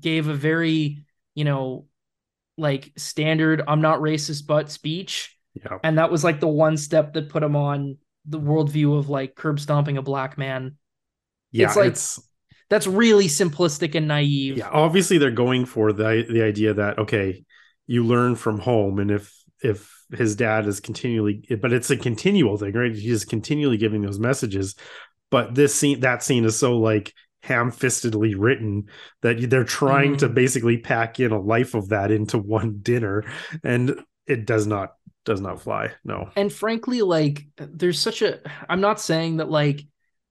gave 0.00 0.28
a 0.28 0.34
very 0.34 1.04
you 1.34 1.44
know 1.44 1.86
like 2.58 2.92
standard 2.96 3.62
i'm 3.66 3.80
not 3.80 4.00
racist 4.00 4.46
but 4.46 4.70
speech 4.70 5.36
yeah. 5.54 5.78
and 5.82 5.98
that 5.98 6.10
was 6.10 6.22
like 6.22 6.40
the 6.40 6.48
one 6.48 6.76
step 6.76 7.14
that 7.14 7.28
put 7.28 7.42
him 7.42 7.56
on 7.56 7.96
the 8.26 8.38
worldview 8.38 8.98
of 8.98 9.08
like 9.08 9.34
curb 9.34 9.58
stomping 9.58 9.96
a 9.96 10.02
black 10.02 10.36
man 10.36 10.76
yeah 11.50 11.66
it's 11.66 11.76
like 11.76 11.86
it's 11.86 12.20
that's 12.72 12.86
really 12.86 13.26
simplistic 13.26 13.94
and 13.94 14.08
naive. 14.08 14.56
Yeah, 14.56 14.70
obviously 14.70 15.18
they're 15.18 15.30
going 15.30 15.66
for 15.66 15.92
the 15.92 16.24
the 16.26 16.42
idea 16.42 16.72
that 16.72 16.98
okay, 17.00 17.44
you 17.86 18.02
learn 18.02 18.34
from 18.34 18.58
home, 18.58 18.98
and 18.98 19.10
if 19.10 19.30
if 19.62 19.92
his 20.10 20.36
dad 20.36 20.66
is 20.66 20.80
continually, 20.80 21.44
but 21.60 21.70
it's 21.74 21.90
a 21.90 21.98
continual 21.98 22.56
thing, 22.56 22.72
right? 22.72 22.94
He's 22.94 23.26
continually 23.26 23.76
giving 23.76 24.00
those 24.00 24.18
messages. 24.18 24.74
But 25.30 25.54
this 25.54 25.74
scene, 25.74 26.00
that 26.00 26.22
scene 26.22 26.46
is 26.46 26.58
so 26.58 26.78
like 26.78 27.12
ham-fistedly 27.42 28.34
written 28.36 28.88
that 29.20 29.50
they're 29.50 29.64
trying 29.64 30.14
mm. 30.14 30.18
to 30.18 30.28
basically 30.28 30.78
pack 30.78 31.20
in 31.20 31.32
a 31.32 31.40
life 31.40 31.74
of 31.74 31.90
that 31.90 32.10
into 32.10 32.38
one 32.38 32.78
dinner, 32.82 33.24
and 33.62 34.00
it 34.26 34.46
does 34.46 34.66
not 34.66 34.94
does 35.24 35.40
not 35.40 35.60
fly. 35.62 35.90
No. 36.04 36.30
And 36.36 36.52
frankly, 36.52 37.02
like 37.02 37.46
there's 37.56 37.98
such 37.98 38.22
a. 38.22 38.40
I'm 38.68 38.80
not 38.80 39.00
saying 39.00 39.38
that 39.38 39.50
like 39.50 39.82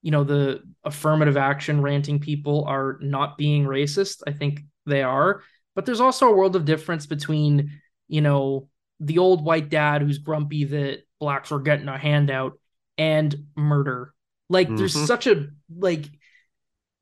you 0.02 0.12
know 0.12 0.24
the 0.24 0.62
affirmative 0.84 1.38
action 1.38 1.82
ranting 1.82 2.20
people 2.20 2.66
are 2.66 2.98
not 3.02 3.38
being 3.38 3.66
racist 3.66 4.22
i 4.28 4.32
think 4.32 4.62
they 4.86 5.04
are 5.04 5.42
but 5.76 5.86
there's 5.86 6.02
also 6.02 6.28
a 6.28 6.36
world 6.36 6.56
of 6.56 6.66
difference 6.66 7.06
between 7.06 7.80
you 8.08 8.22
know 8.22 8.68
the 9.00 9.18
old 9.18 9.44
white 9.44 9.70
dad 9.70 10.02
who's 10.02 10.18
grumpy 10.18 10.66
that 10.66 11.04
blacks 11.20 11.52
are 11.52 11.60
getting 11.60 11.88
a 11.88 11.98
handout 11.98 12.54
and 12.98 13.36
murder 13.56 14.14
like 14.50 14.68
mm-hmm. 14.68 14.78
there's 14.78 15.08
such 15.08 15.28
a 15.28 15.48
like 15.76 16.06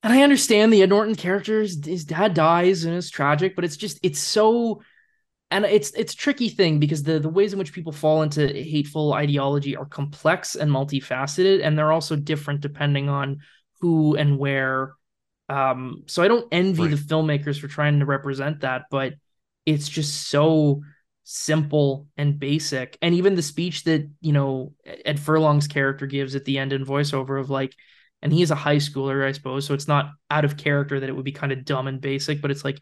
and 0.03 0.13
i 0.13 0.21
understand 0.21 0.71
the 0.71 0.81
ed 0.81 0.89
norton 0.89 1.15
character 1.15 1.61
his 1.61 2.05
dad 2.05 2.33
dies 2.33 2.83
and 2.83 2.95
it's 2.95 3.09
tragic 3.09 3.55
but 3.55 3.65
it's 3.65 3.77
just 3.77 3.99
it's 4.03 4.19
so 4.19 4.81
and 5.51 5.65
it's 5.65 5.91
it's 5.91 6.13
tricky 6.13 6.49
thing 6.49 6.79
because 6.79 7.03
the 7.03 7.19
the 7.19 7.29
ways 7.29 7.53
in 7.53 7.59
which 7.59 7.73
people 7.73 7.91
fall 7.91 8.21
into 8.21 8.47
hateful 8.47 9.13
ideology 9.13 9.75
are 9.75 9.85
complex 9.85 10.55
and 10.55 10.71
multifaceted 10.71 11.63
and 11.63 11.77
they're 11.77 11.91
also 11.91 12.15
different 12.15 12.61
depending 12.61 13.09
on 13.09 13.39
who 13.81 14.15
and 14.15 14.37
where 14.37 14.93
um 15.49 16.03
so 16.05 16.21
i 16.21 16.27
don't 16.27 16.47
envy 16.51 16.83
right. 16.83 16.91
the 16.91 16.97
filmmakers 16.97 17.59
for 17.59 17.67
trying 17.67 17.99
to 17.99 18.05
represent 18.05 18.61
that 18.61 18.83
but 18.91 19.13
it's 19.65 19.89
just 19.89 20.29
so 20.29 20.81
simple 21.23 22.07
and 22.17 22.39
basic 22.39 22.97
and 23.01 23.13
even 23.15 23.35
the 23.35 23.41
speech 23.41 23.83
that 23.83 24.09
you 24.21 24.33
know 24.33 24.73
ed 25.05 25.19
furlong's 25.19 25.67
character 25.67 26.07
gives 26.07 26.35
at 26.35 26.45
the 26.45 26.57
end 26.57 26.73
in 26.73 26.85
voiceover 26.85 27.39
of 27.39 27.49
like 27.49 27.75
and 28.21 28.33
he 28.33 28.41
is 28.41 28.51
a 28.51 28.55
high 28.55 28.77
schooler 28.77 29.25
i 29.25 29.31
suppose 29.31 29.65
so 29.65 29.73
it's 29.73 29.87
not 29.87 30.11
out 30.29 30.45
of 30.45 30.57
character 30.57 30.99
that 30.99 31.09
it 31.09 31.15
would 31.15 31.25
be 31.25 31.31
kind 31.31 31.51
of 31.51 31.65
dumb 31.65 31.87
and 31.87 32.01
basic 32.01 32.41
but 32.41 32.51
it's 32.51 32.63
like 32.63 32.79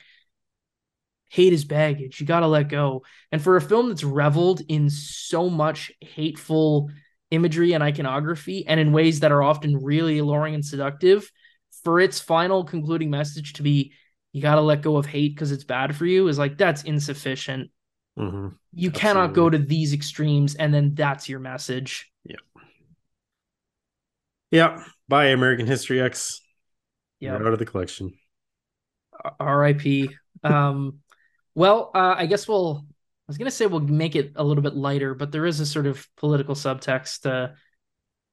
hate 1.30 1.54
is 1.54 1.66
baggage. 1.66 2.20
You 2.20 2.28
got 2.28 2.42
to 2.42 2.48
let 2.48 2.70
go. 2.70 3.04
And 3.32 3.42
for 3.42 3.58
a 3.58 3.62
film 3.62 3.90
that's 3.90 4.04
reveled 4.04 4.62
in 4.68 4.90
so 4.90 5.50
much 5.50 5.92
hateful 6.02 6.90
imagery 7.32 7.74
and 7.74 7.84
iconography, 7.84 8.66
and 8.66 8.80
in 8.80 8.94
ways 8.94 9.20
that 9.20 9.32
are 9.32 9.44
often 9.44 9.84
really 9.84 10.20
alluring 10.20 10.56
and 10.56 10.66
seductive, 10.66 11.30
for 11.84 12.00
its 12.00 12.20
final 12.20 12.64
concluding 12.64 13.10
message 13.10 13.54
to 13.54 13.64
be, 13.64 13.94
you 14.32 14.42
got 14.42 14.56
to 14.56 14.62
let 14.62 14.82
go 14.82 14.98
of 14.98 15.06
hate 15.06 15.36
because 15.36 15.52
it's 15.52 15.64
bad 15.64 15.96
for 15.96 16.06
you, 16.06 16.28
is 16.28 16.40
like, 16.40 16.58
that's 16.58 16.84
insufficient. 16.84 17.70
Mm-hmm. 18.18 18.50
You 18.74 18.90
Absolutely. 18.90 19.00
cannot 19.00 19.34
go 19.34 19.50
to 19.50 19.58
these 19.58 19.94
extremes, 19.94 20.56
and 20.56 20.74
then 20.74 20.96
that's 20.96 21.28
your 21.28 21.40
message. 21.40 22.12
Yeah. 22.24 22.36
Yeah. 24.52 24.84
Bye, 25.10 25.28
American 25.28 25.68
History 25.68 26.02
X. 26.02 26.42
Yeah. 27.20 27.36
Out 27.36 27.42
of 27.42 27.60
the 27.60 27.66
collection. 27.66 28.14
R.I.P. 29.40 30.10
Um, 30.44 31.00
well, 31.56 31.92
uh, 31.96 32.16
I 32.18 32.26
guess 32.26 32.48
we'll. 32.48 32.86
I 32.88 33.30
was 33.30 33.38
gonna 33.38 33.52
say 33.52 33.66
we'll 33.66 33.82
make 33.82 34.16
it 34.16 34.34
a 34.36 34.44
little 34.44 34.64
bit 34.64 34.76
lighter, 34.76 35.14
but 35.14 35.32
there 35.32 35.46
is 35.46 35.60
a 35.60 35.66
sort 35.66 35.86
of 35.86 36.08
political 36.16 36.56
subtext 36.56 37.22
to 37.22 37.56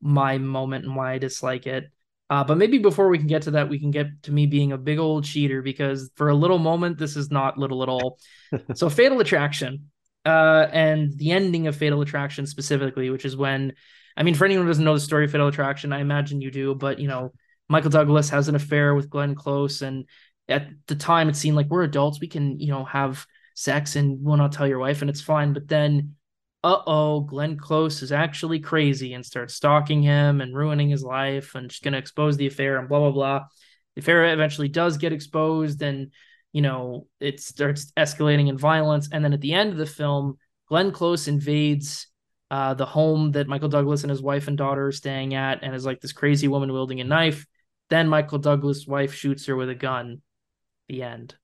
my 0.01 0.39
moment 0.39 0.85
and 0.85 0.95
why 0.95 1.15
I 1.15 1.19
dislike 1.19 1.67
it. 1.67 1.91
Uh, 2.31 2.45
but 2.45 2.57
maybe 2.57 2.79
before 2.79 3.09
we 3.09 3.19
can 3.19 3.27
get 3.27 3.43
to 3.43 3.53
that, 3.53 3.69
we 3.69 3.79
can 3.79 3.91
get 3.91 4.23
to 4.23 4.33
me 4.33 4.47
being 4.47 4.73
a 4.73 4.79
big 4.79 4.99
old 4.99 5.25
cheater 5.25 5.63
because 5.63 6.11
for 6.17 6.29
a 6.29 6.35
little 6.35 6.59
moment, 6.59 6.99
this 6.99 7.17
is 7.17 7.31
not 7.31 7.59
little 7.59 7.83
at 7.83 7.89
all. 7.89 8.19
so, 8.75 8.89
Fatal 8.89 9.21
Attraction, 9.21 9.91
uh, 10.25 10.67
and 10.73 11.13
the 11.19 11.33
ending 11.33 11.67
of 11.67 11.77
Fatal 11.77 12.01
Attraction 12.01 12.47
specifically, 12.47 13.11
which 13.11 13.25
is 13.25 13.37
when, 13.37 13.75
I 14.17 14.23
mean, 14.23 14.35
for 14.35 14.45
anyone 14.45 14.65
who 14.65 14.71
doesn't 14.71 14.85
know 14.85 14.95
the 14.95 15.01
story 15.01 15.25
of 15.25 15.33
Fatal 15.33 15.49
Attraction, 15.49 15.93
I 15.93 16.01
imagine 16.01 16.41
you 16.41 16.51
do, 16.51 16.75
but 16.75 16.99
you 16.99 17.09
know, 17.09 17.33
Michael 17.69 17.91
Douglas 17.91 18.31
has 18.31 18.49
an 18.49 18.55
affair 18.55 18.95
with 18.95 19.11
Glenn 19.11 19.35
Close, 19.35 19.83
and 19.83 20.07
at 20.49 20.69
the 20.87 20.95
time 20.95 21.29
it 21.29 21.37
seemed 21.37 21.57
like 21.57 21.69
we're 21.69 21.83
adults 21.83 22.21
we 22.21 22.29
can 22.29 22.59
you 22.61 22.69
know 22.69 22.85
have 22.85 23.27
sex 23.55 23.97
and 23.97 24.23
will 24.23 24.37
not 24.37 24.53
tell 24.53 24.67
your 24.67 24.79
wife 24.79 25.01
and 25.01 25.09
it's 25.09 25.21
fine 25.21 25.53
but 25.53 25.69
then 25.69 26.15
uh-oh 26.65 27.21
glenn 27.21 27.57
close 27.57 28.03
is 28.03 28.11
actually 28.11 28.59
crazy 28.59 29.13
and 29.13 29.25
starts 29.25 29.55
stalking 29.55 30.03
him 30.03 30.41
and 30.41 30.57
ruining 30.57 30.89
his 30.89 31.03
life 31.03 31.55
and 31.55 31.71
she's 31.71 31.81
to 31.81 31.95
expose 31.95 32.37
the 32.37 32.47
affair 32.47 32.79
and 32.79 32.89
blah 32.89 32.99
blah 32.99 33.11
blah. 33.11 33.45
The 33.95 34.01
affair 34.01 34.33
eventually 34.33 34.69
does 34.69 34.97
get 34.97 35.13
exposed 35.13 35.83
and 35.83 36.11
you 36.53 36.63
know 36.63 37.07
it 37.21 37.39
starts 37.41 37.93
escalating 37.99 38.49
in 38.49 38.57
violence. 38.57 39.11
And 39.13 39.23
then 39.23 39.35
at 39.35 39.43
the 39.43 39.53
end 39.53 39.73
of 39.73 39.79
the 39.79 39.85
film 39.85 40.39
glenn 40.67 40.91
close 40.91 41.29
invades 41.29 42.07
uh, 42.55 42.75
the 42.75 42.87
home 42.87 43.33
that 43.33 43.49
michael 43.49 43.69
douglas 43.69 44.03
and 44.03 44.11
his 44.11 44.23
wife 44.23 44.49
and 44.49 44.57
daughter 44.57 44.87
are 44.87 44.93
staying 44.93 45.35
at 45.35 45.63
and 45.63 45.75
is 45.75 45.87
like 45.87 46.01
this 46.01 46.13
crazy 46.13 46.49
woman 46.49 46.73
wielding 46.73 47.01
a 47.01 47.05
knife 47.05 47.47
then 47.91 48.09
michael 48.09 48.39
douglas 48.39 48.87
wife 48.87 49.13
shoots 49.13 49.47
her 49.47 49.57
with 49.57 49.69
a 49.69 49.75
gun 49.75 50.23
the 50.89 51.03
end. 51.03 51.35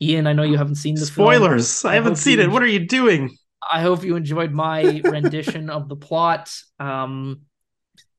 Ian, 0.00 0.26
I 0.26 0.32
know 0.32 0.42
you 0.42 0.58
haven't 0.58 0.76
seen 0.76 0.94
the 0.94 1.06
spoilers. 1.06 1.82
Film. 1.82 1.90
I, 1.90 1.92
I 1.92 1.96
haven't 1.96 2.16
seen 2.16 2.40
it. 2.40 2.50
what 2.50 2.62
are 2.62 2.66
you 2.66 2.86
doing? 2.86 3.36
I 3.68 3.80
hope 3.80 4.02
you 4.02 4.16
enjoyed 4.16 4.52
my 4.52 5.00
rendition 5.04 5.70
of 5.70 5.88
the 5.88 5.96
plot. 5.96 6.52
Um, 6.80 7.42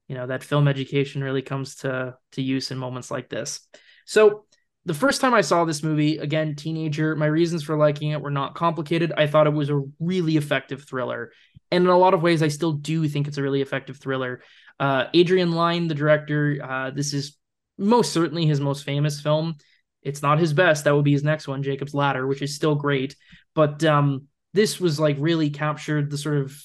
you 0.08 0.16
know 0.16 0.28
that 0.28 0.44
film 0.44 0.68
education 0.68 1.24
really 1.24 1.42
comes 1.42 1.76
to 1.78 2.16
to 2.34 2.42
use 2.42 2.72
in 2.72 2.78
moments 2.78 3.12
like 3.12 3.30
this. 3.30 3.62
So 4.06 4.46
the 4.86 4.94
first 4.94 5.22
time 5.22 5.34
I 5.34 5.42
saw 5.42 5.64
this 5.64 5.82
movie, 5.82 6.18
again, 6.18 6.56
teenager, 6.56 7.16
my 7.16 7.26
reasons 7.26 7.64
for 7.64 7.78
liking 7.78 8.12
it 8.12 8.22
were 8.22 8.32
not 8.32 8.54
complicated. 8.54 9.14
I 9.16 9.28
thought 9.28 9.48
it 9.48 9.54
was 9.54 9.70
a 9.70 9.82
really 10.00 10.36
effective 10.36 10.84
thriller. 10.84 11.32
And 11.74 11.86
in 11.86 11.90
a 11.90 11.98
lot 11.98 12.14
of 12.14 12.22
ways, 12.22 12.44
I 12.44 12.50
still 12.50 12.74
do 12.74 13.08
think 13.08 13.28
it's 13.28 13.40
a 13.40 13.42
really 13.42 13.62
effective 13.62 13.98
thriller. 13.98 14.42
Uh, 14.80 15.06
Adrian 15.14 15.54
Lyne, 15.54 15.88
the 15.88 15.96
director, 15.96 16.60
uh, 16.64 16.92
this 16.92 17.14
is 17.14 17.36
most 17.80 18.14
certainly 18.14 18.46
his 18.46 18.62
most 18.62 18.84
famous 18.84 19.20
film. 19.20 19.56
It's 20.04 20.22
not 20.22 20.38
his 20.38 20.54
best. 20.54 20.84
That 20.84 20.96
would 20.96 21.06
be 21.06 21.14
his 21.14 21.24
next 21.24 21.48
one, 21.48 21.64
Jacob's 21.64 21.96
Ladder, 21.96 22.28
which 22.28 22.44
is 22.44 22.56
still 22.56 22.76
great. 22.76 23.16
But 23.56 23.84
um, 23.84 24.28
this 24.54 24.80
was 24.80 25.00
like 25.00 25.18
really 25.20 25.50
captured 25.50 26.12
the 26.12 26.18
sort 26.18 26.38
of 26.38 26.56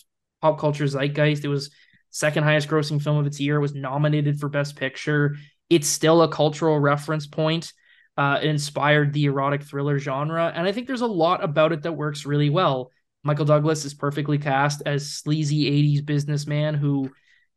pop 0.43 0.59
culture 0.59 0.87
zeitgeist. 0.87 1.45
It 1.45 1.49
was 1.49 1.71
second 2.11 2.45
highest 2.45 2.69
grossing 2.69 3.01
film 3.01 3.17
of 3.17 3.27
its 3.27 3.41
year. 3.41 3.57
It 3.57 3.61
was 3.61 3.75
nominated 3.75 4.39
for 4.39 4.51
Best 4.51 4.77
Picture. 4.77 5.37
It's 5.71 5.89
still 5.89 6.21
a 6.23 6.29
cultural 6.29 6.79
reference 6.79 7.27
point. 7.27 7.73
Uh, 8.19 8.41
it 8.43 8.49
inspired 8.49 9.15
the 9.15 9.25
erotic 9.25 9.63
thriller 9.63 9.99
genre, 9.99 10.53
and 10.55 10.67
I 10.67 10.73
think 10.73 10.87
there's 10.87 11.03
a 11.03 11.07
lot 11.07 11.43
about 11.43 11.73
it 11.73 11.83
that 11.85 11.93
works 11.93 12.27
really 12.27 12.51
well. 12.51 12.91
Michael 13.29 13.45
Douglas 13.45 13.85
is 13.85 13.95
perfectly 13.95 14.39
cast 14.39 14.83
as 14.87 15.11
sleazy 15.11 15.71
'80s 15.71 16.05
businessman 16.05 16.75
who 16.75 17.11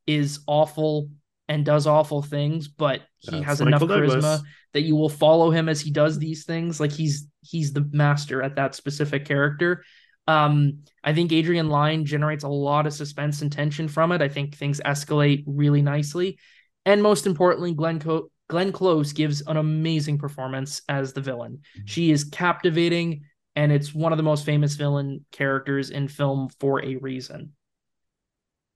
is 0.06 0.40
awful 0.48 1.10
and 1.48 1.66
does 1.66 1.88
awful 1.88 2.22
things, 2.22 2.68
but 2.68 3.02
he 3.20 3.32
That's 3.32 3.46
has 3.46 3.62
enough 3.62 3.82
charisma 3.82 4.22
Douglas. 4.22 4.42
that 4.74 4.82
you 4.82 4.96
will 4.96 5.10
follow 5.10 5.52
him 5.52 5.68
as 5.70 5.82
he 5.82 5.92
does 5.92 6.20
these 6.20 6.46
things. 6.46 6.80
Like 6.80 6.92
he's 6.92 7.28
he's 7.42 7.74
the 7.74 7.88
master 7.92 8.42
at 8.44 8.56
that 8.56 8.76
specific 8.76 9.26
character. 9.26 9.84
Um, 10.28 10.84
I 11.04 11.14
think 11.14 11.32
Adrian 11.32 11.70
Lyne 11.70 12.06
generates 12.06 12.44
a 12.44 12.48
lot 12.50 12.86
of 12.88 12.94
suspense 12.94 13.42
and 13.42 13.52
tension 13.52 13.88
from 13.88 14.12
it. 14.12 14.22
I 14.22 14.30
think 14.30 14.56
things 14.56 14.80
escalate 14.86 15.44
really 15.48 15.82
nicely, 15.82 16.38
and 16.86 17.02
most 17.02 17.26
importantly, 17.26 17.74
Glenn 17.74 18.00
Co- 18.00 18.30
Glenn 18.48 18.72
Close 18.72 19.14
gives 19.14 19.42
an 19.42 19.58
amazing 19.58 20.20
performance 20.20 20.82
as 20.88 21.14
the 21.14 21.22
villain. 21.22 21.62
She 21.86 22.12
is 22.12 22.24
captivating, 22.26 23.24
and 23.56 23.72
it's 23.72 23.94
one 23.94 24.14
of 24.14 24.18
the 24.18 24.24
most 24.24 24.46
famous 24.46 24.76
villain 24.76 25.26
characters 25.32 25.90
in 25.90 26.08
film 26.08 26.50
for 26.60 26.84
a 26.84 26.96
reason. 26.96 27.54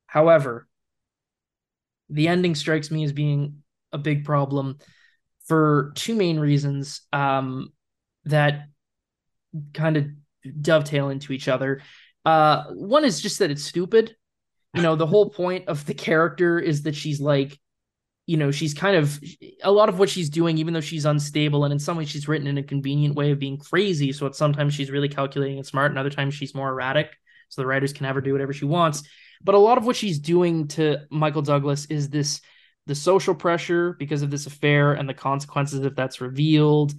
However, 0.08 0.68
the 2.10 2.28
ending 2.28 2.56
strikes 2.56 2.92
me 2.92 3.04
as 3.04 3.14
being 3.14 3.64
a 3.92 3.98
big 3.98 4.26
problem 4.26 4.78
for 5.48 5.92
two 5.96 6.16
main 6.16 6.40
reasons 6.40 7.02
um, 7.14 7.72
that 8.26 8.68
kind 9.74 9.98
of 9.98 10.08
dovetail 10.62 11.10
into 11.10 11.34
each 11.34 11.48
other. 11.48 11.82
Uh, 12.24 12.66
one 12.72 13.06
is 13.06 13.22
just 13.22 13.40
that 13.40 13.52
it's 13.52 13.64
stupid. 13.64 14.16
You 14.74 14.82
know, 14.82 14.96
the 14.96 15.06
whole 15.06 15.30
point 15.30 15.70
of 15.70 15.86
the 15.86 15.94
character 15.94 16.60
is 16.60 16.84
that 16.84 16.96
she's 16.96 17.22
like, 17.22 17.58
you 18.26 18.38
know, 18.38 18.50
she's 18.52 18.74
kind 18.74 18.96
of 18.96 19.20
a 19.64 19.72
lot 19.72 19.90
of 19.90 20.00
what 20.00 20.10
she's 20.10 20.30
doing, 20.30 20.58
even 20.58 20.74
though 20.74 20.82
she's 20.82 21.06
unstable, 21.06 21.64
and 21.64 21.72
in 21.72 21.80
some 21.80 21.98
ways 21.98 22.10
she's 22.10 22.28
written 22.28 22.48
in 22.48 22.58
a 22.58 22.64
convenient 22.64 23.16
way 23.16 23.32
of 23.32 23.40
being 23.40 23.58
crazy. 23.58 24.12
So 24.12 24.26
it's 24.26 24.38
sometimes 24.38 24.74
she's 24.74 24.90
really 24.90 25.10
calculating 25.10 25.58
and 25.58 25.66
smart, 25.66 25.92
and 25.92 26.00
other 26.00 26.10
times 26.10 26.34
she's 26.34 26.56
more 26.56 26.70
erratic. 26.70 27.12
So 27.50 27.62
the 27.62 27.68
writers 27.68 27.94
can 27.94 28.06
have 28.06 28.16
her 28.16 28.22
do 28.22 28.32
whatever 28.32 28.54
she 28.54 28.66
wants. 28.66 29.04
But 29.44 29.56
a 29.56 29.60
lot 29.60 29.78
of 29.78 29.86
what 29.86 29.96
she's 29.96 30.18
doing 30.18 30.68
to 30.70 31.02
Michael 31.12 31.44
Douglas 31.44 31.86
is 31.86 32.10
this 32.10 32.42
the 32.88 32.96
social 32.96 33.36
pressure 33.36 33.96
because 33.98 34.22
of 34.22 34.32
this 34.32 34.48
affair 34.48 34.94
and 34.94 35.08
the 35.08 35.14
consequences 35.14 35.86
if 35.86 35.96
that's 35.96 36.22
revealed, 36.22 36.94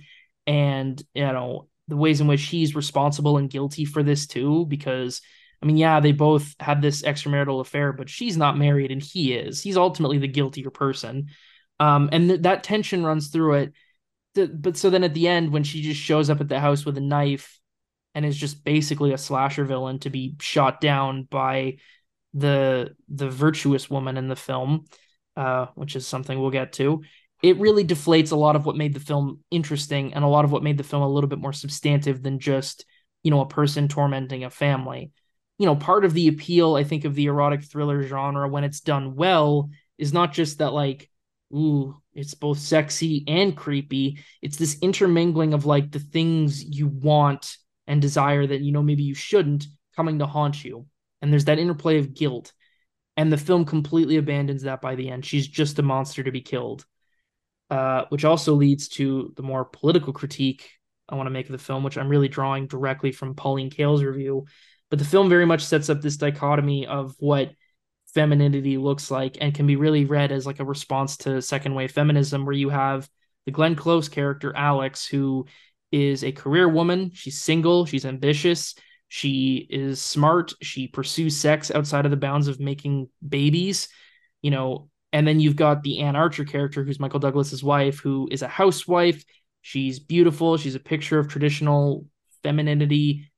and 0.47 1.03
you 1.14 1.22
know, 1.22 1.68
the 1.89 1.97
ways 1.97 2.20
in 2.20 2.29
which 2.29 2.43
he's 2.43 2.77
responsible 2.77 3.39
and 3.39 3.51
guilty 3.51 3.85
for 3.85 4.03
this 4.03 4.27
too, 4.29 4.64
because 4.66 5.20
I 5.63 5.67
mean, 5.67 5.77
yeah, 5.77 6.01
they 6.01 6.13
both 6.13 6.55
had 6.61 6.83
this 6.83 7.03
extramarital 7.03 7.61
affair, 7.61 7.93
but 7.93 8.11
she's 8.11 8.37
not 8.37 8.59
married 8.59 8.91
and 8.93 9.03
he 9.03 9.35
is. 9.35 9.63
He's 9.63 9.77
ultimately 9.77 10.19
the 10.19 10.29
guiltier 10.29 10.71
person. 10.71 11.29
Um, 11.81 12.09
and 12.13 12.29
th- 12.29 12.43
that 12.43 12.65
tension 12.65 13.05
runs 13.05 13.29
through 13.29 13.55
it. 13.55 13.73
Th- 14.35 14.51
but 14.53 14.77
so 14.77 14.91
then 14.91 15.05
at 15.05 15.15
the 15.15 15.29
end, 15.29 15.53
when 15.53 15.65
she 15.65 15.83
just 15.83 16.01
shows 16.01 16.31
up 16.31 16.41
at 16.41 16.49
the 16.49 16.61
house 16.61 16.85
with 16.85 16.99
a 16.99 17.03
knife 17.03 17.59
and 18.15 18.25
is 18.25 18.37
just 18.37 18.65
basically 18.65 19.13
a 19.13 19.19
slasher 19.19 19.65
villain 19.65 19.99
to 20.01 20.11
be 20.11 20.37
shot 20.41 20.81
down 20.81 21.25
by 21.25 21.77
the 22.35 22.95
the 23.09 23.29
virtuous 23.29 23.91
woman 23.91 24.17
in 24.17 24.29
the 24.29 24.37
film, 24.37 24.85
uh, 25.37 25.67
which 25.75 25.97
is 25.97 26.07
something 26.07 26.39
we'll 26.39 26.51
get 26.51 26.73
to. 26.75 27.03
It 27.43 27.59
really 27.59 27.85
deflates 27.85 28.33
a 28.33 28.37
lot 28.37 28.57
of 28.57 28.65
what 28.65 28.77
made 28.77 28.95
the 28.95 29.01
film 29.01 29.41
interesting 29.51 30.15
and 30.15 30.25
a 30.25 30.29
lot 30.29 30.45
of 30.45 30.53
what 30.53 30.63
made 30.63 30.79
the 30.79 30.85
film 30.85 31.03
a 31.03 31.09
little 31.09 31.29
bit 31.29 31.39
more 31.39 31.53
substantive 31.53 32.23
than 32.23 32.39
just, 32.39 32.87
you 33.23 33.31
know, 33.31 33.41
a 33.41 33.49
person 33.49 33.89
tormenting 33.89 34.45
a 34.45 34.51
family 34.51 35.13
you 35.59 35.67
know, 35.67 35.77
part 35.77 36.05
of 36.05 36.13
the 36.13 36.29
appeal, 36.29 36.75
I 36.75 36.85
think, 36.85 37.05
of 37.05 37.15
the 37.15 37.27
erotic 37.27 37.65
thriller 37.65 38.03
genre 38.03 38.49
when 38.49 38.65
it's 38.65 38.81
done 38.81 39.15
well 39.15 39.71
is 39.99 40.13
not 40.13 40.33
just 40.33 40.59
that, 40.59 40.73
like, 40.73 41.11
ooh, 41.53 41.97
it's 42.15 42.35
both 42.35 42.59
sexy 42.59 43.25
and 43.27 43.57
creepy. 43.57 44.19
It's 44.43 44.57
this 44.57 44.79
intermingling 44.81 45.55
of 45.55 45.67
like 45.67 45.91
the 45.91 45.99
things 45.99 46.65
you 46.65 46.89
want 46.89 47.57
and 47.87 48.03
desire 48.03 48.47
that, 48.47 48.61
you 48.61 48.73
know, 48.73 48.83
maybe 48.83 49.05
you 49.05 49.15
shouldn't 49.15 49.67
coming 49.95 50.19
to 50.19 50.27
haunt 50.27 50.65
you. 50.65 50.87
And 51.23 51.33
there's 51.33 51.47
that 51.47 51.59
interplay 51.59 51.99
of 51.99 52.15
guilt. 52.15 52.53
And 53.17 53.33
the 53.33 53.39
film 53.39 53.65
completely 53.65 54.19
abandons 54.19 54.63
that 54.63 54.83
by 54.83 54.95
the 54.95 55.09
end. 55.09 55.25
She's 55.25 55.49
just 55.49 55.79
a 55.79 55.83
monster 55.83 56.23
to 56.23 56.31
be 56.31 56.43
killed. 56.43 56.85
Uh, 57.69 58.05
which 58.11 58.25
also 58.25 58.55
leads 58.55 58.87
to 58.87 59.33
the 59.37 59.43
more 59.43 59.65
political 59.65 60.13
critique 60.13 60.71
I 61.09 61.17
want 61.17 61.27
to 61.27 61.33
make 61.33 61.47
of 61.47 61.53
the 61.53 61.59
film, 61.59 61.83
which 61.83 61.99
I'm 61.99 62.09
really 62.09 62.29
drawing 62.29 62.69
directly 62.69 63.11
from 63.11 63.35
Pauline 63.35 63.71
Kael's 63.71 64.05
review, 64.05 64.47
but 64.91 64.99
the 64.99 65.05
film 65.05 65.28
very 65.28 65.47
much 65.47 65.64
sets 65.64 65.89
up 65.89 66.01
this 66.01 66.16
dichotomy 66.16 66.87
of 66.87 67.14
what 67.18 67.53
femininity 68.14 68.78
looks 68.78 69.11
like 69.11 69.37
and 69.41 69.55
can 69.55 69.66
be 69.66 69.76
really 69.76 70.05
read 70.05 70.32
as 70.32 70.47
like 70.47 70.61
a 70.61 70.64
response 70.64 71.18
to 71.18 71.43
second 71.43 71.74
wave 71.74 71.93
feminism 71.93 72.47
where 72.47 72.55
you 72.55 72.68
have 72.70 73.09
the 73.45 73.53
Glenn 73.53 73.76
Close 73.76 74.09
character 74.09 74.55
Alex 74.57 75.07
who 75.07 75.47
is 75.93 76.24
a 76.24 76.32
career 76.32 76.68
woman. 76.68 77.11
She's 77.14 77.41
single. 77.41 77.87
She's 77.87 78.05
ambitious. 78.05 78.74
She 79.09 79.66
is 79.70 80.01
smart. 80.01 80.55
She 80.62 80.89
pursues 80.89 81.37
sex 81.37 81.70
outside 81.70 82.05
of 82.05 82.11
the 82.11 82.16
bounds 82.16 82.49
of 82.49 82.59
making 82.59 83.09
babies 83.26 83.89
you 84.43 84.51
know. 84.51 84.89
And 85.12 85.26
then 85.26 85.41
you've 85.41 85.57
got 85.57 85.82
the 85.82 86.01
Anne 86.01 86.16
Archer 86.16 86.45
character 86.45 86.84
who's 86.84 87.01
Michael 87.01 87.20
Douglas's 87.20 87.64
wife 87.64 87.99
who 88.01 88.28
is 88.30 88.43
a 88.43 88.49
housewife. 88.49 89.24
She's 89.62 89.99
beautiful. 89.99 90.57
She's 90.57 90.74
a 90.74 90.80
picture 90.80 91.18
of 91.18 91.28
traditional 91.28 92.07
femininity 92.43 93.30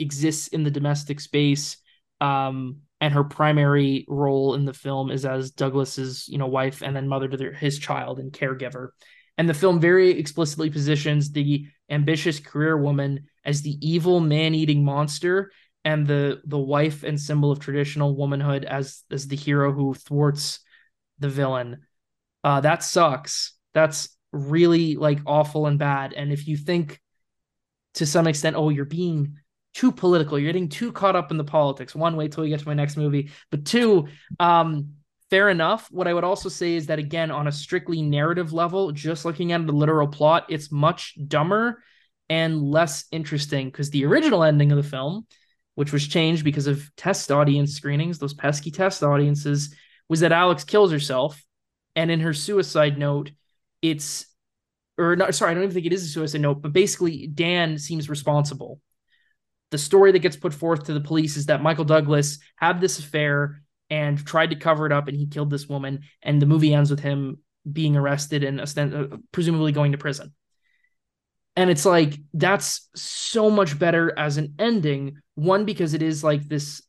exists 0.00 0.48
in 0.48 0.64
the 0.64 0.70
domestic 0.70 1.20
space 1.20 1.76
um, 2.20 2.80
and 3.00 3.14
her 3.14 3.24
primary 3.24 4.04
role 4.08 4.54
in 4.54 4.64
the 4.64 4.74
film 4.74 5.10
is 5.10 5.24
as 5.24 5.50
Douglas's 5.50 6.28
you 6.28 6.38
know 6.38 6.46
wife 6.46 6.82
and 6.82 6.94
then 6.94 7.08
mother 7.08 7.28
to 7.28 7.36
their, 7.36 7.52
his 7.52 7.78
child 7.78 8.18
and 8.18 8.32
caregiver. 8.32 8.88
And 9.38 9.48
the 9.48 9.54
film 9.54 9.80
very 9.80 10.10
explicitly 10.10 10.68
positions 10.68 11.32
the 11.32 11.66
ambitious 11.88 12.40
career 12.40 12.76
woman 12.76 13.26
as 13.44 13.62
the 13.62 13.78
evil 13.80 14.20
man-eating 14.20 14.84
monster 14.84 15.50
and 15.84 16.06
the 16.06 16.42
the 16.44 16.58
wife 16.58 17.04
and 17.04 17.18
symbol 17.18 17.50
of 17.50 17.58
traditional 17.58 18.14
womanhood 18.14 18.64
as 18.64 19.02
as 19.10 19.26
the 19.28 19.36
hero 19.36 19.72
who 19.72 19.94
thwarts 19.94 20.60
the 21.18 21.28
villain. 21.28 21.86
Uh 22.44 22.60
that 22.60 22.84
sucks. 22.84 23.54
That's 23.72 24.14
really 24.32 24.96
like 24.96 25.20
awful 25.26 25.66
and 25.66 25.78
bad. 25.78 26.12
And 26.12 26.32
if 26.32 26.46
you 26.46 26.58
think 26.58 27.00
to 27.94 28.04
some 28.04 28.26
extent 28.26 28.56
oh 28.56 28.68
you're 28.68 28.84
being 28.84 29.38
too 29.74 29.92
political. 29.92 30.38
You're 30.38 30.52
getting 30.52 30.68
too 30.68 30.92
caught 30.92 31.16
up 31.16 31.30
in 31.30 31.36
the 31.36 31.44
politics. 31.44 31.94
One, 31.94 32.16
wait 32.16 32.32
till 32.32 32.42
we 32.42 32.50
get 32.50 32.60
to 32.60 32.68
my 32.68 32.74
next 32.74 32.96
movie. 32.96 33.30
But 33.50 33.64
two, 33.64 34.08
um, 34.38 34.94
fair 35.30 35.48
enough. 35.48 35.88
What 35.90 36.08
I 36.08 36.14
would 36.14 36.24
also 36.24 36.48
say 36.48 36.74
is 36.74 36.86
that 36.86 36.98
again, 36.98 37.30
on 37.30 37.46
a 37.46 37.52
strictly 37.52 38.02
narrative 38.02 38.52
level, 38.52 38.92
just 38.92 39.24
looking 39.24 39.52
at 39.52 39.66
the 39.66 39.72
literal 39.72 40.08
plot, 40.08 40.46
it's 40.48 40.72
much 40.72 41.16
dumber 41.28 41.82
and 42.28 42.62
less 42.62 43.04
interesting 43.12 43.68
because 43.68 43.90
the 43.90 44.04
original 44.04 44.42
ending 44.42 44.72
of 44.72 44.76
the 44.76 44.88
film, 44.88 45.26
which 45.76 45.92
was 45.92 46.06
changed 46.06 46.44
because 46.44 46.66
of 46.66 46.90
test 46.96 47.30
audience 47.30 47.74
screenings, 47.74 48.18
those 48.18 48.34
pesky 48.34 48.70
test 48.70 49.02
audiences, 49.02 49.74
was 50.08 50.20
that 50.20 50.32
Alex 50.32 50.64
kills 50.64 50.90
herself. 50.90 51.42
And 51.96 52.10
in 52.10 52.20
her 52.20 52.32
suicide 52.32 52.98
note, 52.98 53.32
it's 53.82 54.26
or 54.98 55.16
not 55.16 55.34
sorry, 55.34 55.52
I 55.52 55.54
don't 55.54 55.64
even 55.64 55.74
think 55.74 55.86
it 55.86 55.92
is 55.92 56.04
a 56.04 56.08
suicide 56.08 56.40
note, 56.40 56.60
but 56.60 56.72
basically 56.72 57.26
Dan 57.26 57.78
seems 57.78 58.10
responsible 58.10 58.80
the 59.70 59.78
story 59.78 60.12
that 60.12 60.18
gets 60.18 60.36
put 60.36 60.52
forth 60.52 60.84
to 60.84 60.94
the 60.94 61.00
police 61.00 61.36
is 61.36 61.46
that 61.46 61.62
Michael 61.62 61.84
Douglas 61.84 62.38
had 62.56 62.80
this 62.80 62.98
affair 62.98 63.62
and 63.88 64.24
tried 64.24 64.50
to 64.50 64.56
cover 64.56 64.86
it 64.86 64.92
up 64.92 65.08
and 65.08 65.16
he 65.16 65.26
killed 65.26 65.50
this 65.50 65.68
woman 65.68 66.00
and 66.22 66.40
the 66.40 66.46
movie 66.46 66.74
ends 66.74 66.90
with 66.90 67.00
him 67.00 67.38
being 67.70 67.96
arrested 67.96 68.44
and 68.44 68.60
uh, 68.60 69.16
presumably 69.32 69.72
going 69.72 69.92
to 69.92 69.98
prison. 69.98 70.32
And 71.56 71.68
it's 71.68 71.84
like 71.84 72.14
that's 72.32 72.88
so 72.94 73.50
much 73.50 73.78
better 73.78 74.16
as 74.16 74.38
an 74.38 74.54
ending. 74.58 75.18
One 75.34 75.64
because 75.64 75.94
it 75.94 76.02
is 76.02 76.24
like 76.24 76.48
this 76.48 76.82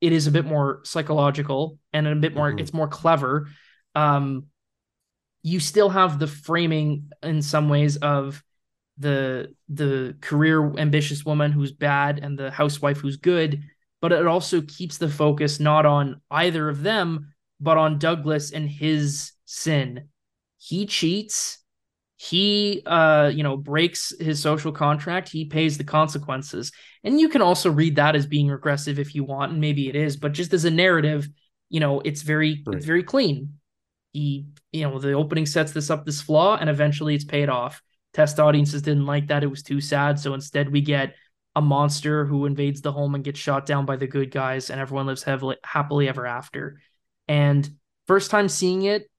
it 0.00 0.12
is 0.12 0.26
a 0.26 0.32
bit 0.32 0.44
more 0.44 0.80
psychological 0.84 1.78
and 1.92 2.06
a 2.06 2.14
bit 2.14 2.34
more 2.34 2.50
mm-hmm. 2.50 2.58
it's 2.58 2.74
more 2.74 2.88
clever. 2.88 3.48
Um 3.94 4.46
you 5.42 5.60
still 5.60 5.88
have 5.88 6.18
the 6.18 6.26
framing 6.26 7.10
in 7.22 7.42
some 7.42 7.68
ways 7.68 7.96
of 7.96 8.42
the 8.98 9.54
the 9.68 10.16
career 10.20 10.76
ambitious 10.78 11.24
woman 11.24 11.52
who's 11.52 11.72
bad 11.72 12.18
and 12.22 12.38
the 12.38 12.50
housewife 12.50 12.98
who's 12.98 13.16
good 13.16 13.62
but 14.00 14.12
it 14.12 14.26
also 14.26 14.60
keeps 14.62 14.98
the 14.98 15.08
focus 15.08 15.58
not 15.60 15.86
on 15.86 16.20
either 16.30 16.68
of 16.68 16.82
them 16.82 17.32
but 17.60 17.76
on 17.76 17.98
Douglas 17.98 18.52
and 18.52 18.68
his 18.68 19.32
sin. 19.44 20.08
He 20.58 20.86
cheats. 20.86 21.58
He 22.16 22.82
uh 22.84 23.30
you 23.32 23.44
know 23.44 23.56
breaks 23.56 24.12
his 24.18 24.40
social 24.40 24.72
contract. 24.72 25.28
He 25.28 25.44
pays 25.44 25.78
the 25.78 25.84
consequences. 25.84 26.72
And 27.04 27.20
you 27.20 27.28
can 27.28 27.42
also 27.42 27.70
read 27.70 27.96
that 27.96 28.16
as 28.16 28.26
being 28.26 28.48
regressive 28.48 28.98
if 28.98 29.14
you 29.14 29.22
want 29.24 29.52
and 29.52 29.60
maybe 29.60 29.88
it 29.88 29.94
is 29.94 30.16
but 30.16 30.32
just 30.32 30.52
as 30.52 30.64
a 30.64 30.70
narrative 30.70 31.28
you 31.68 31.78
know 31.78 32.00
it's 32.00 32.22
very 32.22 32.62
right. 32.66 32.76
it's 32.76 32.86
very 32.86 33.04
clean. 33.04 33.54
He 34.12 34.46
you 34.72 34.82
know 34.82 34.98
the 34.98 35.12
opening 35.12 35.46
sets 35.46 35.72
this 35.72 35.90
up 35.90 36.04
this 36.04 36.20
flaw 36.20 36.56
and 36.56 36.68
eventually 36.68 37.14
it's 37.14 37.24
paid 37.24 37.48
off 37.48 37.82
Test 38.14 38.40
audiences 38.40 38.82
didn't 38.82 39.06
like 39.06 39.28
that. 39.28 39.42
It 39.42 39.48
was 39.48 39.62
too 39.62 39.80
sad. 39.80 40.18
So 40.18 40.34
instead, 40.34 40.70
we 40.70 40.80
get 40.80 41.14
a 41.54 41.60
monster 41.60 42.24
who 42.24 42.46
invades 42.46 42.80
the 42.80 42.92
home 42.92 43.14
and 43.14 43.24
gets 43.24 43.38
shot 43.38 43.66
down 43.66 43.84
by 43.84 43.96
the 43.96 44.06
good 44.06 44.30
guys, 44.30 44.70
and 44.70 44.80
everyone 44.80 45.06
lives 45.06 45.22
heavily, 45.22 45.56
happily 45.64 46.08
ever 46.08 46.26
after. 46.26 46.80
And 47.26 47.68
first 48.06 48.30
time 48.30 48.48
seeing 48.48 48.82
it, 48.82 49.10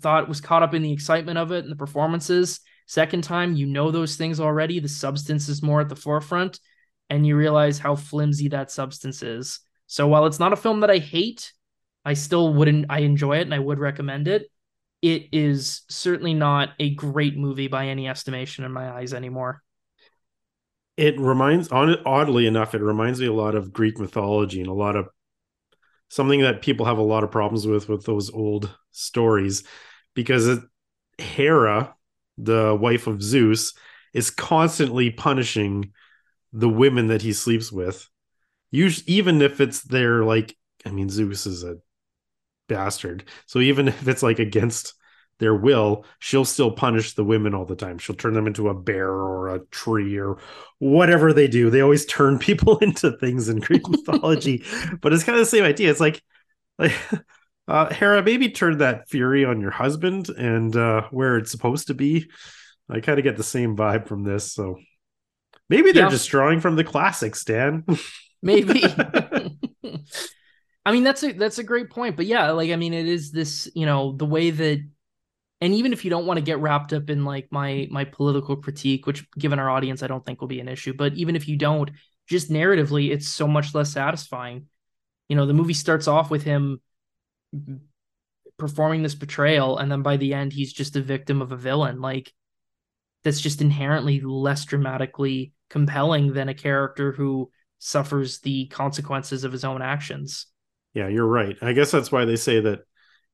thought 0.00 0.28
was 0.28 0.40
caught 0.40 0.62
up 0.62 0.74
in 0.74 0.82
the 0.82 0.92
excitement 0.92 1.38
of 1.38 1.52
it 1.52 1.64
and 1.64 1.70
the 1.70 1.76
performances. 1.76 2.60
Second 2.86 3.24
time, 3.24 3.54
you 3.54 3.66
know 3.66 3.90
those 3.90 4.16
things 4.16 4.40
already. 4.40 4.80
The 4.80 4.88
substance 4.88 5.48
is 5.48 5.62
more 5.62 5.80
at 5.80 5.88
the 5.88 5.96
forefront, 5.96 6.58
and 7.10 7.26
you 7.26 7.36
realize 7.36 7.78
how 7.78 7.96
flimsy 7.96 8.48
that 8.48 8.70
substance 8.70 9.22
is. 9.22 9.60
So 9.86 10.08
while 10.08 10.26
it's 10.26 10.40
not 10.40 10.52
a 10.52 10.56
film 10.56 10.80
that 10.80 10.90
I 10.90 10.98
hate, 10.98 11.52
I 12.04 12.14
still 12.14 12.52
wouldn't. 12.52 12.86
I 12.90 13.00
enjoy 13.00 13.38
it 13.38 13.42
and 13.42 13.54
I 13.54 13.58
would 13.58 13.78
recommend 13.78 14.28
it. 14.28 14.50
It 15.04 15.28
is 15.32 15.82
certainly 15.90 16.32
not 16.32 16.70
a 16.80 16.94
great 16.94 17.36
movie 17.36 17.68
by 17.68 17.88
any 17.88 18.08
estimation 18.08 18.64
in 18.64 18.72
my 18.72 18.90
eyes 18.90 19.12
anymore. 19.12 19.62
It 20.96 21.20
reminds, 21.20 21.68
oddly 21.70 22.46
enough, 22.46 22.74
it 22.74 22.80
reminds 22.80 23.20
me 23.20 23.26
a 23.26 23.32
lot 23.34 23.54
of 23.54 23.70
Greek 23.70 23.98
mythology 23.98 24.60
and 24.60 24.70
a 24.70 24.72
lot 24.72 24.96
of 24.96 25.08
something 26.08 26.40
that 26.40 26.62
people 26.62 26.86
have 26.86 26.96
a 26.96 27.02
lot 27.02 27.22
of 27.22 27.30
problems 27.30 27.66
with 27.66 27.86
with 27.86 28.06
those 28.06 28.30
old 28.32 28.74
stories 28.92 29.64
because 30.14 30.48
it, 30.48 30.60
Hera, 31.18 31.94
the 32.38 32.74
wife 32.74 33.06
of 33.06 33.22
Zeus, 33.22 33.74
is 34.14 34.30
constantly 34.30 35.10
punishing 35.10 35.92
the 36.50 36.70
women 36.70 37.08
that 37.08 37.20
he 37.20 37.34
sleeps 37.34 37.70
with. 37.70 38.08
Usually, 38.70 39.04
even 39.12 39.42
if 39.42 39.60
it's 39.60 39.82
their 39.82 40.24
like, 40.24 40.56
I 40.86 40.92
mean, 40.92 41.10
Zeus 41.10 41.44
is 41.44 41.62
a 41.62 41.76
bastard. 42.68 43.24
So 43.46 43.60
even 43.60 43.88
if 43.88 44.08
it's 44.08 44.22
like 44.22 44.38
against 44.38 44.94
their 45.38 45.54
will, 45.54 46.04
she'll 46.18 46.44
still 46.44 46.70
punish 46.70 47.14
the 47.14 47.24
women 47.24 47.54
all 47.54 47.64
the 47.64 47.76
time. 47.76 47.98
She'll 47.98 48.16
turn 48.16 48.34
them 48.34 48.46
into 48.46 48.68
a 48.68 48.74
bear 48.74 49.08
or 49.08 49.54
a 49.54 49.60
tree 49.66 50.16
or 50.16 50.38
whatever 50.78 51.32
they 51.32 51.48
do. 51.48 51.70
They 51.70 51.80
always 51.80 52.06
turn 52.06 52.38
people 52.40 52.78
into 52.78 53.16
things 53.18 53.48
in 53.48 53.60
Greek 53.60 53.88
mythology. 53.88 54.64
but 55.00 55.12
it's 55.12 55.24
kind 55.24 55.38
of 55.38 55.44
the 55.44 55.50
same 55.50 55.64
idea. 55.64 55.90
It's 55.90 56.00
like 56.00 56.22
like 56.78 56.96
uh 57.68 57.92
Hera, 57.92 58.22
maybe 58.22 58.50
turn 58.50 58.78
that 58.78 59.08
fury 59.08 59.44
on 59.44 59.60
your 59.60 59.70
husband 59.70 60.28
and 60.28 60.74
uh 60.76 61.02
where 61.10 61.36
it's 61.36 61.50
supposed 61.50 61.88
to 61.88 61.94
be. 61.94 62.30
I 62.88 63.00
kind 63.00 63.18
of 63.18 63.24
get 63.24 63.36
the 63.36 63.42
same 63.42 63.76
vibe 63.76 64.06
from 64.06 64.24
this. 64.24 64.52
So 64.52 64.78
maybe 65.70 65.92
they're 65.92 66.04
yeah. 66.04 66.10
just 66.10 66.28
drawing 66.28 66.60
from 66.60 66.76
the 66.76 66.84
classics, 66.84 67.42
Dan. 67.44 67.84
maybe. 68.42 68.84
I 70.86 70.92
mean 70.92 71.04
that's 71.04 71.22
a 71.22 71.32
that's 71.32 71.58
a 71.58 71.64
great 71.64 71.90
point. 71.90 72.16
But 72.16 72.26
yeah, 72.26 72.50
like 72.50 72.70
I 72.70 72.76
mean 72.76 72.92
it 72.92 73.06
is 73.06 73.32
this, 73.32 73.70
you 73.74 73.86
know, 73.86 74.12
the 74.12 74.26
way 74.26 74.50
that 74.50 74.84
and 75.64 75.72
even 75.72 75.94
if 75.94 76.04
you 76.04 76.10
don't 76.10 76.26
want 76.26 76.36
to 76.36 76.44
get 76.44 76.58
wrapped 76.58 76.92
up 76.92 77.08
in 77.08 77.24
like 77.24 77.48
my 77.50 77.88
my 77.90 78.04
political 78.04 78.56
critique 78.56 79.06
which 79.06 79.28
given 79.32 79.58
our 79.58 79.70
audience 79.70 80.02
i 80.02 80.06
don't 80.06 80.24
think 80.24 80.40
will 80.40 80.48
be 80.48 80.60
an 80.60 80.68
issue 80.68 80.92
but 80.92 81.14
even 81.14 81.36
if 81.36 81.48
you 81.48 81.56
don't 81.56 81.90
just 82.26 82.50
narratively 82.50 83.10
it's 83.10 83.28
so 83.28 83.48
much 83.48 83.74
less 83.74 83.92
satisfying 83.92 84.66
you 85.28 85.36
know 85.36 85.46
the 85.46 85.54
movie 85.54 85.74
starts 85.74 86.06
off 86.06 86.30
with 86.30 86.42
him 86.42 86.80
performing 88.58 89.02
this 89.02 89.14
betrayal 89.14 89.78
and 89.78 89.90
then 89.90 90.02
by 90.02 90.16
the 90.16 90.34
end 90.34 90.52
he's 90.52 90.72
just 90.72 90.96
a 90.96 91.00
victim 91.00 91.40
of 91.40 91.50
a 91.50 91.56
villain 91.56 92.00
like 92.00 92.32
that's 93.22 93.40
just 93.40 93.62
inherently 93.62 94.20
less 94.20 94.64
dramatically 94.64 95.52
compelling 95.70 96.32
than 96.34 96.48
a 96.48 96.54
character 96.54 97.12
who 97.12 97.50
suffers 97.78 98.40
the 98.40 98.66
consequences 98.66 99.44
of 99.44 99.52
his 99.52 99.64
own 99.64 99.82
actions 99.82 100.46
yeah 100.94 101.08
you're 101.08 101.26
right. 101.26 101.56
I 101.60 101.72
guess 101.72 101.90
that's 101.90 102.10
why 102.10 102.24
they 102.24 102.36
say 102.36 102.60
that 102.60 102.80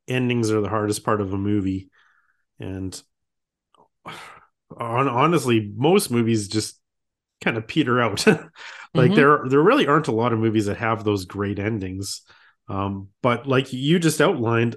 endings 0.09 0.51
are 0.51 0.61
the 0.61 0.69
hardest 0.69 1.05
part 1.05 1.21
of 1.21 1.33
a 1.33 1.39
movie. 1.39 1.91
And 2.59 3.01
honestly 4.77 5.73
most 5.75 6.11
movies 6.11 6.49
just 6.49 6.79
kind 7.43 7.57
of 7.57 7.67
peter 7.67 8.01
out. 8.01 8.25
Like 8.93 9.13
mm-hmm. 9.13 9.15
there 9.15 9.43
there 9.47 9.63
really 9.63 9.87
aren't 9.87 10.09
a 10.09 10.13
lot 10.13 10.33
of 10.33 10.41
movies 10.41 10.67
that 10.67 10.79
have 10.79 11.05
those 11.05 11.25
great 11.25 11.61
endings. 11.61 12.23
Um, 12.69 13.09
but 13.23 13.47
like 13.47 13.73
you 13.73 14.01
just 14.01 14.21
outlined 14.21 14.75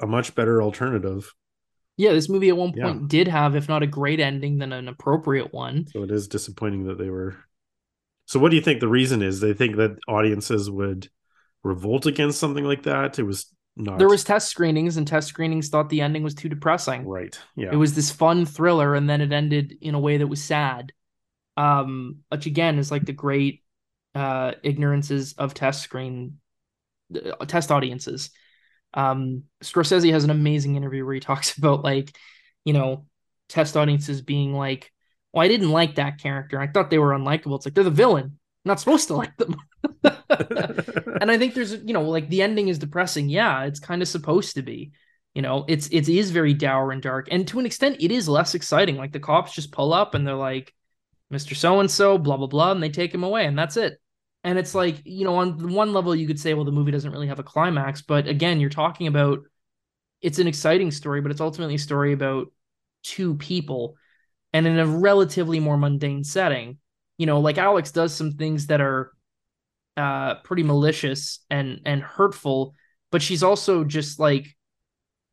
a 0.00 0.06
much 0.06 0.34
better 0.34 0.62
alternative. 0.62 1.30
Yeah 1.98 2.14
this 2.14 2.30
movie 2.30 2.48
at 2.48 2.56
one 2.56 2.72
point 2.72 3.02
yeah. 3.02 3.06
did 3.06 3.28
have 3.28 3.56
if 3.56 3.68
not 3.68 3.82
a 3.82 3.86
great 3.86 4.18
ending 4.18 4.56
then 4.56 4.72
an 4.72 4.88
appropriate 4.88 5.52
one. 5.52 5.86
So 5.92 6.02
it 6.04 6.10
is 6.10 6.26
disappointing 6.26 6.84
that 6.84 6.96
they 6.96 7.10
were. 7.10 7.36
So 8.24 8.40
what 8.40 8.48
do 8.48 8.56
you 8.56 8.62
think 8.62 8.80
the 8.80 8.88
reason 8.88 9.20
is? 9.20 9.40
They 9.40 9.52
think 9.52 9.76
that 9.76 9.98
audiences 10.08 10.70
would 10.70 11.10
revolt 11.62 12.06
against 12.06 12.38
something 12.38 12.64
like 12.64 12.84
that 12.84 13.18
it 13.18 13.24
was 13.24 13.46
not. 13.76 13.98
There 13.98 14.08
was 14.08 14.24
test 14.24 14.48
screenings, 14.48 14.96
and 14.96 15.06
test 15.06 15.28
screenings 15.28 15.68
thought 15.68 15.88
the 15.88 16.00
ending 16.00 16.22
was 16.22 16.34
too 16.34 16.48
depressing. 16.48 17.06
Right. 17.06 17.38
Yeah. 17.56 17.70
It 17.72 17.76
was 17.76 17.94
this 17.94 18.10
fun 18.10 18.46
thriller, 18.46 18.94
and 18.94 19.08
then 19.08 19.20
it 19.20 19.32
ended 19.32 19.78
in 19.80 19.94
a 19.94 20.00
way 20.00 20.18
that 20.18 20.26
was 20.26 20.42
sad. 20.42 20.92
Um, 21.56 22.18
which 22.28 22.46
again 22.46 22.78
is 22.78 22.90
like 22.90 23.04
the 23.04 23.12
great 23.12 23.62
uh 24.14 24.52
ignorances 24.64 25.34
of 25.34 25.52
test 25.54 25.82
screen 25.82 26.38
uh, 27.14 27.44
test 27.44 27.70
audiences. 27.70 28.30
Um, 28.94 29.44
Scorsese 29.62 30.12
has 30.12 30.24
an 30.24 30.30
amazing 30.30 30.76
interview 30.76 31.04
where 31.04 31.14
he 31.14 31.20
talks 31.30 31.56
about 31.56 31.84
like, 31.84 32.16
you 32.64 32.72
know, 32.72 33.06
test 33.48 33.76
audiences 33.76 34.22
being 34.22 34.54
like, 34.54 34.92
"Well, 35.32 35.44
I 35.44 35.48
didn't 35.48 35.70
like 35.70 35.96
that 35.96 36.18
character. 36.18 36.60
I 36.60 36.66
thought 36.66 36.90
they 36.90 36.98
were 36.98 37.12
unlikable." 37.12 37.56
It's 37.56 37.66
like 37.66 37.74
they're 37.74 37.84
the 37.84 37.90
villain. 37.90 38.38
Not 38.64 38.78
supposed 38.78 39.08
to 39.08 39.14
like 39.14 39.36
them. 39.36 39.56
and 40.04 41.30
I 41.30 41.38
think 41.38 41.54
there's 41.54 41.72
you 41.72 41.94
know 41.94 42.02
like 42.02 42.28
the 42.28 42.42
ending 42.42 42.68
is 42.68 42.78
depressing. 42.78 43.28
Yeah, 43.28 43.64
it's 43.64 43.80
kind 43.80 44.02
of 44.02 44.08
supposed 44.08 44.54
to 44.54 44.62
be. 44.62 44.92
You 45.34 45.42
know, 45.42 45.64
it's 45.68 45.88
it 45.88 46.08
is 46.08 46.30
very 46.30 46.54
dour 46.54 46.92
and 46.92 47.00
dark, 47.00 47.28
and 47.30 47.46
to 47.48 47.58
an 47.58 47.66
extent, 47.66 47.96
it 48.00 48.10
is 48.10 48.28
less 48.28 48.54
exciting. 48.54 48.96
Like 48.96 49.12
the 49.12 49.20
cops 49.20 49.52
just 49.52 49.72
pull 49.72 49.92
up 49.92 50.14
and 50.14 50.26
they're 50.26 50.34
like, 50.34 50.74
"Mr. 51.32 51.56
So 51.56 51.80
and 51.80 51.90
So," 51.90 52.18
blah 52.18 52.36
blah 52.36 52.48
blah, 52.48 52.72
and 52.72 52.82
they 52.82 52.90
take 52.90 53.14
him 53.14 53.24
away, 53.24 53.46
and 53.46 53.58
that's 53.58 53.76
it. 53.76 54.00
And 54.44 54.58
it's 54.58 54.74
like 54.74 55.00
you 55.04 55.24
know, 55.24 55.36
on 55.36 55.72
one 55.72 55.92
level, 55.92 56.14
you 56.14 56.26
could 56.26 56.40
say, 56.40 56.54
well, 56.54 56.64
the 56.64 56.72
movie 56.72 56.90
doesn't 56.90 57.12
really 57.12 57.28
have 57.28 57.38
a 57.38 57.44
climax, 57.44 58.02
but 58.02 58.26
again, 58.26 58.60
you're 58.60 58.70
talking 58.70 59.06
about 59.06 59.40
it's 60.20 60.38
an 60.38 60.48
exciting 60.48 60.90
story, 60.90 61.20
but 61.20 61.30
it's 61.30 61.40
ultimately 61.40 61.76
a 61.76 61.78
story 61.78 62.12
about 62.12 62.52
two 63.02 63.36
people, 63.36 63.96
and 64.52 64.66
in 64.66 64.78
a 64.78 64.86
relatively 64.86 65.60
more 65.60 65.76
mundane 65.76 66.24
setting. 66.24 66.78
You 67.20 67.26
know, 67.26 67.40
like 67.40 67.58
Alex 67.58 67.92
does 67.92 68.14
some 68.14 68.32
things 68.32 68.68
that 68.68 68.80
are 68.80 69.12
uh, 69.94 70.36
pretty 70.36 70.62
malicious 70.62 71.40
and 71.50 71.82
and 71.84 72.00
hurtful, 72.00 72.74
but 73.12 73.20
she's 73.20 73.42
also 73.42 73.84
just 73.84 74.18
like 74.18 74.56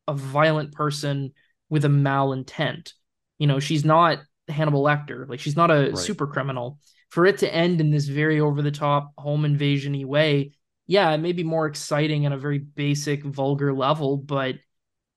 a 0.06 0.12
violent 0.12 0.72
person 0.72 1.32
with 1.70 1.86
a 1.86 1.88
malintent. 1.88 2.92
You 3.38 3.46
know, 3.46 3.58
she's 3.58 3.86
not 3.86 4.18
Hannibal 4.48 4.84
Lecter. 4.84 5.26
Like 5.26 5.40
she's 5.40 5.56
not 5.56 5.70
a 5.70 5.88
right. 5.88 5.96
super 5.96 6.26
criminal. 6.26 6.78
For 7.08 7.24
it 7.24 7.38
to 7.38 7.50
end 7.50 7.80
in 7.80 7.90
this 7.90 8.04
very 8.04 8.38
over 8.38 8.60
the 8.60 8.70
top 8.70 9.14
home 9.16 9.46
invasion 9.46 10.06
way, 10.06 10.52
yeah, 10.86 11.10
it 11.12 11.18
may 11.18 11.32
be 11.32 11.42
more 11.42 11.64
exciting 11.64 12.26
at 12.26 12.32
a 12.32 12.36
very 12.36 12.58
basic, 12.58 13.24
vulgar 13.24 13.72
level, 13.72 14.18
but 14.18 14.56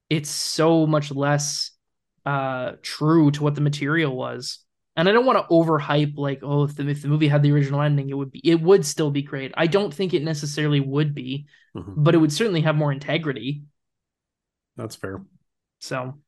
it's 0.10 0.30
so 0.30 0.88
much 0.88 1.12
less 1.12 1.72
uh 2.26 2.76
true 2.82 3.30
to 3.32 3.44
what 3.44 3.56
the 3.56 3.62
material 3.62 4.16
was 4.16 4.61
and 4.96 5.08
I 5.08 5.12
don't 5.12 5.26
want 5.26 5.40
to 5.40 5.54
overhype 5.54 6.18
like 6.18 6.40
oh 6.44 6.64
if 6.64 6.76
the, 6.76 6.88
if 6.88 7.02
the 7.02 7.08
movie 7.08 7.28
had 7.28 7.44
the 7.44 7.52
original 7.52 7.82
ending 7.82 8.10
it 8.10 8.18
would 8.18 8.32
be 8.32 8.42
it 8.44 8.62
would 8.62 8.86
still 8.86 9.12
be 9.12 9.22
great. 9.22 9.52
I 9.56 9.68
don't 9.68 9.94
think 9.94 10.14
it 10.14 10.24
necessarily 10.24 10.80
would 10.80 11.14
be, 11.14 11.48
mm-hmm. 11.76 12.04
but 12.04 12.16
it 12.16 12.18
would 12.18 12.34
certainly 12.34 12.62
have 12.62 12.76
more 12.76 12.92
integrity. 12.92 13.64
That's 14.78 14.96
fair. 14.96 15.22
So, 15.80 16.20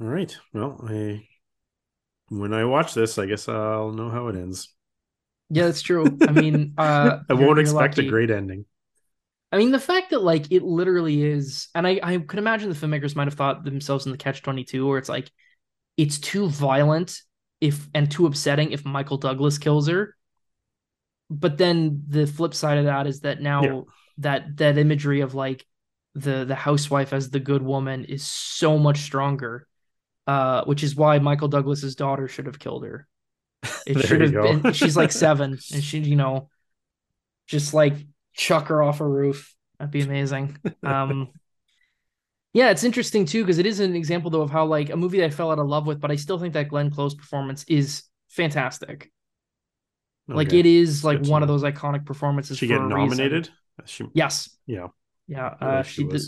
all 0.00 0.06
right. 0.06 0.36
Well, 0.52 0.84
I 0.88 1.26
when 2.28 2.54
I 2.54 2.64
watch 2.64 2.94
this, 2.94 3.18
I 3.18 3.26
guess 3.26 3.48
I'll 3.48 3.92
know 3.92 4.10
how 4.10 4.28
it 4.28 4.36
ends. 4.36 4.72
Yeah, 5.50 5.66
that's 5.66 5.82
true. 5.82 6.06
I 6.26 6.32
mean, 6.32 6.74
uh, 6.78 7.18
I 7.28 7.34
won't 7.34 7.58
expect 7.58 7.98
lucky. 7.98 8.06
a 8.06 8.10
great 8.10 8.30
ending. 8.30 8.64
I 9.52 9.58
mean, 9.58 9.70
the 9.70 9.78
fact 9.78 10.10
that 10.10 10.22
like 10.22 10.50
it 10.50 10.62
literally 10.62 11.22
is, 11.22 11.68
and 11.74 11.86
I 11.86 12.00
I 12.02 12.18
could 12.18 12.38
imagine 12.38 12.70
the 12.70 12.74
filmmakers 12.74 13.14
might 13.14 13.26
have 13.26 13.34
thought 13.34 13.64
themselves 13.64 14.06
in 14.06 14.12
the 14.12 14.18
catch 14.18 14.42
twenty 14.42 14.64
two, 14.64 14.86
where 14.86 14.98
it's 14.98 15.10
like 15.10 15.30
it's 15.98 16.18
too 16.18 16.48
violent 16.48 17.20
if 17.62 17.88
and 17.94 18.10
too 18.10 18.26
upsetting 18.26 18.72
if 18.72 18.84
Michael 18.84 19.18
Douglas 19.18 19.56
kills 19.56 19.86
her. 19.86 20.16
But 21.30 21.56
then 21.56 22.02
the 22.08 22.26
flip 22.26 22.54
side 22.54 22.78
of 22.78 22.86
that 22.86 23.06
is 23.06 23.20
that 23.20 23.40
now 23.40 23.62
yeah. 23.62 23.80
that 24.18 24.56
that 24.56 24.78
imagery 24.78 25.20
of 25.20 25.34
like 25.34 25.64
the 26.16 26.44
the 26.44 26.56
housewife 26.56 27.12
as 27.12 27.30
the 27.30 27.38
good 27.38 27.62
woman 27.62 28.04
is 28.04 28.26
so 28.26 28.78
much 28.78 28.98
stronger. 28.98 29.66
Uh, 30.26 30.64
which 30.66 30.84
is 30.84 30.94
why 30.94 31.18
Michael 31.18 31.48
Douglas's 31.48 31.96
daughter 31.96 32.28
should 32.28 32.46
have 32.46 32.58
killed 32.58 32.84
her. 32.84 33.08
It 33.86 34.00
should 34.06 34.20
have 34.20 34.32
been 34.32 34.72
she's 34.72 34.96
like 34.96 35.10
seven 35.10 35.58
and 35.72 35.82
she, 35.82 35.98
you 35.98 36.16
know, 36.16 36.48
just 37.46 37.74
like 37.74 37.94
chuck 38.34 38.68
her 38.68 38.82
off 38.82 39.00
a 39.00 39.06
roof. 39.06 39.54
That'd 39.78 39.92
be 39.92 40.02
amazing. 40.02 40.58
Um 40.82 41.30
yeah, 42.52 42.70
it's 42.70 42.84
interesting 42.84 43.24
too 43.24 43.42
because 43.42 43.58
it 43.58 43.66
is 43.66 43.80
an 43.80 43.96
example 43.96 44.30
though 44.30 44.42
of 44.42 44.50
how 44.50 44.66
like 44.66 44.90
a 44.90 44.96
movie 44.96 45.18
that 45.18 45.26
I 45.26 45.30
fell 45.30 45.50
out 45.50 45.58
of 45.58 45.66
love 45.66 45.86
with, 45.86 46.00
but 46.00 46.10
I 46.10 46.16
still 46.16 46.38
think 46.38 46.52
that 46.54 46.68
Glenn 46.68 46.90
Close 46.90 47.14
performance 47.14 47.64
is 47.64 48.02
fantastic. 48.28 49.10
Okay. 50.28 50.36
Like 50.36 50.52
it 50.52 50.66
is 50.66 51.02
like 51.02 51.24
one 51.26 51.42
of 51.42 51.48
those 51.48 51.62
iconic 51.62 52.04
performances. 52.04 52.58
She 52.58 52.66
get 52.66 52.82
nominated. 52.82 53.48
She... 53.86 54.04
Yes. 54.12 54.50
Yeah. 54.66 54.88
Yeah. 55.26 55.46
Uh, 55.46 55.82
she, 55.82 56.02
she 56.02 56.08
did. 56.08 56.22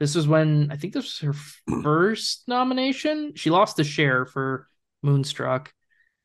This 0.00 0.14
was 0.14 0.26
when 0.26 0.70
I 0.70 0.76
think 0.76 0.94
this 0.94 1.22
was 1.22 1.36
her 1.66 1.82
first 1.82 2.44
nomination. 2.48 3.32
She 3.34 3.50
lost 3.50 3.78
a 3.78 3.84
Cher 3.84 4.24
for 4.24 4.68
Moonstruck, 5.02 5.72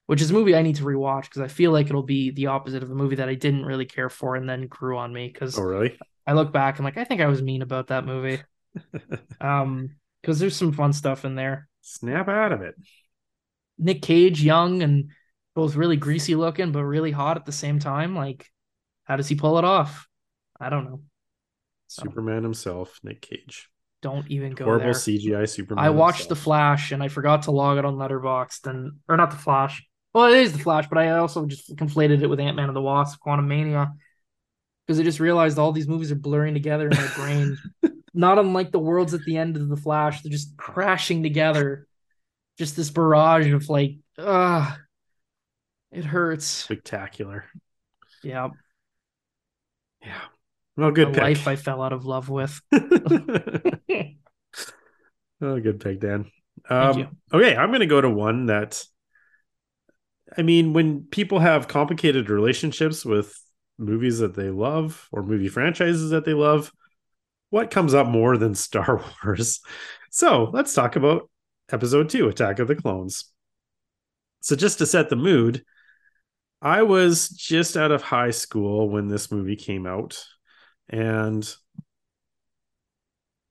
which 0.08 0.22
is 0.22 0.32
a 0.32 0.34
movie 0.34 0.56
I 0.56 0.62
need 0.62 0.78
to 0.78 0.84
rewatch 0.84 1.24
because 1.24 1.42
I 1.42 1.50
feel 1.50 1.72
like 1.72 1.88
it'll 1.88 2.04
be 2.04 2.32
the 2.32 2.48
opposite 2.48 2.84
of 2.84 2.92
a 2.92 2.96
movie 2.96 3.18
that 3.18 3.30
I 3.30 3.36
didn't 3.36 3.66
really 3.66 3.86
care 3.86 4.10
for 4.10 4.36
and 4.36 4.50
then 4.50 4.68
grew 4.68 4.98
on 4.98 5.12
me. 5.12 5.28
Because 5.28 5.60
oh 5.60 5.64
really? 5.64 5.98
I 6.26 6.34
look 6.34 6.54
back 6.54 6.78
and 6.78 6.86
like 6.86 6.98
I 6.98 7.04
think 7.04 7.20
I 7.20 7.28
was 7.28 7.42
mean 7.42 7.62
about 7.62 7.88
that 7.88 8.06
movie 8.06 8.40
um, 9.42 9.96
because 10.22 10.40
there's 10.40 10.56
some 10.56 10.74
fun 10.74 10.94
stuff 10.94 11.26
in 11.26 11.36
there. 11.36 11.68
Snap 11.82 12.28
out 12.28 12.52
of 12.52 12.62
it. 12.62 12.76
Nick 13.78 14.02
Cage, 14.02 14.44
young 14.44 14.84
and 14.84 15.12
both 15.56 15.76
really 15.76 15.98
greasy 15.98 16.36
looking, 16.36 16.72
but 16.72 16.84
really 16.84 17.12
hot 17.12 17.38
at 17.38 17.46
the 17.46 17.52
same 17.52 17.80
time. 17.80 18.16
Like, 18.16 18.48
how 19.04 19.16
does 19.16 19.28
he 19.28 19.36
pull 19.36 19.58
it 19.58 19.66
off? 19.66 20.08
I 20.60 20.70
don't 20.70 20.86
know. 20.86 21.02
Superman 21.88 22.44
himself, 22.44 23.00
Nick 23.04 23.22
Cage. 23.22 23.68
Don't 24.02 24.30
even 24.30 24.54
go 24.54 24.66
Horrible 24.66 24.86
there. 24.86 24.94
CGI 24.94 25.48
Superman. 25.48 25.84
I 25.84 25.90
watched 25.90 26.30
The. 26.30 26.36
Flash 26.36 26.92
and 26.92 27.04
I 27.04 27.08
forgot 27.08 27.44
to 27.44 27.52
log 27.52 27.78
it 27.78 27.86
on 27.86 27.96
Letterboxd 27.96 28.68
and 28.68 28.94
or 29.08 29.18
not 29.18 29.32
The 29.32 29.38
Flash. 29.38 29.86
Well, 30.14 30.32
it 30.32 30.40
is 30.40 30.54
The 30.54 30.60
Flash, 30.60 30.88
but 30.88 30.98
I 30.98 31.12
also 31.12 31.46
just 31.46 31.76
conflated 31.76 32.22
it 32.22 32.28
with 32.28 32.40
Ant 32.40 32.56
Man 32.56 32.68
and 32.68 32.76
the 32.76 32.82
Wasp: 32.82 33.20
Quantumania 33.26 33.92
because 34.86 35.00
I 35.00 35.04
just 35.04 35.20
realized 35.20 35.60
all 35.60 35.72
these 35.72 35.88
movies 35.88 36.12
are 36.12 36.16
blurring 36.16 36.54
together 36.54 36.90
in 36.90 36.98
my 36.98 37.08
brain. 37.16 37.58
not 38.14 38.40
unlike 38.40 38.72
the 38.72 38.80
worlds 38.80 39.14
at 39.14 39.24
the 39.26 39.38
end 39.38 39.56
of 39.56 39.70
The 39.70 39.78
Flash, 39.78 40.22
they're 40.22 40.32
just 40.32 40.58
crashing 40.58 41.24
together. 41.24 41.88
Just 42.58 42.76
this 42.76 42.90
barrage 42.90 43.52
of 43.52 43.70
like, 43.70 43.96
ah, 44.18 44.78
it 45.92 46.06
hurts. 46.06 46.46
Spectacular. 46.46 47.46
Yeah, 48.24 48.50
Yeah. 50.02 50.22
Well, 50.78 50.92
good 50.92 51.14
pick. 51.14 51.22
life 51.22 51.48
I 51.48 51.56
fell 51.56 51.82
out 51.82 51.94
of 51.94 52.06
love 52.06 52.30
with. 52.30 52.62
oh, 52.72 52.90
good 55.42 55.80
pick, 55.80 56.00
Dan. 56.00 56.32
Um, 56.70 57.18
okay, 57.34 57.56
I'm 57.56 57.70
going 57.70 57.82
to 57.82 57.88
go 57.88 58.02
to 58.02 58.10
one 58.10 58.46
that, 58.46 58.84
I 60.38 60.44
mean, 60.44 60.74
when 60.74 61.04
people 61.06 61.40
have 61.40 61.68
complicated 61.68 62.30
relationships 62.30 63.04
with 63.04 63.38
movies 63.78 64.20
that 64.20 64.36
they 64.36 64.50
love 64.50 65.08
or 65.12 65.24
movie 65.24 65.50
franchises 65.50 66.12
that 66.12 66.26
they 66.26 66.34
love, 66.34 66.72
what 67.52 67.70
comes 67.70 67.94
up 67.94 68.08
more 68.08 68.38
than 68.38 68.56
Star 68.56 69.04
Wars? 69.24 69.60
So 70.10 70.50
let's 70.52 70.74
talk 70.74 70.96
about 70.96 71.30
episode 71.72 72.10
two 72.10 72.28
Attack 72.28 72.58
of 72.58 72.68
the 72.68 72.76
Clones. 72.76 73.26
So, 74.42 74.56
just 74.56 74.80
to 74.80 74.88
set 74.88 75.10
the 75.10 75.16
mood, 75.16 75.64
I 76.62 76.82
was 76.82 77.30
just 77.30 77.78
out 77.78 77.92
of 77.92 78.02
high 78.02 78.32
school 78.32 78.90
when 78.90 79.08
this 79.08 79.32
movie 79.32 79.56
came 79.56 79.86
out 79.86 80.26
and 80.90 81.48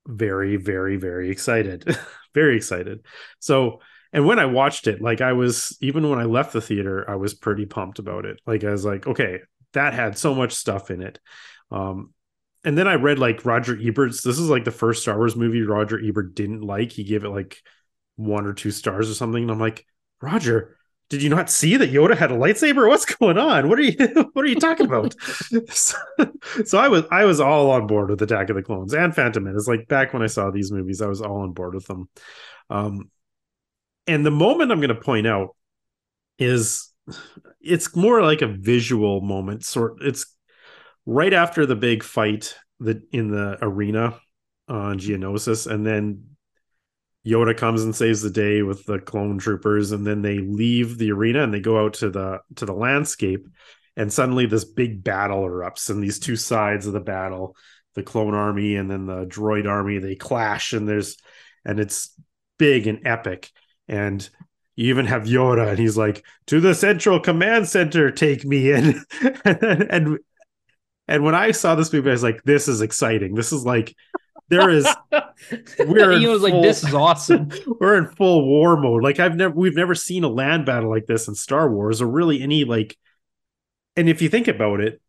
very, 0.06 0.56
very, 0.56 0.96
very 0.96 1.30
excited. 1.30 1.96
very 2.34 2.56
excited. 2.56 3.04
So, 3.38 3.80
and 4.12 4.26
when 4.26 4.40
I 4.40 4.46
watched 4.46 4.88
it, 4.88 5.00
like 5.00 5.20
I 5.20 5.32
was, 5.34 5.76
even 5.80 6.08
when 6.08 6.18
I 6.18 6.24
left 6.24 6.52
the 6.52 6.60
theater, 6.60 7.08
I 7.08 7.14
was 7.14 7.34
pretty 7.34 7.66
pumped 7.66 8.00
about 8.00 8.24
it. 8.24 8.40
Like 8.46 8.64
I 8.64 8.70
was 8.70 8.84
like, 8.84 9.06
okay, 9.06 9.38
that 9.72 9.94
had 9.94 10.18
so 10.18 10.34
much 10.34 10.52
stuff 10.52 10.90
in 10.90 11.02
it. 11.02 11.20
Um, 11.70 12.12
and 12.64 12.76
then 12.76 12.86
I 12.86 12.94
read 12.94 13.18
like 13.18 13.44
Roger 13.44 13.78
Ebert's. 13.80 14.22
This 14.22 14.38
is 14.38 14.48
like 14.48 14.64
the 14.64 14.70
first 14.70 15.02
Star 15.02 15.16
Wars 15.16 15.36
movie 15.36 15.62
Roger 15.62 16.00
Ebert 16.02 16.34
didn't 16.34 16.60
like. 16.60 16.92
He 16.92 17.04
gave 17.04 17.24
it 17.24 17.30
like 17.30 17.62
one 18.16 18.46
or 18.46 18.52
two 18.52 18.70
stars 18.70 19.10
or 19.10 19.14
something. 19.14 19.42
And 19.42 19.50
I'm 19.50 19.58
like, 19.58 19.86
Roger, 20.20 20.76
did 21.08 21.22
you 21.22 21.28
not 21.30 21.50
see 21.50 21.76
that 21.76 21.90
Yoda 21.90 22.16
had 22.16 22.30
a 22.30 22.36
lightsaber? 22.36 22.86
What's 22.86 23.06
going 23.06 23.38
on? 23.38 23.68
What 23.68 23.78
are 23.78 23.82
you 23.82 23.96
what 24.32 24.44
are 24.44 24.48
you 24.48 24.60
talking 24.60 24.86
about? 24.86 25.14
so, 25.70 25.96
so 26.64 26.78
I 26.78 26.88
was 26.88 27.04
I 27.10 27.24
was 27.24 27.40
all 27.40 27.70
on 27.70 27.86
board 27.86 28.10
with 28.10 28.22
Attack 28.22 28.50
of 28.50 28.56
the 28.56 28.62
Clones 28.62 28.94
and 28.94 29.14
Phantom 29.14 29.42
Menace. 29.42 29.66
Like 29.66 29.88
back 29.88 30.12
when 30.12 30.22
I 30.22 30.26
saw 30.26 30.50
these 30.50 30.70
movies, 30.70 31.00
I 31.00 31.06
was 31.06 31.22
all 31.22 31.40
on 31.40 31.52
board 31.52 31.74
with 31.74 31.86
them. 31.86 32.08
Um, 32.68 33.10
and 34.06 34.24
the 34.24 34.30
moment 34.30 34.70
I'm 34.70 34.80
going 34.80 34.94
to 34.94 34.94
point 34.94 35.26
out 35.26 35.56
is 36.38 36.92
it's 37.60 37.94
more 37.96 38.22
like 38.22 38.42
a 38.42 38.46
visual 38.46 39.20
moment. 39.20 39.64
Sort 39.64 40.02
it's 40.02 40.26
right 41.06 41.32
after 41.32 41.66
the 41.66 41.76
big 41.76 42.02
fight 42.02 42.54
that 42.80 43.02
in 43.12 43.30
the 43.30 43.58
arena 43.62 44.18
on 44.68 44.98
Geonosis, 44.98 45.66
and 45.70 45.86
then 45.86 46.24
Yoda 47.26 47.56
comes 47.56 47.84
and 47.84 47.94
saves 47.94 48.22
the 48.22 48.30
day 48.30 48.62
with 48.62 48.86
the 48.86 48.98
clone 48.98 49.38
troopers, 49.38 49.92
and 49.92 50.06
then 50.06 50.22
they 50.22 50.38
leave 50.38 50.96
the 50.96 51.12
arena 51.12 51.42
and 51.42 51.52
they 51.52 51.60
go 51.60 51.84
out 51.84 51.94
to 51.94 52.10
the 52.10 52.40
to 52.56 52.64
the 52.64 52.72
landscape, 52.72 53.46
and 53.96 54.12
suddenly 54.12 54.46
this 54.46 54.64
big 54.64 55.04
battle 55.04 55.42
erupts, 55.42 55.90
and 55.90 56.02
these 56.02 56.18
two 56.18 56.36
sides 56.36 56.86
of 56.86 56.92
the 56.92 57.00
battle, 57.00 57.56
the 57.94 58.02
clone 58.02 58.34
army 58.34 58.76
and 58.76 58.90
then 58.90 59.06
the 59.06 59.26
droid 59.26 59.68
army, 59.68 59.98
they 59.98 60.14
clash, 60.14 60.72
and 60.72 60.88
there's 60.88 61.16
and 61.64 61.78
it's 61.78 62.14
big 62.58 62.86
and 62.86 63.06
epic, 63.06 63.50
and 63.86 64.28
you 64.76 64.88
even 64.88 65.04
have 65.04 65.24
Yoda, 65.24 65.68
and 65.68 65.78
he's 65.78 65.98
like, 65.98 66.24
"To 66.46 66.60
the 66.60 66.74
Central 66.74 67.20
Command 67.20 67.68
Center, 67.68 68.10
take 68.10 68.46
me 68.46 68.72
in," 68.72 69.04
and, 69.44 69.62
and 69.90 70.18
and 71.10 71.24
when 71.24 71.34
I 71.34 71.50
saw 71.50 71.74
this 71.74 71.92
movie, 71.92 72.08
I 72.08 72.12
was 72.12 72.22
like, 72.22 72.42
"This 72.44 72.68
is 72.68 72.80
exciting. 72.80 73.34
This 73.34 73.52
is 73.52 73.64
like." 73.64 73.94
There 74.48 74.68
is 74.68 74.84
We're 75.78 76.18
he 76.18 76.26
was 76.26 76.42
like, 76.42 76.52
full- 76.52 76.62
"This 76.62 76.82
is 76.82 76.92
awesome." 76.92 77.50
we're 77.80 77.96
in 77.96 78.06
full 78.06 78.48
war 78.48 78.76
mode. 78.76 79.04
Like 79.04 79.20
I've 79.20 79.36
never 79.36 79.54
we've 79.54 79.76
never 79.76 79.94
seen 79.94 80.24
a 80.24 80.28
land 80.28 80.66
battle 80.66 80.90
like 80.90 81.06
this 81.06 81.28
in 81.28 81.36
Star 81.36 81.70
Wars 81.70 82.02
or 82.02 82.08
really 82.08 82.42
any 82.42 82.64
like 82.64 82.96
and 83.96 84.08
if 84.08 84.22
you 84.22 84.28
think 84.28 84.48
about 84.48 84.80
it, 84.80 85.00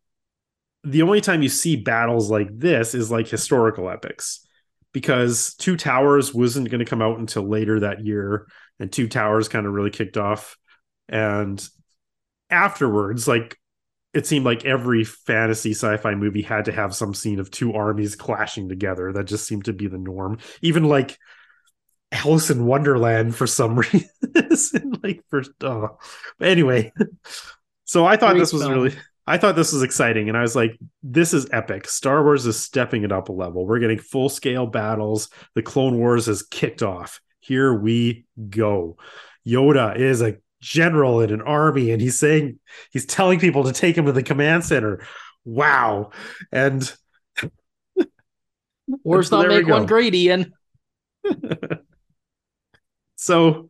the 0.84 1.02
only 1.02 1.20
time 1.20 1.42
you 1.42 1.48
see 1.48 1.76
battles 1.76 2.30
like 2.30 2.48
this 2.56 2.94
is 2.94 3.10
like 3.10 3.28
historical 3.28 3.88
epics. 3.90 4.46
Because 4.92 5.54
Two 5.54 5.76
Towers 5.78 6.34
wasn't 6.34 6.68
going 6.68 6.80
to 6.80 6.84
come 6.84 7.00
out 7.00 7.18
until 7.18 7.48
later 7.48 7.80
that 7.80 8.04
year, 8.04 8.46
and 8.78 8.92
Two 8.92 9.08
Towers 9.08 9.48
kind 9.48 9.66
of 9.66 9.72
really 9.72 9.90
kicked 9.90 10.18
off. 10.18 10.58
And 11.08 11.66
afterwards, 12.50 13.26
like 13.26 13.58
it 14.14 14.26
seemed 14.26 14.44
like 14.44 14.64
every 14.64 15.04
fantasy 15.04 15.70
sci-fi 15.70 16.14
movie 16.14 16.42
had 16.42 16.66
to 16.66 16.72
have 16.72 16.94
some 16.94 17.14
scene 17.14 17.40
of 17.40 17.50
two 17.50 17.72
armies 17.72 18.14
clashing 18.14 18.68
together. 18.68 19.12
That 19.12 19.24
just 19.24 19.46
seemed 19.46 19.64
to 19.66 19.72
be 19.72 19.86
the 19.86 19.98
norm. 19.98 20.38
Even 20.60 20.84
like 20.84 21.18
Alice 22.10 22.50
in 22.50 22.66
Wonderland 22.66 23.34
for 23.34 23.46
some 23.46 23.78
reason. 23.78 24.98
like 25.02 25.24
for 25.30 25.42
oh. 25.62 25.98
But 26.38 26.48
anyway. 26.48 26.92
So 27.84 28.06
I 28.06 28.16
thought 28.16 28.30
Great 28.30 28.40
this 28.40 28.54
was 28.54 28.62
film. 28.62 28.72
really 28.74 28.96
I 29.26 29.36
thought 29.36 29.54
this 29.54 29.72
was 29.72 29.82
exciting 29.82 30.28
and 30.30 30.38
I 30.38 30.40
was 30.40 30.56
like 30.56 30.78
this 31.02 31.34
is 31.34 31.46
epic. 31.52 31.86
Star 31.86 32.22
Wars 32.22 32.46
is 32.46 32.58
stepping 32.58 33.02
it 33.02 33.12
up 33.12 33.28
a 33.28 33.32
level. 33.32 33.66
We're 33.66 33.80
getting 33.80 33.98
full-scale 33.98 34.68
battles. 34.68 35.28
The 35.54 35.62
Clone 35.62 35.98
Wars 35.98 36.24
has 36.24 36.42
kicked 36.42 36.82
off. 36.82 37.20
Here 37.40 37.74
we 37.74 38.24
go. 38.48 38.96
Yoda 39.46 39.94
is 39.94 40.22
a 40.22 40.36
general 40.62 41.20
in 41.20 41.30
an 41.30 41.42
army 41.42 41.90
and 41.90 42.00
he's 42.00 42.18
saying 42.18 42.58
he's 42.92 43.04
telling 43.04 43.38
people 43.38 43.64
to 43.64 43.72
take 43.72 43.98
him 43.98 44.06
to 44.06 44.12
the 44.12 44.22
command 44.22 44.64
center. 44.64 45.04
Wow. 45.44 46.12
And 46.50 46.90
Wars 48.86 49.28
So 49.28 49.42
not 49.42 49.48
make 49.48 49.66
one 49.66 49.86
great, 49.86 50.14
Ian. 50.14 50.52
so 53.16 53.68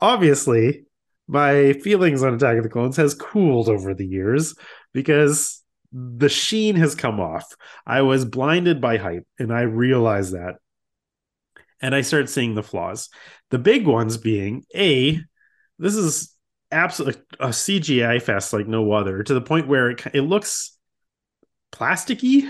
obviously 0.00 0.84
my 1.26 1.72
feelings 1.74 2.22
on 2.22 2.34
attack 2.34 2.58
of 2.58 2.62
the 2.62 2.68
clones 2.68 2.96
has 2.96 3.14
cooled 3.14 3.68
over 3.68 3.94
the 3.94 4.06
years 4.06 4.54
because 4.92 5.62
the 5.92 6.28
sheen 6.28 6.76
has 6.76 6.94
come 6.94 7.20
off 7.20 7.54
i 7.86 8.02
was 8.02 8.24
blinded 8.24 8.80
by 8.80 8.96
hype 8.96 9.26
and 9.38 9.52
i 9.52 9.62
realized 9.62 10.34
that 10.34 10.56
and 11.80 11.94
i 11.94 12.00
started 12.00 12.28
seeing 12.28 12.54
the 12.54 12.62
flaws 12.62 13.08
the 13.50 13.58
big 13.58 13.86
ones 13.86 14.16
being 14.16 14.64
a 14.74 15.20
this 15.78 15.94
is 15.94 16.34
absolutely 16.72 17.20
a 17.38 17.48
cgi 17.48 18.20
fest 18.20 18.52
like 18.52 18.66
no 18.66 18.92
other 18.92 19.22
to 19.22 19.34
the 19.34 19.40
point 19.40 19.68
where 19.68 19.90
it, 19.90 20.02
it 20.12 20.22
looks 20.22 20.76
plasticky 21.72 22.44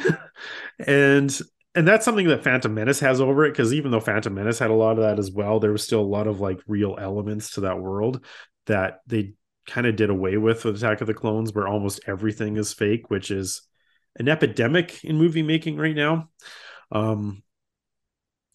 and 0.86 1.40
and 1.74 1.88
that's 1.88 2.04
something 2.04 2.28
that 2.28 2.44
Phantom 2.44 2.72
Menace 2.72 3.00
has 3.00 3.20
over 3.20 3.44
it 3.44 3.50
because 3.50 3.74
even 3.74 3.90
though 3.90 4.00
Phantom 4.00 4.32
Menace 4.32 4.60
had 4.60 4.70
a 4.70 4.74
lot 4.74 4.92
of 4.92 5.02
that 5.02 5.18
as 5.18 5.32
well, 5.32 5.58
there 5.58 5.72
was 5.72 5.82
still 5.82 6.00
a 6.00 6.02
lot 6.02 6.28
of 6.28 6.40
like 6.40 6.60
real 6.68 6.96
elements 7.00 7.54
to 7.54 7.62
that 7.62 7.80
world 7.80 8.24
that 8.66 9.00
they 9.06 9.34
kind 9.66 9.86
of 9.86 9.96
did 9.96 10.10
away 10.10 10.36
with 10.36 10.64
with 10.64 10.76
Attack 10.76 11.00
of 11.00 11.08
the 11.08 11.14
Clones, 11.14 11.52
where 11.52 11.66
almost 11.66 12.00
everything 12.06 12.56
is 12.56 12.72
fake, 12.72 13.10
which 13.10 13.30
is 13.30 13.62
an 14.16 14.28
epidemic 14.28 15.02
in 15.02 15.16
movie 15.16 15.42
making 15.42 15.76
right 15.76 15.96
now. 15.96 16.28
Um, 16.92 17.42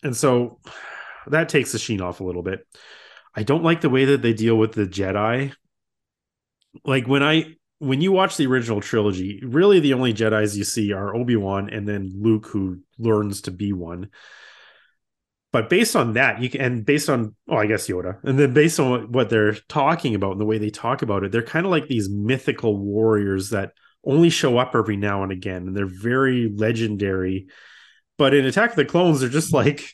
and 0.01 0.15
so 0.15 0.59
that 1.27 1.49
takes 1.49 1.73
the 1.73 1.79
sheen 1.79 2.01
off 2.01 2.21
a 2.21 2.23
little 2.23 2.43
bit. 2.43 2.65
I 3.39 3.43
don't 3.43 3.63
like 3.63 3.79
the 3.79 3.89
way 3.89 4.03
that 4.03 4.21
they 4.21 4.33
deal 4.33 4.57
with 4.57 4.73
the 4.73 4.85
Jedi. 4.85 5.53
Like 6.83 7.07
when 7.07 7.23
I 7.23 7.55
when 7.77 8.01
you 8.01 8.11
watch 8.11 8.35
the 8.35 8.47
original 8.47 8.81
trilogy, 8.81 9.39
really 9.41 9.79
the 9.79 9.93
only 9.93 10.13
Jedi's 10.13 10.57
you 10.57 10.65
see 10.65 10.91
are 10.91 11.15
Obi-Wan 11.15 11.69
and 11.69 11.87
then 11.87 12.11
Luke 12.13 12.47
who 12.47 12.81
learns 12.97 13.43
to 13.43 13.51
be 13.51 13.71
one. 13.71 14.09
But 15.53 15.69
based 15.69 15.95
on 15.95 16.15
that, 16.15 16.41
you 16.41 16.49
can 16.49 16.59
and 16.59 16.85
based 16.85 17.09
on 17.09 17.33
oh, 17.47 17.55
I 17.55 17.65
guess 17.65 17.87
Yoda, 17.87 18.21
and 18.23 18.37
then 18.37 18.53
based 18.53 18.77
on 18.77 19.09
what, 19.13 19.29
they're 19.29 19.53
talking 19.53 20.15
about 20.15 20.33
and 20.33 20.41
the 20.41 20.45
way 20.45 20.57
they 20.57 20.69
talk 20.69 21.01
about 21.01 21.23
it, 21.23 21.31
they're 21.31 21.41
kind 21.41 21.65
of 21.65 21.71
like 21.71 21.87
these 21.87 22.09
mythical 22.09 22.75
warriors 22.75 23.51
that 23.51 23.71
only 24.03 24.29
show 24.29 24.57
up 24.57 24.75
every 24.75 24.97
now 24.97 25.23
and 25.23 25.31
again, 25.31 25.65
and 25.65 25.77
they're 25.77 25.85
very 25.85 26.51
legendary. 26.53 27.47
But 28.17 28.33
in 28.33 28.45
Attack 28.45 28.71
of 28.71 28.75
the 28.75 28.83
Clones, 28.83 29.21
they're 29.21 29.29
just 29.29 29.53
like 29.53 29.93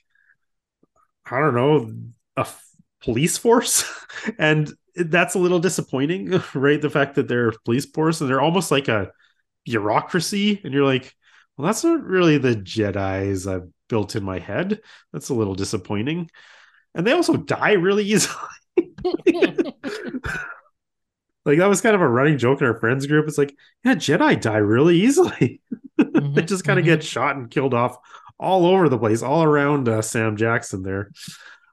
I 1.29 1.39
don't 1.39 1.53
know, 1.53 1.93
a 2.37 2.47
police 3.05 3.37
force, 3.37 3.85
and 4.39 4.71
that's 4.95 5.35
a 5.35 5.39
little 5.39 5.59
disappointing, 5.59 6.41
right? 6.53 6.81
The 6.81 6.89
fact 6.89 7.15
that 7.15 7.27
they're 7.27 7.53
police 7.63 7.85
force 7.85 8.19
and 8.19 8.29
they're 8.29 8.41
almost 8.41 8.71
like 8.71 8.87
a 8.89 9.11
bureaucracy, 9.63 10.59
and 10.63 10.73
you're 10.73 10.85
like, 10.85 11.13
well, 11.55 11.67
that's 11.67 11.83
not 11.83 12.03
really 12.03 12.37
the 12.37 12.55
Jedi's 12.55 13.47
I've 13.47 13.69
built 13.87 14.15
in 14.15 14.23
my 14.23 14.39
head. 14.39 14.81
That's 15.13 15.29
a 15.29 15.33
little 15.33 15.55
disappointing. 15.55 16.29
And 16.93 17.05
they 17.05 17.11
also 17.11 17.37
die 17.37 17.73
really 17.73 18.03
easily. 18.05 18.33
like 21.45 21.59
that 21.59 21.69
was 21.69 21.81
kind 21.81 21.95
of 21.95 22.01
a 22.01 22.07
running 22.07 22.37
joke 22.37 22.59
in 22.61 22.67
our 22.67 22.79
friends 22.79 23.05
group. 23.05 23.27
It's 23.27 23.37
like, 23.37 23.55
yeah, 23.83 23.95
Jedi 23.95 24.39
die 24.41 24.57
really 24.57 24.97
easily. 24.97 25.61
mm-hmm, 25.99 26.33
they 26.33 26.41
just 26.41 26.65
kind 26.65 26.79
of 26.79 26.85
mm-hmm. 26.85 26.95
get 26.95 27.03
shot 27.03 27.35
and 27.35 27.49
killed 27.49 27.73
off 27.73 27.97
all 28.37 28.65
over 28.65 28.89
the 28.89 28.97
place, 28.97 29.21
all 29.21 29.43
around 29.43 29.87
uh, 29.87 30.01
Sam 30.01 30.35
Jackson 30.35 30.83
there. 30.83 31.11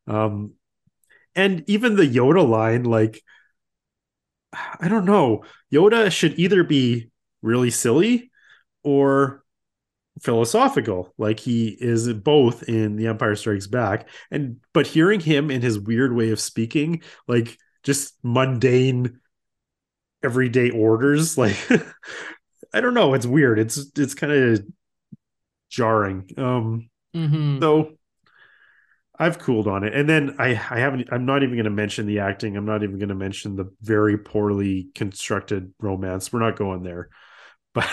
Um, 0.07 0.53
and 1.35 1.64
even 1.66 1.97
the 1.97 2.09
Yoda 2.09 2.47
line, 2.47 2.85
like, 2.85 3.22
I 4.53 4.89
don't 4.89 5.07
know, 5.07 5.45
Yoda 5.72 6.11
should 6.11 6.39
either 6.39 6.62
be 6.62 7.11
really 7.43 7.70
silly 7.70 8.30
or 8.83 9.43
philosophical. 10.20 11.12
Like 11.18 11.41
he 11.41 11.68
is 11.68 12.12
both 12.12 12.64
in 12.64 12.97
the 12.97 13.07
empire 13.07 13.37
strikes 13.37 13.66
back. 13.66 14.09
And 14.30 14.57
but 14.72 14.87
hearing 14.87 15.20
him 15.20 15.51
in 15.51 15.62
his 15.62 15.78
weird 15.78 16.14
way 16.14 16.30
of 16.30 16.41
speaking 16.41 17.03
like 17.26 17.57
just 17.83 18.14
mundane 18.22 19.20
everyday 20.22 20.70
orders 20.70 21.37
like 21.39 21.57
i 22.72 22.80
don't 22.80 22.95
know. 22.95 23.14
It's 23.14 23.26
weird. 23.26 23.59
It's 23.59 23.91
it's 23.97 24.14
kind 24.14 24.33
of 24.33 24.64
jarring. 25.70 26.28
Um 26.37 26.91
mm-hmm. 27.14 27.61
so 27.61 27.93
i've 29.18 29.38
cooled 29.38 29.68
on 29.68 29.84
it. 29.84 29.94
And 29.94 30.08
then 30.08 30.36
i 30.38 30.50
i 30.50 30.78
haven't 30.78 31.08
i'm 31.12 31.26
not 31.26 31.42
even 31.42 31.54
going 31.54 31.64
to 31.64 31.70
mention 31.70 32.06
the 32.06 32.20
acting. 32.20 32.56
I'm 32.56 32.66
not 32.66 32.82
even 32.82 32.98
going 32.98 33.08
to 33.08 33.14
mention 33.14 33.56
the 33.56 33.70
very 33.80 34.18
poorly 34.18 34.88
constructed 34.94 35.72
romance. 35.80 36.32
We're 36.32 36.40
not 36.40 36.56
going 36.56 36.82
there. 36.82 37.08
But 37.74 37.88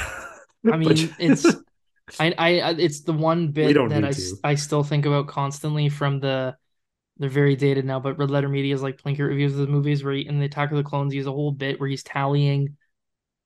i 0.73 0.75
mean 0.75 0.89
but, 0.89 1.09
it's 1.19 1.45
I, 2.19 2.33
I, 2.37 2.49
it's 2.71 3.01
the 3.01 3.13
one 3.13 3.49
bit 3.49 3.73
that 3.73 4.03
I, 4.43 4.49
I 4.49 4.55
still 4.55 4.83
think 4.83 5.05
about 5.05 5.27
constantly 5.27 5.89
from 5.89 6.19
the, 6.19 6.55
they're 7.17 7.29
very 7.29 7.55
dated 7.55 7.85
now, 7.85 7.99
but 7.99 8.17
Red 8.17 8.31
Letter 8.31 8.49
Media 8.49 8.73
is 8.73 8.81
like 8.81 9.01
Plinkett 9.01 9.27
reviews 9.27 9.53
of 9.53 9.59
the 9.59 9.67
movies 9.67 10.03
where 10.03 10.13
he, 10.13 10.25
in 10.25 10.39
the 10.39 10.45
Attack 10.45 10.71
of 10.71 10.77
the 10.77 10.83
Clones, 10.83 11.11
he 11.11 11.17
has 11.17 11.27
a 11.27 11.31
whole 11.31 11.51
bit 11.51 11.79
where 11.79 11.89
he's 11.89 12.03
tallying 12.03 12.77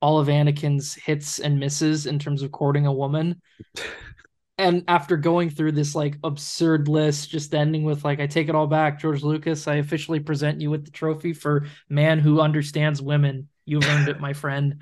all 0.01 0.19
of 0.19 0.27
Anakin's 0.27 0.93
hits 0.93 1.39
and 1.39 1.59
misses 1.59 2.05
in 2.05 2.19
terms 2.19 2.43
of 2.43 2.51
courting 2.51 2.85
a 2.85 2.93
woman. 2.93 3.41
and 4.57 4.83
after 4.87 5.17
going 5.17 5.49
through 5.49 5.71
this 5.71 5.95
like 5.95 6.17
absurd 6.23 6.87
list, 6.87 7.29
just 7.29 7.53
ending 7.55 7.83
with 7.83 8.05
like, 8.05 8.19
I 8.19 8.27
take 8.27 8.49
it 8.49 8.55
all 8.55 8.67
back, 8.67 8.99
George 8.99 9.23
Lucas, 9.23 9.67
I 9.67 9.75
officially 9.75 10.19
present 10.19 10.61
you 10.61 10.69
with 10.69 10.85
the 10.85 10.91
trophy 10.91 11.33
for 11.33 11.65
man 11.89 12.19
who 12.19 12.39
understands 12.39 13.01
women. 13.01 13.49
You've 13.65 13.87
earned 13.87 14.09
it, 14.09 14.19
my 14.19 14.33
friend. 14.33 14.81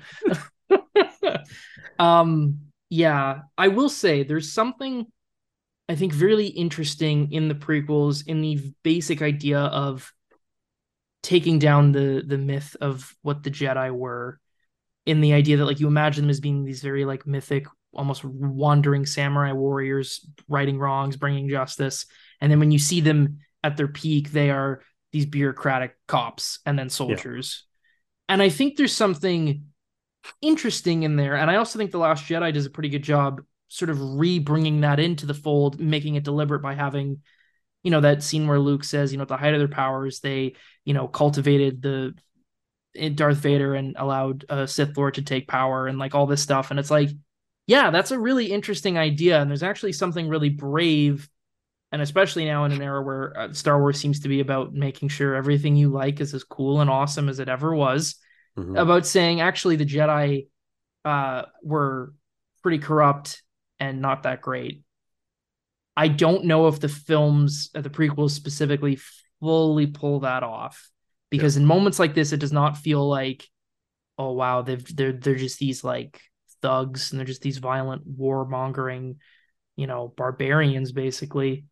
um 1.98 2.60
yeah, 2.90 3.40
I 3.56 3.68
will 3.68 3.88
say 3.88 4.22
there's 4.22 4.52
something 4.52 5.06
I 5.88 5.94
think 5.94 6.12
really 6.20 6.46
interesting 6.46 7.32
in 7.32 7.48
the 7.48 7.54
prequels 7.54 8.26
in 8.26 8.42
the 8.42 8.60
basic 8.82 9.22
idea 9.22 9.60
of 9.60 10.12
taking 11.22 11.58
down 11.58 11.92
the 11.92 12.22
the 12.26 12.38
myth 12.38 12.76
of 12.80 13.14
what 13.22 13.42
the 13.42 13.50
Jedi 13.50 13.90
were 13.90 14.38
in 15.06 15.20
the 15.20 15.32
idea 15.32 15.56
that 15.56 15.64
like 15.64 15.80
you 15.80 15.86
imagine 15.86 16.24
them 16.24 16.30
as 16.30 16.40
being 16.40 16.64
these 16.64 16.82
very 16.82 17.04
like 17.04 17.26
mythic 17.26 17.66
almost 17.94 18.24
wandering 18.24 19.06
samurai 19.06 19.52
warriors 19.52 20.26
righting 20.48 20.78
wrongs 20.78 21.16
bringing 21.16 21.48
justice 21.48 22.06
and 22.40 22.50
then 22.50 22.58
when 22.58 22.70
you 22.70 22.78
see 22.78 23.00
them 23.00 23.38
at 23.62 23.76
their 23.76 23.88
peak 23.88 24.30
they 24.30 24.50
are 24.50 24.82
these 25.12 25.26
bureaucratic 25.26 25.96
cops 26.08 26.60
and 26.64 26.78
then 26.78 26.88
soldiers 26.88 27.64
yeah. 28.28 28.34
and 28.34 28.42
i 28.42 28.48
think 28.48 28.76
there's 28.76 28.94
something 28.94 29.64
interesting 30.40 31.02
in 31.02 31.16
there. 31.16 31.36
And 31.36 31.50
I 31.50 31.56
also 31.56 31.78
think 31.78 31.90
The 31.90 31.98
Last 31.98 32.24
Jedi 32.24 32.52
does 32.52 32.66
a 32.66 32.70
pretty 32.70 32.88
good 32.88 33.02
job 33.02 33.42
sort 33.68 33.90
of 33.90 33.98
re-bringing 34.00 34.82
that 34.82 35.00
into 35.00 35.26
the 35.26 35.34
fold, 35.34 35.80
making 35.80 36.14
it 36.14 36.24
deliberate 36.24 36.62
by 36.62 36.74
having, 36.74 37.20
you 37.82 37.90
know, 37.90 38.00
that 38.00 38.22
scene 38.22 38.46
where 38.46 38.58
Luke 38.58 38.84
says, 38.84 39.12
you 39.12 39.18
know, 39.18 39.22
at 39.22 39.28
the 39.28 39.36
height 39.36 39.54
of 39.54 39.60
their 39.60 39.68
powers, 39.68 40.20
they, 40.20 40.54
you 40.84 40.94
know, 40.94 41.08
cultivated 41.08 41.82
the 41.82 42.14
eh, 42.96 43.08
Darth 43.08 43.38
Vader 43.38 43.74
and 43.74 43.96
allowed 43.98 44.44
a 44.48 44.68
Sith 44.68 44.96
Lord 44.96 45.14
to 45.14 45.22
take 45.22 45.48
power 45.48 45.86
and 45.86 45.98
like 45.98 46.14
all 46.14 46.26
this 46.26 46.42
stuff. 46.42 46.70
And 46.70 46.78
it's 46.78 46.90
like, 46.90 47.10
yeah, 47.66 47.90
that's 47.90 48.10
a 48.10 48.18
really 48.18 48.46
interesting 48.46 48.98
idea. 48.98 49.40
And 49.40 49.50
there's 49.50 49.62
actually 49.62 49.92
something 49.92 50.28
really 50.28 50.50
brave. 50.50 51.28
And 51.90 52.00
especially 52.00 52.44
now 52.44 52.64
in 52.64 52.72
an 52.72 52.82
era 52.82 53.02
where 53.02 53.38
uh, 53.38 53.52
Star 53.52 53.78
Wars 53.78 54.00
seems 54.00 54.20
to 54.20 54.28
be 54.28 54.40
about 54.40 54.72
making 54.72 55.08
sure 55.08 55.34
everything 55.34 55.76
you 55.76 55.90
like 55.90 56.20
is 56.20 56.32
as 56.34 56.44
cool 56.44 56.80
and 56.80 56.88
awesome 56.88 57.28
as 57.28 57.38
it 57.38 57.48
ever 57.48 57.74
was 57.74 58.16
mm-hmm. 58.56 58.76
about 58.76 59.06
saying 59.06 59.40
actually 59.40 59.76
the 59.76 59.84
Jedi 59.84 60.46
uh, 61.04 61.42
were 61.62 62.14
pretty 62.62 62.78
corrupt 62.78 63.42
and 63.78 64.00
not 64.00 64.22
that 64.22 64.40
great. 64.40 64.82
I 65.96 66.08
don't 66.08 66.46
know 66.46 66.68
if 66.68 66.80
the 66.80 66.88
films, 66.88 67.70
uh, 67.74 67.82
the 67.82 67.90
prequels 67.90 68.30
specifically, 68.30 68.98
fully 69.40 69.86
pull 69.86 70.20
that 70.20 70.42
off 70.42 70.90
because 71.30 71.56
yeah. 71.56 71.62
in 71.62 71.66
moments 71.66 71.98
like 71.98 72.14
this, 72.14 72.32
it 72.32 72.38
does 72.38 72.52
not 72.52 72.78
feel 72.78 73.06
like, 73.06 73.46
oh 74.16 74.32
wow, 74.32 74.62
they've 74.62 74.96
they're 74.96 75.12
they're 75.12 75.34
just 75.34 75.58
these 75.58 75.84
like 75.84 76.20
thugs 76.62 77.10
and 77.10 77.18
they're 77.18 77.26
just 77.26 77.42
these 77.42 77.58
violent 77.58 78.08
warmongering, 78.18 79.16
you 79.76 79.86
know, 79.86 80.12
barbarians 80.16 80.92
basically. 80.92 81.66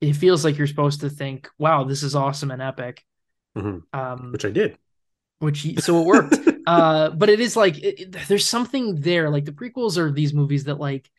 It 0.00 0.12
feels 0.12 0.44
like 0.44 0.58
you're 0.58 0.68
supposed 0.68 1.00
to 1.00 1.10
think, 1.10 1.48
wow, 1.58 1.82
this 1.82 2.04
is 2.04 2.14
awesome 2.14 2.52
and 2.52 2.62
epic. 2.62 3.04
Mm-hmm. 3.56 3.98
Um, 3.98 4.32
Which 4.32 4.44
I 4.44 4.50
did 4.50 4.78
which 5.38 5.78
so 5.80 6.00
it 6.00 6.06
worked. 6.06 6.38
uh, 6.66 7.10
but 7.10 7.28
it 7.28 7.40
is 7.40 7.56
like 7.56 7.78
it, 7.78 8.00
it, 8.00 8.28
there's 8.28 8.46
something 8.46 9.00
there. 9.00 9.30
Like 9.30 9.44
the 9.44 9.52
prequels 9.52 9.96
are 9.96 10.10
these 10.10 10.34
movies 10.34 10.64
that 10.64 10.78
like 10.78 11.10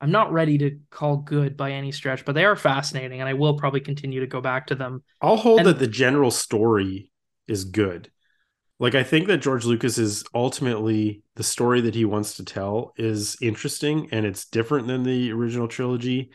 I'm 0.00 0.10
not 0.10 0.32
ready 0.32 0.58
to 0.58 0.78
call 0.90 1.18
good 1.18 1.56
by 1.56 1.72
any 1.72 1.92
stretch, 1.92 2.24
but 2.24 2.34
they 2.34 2.44
are 2.44 2.56
fascinating, 2.56 3.20
and 3.20 3.28
I 3.28 3.34
will 3.34 3.54
probably 3.54 3.80
continue 3.80 4.20
to 4.20 4.26
go 4.26 4.40
back 4.40 4.68
to 4.68 4.74
them. 4.74 5.02
I'll 5.20 5.36
hold 5.36 5.60
and, 5.60 5.68
that 5.68 5.78
the 5.78 5.86
general 5.86 6.30
story 6.30 7.10
is 7.46 7.64
good. 7.64 8.10
Like 8.80 8.94
I 8.94 9.02
think 9.02 9.26
that 9.26 9.38
George 9.38 9.64
Lucas 9.64 9.98
is 9.98 10.24
ultimately 10.34 11.22
the 11.34 11.42
story 11.42 11.80
that 11.82 11.94
he 11.94 12.04
wants 12.04 12.34
to 12.34 12.44
tell 12.44 12.92
is 12.96 13.36
interesting 13.42 14.08
and 14.12 14.24
it's 14.24 14.46
different 14.46 14.86
than 14.86 15.02
the 15.02 15.32
original 15.32 15.66
trilogy. 15.66 16.30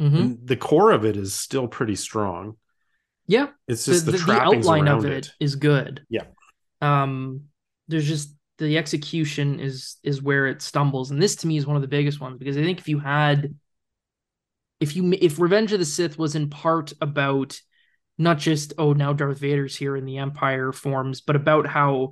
Mm-hmm. 0.00 0.44
The 0.44 0.56
core 0.56 0.92
of 0.92 1.04
it 1.04 1.16
is 1.16 1.34
still 1.34 1.66
pretty 1.66 1.96
strong. 1.96 2.56
Yeah, 3.26 3.48
it's 3.66 3.84
just 3.84 4.06
the, 4.06 4.12
the, 4.12 4.18
the, 4.18 4.24
the 4.24 4.40
outline 4.40 4.88
of 4.88 5.04
it, 5.04 5.26
it 5.26 5.32
is 5.40 5.56
good. 5.56 6.06
Yeah, 6.08 6.24
um 6.80 7.42
there's 7.88 8.06
just 8.06 8.34
the 8.58 8.76
execution 8.76 9.60
is 9.60 9.96
is 10.02 10.22
where 10.22 10.46
it 10.46 10.62
stumbles 10.62 11.10
and 11.10 11.22
this 11.22 11.36
to 11.36 11.46
me 11.46 11.56
is 11.56 11.66
one 11.66 11.76
of 11.76 11.82
the 11.82 11.88
biggest 11.88 12.20
ones 12.20 12.38
because 12.38 12.56
i 12.56 12.62
think 12.62 12.78
if 12.78 12.88
you 12.88 12.98
had 12.98 13.54
if 14.80 14.96
you 14.96 15.12
if 15.20 15.40
revenge 15.40 15.72
of 15.72 15.78
the 15.78 15.84
sith 15.84 16.18
was 16.18 16.34
in 16.34 16.50
part 16.50 16.92
about 17.00 17.58
not 18.18 18.38
just 18.38 18.72
oh 18.78 18.92
now 18.92 19.12
darth 19.12 19.38
vader's 19.38 19.76
here 19.76 19.96
in 19.96 20.04
the 20.04 20.18
empire 20.18 20.72
forms 20.72 21.20
but 21.20 21.36
about 21.36 21.66
how 21.66 22.10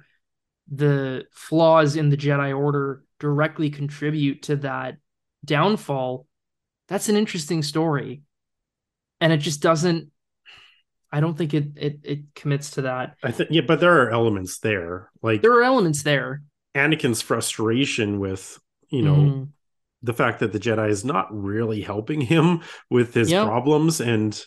the 0.69 1.25
flaws 1.33 1.97
in 1.97 2.09
the 2.09 2.17
jedi 2.17 2.57
order 2.57 3.03
directly 3.21 3.71
contribute 3.71 4.43
to 4.43 4.57
that 4.57 4.97
downfall 5.45 6.27
that's 6.89 7.09
an 7.09 7.17
interesting 7.17 7.63
story 7.63 8.23
and 9.21 9.33
it 9.33 9.39
just 9.39 9.61
doesn't 9.61 10.11
I 11.13 11.21
don't 11.21 11.37
think 11.37 11.55
it 11.55 11.69
it 11.77 12.01
it 12.03 12.35
commits 12.35 12.73
to 12.73 12.83
that. 12.83 13.17
I 13.23 13.31
think 13.31 13.51
yeah, 13.51 13.63
but 13.67 13.81
there 13.81 14.03
are 14.03 14.11
elements 14.11 14.59
there. 14.59 15.11
Like 15.23 15.41
there 15.43 15.53
are 15.53 15.63
elements 15.63 16.03
there. 16.03 16.43
Anakin's 16.75 17.23
frustration 17.23 18.19
with, 18.21 18.59
you 18.91 19.03
know, 19.03 19.15
mm. 19.15 19.49
the 20.03 20.13
fact 20.13 20.41
that 20.41 20.53
the 20.53 20.61
Jedi 20.61 20.91
is 20.91 21.05
not 21.05 21.29
really 21.31 21.81
helping 21.81 22.21
him 22.21 22.61
with 22.91 23.15
his 23.15 23.31
yep. 23.31 23.47
problems 23.47 24.01
and 24.01 24.45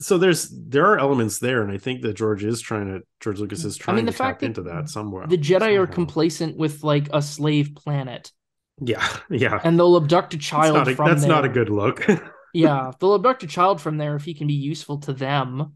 so 0.00 0.16
there's 0.18 0.48
there 0.48 0.86
are 0.86 0.98
elements 0.98 1.38
there 1.38 1.62
and 1.62 1.70
I 1.70 1.78
think 1.78 2.02
that 2.02 2.14
George 2.14 2.42
is 2.42 2.60
trying 2.60 2.86
to 2.86 3.02
George 3.20 3.38
Lucas 3.38 3.64
is 3.64 3.76
trying 3.76 3.94
I 3.94 3.96
mean, 3.98 4.06
the 4.06 4.12
to 4.12 4.18
fact 4.18 4.40
tap 4.40 4.46
into 4.46 4.62
that 4.62 4.88
somewhere. 4.88 5.26
The 5.26 5.36
Jedi 5.36 5.60
somehow. 5.60 5.82
are 5.82 5.86
complacent 5.86 6.56
with 6.56 6.82
like 6.82 7.08
a 7.12 7.20
slave 7.20 7.74
planet. 7.74 8.32
Yeah, 8.80 9.06
yeah. 9.30 9.60
And 9.62 9.78
they'll 9.78 9.96
abduct 9.96 10.34
a 10.34 10.38
child 10.38 10.76
that's 10.76 10.86
not 10.86 10.92
a, 10.92 10.96
from 10.96 11.08
That's 11.08 11.20
there. 11.22 11.30
not 11.30 11.44
a 11.44 11.48
good 11.48 11.68
look. 11.68 12.06
yeah, 12.54 12.92
they'll 12.98 13.14
abduct 13.14 13.42
a 13.42 13.46
child 13.46 13.80
from 13.80 13.98
there 13.98 14.16
if 14.16 14.24
he 14.24 14.34
can 14.34 14.46
be 14.46 14.54
useful 14.54 14.98
to 15.00 15.12
them. 15.12 15.74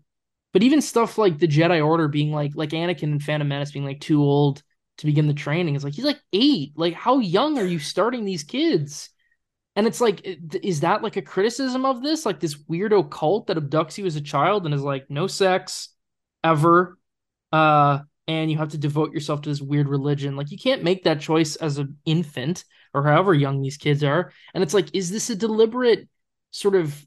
But 0.52 0.62
even 0.62 0.80
stuff 0.80 1.18
like 1.18 1.38
the 1.38 1.48
Jedi 1.48 1.84
Order 1.84 2.08
being 2.08 2.32
like 2.32 2.52
like 2.54 2.70
Anakin 2.70 3.04
and 3.04 3.22
Phantom 3.22 3.46
Menace 3.46 3.72
being 3.72 3.84
like 3.84 4.00
too 4.00 4.22
old 4.22 4.62
to 4.98 5.06
begin 5.06 5.26
the 5.26 5.34
training 5.34 5.74
is 5.74 5.84
like 5.84 5.94
he's 5.94 6.04
like 6.04 6.20
eight. 6.32 6.72
Like 6.76 6.94
how 6.94 7.18
young 7.18 7.58
are 7.58 7.66
you 7.66 7.78
starting 7.78 8.24
these 8.24 8.44
kids? 8.44 9.10
And 9.76 9.86
it's 9.86 10.00
like, 10.00 10.24
is 10.62 10.80
that 10.80 11.02
like 11.02 11.16
a 11.16 11.22
criticism 11.22 11.84
of 11.84 12.02
this? 12.02 12.24
Like 12.24 12.40
this 12.40 12.54
weirdo 12.54 13.10
cult 13.10 13.48
that 13.48 13.56
abducts 13.56 13.98
you 13.98 14.06
as 14.06 14.16
a 14.16 14.20
child 14.20 14.64
and 14.64 14.74
is 14.74 14.82
like, 14.82 15.10
no 15.10 15.26
sex 15.26 15.88
ever. 16.44 16.98
Uh, 17.52 18.00
and 18.26 18.50
you 18.50 18.58
have 18.58 18.70
to 18.70 18.78
devote 18.78 19.12
yourself 19.12 19.42
to 19.42 19.48
this 19.48 19.60
weird 19.60 19.88
religion. 19.88 20.36
Like 20.36 20.50
you 20.50 20.58
can't 20.58 20.84
make 20.84 21.04
that 21.04 21.20
choice 21.20 21.56
as 21.56 21.78
an 21.78 21.98
infant 22.04 22.64
or 22.94 23.02
however 23.02 23.34
young 23.34 23.60
these 23.60 23.76
kids 23.76 24.04
are. 24.04 24.32
And 24.54 24.62
it's 24.62 24.74
like, 24.74 24.94
is 24.94 25.10
this 25.10 25.28
a 25.30 25.34
deliberate 25.34 26.08
sort 26.52 26.76
of 26.76 27.04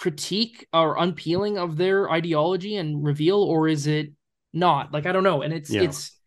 critique 0.00 0.66
or 0.72 0.96
unpeeling 0.98 1.58
of 1.58 1.76
their 1.76 2.10
ideology 2.10 2.76
and 2.76 3.04
reveal, 3.04 3.42
or 3.42 3.68
is 3.68 3.86
it 3.86 4.12
not? 4.52 4.92
Like 4.92 5.06
I 5.06 5.12
don't 5.12 5.22
know. 5.22 5.42
And 5.42 5.52
it's 5.52 5.70
yeah. 5.70 5.82
it's 5.82 6.18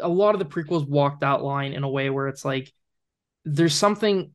a 0.00 0.08
lot 0.08 0.34
of 0.34 0.38
the 0.38 0.46
prequels 0.46 0.88
walk 0.88 1.20
that 1.20 1.42
line 1.42 1.72
in 1.72 1.84
a 1.84 1.88
way 1.88 2.10
where 2.10 2.28
it's 2.28 2.44
like 2.44 2.72
there's 3.54 3.74
something 3.74 4.32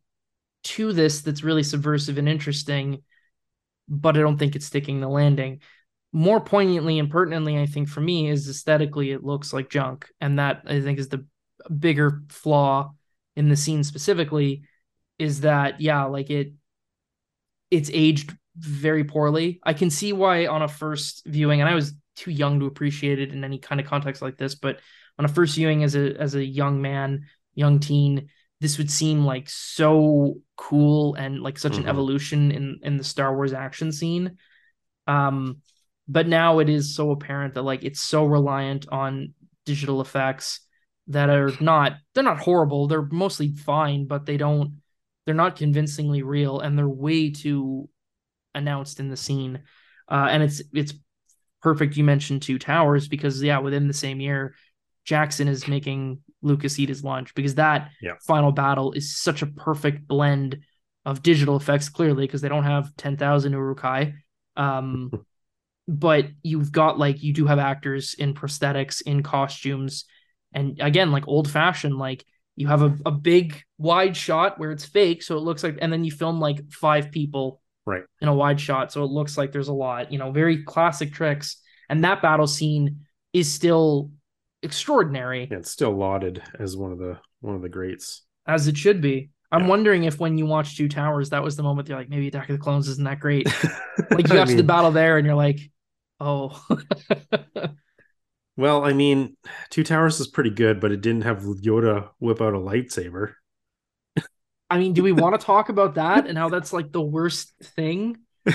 to 0.64 0.94
this 0.94 1.22
that's 1.22 1.44
really 1.44 1.64
subversive 1.64 2.18
and 2.18 2.28
interesting, 2.28 3.04
but 3.88 4.18
I 4.18 4.22
don't 4.22 4.38
think 4.38 4.56
it's 4.56 4.66
sticking 4.66 5.00
the 5.00 5.10
landing. 5.10 5.62
More 6.12 6.40
poignantly 6.40 7.00
and 7.00 7.10
pertinently, 7.10 7.60
I 7.60 7.66
think 7.66 7.90
for 7.90 8.02
me 8.02 8.30
is 8.30 8.50
aesthetically 8.50 9.12
it 9.12 9.24
looks 9.24 9.54
like 9.54 9.70
junk, 9.70 10.10
and 10.22 10.40
that 10.40 10.64
I 10.66 10.82
think 10.82 11.00
is 11.00 11.10
the 11.10 11.26
bigger 11.80 12.22
flaw 12.30 12.94
in 13.36 13.50
the 13.50 13.56
scene 13.56 13.84
specifically 13.84 14.64
is 15.18 15.42
that 15.42 15.82
yeah, 15.82 16.04
like 16.06 16.30
it 16.30 16.54
it's 17.72 17.90
aged 17.94 18.36
very 18.58 19.04
poorly. 19.04 19.60
I 19.64 19.74
can 19.74 19.90
see 19.90 20.14
why 20.14 20.48
on 20.48 20.62
a 20.62 20.68
first 20.68 21.24
viewing, 21.26 21.62
and 21.62 21.70
I 21.70 21.76
was 21.76 21.94
too 22.16 22.32
young 22.32 22.60
to 22.60 22.68
appreciate 22.68 23.20
it 23.20 23.32
in 23.32 23.44
any 23.44 23.58
kind 23.58 23.82
of 23.82 23.88
context 23.88 24.22
like 24.22 24.38
this, 24.38 24.56
but 24.56 24.80
on 25.18 25.26
a 25.26 25.30
first 25.30 25.56
viewing 25.56 25.84
as 25.84 25.96
a 25.96 26.16
as 26.20 26.36
a 26.36 26.46
young 26.46 26.82
man, 26.82 27.26
young 27.56 27.80
teen, 27.80 28.30
this 28.64 28.78
would 28.78 28.90
seem 28.90 29.26
like 29.26 29.50
so 29.50 30.36
cool 30.56 31.16
and 31.16 31.42
like 31.42 31.60
such 31.60 31.74
mm-hmm. 31.74 31.82
an 31.82 31.90
evolution 31.90 32.50
in 32.50 32.80
in 32.82 32.96
the 32.96 33.04
Star 33.04 33.36
Wars 33.36 33.52
action 33.52 33.92
scene. 33.92 34.38
Um, 35.06 35.58
but 36.08 36.30
now 36.30 36.60
it 36.60 36.70
is 36.70 36.96
so 36.96 37.12
apparent 37.12 37.56
that 37.56 37.64
like 37.64 37.84
it's 37.84 38.00
so 38.00 38.24
reliant 38.24 38.88
on 38.90 39.34
digital 39.66 40.00
effects 40.00 40.62
that 41.08 41.30
are 41.30 41.52
not 41.60 41.98
they're 42.16 42.24
not 42.24 42.40
horrible. 42.40 42.88
They're 42.88 43.02
mostly 43.02 43.52
fine, 43.52 44.08
but 44.08 44.26
they 44.26 44.38
don't 44.38 44.82
they're 45.26 45.36
not 45.36 45.58
convincingly 45.58 46.24
real 46.24 46.62
and 46.62 46.78
they're 46.78 46.88
way 46.88 47.32
too 47.32 47.90
announced 48.56 49.02
in 49.02 49.10
the 49.10 49.18
scene. 49.18 49.64
Uh, 50.10 50.28
and 50.30 50.42
it's 50.42 50.62
it's 50.74 50.94
perfect 51.62 51.98
you 51.98 52.06
mentioned 52.06 52.44
two 52.44 52.58
towers 52.58 53.10
because 53.10 53.44
yeah, 53.44 53.60
within 53.60 53.90
the 53.90 53.94
same 53.94 54.22
year, 54.22 54.56
Jackson 55.04 55.50
is 55.50 55.68
making 55.68 56.22
Lucas 56.44 56.78
eat 56.80 56.90
his 56.90 57.04
lunch 57.04 57.34
because 57.34 57.56
that 57.56 57.92
yeah. 58.02 58.14
final 58.28 58.52
battle 58.52 58.92
is 58.94 59.18
such 59.18 59.42
a 59.42 59.48
perfect 59.48 60.08
blend 60.08 60.60
of 61.06 61.24
digital 61.24 61.56
effects, 61.56 61.90
clearly, 61.90 62.26
because 62.26 62.42
they 62.42 62.50
don't 62.50 62.64
have 62.64 62.96
10,000 62.98 63.52
Uruk-hai. 63.52 64.14
Um, 64.56 65.12
but 65.88 66.28
you've 66.44 66.72
got 66.72 67.00
like, 67.00 67.24
you 67.24 67.34
do 67.34 67.46
have 67.46 67.60
actors 67.60 68.14
in 68.14 68.34
prosthetics, 68.34 69.02
in 69.02 69.24
costumes. 69.24 70.06
And 70.54 70.80
again, 70.80 71.12
like 71.12 71.28
old 71.28 71.50
fashioned, 71.50 71.98
like 71.98 72.24
you 72.56 72.68
have 72.68 72.84
a, 72.84 72.96
a 73.06 73.12
big 73.12 73.62
wide 73.78 74.16
shot 74.16 74.60
where 74.60 74.72
it's 74.72 74.86
fake. 74.86 75.24
So 75.24 75.38
it 75.38 75.42
looks 75.42 75.64
like, 75.64 75.78
and 75.82 75.92
then 75.92 76.04
you 76.04 76.12
film 76.12 76.40
like 76.40 76.72
five 76.72 77.12
people 77.12 77.62
right 77.86 78.04
in 78.22 78.28
a 78.28 78.36
wide 78.36 78.62
shot. 78.62 78.92
So 78.92 79.04
it 79.04 79.12
looks 79.12 79.38
like 79.38 79.52
there's 79.52 79.68
a 79.68 79.74
lot, 79.74 80.12
you 80.12 80.20
know, 80.20 80.32
very 80.32 80.64
classic 80.64 81.14
tricks. 81.14 81.58
And 81.90 82.04
that 82.04 82.22
battle 82.22 82.48
scene 82.48 83.06
is 83.34 83.52
still 83.52 84.12
extraordinary. 84.64 85.48
Yeah, 85.50 85.58
it's 85.58 85.72
still 85.72 85.92
lauded 85.92 86.42
as 86.60 86.76
one 86.76 86.92
of 86.92 86.98
the 86.98 87.20
one 87.42 87.56
of 87.56 87.62
the 87.62 87.70
greats. 87.70 88.24
As 88.48 88.68
it 88.68 88.78
should 88.78 89.02
be. 89.02 89.30
I'm 89.52 89.64
yeah. 89.64 89.68
wondering 89.68 90.04
if 90.06 90.20
when 90.20 90.38
you 90.38 90.48
watch 90.48 90.76
Two 90.76 90.90
Towers, 90.90 91.30
that 91.30 91.44
was 91.44 91.56
the 91.56 91.64
moment 91.64 91.88
you're 91.88 91.98
like, 91.98 92.10
maybe 92.10 92.28
Attack 92.28 92.50
of 92.50 92.58
the 92.58 92.64
Clones 92.64 92.88
isn't 92.88 93.04
that 93.04 93.20
great. 93.20 93.46
like 94.12 94.28
you 94.28 94.38
watch 94.38 94.48
mean, 94.48 94.58
the 94.58 94.64
battle 94.64 94.92
there 94.92 95.18
and 95.18 95.28
you're 95.28 95.36
like, 95.36 95.60
oh. 96.20 96.60
well, 98.58 98.84
I 98.84 98.94
mean, 98.94 99.38
Two 99.70 99.84
Towers 99.84 100.20
is 100.20 100.28
pretty 100.28 100.50
good, 100.50 100.80
but 100.80 100.92
it 100.92 101.02
didn't 101.02 101.22
have 101.22 101.44
Yoda 101.44 102.10
whip 102.18 102.42
out 102.42 102.56
a 102.56 102.58
lightsaber. 102.58 103.34
I 104.72 104.80
mean, 104.80 104.94
do 104.94 105.04
we 105.04 105.12
want 105.12 105.40
to 105.40 105.46
talk 105.46 105.70
about 105.70 105.96
that 105.96 106.26
and 106.26 106.36
how 106.36 106.50
that's 106.50 106.74
like 106.74 106.92
the 106.92 107.02
worst 107.02 107.54
thing? 107.62 108.18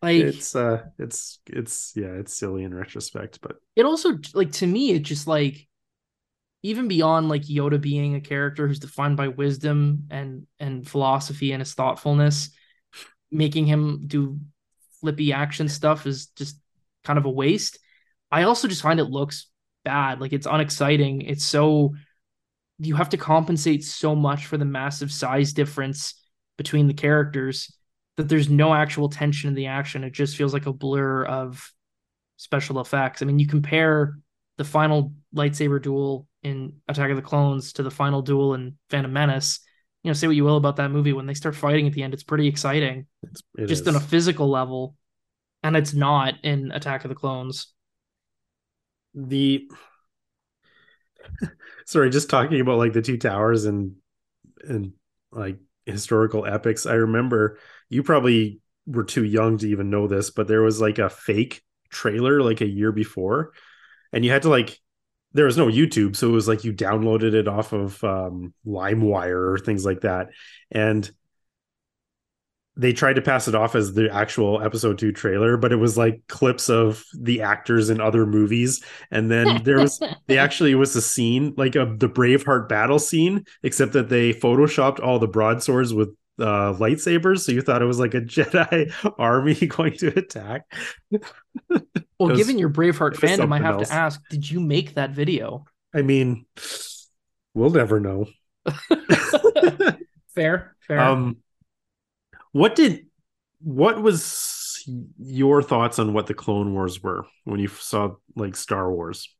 Like 0.00 0.22
it's 0.22 0.54
uh 0.54 0.84
it's 0.98 1.40
it's 1.46 1.92
yeah, 1.96 2.12
it's 2.12 2.36
silly 2.36 2.64
in 2.64 2.74
retrospect, 2.74 3.40
but 3.40 3.56
it 3.74 3.84
also 3.84 4.18
like 4.34 4.52
to 4.52 4.66
me 4.66 4.92
it 4.92 5.00
just 5.00 5.26
like 5.26 5.66
even 6.62 6.88
beyond 6.88 7.28
like 7.28 7.42
Yoda 7.42 7.80
being 7.80 8.14
a 8.14 8.20
character 8.20 8.66
who's 8.66 8.78
defined 8.78 9.16
by 9.16 9.28
wisdom 9.28 10.04
and 10.10 10.46
and 10.58 10.88
philosophy 10.88 11.52
and 11.52 11.60
his 11.60 11.74
thoughtfulness, 11.74 12.50
making 13.30 13.66
him 13.66 14.04
do 14.06 14.38
flippy 15.00 15.32
action 15.32 15.68
stuff 15.68 16.06
is 16.06 16.26
just 16.28 16.60
kind 17.04 17.18
of 17.18 17.24
a 17.24 17.30
waste. 17.30 17.78
I 18.30 18.42
also 18.42 18.68
just 18.68 18.82
find 18.82 19.00
it 19.00 19.04
looks 19.04 19.48
bad. 19.84 20.20
Like 20.20 20.32
it's 20.32 20.46
unexciting. 20.46 21.22
It's 21.22 21.44
so 21.44 21.94
you 22.78 22.94
have 22.94 23.10
to 23.10 23.16
compensate 23.16 23.84
so 23.84 24.14
much 24.14 24.46
for 24.46 24.56
the 24.56 24.64
massive 24.64 25.12
size 25.12 25.52
difference 25.52 26.14
between 26.56 26.86
the 26.86 26.94
characters 26.94 27.72
that 28.18 28.28
there's 28.28 28.50
no 28.50 28.74
actual 28.74 29.08
tension 29.08 29.46
in 29.46 29.54
the 29.54 29.66
action. 29.66 30.02
It 30.02 30.12
just 30.12 30.36
feels 30.36 30.52
like 30.52 30.66
a 30.66 30.72
blur 30.72 31.24
of 31.24 31.72
special 32.36 32.80
effects. 32.80 33.22
I 33.22 33.26
mean, 33.26 33.38
you 33.38 33.46
compare 33.46 34.18
the 34.56 34.64
final 34.64 35.12
lightsaber 35.32 35.80
duel 35.80 36.26
in 36.42 36.72
Attack 36.88 37.10
of 37.10 37.16
the 37.16 37.22
Clones 37.22 37.74
to 37.74 37.84
the 37.84 37.92
final 37.92 38.20
duel 38.20 38.54
in 38.54 38.76
Phantom 38.90 39.12
Menace. 39.12 39.60
You 40.02 40.08
know, 40.08 40.14
say 40.14 40.26
what 40.26 40.34
you 40.34 40.42
will 40.42 40.56
about 40.56 40.74
that 40.76 40.90
movie. 40.90 41.12
When 41.12 41.26
they 41.26 41.34
start 41.34 41.54
fighting 41.54 41.86
at 41.86 41.92
the 41.92 42.02
end, 42.02 42.12
it's 42.12 42.24
pretty 42.24 42.48
exciting, 42.48 43.06
it's, 43.22 43.40
it 43.56 43.66
just 43.66 43.82
is. 43.82 43.88
on 43.88 43.94
a 43.94 44.00
physical 44.00 44.50
level, 44.50 44.96
and 45.62 45.76
it's 45.76 45.94
not 45.94 46.34
in 46.42 46.72
Attack 46.72 47.04
of 47.04 47.10
the 47.10 47.14
Clones. 47.14 47.72
The 49.14 49.70
sorry, 51.86 52.10
just 52.10 52.28
talking 52.28 52.60
about 52.60 52.78
like 52.78 52.94
the 52.94 53.02
two 53.02 53.16
towers 53.16 53.64
and 53.64 53.94
and 54.64 54.94
like 55.30 55.58
historical 55.86 56.46
epics. 56.46 56.84
I 56.84 56.94
remember 56.94 57.58
you 57.88 58.02
probably 58.02 58.60
were 58.86 59.04
too 59.04 59.24
young 59.24 59.58
to 59.58 59.68
even 59.68 59.90
know 59.90 60.06
this, 60.06 60.30
but 60.30 60.48
there 60.48 60.62
was 60.62 60.80
like 60.80 60.98
a 60.98 61.10
fake 61.10 61.62
trailer 61.90 62.42
like 62.42 62.60
a 62.60 62.66
year 62.66 62.92
before, 62.92 63.52
and 64.12 64.24
you 64.24 64.30
had 64.30 64.42
to 64.42 64.48
like 64.48 64.78
there 65.32 65.44
was 65.44 65.56
no 65.56 65.66
YouTube, 65.66 66.16
so 66.16 66.28
it 66.28 66.32
was 66.32 66.48
like 66.48 66.64
you 66.64 66.72
downloaded 66.72 67.34
it 67.34 67.48
off 67.48 67.72
of 67.72 68.02
um, 68.02 68.54
LimeWire 68.66 69.52
or 69.52 69.58
things 69.58 69.84
like 69.84 70.00
that, 70.00 70.28
and 70.70 71.10
they 72.78 72.92
tried 72.92 73.14
to 73.14 73.22
pass 73.22 73.48
it 73.48 73.56
off 73.56 73.74
as 73.74 73.92
the 73.92 74.08
actual 74.14 74.62
episode 74.62 74.98
two 74.98 75.10
trailer, 75.10 75.56
but 75.56 75.72
it 75.72 75.76
was 75.76 75.98
like 75.98 76.22
clips 76.28 76.70
of 76.70 77.04
the 77.12 77.42
actors 77.42 77.90
in 77.90 78.00
other 78.00 78.24
movies. 78.24 78.82
And 79.10 79.28
then 79.28 79.64
there 79.64 79.80
was, 79.80 80.00
they 80.28 80.38
actually 80.38 80.76
was 80.76 80.94
a 80.94 81.02
scene 81.02 81.54
like 81.56 81.74
a, 81.74 81.92
the 81.98 82.08
Braveheart 82.08 82.68
battle 82.68 83.00
scene, 83.00 83.44
except 83.64 83.94
that 83.94 84.08
they 84.08 84.32
photoshopped 84.32 85.02
all 85.02 85.18
the 85.18 85.26
broadswords 85.26 85.92
with 85.92 86.10
uh, 86.38 86.74
lightsabers. 86.74 87.40
So 87.40 87.52
you 87.52 87.62
thought 87.62 87.82
it 87.82 87.86
was 87.86 87.98
like 87.98 88.14
a 88.14 88.20
Jedi 88.22 88.92
army 89.18 89.54
going 89.66 89.96
to 89.98 90.18
attack. 90.18 90.64
well, 91.10 91.80
was, 92.18 92.38
given 92.38 92.58
your 92.58 92.70
Braveheart 92.70 93.14
fandom, 93.14 93.52
I 93.52 93.58
have 93.58 93.76
else. 93.76 93.88
to 93.88 93.94
ask, 93.94 94.20
did 94.28 94.48
you 94.48 94.60
make 94.60 94.94
that 94.94 95.10
video? 95.10 95.64
I 95.94 96.02
mean, 96.02 96.44
we'll 97.54 97.70
never 97.70 98.00
know. 98.00 98.26
fair, 100.34 100.76
fair. 100.86 101.00
Um, 101.00 101.38
what 102.52 102.74
did 102.74 103.06
what 103.60 104.00
was 104.02 104.84
your 105.18 105.62
thoughts 105.62 105.98
on 105.98 106.12
what 106.12 106.26
the 106.26 106.34
Clone 106.34 106.72
Wars 106.74 107.02
were 107.02 107.24
when 107.44 107.60
you 107.60 107.68
saw 107.68 108.14
like 108.36 108.56
Star 108.56 108.92
Wars? 108.92 109.34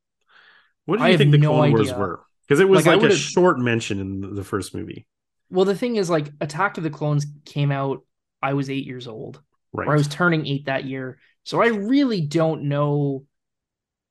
What 0.86 0.98
do 0.98 1.06
you 1.06 1.18
think 1.18 1.32
the 1.32 1.38
no 1.38 1.50
Clone 1.50 1.64
idea. 1.64 1.76
Wars 1.76 1.92
were? 1.92 2.20
Because 2.46 2.60
it 2.60 2.68
was 2.68 2.86
like, 2.86 3.02
like 3.02 3.12
a 3.12 3.16
short 3.16 3.58
mention 3.58 4.00
in 4.00 4.34
the 4.34 4.42
first 4.42 4.74
movie. 4.74 5.06
Well, 5.50 5.64
the 5.64 5.74
thing 5.74 5.96
is, 5.96 6.10
like, 6.10 6.30
Attack 6.40 6.76
of 6.76 6.84
the 6.84 6.90
Clones 6.90 7.26
came 7.44 7.72
out. 7.72 8.04
I 8.42 8.54
was 8.54 8.70
eight 8.70 8.86
years 8.86 9.08
old, 9.08 9.40
right? 9.72 9.88
Or 9.88 9.92
I 9.92 9.96
was 9.96 10.08
turning 10.08 10.46
eight 10.46 10.66
that 10.66 10.84
year, 10.84 11.18
so 11.44 11.62
I 11.62 11.68
really 11.68 12.20
don't 12.20 12.64
know 12.64 13.24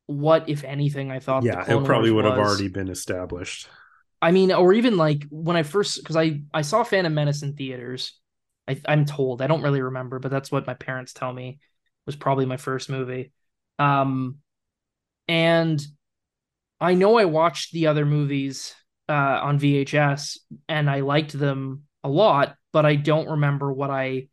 what, 0.08 0.50
if 0.50 0.64
anything, 0.64 1.12
I 1.12 1.20
thought. 1.20 1.44
Yeah, 1.44 1.62
it 1.62 1.86
probably 1.86 2.12
Wars 2.12 2.24
would 2.24 2.26
have 2.26 2.40
already 2.40 2.68
been 2.68 2.90
established. 2.90 3.68
I 4.22 4.32
mean, 4.32 4.52
or 4.52 4.74
even 4.74 4.98
like 4.98 5.26
when 5.30 5.56
I 5.56 5.64
first, 5.64 6.00
because 6.02 6.18
I 6.18 6.42
I 6.54 6.64
saw 6.64 6.84
Phantom 6.84 7.14
Menace 7.14 7.44
in 7.44 7.54
theaters, 7.54 8.20
I, 8.68 8.82
I'm 8.88 9.06
told. 9.06 9.42
I 9.42 9.48
don't 9.48 9.62
really 9.62 9.82
remember, 9.82 10.20
but 10.20 10.32
that's 10.32 10.52
what 10.52 10.68
my 10.68 10.74
parents 10.74 11.14
tell 11.14 11.32
me 11.32 11.60
was 12.06 12.16
probably 12.16 12.46
my 12.46 12.58
first 12.58 12.90
movie. 12.90 13.32
Um, 13.78 14.38
and 15.28 15.80
I 16.80 16.96
know 16.96 17.18
I 17.18 17.26
watched 17.26 17.74
the 17.74 17.88
other 17.88 18.06
movies 18.06 18.74
uh, 19.10 19.40
on 19.44 19.60
VHS 19.60 20.40
and 20.68 20.90
I 20.90 21.02
liked 21.02 21.38
them 21.38 21.84
a 22.04 22.10
lot, 22.10 22.56
but 22.74 22.86
I 22.86 22.96
don't 22.96 23.30
remember 23.30 23.72
what 23.72 23.90
I, 23.90 24.28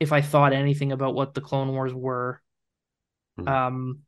if 0.00 0.12
I 0.12 0.20
thought 0.20 0.52
anything 0.52 0.92
about 0.92 1.14
what 1.14 1.34
the 1.34 1.40
Clone 1.40 1.68
Wars 1.68 1.94
were. 1.94 2.40
Hmm. 3.38 3.48
Um, 3.48 3.98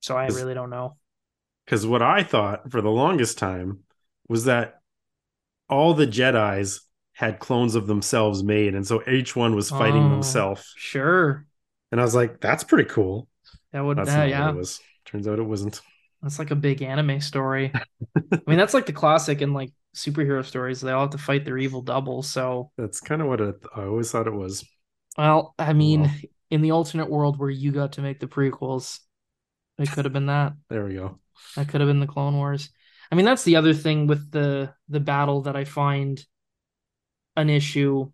so 0.00 0.16
I 0.16 0.26
really 0.28 0.54
don't 0.54 0.70
know. 0.70 0.96
Because 1.64 1.86
what 1.86 2.02
I 2.02 2.22
thought 2.22 2.70
for 2.70 2.80
the 2.80 2.90
longest 2.90 3.38
time 3.38 3.80
was 4.28 4.46
that 4.46 4.80
all 5.68 5.94
the 5.94 6.06
Jedi's 6.06 6.80
had 7.12 7.38
clones 7.38 7.74
of 7.74 7.86
themselves 7.86 8.42
made, 8.42 8.74
and 8.74 8.86
so 8.86 9.08
each 9.08 9.36
one 9.36 9.54
was 9.54 9.70
fighting 9.70 10.04
oh, 10.04 10.08
themselves. 10.08 10.72
Sure. 10.76 11.46
And 11.92 12.00
I 12.00 12.04
was 12.04 12.14
like, 12.14 12.40
"That's 12.40 12.64
pretty 12.64 12.88
cool." 12.88 13.28
That 13.72 13.84
would, 13.84 13.98
that's 13.98 14.10
uh, 14.10 14.22
yeah. 14.22 14.48
it 14.48 14.56
was. 14.56 14.80
Turns 15.04 15.28
out 15.28 15.38
it 15.38 15.44
wasn't. 15.44 15.80
That's 16.22 16.38
like 16.38 16.50
a 16.50 16.56
big 16.56 16.82
anime 16.82 17.20
story. 17.20 17.72
I 18.16 18.40
mean, 18.46 18.58
that's 18.58 18.74
like 18.74 18.86
the 18.86 18.92
classic 18.92 19.40
in 19.40 19.54
like 19.54 19.72
superhero 19.94 20.44
stories. 20.44 20.80
They 20.80 20.92
all 20.92 21.02
have 21.02 21.10
to 21.10 21.18
fight 21.18 21.44
their 21.44 21.58
evil 21.58 21.82
double. 21.82 22.22
So 22.22 22.70
that's 22.76 23.00
kind 23.00 23.22
of 23.22 23.28
what 23.28 23.40
it, 23.40 23.56
I 23.74 23.84
always 23.84 24.10
thought 24.10 24.26
it 24.26 24.34
was. 24.34 24.64
Well, 25.16 25.54
I 25.58 25.70
oh, 25.70 25.74
mean, 25.74 26.02
well. 26.02 26.14
in 26.50 26.62
the 26.62 26.72
alternate 26.72 27.10
world 27.10 27.38
where 27.38 27.50
you 27.50 27.72
got 27.72 27.92
to 27.92 28.02
make 28.02 28.20
the 28.20 28.26
prequels, 28.26 29.00
it 29.78 29.90
could 29.90 30.04
have 30.04 30.12
been 30.12 30.26
that. 30.26 30.52
there 30.68 30.84
we 30.84 30.94
go. 30.94 31.18
That 31.56 31.68
could 31.68 31.80
have 31.80 31.88
been 31.88 32.00
the 32.00 32.06
Clone 32.06 32.36
Wars. 32.36 32.70
I 33.10 33.14
mean, 33.14 33.24
that's 33.24 33.44
the 33.44 33.56
other 33.56 33.74
thing 33.74 34.06
with 34.06 34.30
the 34.30 34.72
the 34.88 35.00
battle 35.00 35.42
that 35.42 35.56
I 35.56 35.64
find 35.64 36.24
an 37.36 37.50
issue, 37.50 38.10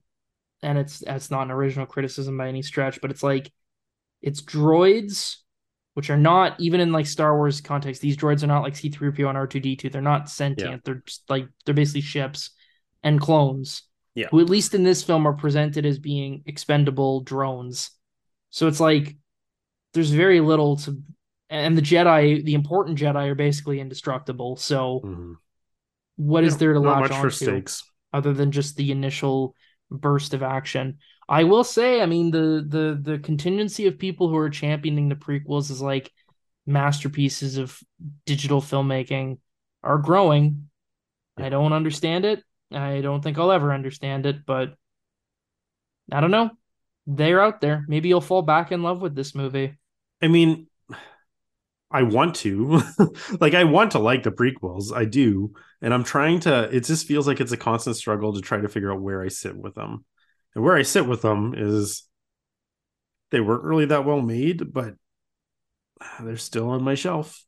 and 0.62 0.78
it's 0.78 1.00
that's 1.00 1.30
not 1.30 1.42
an 1.42 1.50
original 1.50 1.86
criticism 1.86 2.38
by 2.38 2.48
any 2.48 2.62
stretch, 2.62 3.00
but 3.00 3.11
it's 3.11 3.22
like 3.22 3.52
it's 4.22 4.42
droids 4.42 5.36
which 5.97 6.11
are 6.11 6.16
not 6.18 6.55
even 6.61 6.78
in 6.78 6.92
like 6.92 7.07
Star 7.07 7.34
Wars 7.34 7.62
context. 7.62 8.03
These 8.03 8.18
droids 8.18 8.42
are 8.42 8.47
not 8.49 8.62
like 8.62 8.74
C3PO 8.74 9.30
and 9.30 9.38
R2D2. 9.38 9.90
They're 9.90 10.03
not 10.03 10.28
sentient. 10.28 10.70
Yeah. 10.70 10.78
They're 10.84 11.03
just 11.07 11.22
like 11.30 11.49
they're 11.64 11.74
basically 11.74 12.03
ships 12.03 12.51
and 13.03 13.18
clones. 13.18 13.82
Yeah. 14.14 14.26
Who 14.30 14.40
at 14.40 14.51
least 14.51 14.74
in 14.74 14.82
this 14.82 15.03
film 15.03 15.26
are 15.26 15.32
presented 15.32 15.86
as 15.86 15.99
being 15.99 16.42
expendable 16.44 17.22
drones. 17.22 17.92
So 18.51 18.66
it's 18.66 18.78
like 18.78 19.16
there's 19.94 20.11
very 20.11 20.40
little 20.40 20.76
to 20.76 21.01
and 21.49 21.78
the 21.78 21.82
Jedi, 21.82 22.44
the 22.44 22.53
important 22.53 22.99
Jedi 22.99 23.28
are 23.30 23.34
basically 23.34 23.80
indestructible. 23.80 24.57
So 24.57 25.01
Mhm. 25.03 25.34
what 26.16 26.44
is 26.44 26.55
Yeah, 26.55 26.59
there 26.59 26.72
to 26.74 26.80
latch 26.80 27.11
on 27.11 27.22
for 27.22 27.30
to? 27.30 27.34
stakes. 27.34 27.82
other 28.12 28.34
than 28.34 28.53
just 28.53 28.76
the 28.76 28.92
initial 28.92 29.55
burst 29.90 30.34
of 30.34 30.42
action. 30.42 30.99
I 31.28 31.44
will 31.44 31.64
say, 31.64 32.00
I 32.00 32.06
mean, 32.06 32.30
the 32.30 32.64
the 32.66 32.98
the 33.00 33.18
contingency 33.18 33.86
of 33.86 33.98
people 33.98 34.28
who 34.28 34.36
are 34.36 34.50
championing 34.50 35.08
the 35.08 35.16
prequels 35.16 35.70
is 35.70 35.82
like 35.82 36.12
masterpieces 36.66 37.56
of 37.56 37.78
digital 38.24 38.60
filmmaking 38.60 39.38
are 39.82 39.98
growing. 39.98 40.68
I 41.36 41.48
don't 41.48 41.72
understand 41.72 42.24
it. 42.24 42.42
I 42.72 43.00
don't 43.00 43.22
think 43.22 43.38
I'll 43.38 43.52
ever 43.52 43.72
understand 43.72 44.26
it, 44.26 44.44
but 44.46 44.74
I 46.10 46.20
don't 46.20 46.30
know. 46.30 46.50
They're 47.06 47.40
out 47.40 47.60
there. 47.60 47.84
Maybe 47.88 48.08
you'll 48.08 48.20
fall 48.20 48.42
back 48.42 48.72
in 48.72 48.82
love 48.82 49.00
with 49.00 49.14
this 49.14 49.34
movie. 49.34 49.76
I 50.22 50.28
mean, 50.28 50.66
I 51.90 52.02
want 52.02 52.34
to. 52.36 52.82
like, 53.40 53.54
I 53.54 53.64
want 53.64 53.92
to 53.92 53.98
like 53.98 54.24
the 54.24 54.32
prequels. 54.32 54.94
I 54.94 55.04
do. 55.04 55.52
And 55.80 55.94
I'm 55.94 56.04
trying 56.04 56.40
to, 56.40 56.74
it 56.74 56.84
just 56.84 57.06
feels 57.06 57.26
like 57.26 57.40
it's 57.40 57.52
a 57.52 57.56
constant 57.56 57.96
struggle 57.96 58.34
to 58.34 58.40
try 58.40 58.60
to 58.60 58.68
figure 58.68 58.92
out 58.92 59.00
where 59.00 59.22
I 59.22 59.28
sit 59.28 59.56
with 59.56 59.74
them. 59.74 60.04
And 60.57 60.64
where 60.64 60.74
I 60.74 60.82
sit 60.82 61.07
with 61.07 61.20
them 61.20 61.54
is 61.54 62.02
they 63.30 63.40
weren't 63.40 63.62
really 63.62 63.84
that 63.84 64.07
well 64.07 64.22
made, 64.22 64.72
but 64.72 64.94
they're 66.20 66.38
still 66.38 66.70
on 66.70 66.82
my 66.82 66.94
shelf. 66.94 67.44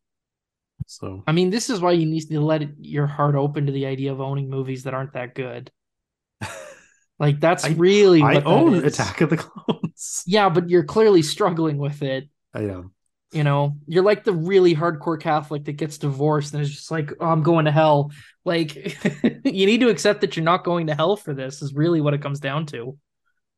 So, 0.86 1.24
I 1.26 1.32
mean, 1.32 1.48
this 1.48 1.70
is 1.70 1.80
why 1.80 1.92
you 1.92 2.04
need 2.04 2.20
to 2.28 2.40
let 2.40 2.62
it, 2.62 2.70
your 2.78 3.06
heart 3.06 3.34
open 3.34 3.64
to 3.64 3.72
the 3.72 3.86
idea 3.86 4.12
of 4.12 4.20
owning 4.20 4.50
movies 4.50 4.84
that 4.84 4.92
aren't 4.94 5.14
that 5.14 5.34
good. 5.34 5.72
Like 7.20 7.40
that's 7.40 7.64
I- 7.64 7.70
really 7.70 8.22
I 8.22 8.42
own. 8.42 8.74
Attack 8.84 9.22
of 9.22 9.30
the 9.30 9.38
Clones. 9.38 10.22
Yeah, 10.26 10.50
but 10.50 10.70
you're 10.70 10.84
clearly 10.84 11.22
struggling 11.22 11.76
with 11.78 12.02
it. 12.02 12.28
I 12.54 12.60
am. 12.60 12.92
You 13.32 13.42
know, 13.42 13.76
you're 13.88 14.04
like 14.04 14.22
the 14.22 14.32
really 14.32 14.72
hardcore 14.76 15.20
Catholic 15.20 15.64
that 15.64 15.72
gets 15.72 15.98
divorced 15.98 16.54
and 16.54 16.62
is 16.62 16.70
just 16.70 16.92
like, 16.92 17.10
oh, 17.18 17.26
I'm 17.26 17.42
going 17.42 17.64
to 17.64 17.72
hell. 17.72 18.12
Like, 18.44 18.96
you 19.44 19.66
need 19.66 19.80
to 19.80 19.88
accept 19.88 20.20
that 20.20 20.36
you're 20.36 20.44
not 20.44 20.64
going 20.64 20.86
to 20.88 20.94
hell 20.94 21.16
for 21.16 21.34
this, 21.34 21.62
is 21.62 21.74
really 21.74 22.00
what 22.00 22.14
it 22.14 22.22
comes 22.22 22.40
down 22.40 22.66
to. 22.66 22.96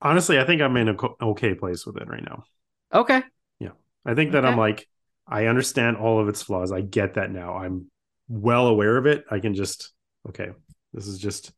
Honestly, 0.02 0.38
I 0.38 0.44
think 0.44 0.62
I'm 0.62 0.76
in 0.76 0.88
a 0.88 0.96
okay 1.22 1.54
place 1.54 1.84
with 1.84 1.96
it 1.96 2.08
right 2.08 2.24
now. 2.24 2.44
Okay. 2.92 3.22
Yeah. 3.58 3.70
I 4.04 4.14
think 4.14 4.32
that 4.32 4.46
I'm 4.46 4.56
like, 4.56 4.88
I 5.28 5.46
understand 5.46 5.96
all 5.96 6.20
of 6.20 6.28
its 6.28 6.42
flaws. 6.42 6.72
I 6.72 6.80
get 6.80 7.14
that 7.14 7.30
now. 7.30 7.56
I'm 7.56 7.90
well 8.28 8.66
aware 8.66 8.96
of 8.96 9.06
it. 9.06 9.24
I 9.30 9.40
can 9.40 9.54
just, 9.54 9.92
okay, 10.28 10.48
this 10.92 11.06
is 11.06 11.18
just 11.18 11.52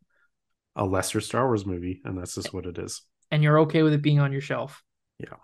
a 0.74 0.84
lesser 0.84 1.20
Star 1.20 1.46
Wars 1.46 1.64
movie, 1.64 2.00
and 2.04 2.18
that's 2.18 2.34
just 2.34 2.52
what 2.52 2.66
it 2.66 2.78
is. 2.78 3.02
And 3.30 3.42
you're 3.42 3.60
okay 3.60 3.82
with 3.82 3.92
it 3.92 4.02
being 4.02 4.20
on 4.20 4.32
your 4.32 4.40
shelf. 4.40 4.82
Yeah. 5.18 5.36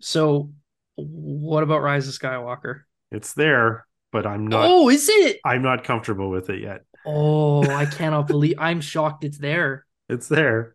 So, 0.00 0.52
what 0.94 1.62
about 1.62 1.82
Rise 1.82 2.08
of 2.08 2.14
Skywalker? 2.14 2.82
It's 3.10 3.34
there, 3.34 3.86
but 4.12 4.26
I'm 4.26 4.46
not. 4.46 4.64
oh, 4.66 4.88
is 4.88 5.08
it? 5.10 5.40
I'm 5.44 5.62
not 5.62 5.84
comfortable 5.84 6.30
with 6.30 6.50
it 6.50 6.62
yet. 6.62 6.82
Oh, 7.06 7.68
I 7.70 7.86
cannot 7.86 8.26
believe 8.26 8.56
I'm 8.58 8.80
shocked 8.80 9.24
it's 9.24 9.38
there. 9.38 9.86
It's 10.08 10.28
there. 10.28 10.74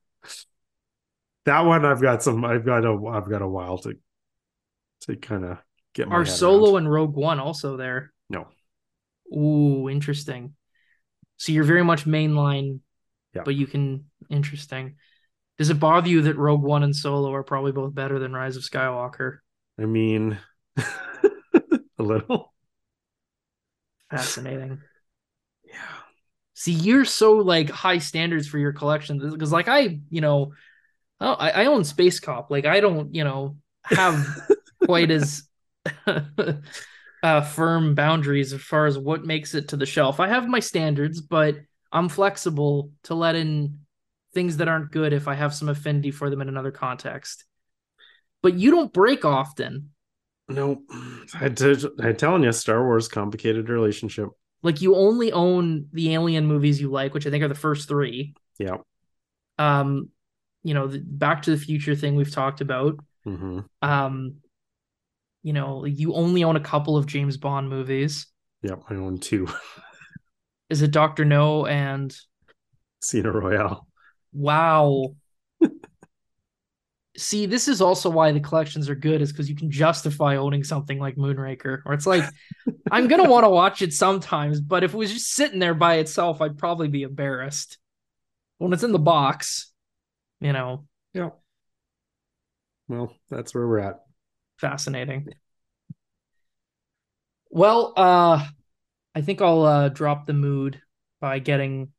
That 1.46 1.62
one, 1.62 1.86
I've 1.86 2.02
got 2.02 2.24
some. 2.24 2.46
I've 2.46 2.66
got 2.66 2.86
a. 2.86 2.92
I've 3.08 3.30
got 3.30 3.42
a 3.42 3.48
while 3.48 3.78
to, 3.80 3.96
to 5.02 5.16
kind 5.16 5.44
of 5.46 5.58
get 5.94 6.08
my 6.08 6.16
Are 6.16 6.26
Solo 6.26 6.72
around. 6.76 6.84
and 6.86 6.92
Rogue 6.92 7.16
One 7.16 7.40
also 7.40 7.78
there? 7.78 8.14
No. 8.30 8.48
Ooh, 9.36 9.90
interesting. 9.90 10.56
So 11.38 11.52
you're 11.52 11.64
very 11.64 11.84
much 11.84 12.06
mainline, 12.06 12.80
Yeah. 13.34 13.42
but 13.44 13.56
you 13.56 13.66
can 13.66 14.06
interesting. 14.30 14.96
Does 15.58 15.70
it 15.70 15.80
bother 15.80 16.10
you 16.10 16.22
that 16.24 16.38
Rogue 16.38 16.64
One 16.64 16.84
and 16.84 16.96
Solo 16.96 17.34
are 17.34 17.44
probably 17.44 17.72
both 17.72 17.94
better 17.94 18.20
than 18.20 18.34
Rise 18.34 18.58
of 18.58 18.64
Skywalker? 18.64 19.40
I 19.80 19.86
mean, 19.86 20.38
a 20.78 20.84
little. 22.04 22.54
Fascinating. 24.10 24.82
See, 26.62 26.74
you're 26.74 27.06
so 27.06 27.38
like 27.38 27.72
high 27.72 27.98
standards 27.98 28.46
for 28.46 28.60
your 28.60 28.72
collection 28.72 29.18
because, 29.18 29.52
like, 29.52 29.68
I, 29.68 29.98
you 30.12 30.22
know, 30.22 30.54
oh, 31.20 31.34
I, 31.34 31.64
I 31.64 31.66
own 31.66 31.84
Space 31.84 32.20
Cop. 32.20 32.52
Like, 32.52 32.68
I 32.68 32.80
don't, 32.80 33.16
you 33.16 33.24
know, 33.24 33.58
have 33.86 34.24
quite 34.86 35.10
as 35.10 35.42
uh, 37.24 37.42
firm 37.42 37.96
boundaries 37.96 38.54
as 38.54 38.62
far 38.62 38.86
as 38.86 38.96
what 38.96 39.26
makes 39.26 39.56
it 39.56 39.70
to 39.70 39.76
the 39.76 39.88
shelf. 39.88 40.20
I 40.20 40.28
have 40.28 40.48
my 40.48 40.60
standards, 40.60 41.20
but 41.20 41.56
I'm 41.92 42.10
flexible 42.10 42.92
to 43.06 43.16
let 43.16 43.34
in 43.34 43.80
things 44.36 44.58
that 44.58 44.68
aren't 44.68 44.92
good 44.92 45.14
if 45.14 45.28
I 45.28 45.34
have 45.34 45.56
some 45.56 45.68
affinity 45.68 46.12
for 46.12 46.30
them 46.30 46.42
in 46.42 46.48
another 46.48 46.70
context. 46.70 47.44
But 48.44 48.54
you 48.54 48.70
don't 48.70 48.94
break 48.94 49.26
often. 49.26 49.90
No, 50.48 50.84
I 51.34 51.50
did, 51.50 51.84
I'm 52.00 52.16
telling 52.18 52.44
you, 52.44 52.52
Star 52.52 52.86
Wars 52.86 53.08
complicated 53.08 53.68
relationship. 53.68 54.30
Like 54.64 54.82
you 54.82 54.96
only 54.96 55.32
own 55.32 55.88
the 55.92 56.14
Alien 56.14 56.46
movies 56.46 56.80
you 56.80 56.92
like, 56.92 57.14
which 57.14 57.26
I 57.26 57.30
think 57.30 57.44
are 57.44 57.48
the 57.48 57.56
first 57.56 57.88
three. 57.88 58.36
Yeah. 58.60 58.78
Um, 59.58 60.10
you 60.64 60.74
know, 60.74 60.88
the 60.88 61.00
Back 61.00 61.44
to 61.44 61.52
the 61.52 61.58
Future 61.58 61.96
thing 61.96 62.16
we've 62.16 62.32
talked 62.32 62.62
about. 62.62 63.00
hmm 63.24 63.60
Um, 63.82 64.36
you 65.44 65.54
know, 65.54 65.86
you 65.86 66.14
only 66.14 66.44
own 66.44 66.56
a 66.56 66.62
couple 66.62 66.98
of 66.98 67.08
James 67.08 67.38
Bond 67.38 67.70
movies. 67.70 68.28
Yep. 68.62 68.84
I 68.90 68.96
own 68.96 69.18
two. 69.18 69.48
Is 70.70 70.82
it 70.82 70.92
Doctor 70.92 71.26
No 71.26 71.66
and 71.66 72.16
Casino 73.02 73.32
Royale. 73.32 73.88
Wow. 74.32 75.16
See, 77.18 77.46
this 77.46 77.68
is 77.68 77.82
also 77.82 78.10
why 78.10 78.32
the 78.32 78.40
collections 78.40 78.90
are 78.90 78.96
good, 78.96 79.22
is 79.22 79.32
because 79.32 79.50
you 79.50 79.56
can 79.56 79.70
justify 79.70 80.38
owning 80.38 80.64
something 80.64 80.98
like 80.98 81.18
Moonraker. 81.18 81.82
Or 81.86 81.94
it's 81.94 82.08
like, 82.08 82.32
I'm 82.92 83.08
gonna 83.08 83.26
want 83.30 83.46
to 83.46 83.50
watch 83.50 83.82
it 83.82 83.94
sometimes, 83.94 84.62
but 84.62 84.84
if 84.84 84.94
it 84.94 84.98
was 84.98 85.12
just 85.14 85.34
sitting 85.34 85.60
there 85.60 85.74
by 85.74 85.96
itself, 85.96 86.42
I'd 86.42 86.58
probably 86.58 86.88
be 86.90 87.04
embarrassed. 87.04 87.78
When 88.60 88.74
it's 88.74 88.84
in 88.84 88.92
the 88.94 89.00
box, 89.00 89.72
you 90.42 90.54
know, 90.54 90.88
Yeah. 91.14 91.32
Well, 92.88 93.16
that's 93.30 93.56
where 93.56 93.68
we're 93.68 93.80
at. 93.80 94.06
fascinating. 94.58 95.28
Well, 97.50 97.94
uh, 97.98 98.46
I 99.16 99.22
think 99.22 99.42
I'll 99.42 99.64
uh 99.64 99.90
drop 99.90 100.26
the 100.26 100.34
mood 100.34 100.82
by 101.20 101.40
getting 101.40 101.94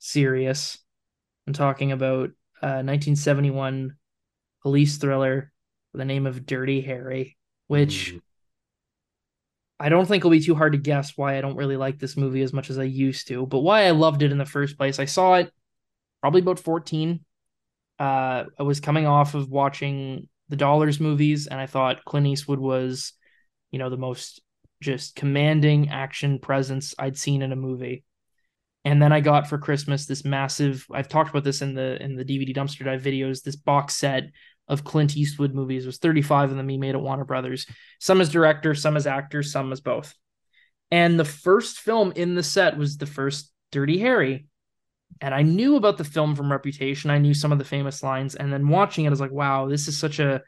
serious 0.00 0.78
and 1.46 1.54
talking 1.56 1.92
about 1.92 2.30
uh 2.62 2.82
1971 2.82 3.96
police 4.66 4.96
thriller 4.96 5.52
with 5.92 6.00
the 6.00 6.04
name 6.04 6.26
of 6.26 6.44
Dirty 6.44 6.80
Harry, 6.80 7.36
which 7.68 8.14
Mm. 8.14 8.20
I 9.78 9.88
don't 9.90 10.06
think 10.06 10.24
will 10.24 10.32
be 10.32 10.40
too 10.40 10.56
hard 10.56 10.72
to 10.72 10.78
guess 10.78 11.16
why 11.16 11.38
I 11.38 11.40
don't 11.40 11.54
really 11.54 11.76
like 11.76 12.00
this 12.00 12.16
movie 12.16 12.42
as 12.42 12.52
much 12.52 12.68
as 12.68 12.76
I 12.76 12.82
used 12.82 13.28
to, 13.28 13.46
but 13.46 13.60
why 13.60 13.84
I 13.84 13.92
loved 13.92 14.24
it 14.24 14.32
in 14.32 14.38
the 14.38 14.44
first 14.44 14.76
place. 14.76 14.98
I 14.98 15.04
saw 15.04 15.34
it 15.34 15.52
probably 16.20 16.40
about 16.40 16.58
14. 16.58 17.20
Uh, 18.00 18.44
I 18.58 18.62
was 18.64 18.80
coming 18.80 19.06
off 19.06 19.36
of 19.36 19.48
watching 19.48 20.28
the 20.48 20.56
Dollars 20.56 20.98
movies, 20.98 21.46
and 21.46 21.60
I 21.60 21.66
thought 21.66 22.04
Clint 22.04 22.26
Eastwood 22.26 22.58
was, 22.58 23.12
you 23.70 23.78
know, 23.78 23.88
the 23.88 23.96
most 23.96 24.42
just 24.82 25.14
commanding 25.14 25.90
action 25.90 26.40
presence 26.40 26.92
I'd 26.98 27.16
seen 27.16 27.42
in 27.42 27.52
a 27.52 27.56
movie. 27.56 28.02
And 28.84 29.00
then 29.00 29.12
I 29.12 29.20
got 29.20 29.46
for 29.46 29.58
Christmas 29.58 30.06
this 30.06 30.24
massive. 30.24 30.86
I've 30.92 31.08
talked 31.08 31.30
about 31.30 31.44
this 31.44 31.62
in 31.62 31.74
the 31.74 32.02
in 32.02 32.16
the 32.16 32.24
DVD 32.24 32.52
dumpster 32.52 32.84
dive 32.84 33.02
videos. 33.02 33.42
This 33.42 33.56
box 33.56 33.94
set 33.94 34.30
of 34.68 34.84
Clint 34.84 35.16
Eastwood 35.16 35.54
movies 35.54 35.86
was 35.86 35.98
35 35.98 36.50
of 36.50 36.56
them 36.56 36.68
he 36.68 36.76
made 36.76 36.94
at 36.94 37.00
Warner 37.00 37.24
Brothers. 37.24 37.66
Some 38.00 38.20
as 38.20 38.30
director, 38.30 38.74
some 38.74 38.96
as 38.96 39.06
actor, 39.06 39.42
some 39.42 39.72
as 39.72 39.80
both. 39.80 40.14
And 40.90 41.18
the 41.18 41.24
first 41.24 41.78
film 41.80 42.12
in 42.16 42.34
the 42.34 42.42
set 42.42 42.76
was 42.76 42.96
the 42.96 43.06
first 43.06 43.52
Dirty 43.72 43.98
Harry. 43.98 44.46
And 45.20 45.34
I 45.34 45.42
knew 45.42 45.76
about 45.76 45.98
the 45.98 46.04
film 46.04 46.34
from 46.34 46.50
Reputation. 46.50 47.10
I 47.10 47.18
knew 47.18 47.34
some 47.34 47.52
of 47.52 47.58
the 47.58 47.64
famous 47.64 48.02
lines. 48.02 48.34
And 48.34 48.52
then 48.52 48.68
watching 48.68 49.04
it, 49.04 49.08
I 49.08 49.10
was 49.10 49.20
like, 49.20 49.32
wow, 49.32 49.68
this 49.68 49.88
is 49.88 49.98
such 49.98 50.18
a 50.18 50.42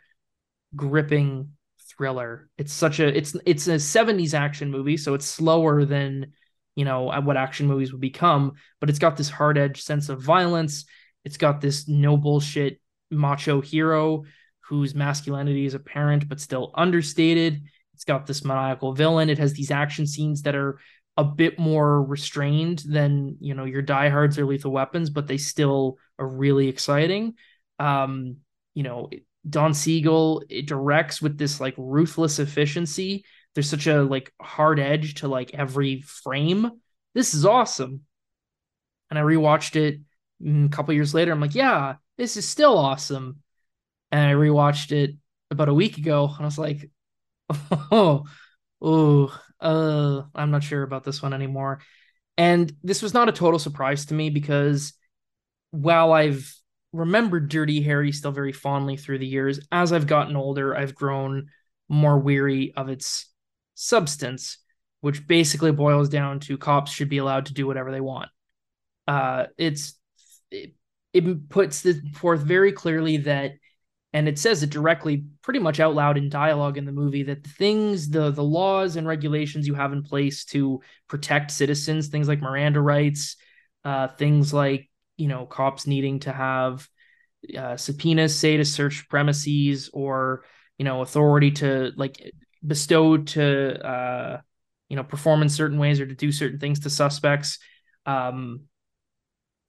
gripping 0.74 1.50
thriller. 1.96 2.48
It's 2.58 2.72
such 2.72 3.00
a 3.00 3.16
it's 3.16 3.36
it's 3.46 3.66
a 3.66 3.76
70s 3.76 4.34
action 4.34 4.70
movie, 4.70 4.96
so 4.96 5.14
it's 5.14 5.26
slower 5.26 5.84
than 5.84 6.32
you 6.76 6.84
know 6.84 7.10
what 7.22 7.36
action 7.36 7.66
movies 7.66 7.92
would 7.92 8.00
become, 8.00 8.52
but 8.80 8.88
it's 8.88 8.98
got 8.98 9.16
this 9.16 9.28
hard 9.28 9.58
edge 9.58 9.82
sense 9.82 10.08
of 10.08 10.22
violence. 10.22 10.84
It's 11.24 11.36
got 11.36 11.60
this 11.60 11.88
no 11.88 12.16
bullshit 12.16 12.80
macho 13.10 13.60
hero 13.60 14.24
whose 14.60 14.94
masculinity 14.94 15.64
is 15.64 15.74
apparent 15.74 16.28
but 16.28 16.40
still 16.40 16.70
understated. 16.74 17.62
It's 17.94 18.05
got 18.05 18.26
this 18.26 18.44
maniacal 18.44 18.93
villain. 18.93 19.30
It 19.30 19.39
has 19.39 19.55
these 19.55 19.70
action 19.70 20.06
scenes 20.06 20.43
that 20.43 20.55
are 20.55 20.78
a 21.16 21.24
bit 21.24 21.59
more 21.59 22.02
restrained 22.02 22.85
than 22.86 23.36
you 23.40 23.55
know 23.55 23.64
your 23.64 23.82
diehards 23.82 24.39
or 24.39 24.47
lethal 24.47 24.70
weapons, 24.70 25.10
but 25.10 25.26
they 25.26 25.36
still 25.36 25.98
are 26.18 26.28
really 26.28 26.68
exciting. 26.68 27.35
Um, 27.80 28.36
you 28.74 28.85
know, 28.85 29.10
Don 29.48 29.74
Siegel 29.74 30.44
it 30.48 30.66
directs 30.66 31.20
with 31.20 31.36
this 31.36 31.60
like 31.60 31.74
ruthless 31.76 32.39
efficiency. 32.39 33.24
There's 33.55 33.68
such 33.68 33.86
a 33.86 34.02
like 34.02 34.32
hard 34.40 34.78
edge 34.78 35.14
to 35.14 35.28
like 35.28 35.55
every 35.55 36.02
frame. 36.02 36.70
This 37.14 37.35
is 37.35 37.44
awesome. 37.44 38.02
And 39.10 39.18
I 39.18 39.22
rewatched 39.22 39.74
it 39.74 40.01
mm, 40.40 40.66
a 40.66 40.68
couple 40.68 40.94
years 40.94 41.14
later. 41.14 41.32
I'm 41.32 41.40
like, 41.40 41.55
yeah, 41.55 41.97
this 42.18 42.36
is 42.36 42.46
still 42.46 42.76
awesome. 42.76 43.42
And 44.10 44.28
I 44.28 44.34
rewatched 44.34 44.92
it 44.92 45.16
about 45.50 45.68
a 45.68 45.74
week 45.74 45.96
ago, 45.96 46.26
and 46.26 46.40
I 46.40 46.44
was 46.44 46.58
like, 46.58 46.90
oh, 47.90 48.24
oh, 48.82 49.40
uh, 49.60 50.22
I'm 50.34 50.50
not 50.50 50.62
sure 50.62 50.82
about 50.82 51.04
this 51.04 51.22
one 51.22 51.32
anymore. 51.32 51.80
And 52.36 52.72
this 52.82 53.02
was 53.02 53.14
not 53.14 53.28
a 53.28 53.32
total 53.32 53.58
surprise 53.58 54.06
to 54.06 54.14
me 54.14 54.30
because 54.30 54.92
while 55.70 56.12
I've 56.12 56.54
remembered 56.92 57.48
Dirty 57.48 57.82
Harry 57.82 58.12
still 58.12 58.32
very 58.32 58.52
fondly 58.52 58.96
through 58.96 59.18
the 59.18 59.26
years, 59.26 59.60
as 59.72 59.92
I've 59.92 60.06
gotten 60.06 60.36
older, 60.36 60.76
I've 60.76 60.94
grown 60.94 61.48
more 61.88 62.18
weary 62.18 62.72
of 62.76 62.88
its 62.88 63.26
substance, 63.74 64.58
which 65.00 65.26
basically 65.26 65.72
boils 65.72 66.08
down 66.08 66.40
to 66.40 66.58
cops 66.58 66.92
should 66.92 67.08
be 67.08 67.18
allowed 67.18 67.46
to 67.46 67.54
do 67.54 67.66
whatever 67.66 67.90
they 67.90 68.00
want. 68.00 68.28
Uh, 69.06 69.46
it's 69.56 69.94
it, 70.50 70.74
it 71.12 71.48
puts 71.48 71.82
this 71.82 71.98
forth 72.14 72.40
very 72.40 72.72
clearly 72.72 73.18
that 73.18 73.52
and 74.12 74.26
it 74.26 74.39
says 74.39 74.62
it 74.62 74.70
directly 74.70 75.24
pretty 75.43 75.59
much 75.59 75.80
out 75.80 75.94
loud 75.94 76.16
in 76.16 76.28
dialogue 76.28 76.78
in 76.78 76.85
the 76.85 76.93
movie 76.93 77.24
that 77.24 77.43
the 77.43 77.51
things 77.51 78.09
the 78.10 78.30
the 78.30 78.43
laws 78.43 78.97
and 78.97 79.06
regulations 79.06 79.66
you 79.66 79.74
have 79.74 79.93
in 79.93 80.02
place 80.02 80.44
to 80.44 80.80
protect 81.09 81.51
citizens 81.51 82.09
things 82.09 82.28
like 82.28 82.40
miranda 82.40 82.80
rights 82.80 83.36
uh, 83.85 84.09
things 84.09 84.52
like 84.52 84.90
you 85.16 85.28
know 85.28 85.47
cops 85.47 85.86
needing 85.86 86.20
to 86.20 86.32
have 86.32 86.89
uh, 87.56 87.76
subpoenas 87.76 88.39
say 88.39 88.56
to 88.56 88.64
search 88.64 89.09
premises 89.09 89.90
or 89.93 90.44
you 90.78 90.85
know 90.85 91.02
authority 91.02 91.51
to 91.51 91.93
like 91.97 92.32
bestow 92.66 93.16
to 93.16 93.86
uh, 93.86 94.40
you 94.89 94.97
know 94.97 95.05
perform 95.05 95.43
in 95.43 95.48
certain 95.48 95.78
ways 95.78 96.01
or 96.01 96.06
to 96.06 96.14
do 96.14 96.32
certain 96.32 96.59
things 96.59 96.80
to 96.80 96.90
suspects. 96.90 97.59
Um, 98.06 98.62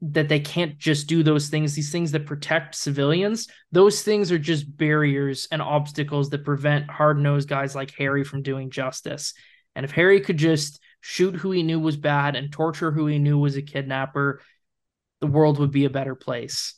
that 0.01 0.29
they 0.29 0.39
can't 0.39 0.77
just 0.77 1.07
do 1.07 1.23
those 1.23 1.49
things 1.49 1.75
these 1.75 1.91
things 1.91 2.11
that 2.11 2.25
protect 2.25 2.73
civilians 2.73 3.47
those 3.71 4.01
things 4.01 4.31
are 4.31 4.39
just 4.39 4.77
barriers 4.77 5.47
and 5.51 5.61
obstacles 5.61 6.29
that 6.29 6.45
prevent 6.45 6.89
hard-nosed 6.89 7.49
guys 7.49 7.75
like 7.75 7.93
harry 7.95 8.23
from 8.23 8.41
doing 8.41 8.69
justice. 8.69 9.33
And 9.75 9.83
if 9.83 9.91
harry 9.91 10.21
could 10.21 10.37
just 10.37 10.79
shoot 11.01 11.35
who 11.35 11.51
he 11.51 11.63
knew 11.63 11.79
was 11.79 11.97
bad 11.97 12.35
and 12.35 12.51
torture 12.51 12.91
who 12.91 13.07
he 13.07 13.19
knew 13.19 13.37
was 13.37 13.55
a 13.55 13.61
kidnapper 13.61 14.41
the 15.19 15.27
world 15.27 15.59
would 15.59 15.71
be 15.71 15.85
a 15.85 15.89
better 15.89 16.15
place. 16.15 16.75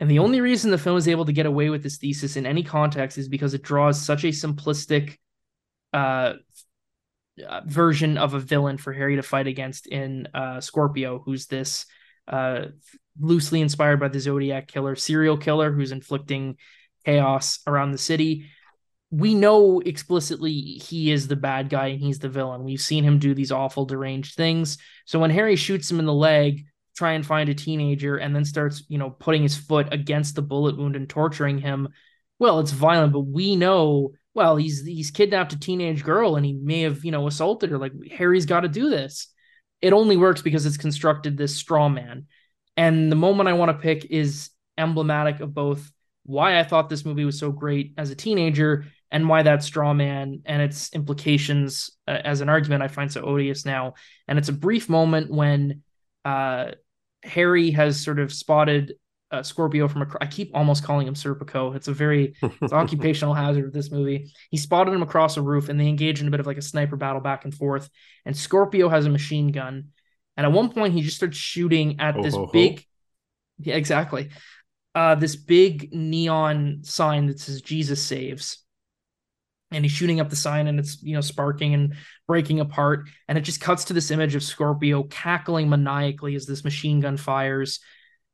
And 0.00 0.10
the 0.10 0.20
only 0.20 0.40
reason 0.40 0.70
the 0.70 0.78
film 0.78 0.96
is 0.96 1.08
able 1.08 1.24
to 1.24 1.32
get 1.32 1.46
away 1.46 1.70
with 1.70 1.82
this 1.82 1.98
thesis 1.98 2.36
in 2.36 2.46
any 2.46 2.62
context 2.62 3.18
is 3.18 3.28
because 3.28 3.54
it 3.54 3.62
draws 3.62 4.00
such 4.00 4.24
a 4.24 4.28
simplistic 4.28 5.16
uh, 5.92 6.34
uh 7.46 7.60
version 7.64 8.18
of 8.18 8.34
a 8.34 8.38
villain 8.38 8.78
for 8.78 8.92
Harry 8.92 9.16
to 9.16 9.22
fight 9.22 9.46
against 9.46 9.86
in 9.86 10.28
uh, 10.34 10.60
Scorpio, 10.60 11.18
who's 11.18 11.46
this 11.46 11.86
uh, 12.28 12.66
loosely 13.20 13.60
inspired 13.60 13.98
by 13.98 14.08
the 14.08 14.20
Zodiac 14.20 14.68
killer, 14.68 14.94
serial 14.94 15.36
killer 15.36 15.72
who's 15.72 15.92
inflicting 15.92 16.56
chaos 17.04 17.60
around 17.66 17.92
the 17.92 17.98
city. 17.98 18.46
We 19.10 19.34
know 19.34 19.80
explicitly 19.80 20.52
he 20.52 21.10
is 21.10 21.26
the 21.26 21.36
bad 21.36 21.70
guy 21.70 21.88
and 21.88 22.00
he's 22.00 22.18
the 22.18 22.28
villain. 22.28 22.64
We've 22.64 22.80
seen 22.80 23.04
him 23.04 23.18
do 23.18 23.34
these 23.34 23.50
awful, 23.50 23.86
deranged 23.86 24.34
things. 24.34 24.76
So 25.06 25.18
when 25.18 25.30
Harry 25.30 25.56
shoots 25.56 25.90
him 25.90 25.98
in 25.98 26.04
the 26.04 26.12
leg, 26.12 26.66
try 26.94 27.12
and 27.12 27.24
find 27.24 27.48
a 27.48 27.54
teenager, 27.54 28.16
and 28.16 28.36
then 28.36 28.44
starts, 28.44 28.84
you 28.88 28.98
know, 28.98 29.10
putting 29.10 29.42
his 29.42 29.56
foot 29.56 29.88
against 29.92 30.34
the 30.34 30.42
bullet 30.42 30.76
wound 30.76 30.96
and 30.96 31.08
torturing 31.08 31.58
him, 31.58 31.88
well, 32.38 32.60
it's 32.60 32.72
violent, 32.72 33.12
but 33.12 33.20
we 33.20 33.56
know, 33.56 34.12
well, 34.34 34.56
he's 34.56 34.84
he's 34.84 35.10
kidnapped 35.10 35.52
a 35.54 35.58
teenage 35.58 36.04
girl 36.04 36.36
and 36.36 36.44
he 36.44 36.52
may 36.52 36.82
have, 36.82 37.04
you 37.04 37.10
know, 37.10 37.26
assaulted 37.26 37.70
her. 37.70 37.78
Like 37.78 37.92
Harry's 38.12 38.46
got 38.46 38.60
to 38.60 38.68
do 38.68 38.90
this 38.90 39.28
it 39.80 39.92
only 39.92 40.16
works 40.16 40.42
because 40.42 40.66
it's 40.66 40.76
constructed 40.76 41.36
this 41.36 41.56
straw 41.56 41.88
man. 41.88 42.26
And 42.76 43.10
the 43.10 43.16
moment 43.16 43.48
I 43.48 43.54
want 43.54 43.70
to 43.70 43.82
pick 43.82 44.06
is 44.06 44.50
emblematic 44.76 45.40
of 45.40 45.54
both 45.54 45.90
why 46.24 46.58
I 46.58 46.64
thought 46.64 46.88
this 46.88 47.04
movie 47.04 47.24
was 47.24 47.38
so 47.38 47.50
great 47.50 47.94
as 47.96 48.10
a 48.10 48.14
teenager 48.14 48.84
and 49.10 49.28
why 49.28 49.42
that 49.42 49.62
straw 49.62 49.94
man 49.94 50.42
and 50.44 50.60
its 50.60 50.92
implications 50.92 51.90
uh, 52.06 52.18
as 52.24 52.40
an 52.40 52.48
argument 52.48 52.82
I 52.82 52.88
find 52.88 53.10
so 53.10 53.22
odious 53.22 53.64
now. 53.64 53.94
And 54.26 54.38
it's 54.38 54.50
a 54.50 54.52
brief 54.52 54.88
moment 54.88 55.30
when 55.30 55.82
uh, 56.24 56.72
Harry 57.22 57.70
has 57.70 58.02
sort 58.02 58.18
of 58.18 58.32
spotted 58.32 58.94
uh, 59.30 59.42
Scorpio 59.42 59.88
from 59.88 60.02
a. 60.02 60.06
I 60.20 60.26
keep 60.26 60.50
almost 60.54 60.84
calling 60.84 61.06
him 61.06 61.14
Serpico. 61.14 61.74
It's 61.74 61.88
a 61.88 61.92
very 61.92 62.34
it's 62.42 62.72
occupational 62.72 63.34
hazard 63.34 63.66
of 63.66 63.72
this 63.72 63.90
movie. 63.90 64.32
He 64.50 64.56
spotted 64.56 64.94
him 64.94 65.02
across 65.02 65.36
a 65.36 65.42
roof, 65.42 65.68
and 65.68 65.78
they 65.78 65.88
engage 65.88 66.20
in 66.20 66.28
a 66.28 66.30
bit 66.30 66.40
of 66.40 66.46
like 66.46 66.56
a 66.56 66.62
sniper 66.62 66.96
battle 66.96 67.20
back 67.20 67.44
and 67.44 67.54
forth. 67.54 67.90
And 68.24 68.36
Scorpio 68.36 68.88
has 68.88 69.06
a 69.06 69.10
machine 69.10 69.48
gun, 69.52 69.88
and 70.36 70.46
at 70.46 70.52
one 70.52 70.70
point 70.70 70.94
he 70.94 71.02
just 71.02 71.16
starts 71.16 71.36
shooting 71.36 72.00
at 72.00 72.20
this 72.22 72.36
big. 72.52 72.84
Yeah, 73.58 73.74
exactly. 73.74 74.30
Uh, 74.94 75.14
this 75.14 75.36
big 75.36 75.92
neon 75.92 76.80
sign 76.82 77.26
that 77.26 77.40
says 77.40 77.60
Jesus 77.60 78.02
saves. 78.02 78.64
And 79.70 79.84
he's 79.84 79.92
shooting 79.92 80.18
up 80.18 80.30
the 80.30 80.36
sign 80.36 80.66
and 80.66 80.78
it's, 80.78 81.02
you 81.02 81.14
know, 81.14 81.20
sparking 81.20 81.74
and 81.74 81.94
breaking 82.26 82.58
apart. 82.58 83.06
And 83.28 83.36
it 83.36 83.42
just 83.42 83.60
cuts 83.60 83.84
to 83.86 83.92
this 83.92 84.10
image 84.10 84.34
of 84.34 84.42
Scorpio 84.42 85.02
cackling 85.02 85.68
maniacally 85.68 86.34
as 86.36 86.46
this 86.46 86.64
machine 86.64 87.00
gun 87.00 87.18
fires 87.18 87.80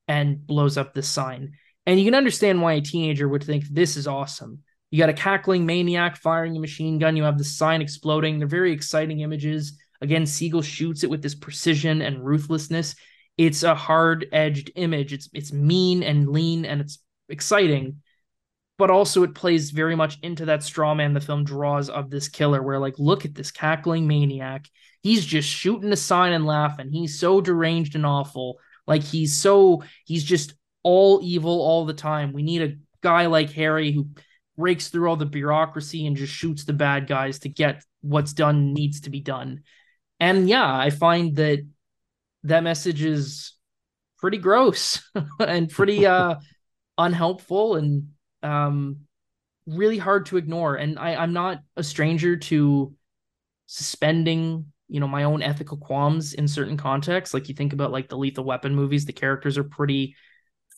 and 0.09 0.47
blows 0.47 0.77
up 0.77 0.95
this 0.95 1.09
sign. 1.09 1.53
And 1.87 1.99
you 1.99 2.05
can 2.05 2.15
understand 2.15 2.63
why 2.63 2.75
a 2.75 2.81
teenager 2.81 3.29
would 3.29 3.45
think 3.45 3.65
this 3.69 3.97
is 3.97 4.07
awesome. 4.07 4.61
You 4.91 4.99
got 4.99 5.09
a 5.09 5.15
cackling 5.15 5.67
maniac 5.67 6.17
firing 6.17 6.57
a 6.57 6.61
machine 6.61 6.99
gun. 6.99 7.17
You 7.17 7.25
have 7.25 7.39
the 7.39 7.45
sign 7.45 7.83
exploding. 7.83 8.39
They're 8.39 8.49
very 8.49 8.73
exciting 8.73 9.21
images. 9.21 9.77
Again, 10.01 10.25
Siegel 10.25 10.63
shoots 10.63 11.03
it 11.03 11.11
with 11.11 11.23
this 11.23 11.35
precision 11.35 12.01
and 12.01 12.25
ruthlessness. 12.25 12.95
It's 13.37 13.65
a 13.65 13.75
hard-edged 13.75 14.71
image. 14.77 15.13
It's 15.13 15.29
it's 15.33 15.53
mean 15.53 16.03
and 16.03 16.29
lean 16.29 16.65
and 16.65 16.81
it's 16.81 16.99
exciting, 17.29 18.03
but 18.79 18.91
also 18.91 19.25
it 19.25 19.35
plays 19.35 19.71
very 19.71 19.97
much 19.97 20.19
into 20.23 20.45
that 20.45 20.63
straw 20.63 20.95
man 20.95 21.15
the 21.15 21.21
film 21.21 21.43
draws 21.43 21.89
of 21.91 22.11
this 22.11 22.29
killer. 22.29 22.63
Where 22.63 22.79
like, 22.79 22.99
look 22.99 23.25
at 23.25 23.35
this 23.35 23.51
cackling 23.51 24.07
maniac. 24.07 24.69
He's 25.03 25.27
just 25.27 25.49
shooting 25.49 25.93
a 25.93 25.97
sign 25.97 26.33
and 26.33 26.47
laughing. 26.47 26.91
He's 26.91 27.19
so 27.19 27.41
deranged 27.41 27.97
and 27.97 28.07
awful. 28.07 28.59
Like 28.87 29.03
he's 29.03 29.37
so 29.37 29.83
he's 30.05 30.25
just 30.25 30.55
all 30.83 31.21
evil 31.23 31.61
all 31.63 31.85
the 31.85 31.95
time. 31.95 32.33
We 32.33 32.43
need 32.43 32.63
a 32.63 32.77
guy 33.03 33.27
like 33.27 33.51
Harry 33.53 33.93
who 33.93 34.09
breaks 34.57 34.89
through 34.89 35.09
all 35.09 35.17
the 35.17 35.27
bureaucracy 35.27 36.07
and 36.07 36.17
just 36.17 36.33
shoots 36.33 36.65
the 36.65 36.73
bad 36.73 37.07
guys 37.07 37.41
to 37.41 37.49
get 37.49 37.83
what's 38.03 38.33
done 38.33 38.73
needs 38.73 39.03
to 39.03 39.11
be 39.11 39.21
done. 39.21 39.63
And 40.21 40.49
yeah, 40.49 40.77
I 40.77 40.91
find 40.91 41.37
that 41.37 41.67
that 42.45 42.63
message 42.63 43.03
is 43.03 43.55
pretty 44.19 44.39
gross 44.39 45.03
and 45.41 45.71
pretty 45.71 46.07
uh 46.07 46.37
unhelpful 46.97 47.77
and 47.77 48.11
um 48.43 48.99
really 49.67 49.99
hard 49.99 50.27
to 50.27 50.37
ignore. 50.37 50.77
And 50.77 50.99
I, 50.99 51.15
I'm 51.15 51.33
not 51.33 51.61
a 51.77 51.83
stranger 51.83 52.37
to 52.37 52.95
suspending 53.67 54.73
you 54.89 55.01
know 55.01 55.09
my 55.09 55.25
own 55.25 55.43
ethical 55.43 55.77
qualms 55.77 56.35
in 56.35 56.47
certain 56.49 56.77
contexts. 56.77 57.35
Like 57.35 57.49
you 57.49 57.55
think 57.55 57.73
about 57.73 57.93
like 57.93 58.09
the 58.09 58.19
lethal 58.19 58.45
weapon 58.45 58.75
movies 58.75 59.05
the 59.05 59.13
characters 59.13 59.59
are 59.59 59.65
pretty 59.65 60.17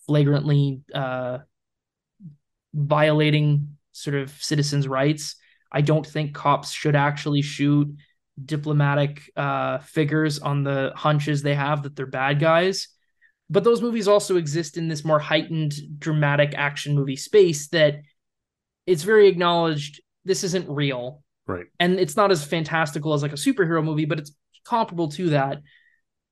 flagrantly 0.07 0.81
uh 0.95 1.39
violating 2.75 3.77
sort 3.93 4.17
of 4.17 4.31
citizens 4.31 4.87
rights. 4.87 5.37
I 5.73 5.81
don't 5.81 6.07
think 6.07 6.35
cops 6.35 6.71
should 6.71 6.95
actually 6.97 7.43
shoot 7.43 7.89
diplomatic 8.45 9.31
uh 9.37 9.79
figures 9.79 10.39
on 10.39 10.63
the 10.63 10.93
hunches 10.95 11.43
they 11.43 11.55
have 11.55 11.83
that 11.83 11.97
they're 11.97 12.07
bad 12.07 12.39
guys. 12.39 12.89
But 13.49 13.65
those 13.65 13.81
movies 13.81 14.09
also 14.09 14.37
exist 14.37 14.77
in 14.77 14.89
this 14.89 15.05
more 15.05 15.21
heightened 15.21 15.75
dramatic 15.99 16.55
action 16.57 16.95
movie 16.95 17.17
space 17.17 17.69
that 17.69 18.03
it's 18.87 19.03
very 19.03 19.29
acknowledged 19.29 20.01
this 20.25 20.45
isn't 20.45 20.69
real 20.69 21.23
Right. 21.47 21.67
And 21.79 21.99
it's 22.01 22.17
not 22.17 22.31
as 22.31 22.45
fantastical 22.45 23.15
as 23.15 23.23
like 23.23 23.33
a 23.33 23.37
superhero 23.37 23.85
movie, 23.85 24.05
but 24.05 24.19
it's 24.19 24.33
comparable 24.65 25.09
to 25.11 25.31
that. 25.31 25.63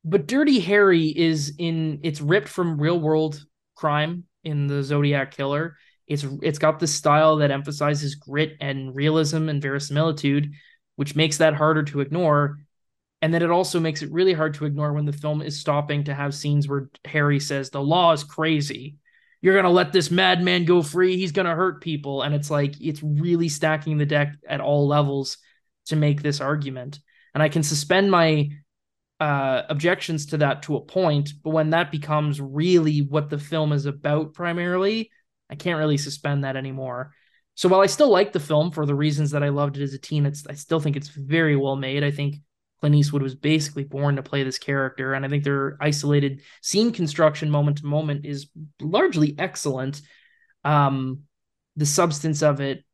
But 0.05 0.27
Dirty 0.27 0.61
Harry 0.61 1.07
is 1.07 1.55
in 1.59 2.01
it's 2.03 2.21
ripped 2.21 2.49
from 2.49 2.81
real 2.81 3.01
world 3.01 3.43
crime 3.75 4.25
in 4.43 4.67
the 4.67 4.83
Zodiac 4.83 5.31
Killer. 5.31 5.77
It's 6.07 6.27
it's 6.43 6.59
got 6.59 6.79
this 6.79 6.95
style 6.95 7.37
that 7.37 7.51
emphasizes 7.51 8.17
grit 8.17 8.57
and 8.61 8.95
realism 8.95 9.49
and 9.49 9.63
verisimilitude, 9.63 10.53
which 10.97 11.17
makes 11.17 11.39
that 11.39 11.55
harder 11.55 11.85
to 11.85 12.01
ignore. 12.01 12.59
And 13.23 13.33
then 13.33 13.43
it 13.43 13.51
also 13.51 13.81
makes 13.81 14.03
it 14.03 14.13
really 14.13 14.35
hard 14.35 14.53
to 14.55 14.67
ignore 14.67 14.93
when 14.93 15.07
the 15.07 15.13
film 15.13 15.41
is 15.41 15.59
stopping 15.59 16.05
to 16.05 16.15
have 16.15 16.35
scenes 16.35 16.69
where 16.69 16.91
Harry 17.07 17.41
says 17.41 17.71
the 17.71 17.81
law 17.81 18.13
is 18.13 18.23
crazy 18.23 18.97
you're 19.45 19.53
going 19.53 19.65
to 19.65 19.71
let 19.71 19.93
this 19.93 20.11
madman 20.11 20.65
go 20.65 20.81
free. 20.81 21.19
He's 21.19 21.33
going 21.33 21.45
to 21.45 21.55
hurt 21.55 21.83
people. 21.83 22.23
And 22.23 22.35
it's 22.35 22.51
like, 22.51 22.81
it's 22.81 23.03
really 23.03 23.51
stacking 23.51 23.99
the 23.99 24.07
deck 24.07 24.35
at 24.49 24.63
all 24.63 24.89
levels 24.89 25.37
to 25.89 25.97
make 25.97 26.23
this 26.23 26.41
argument. 26.41 26.99
And 27.35 27.43
I 27.43 27.51
can 27.51 27.63
suspend 27.63 28.11
my 28.11 28.49
uh, 29.21 29.61
objections 29.69 30.25
to 30.29 30.39
that 30.39 30.63
to 30.63 30.77
a 30.77 30.81
point. 30.81 31.35
But 31.43 31.51
when 31.51 31.69
that 31.71 31.91
becomes 31.91 32.41
really 32.41 33.01
what 33.01 33.29
the 33.29 33.39
film 33.39 33.75
is 33.75 33.85
about 33.85 34.33
primarily, 34.33 35.11
I 35.51 35.57
can't 35.57 35.79
really 35.79 35.99
suspend 35.99 36.45
that 36.45 36.57
anymore. 36.57 37.13
So 37.55 37.69
while 37.69 37.83
I 37.83 37.87
still 37.87 38.09
like 38.09 38.33
the 38.33 38.41
film 38.41 38.71
for 38.71 38.87
the 38.87 38.95
reasons 38.95 39.33
that 39.33 39.43
I 39.43 39.51
loved 39.51 39.77
it 39.77 39.83
as 39.83 39.93
a 39.93 39.99
teen, 39.99 40.25
it's 40.25 40.47
I 40.49 40.55
still 40.55 40.81
think 40.81 40.97
it's 40.97 41.09
very 41.09 41.55
well 41.55 41.77
made. 41.77 42.03
I 42.03 42.13
think 42.13 42.37
Clint 42.85 42.97
Eastwood 42.97 43.23
was 43.23 43.35
basically 43.35 43.85
born 43.85 44.17
to 44.17 44.23
play 44.23 44.43
this 44.43 44.59
character, 44.59 45.15
and 45.15 45.25
I 45.25 45.29
think 45.31 45.43
their 45.43 45.79
isolated 45.81 46.43
scene 46.61 46.93
construction 46.93 47.51
moment 47.51 47.79
to 47.79 47.87
moment 47.87 48.27
is 48.27 48.51
largely 48.79 49.35
excellent. 49.39 50.03
Um, 50.65 51.21
the 51.77 51.87
substance 51.87 52.43
of 52.43 52.61
it, 52.61 52.85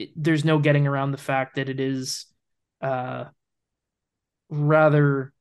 it, 0.00 0.10
there's 0.16 0.44
no 0.44 0.58
getting 0.58 0.88
around 0.88 1.12
the 1.12 1.16
fact 1.16 1.54
that 1.54 1.68
it 1.68 1.78
is 1.78 2.26
uh, 2.82 3.26
rather 4.48 5.32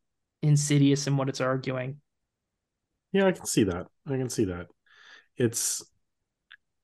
insidious 0.44 1.08
in 1.08 1.18
what 1.18 1.28
it's 1.28 1.42
arguing. 1.42 2.00
Yeah, 3.12 3.26
I 3.26 3.32
can 3.32 3.48
see 3.48 3.64
that. 3.64 3.88
I 4.06 4.18
can 4.18 4.30
see 4.30 4.46
that. 4.46 4.68
It's 5.36 5.84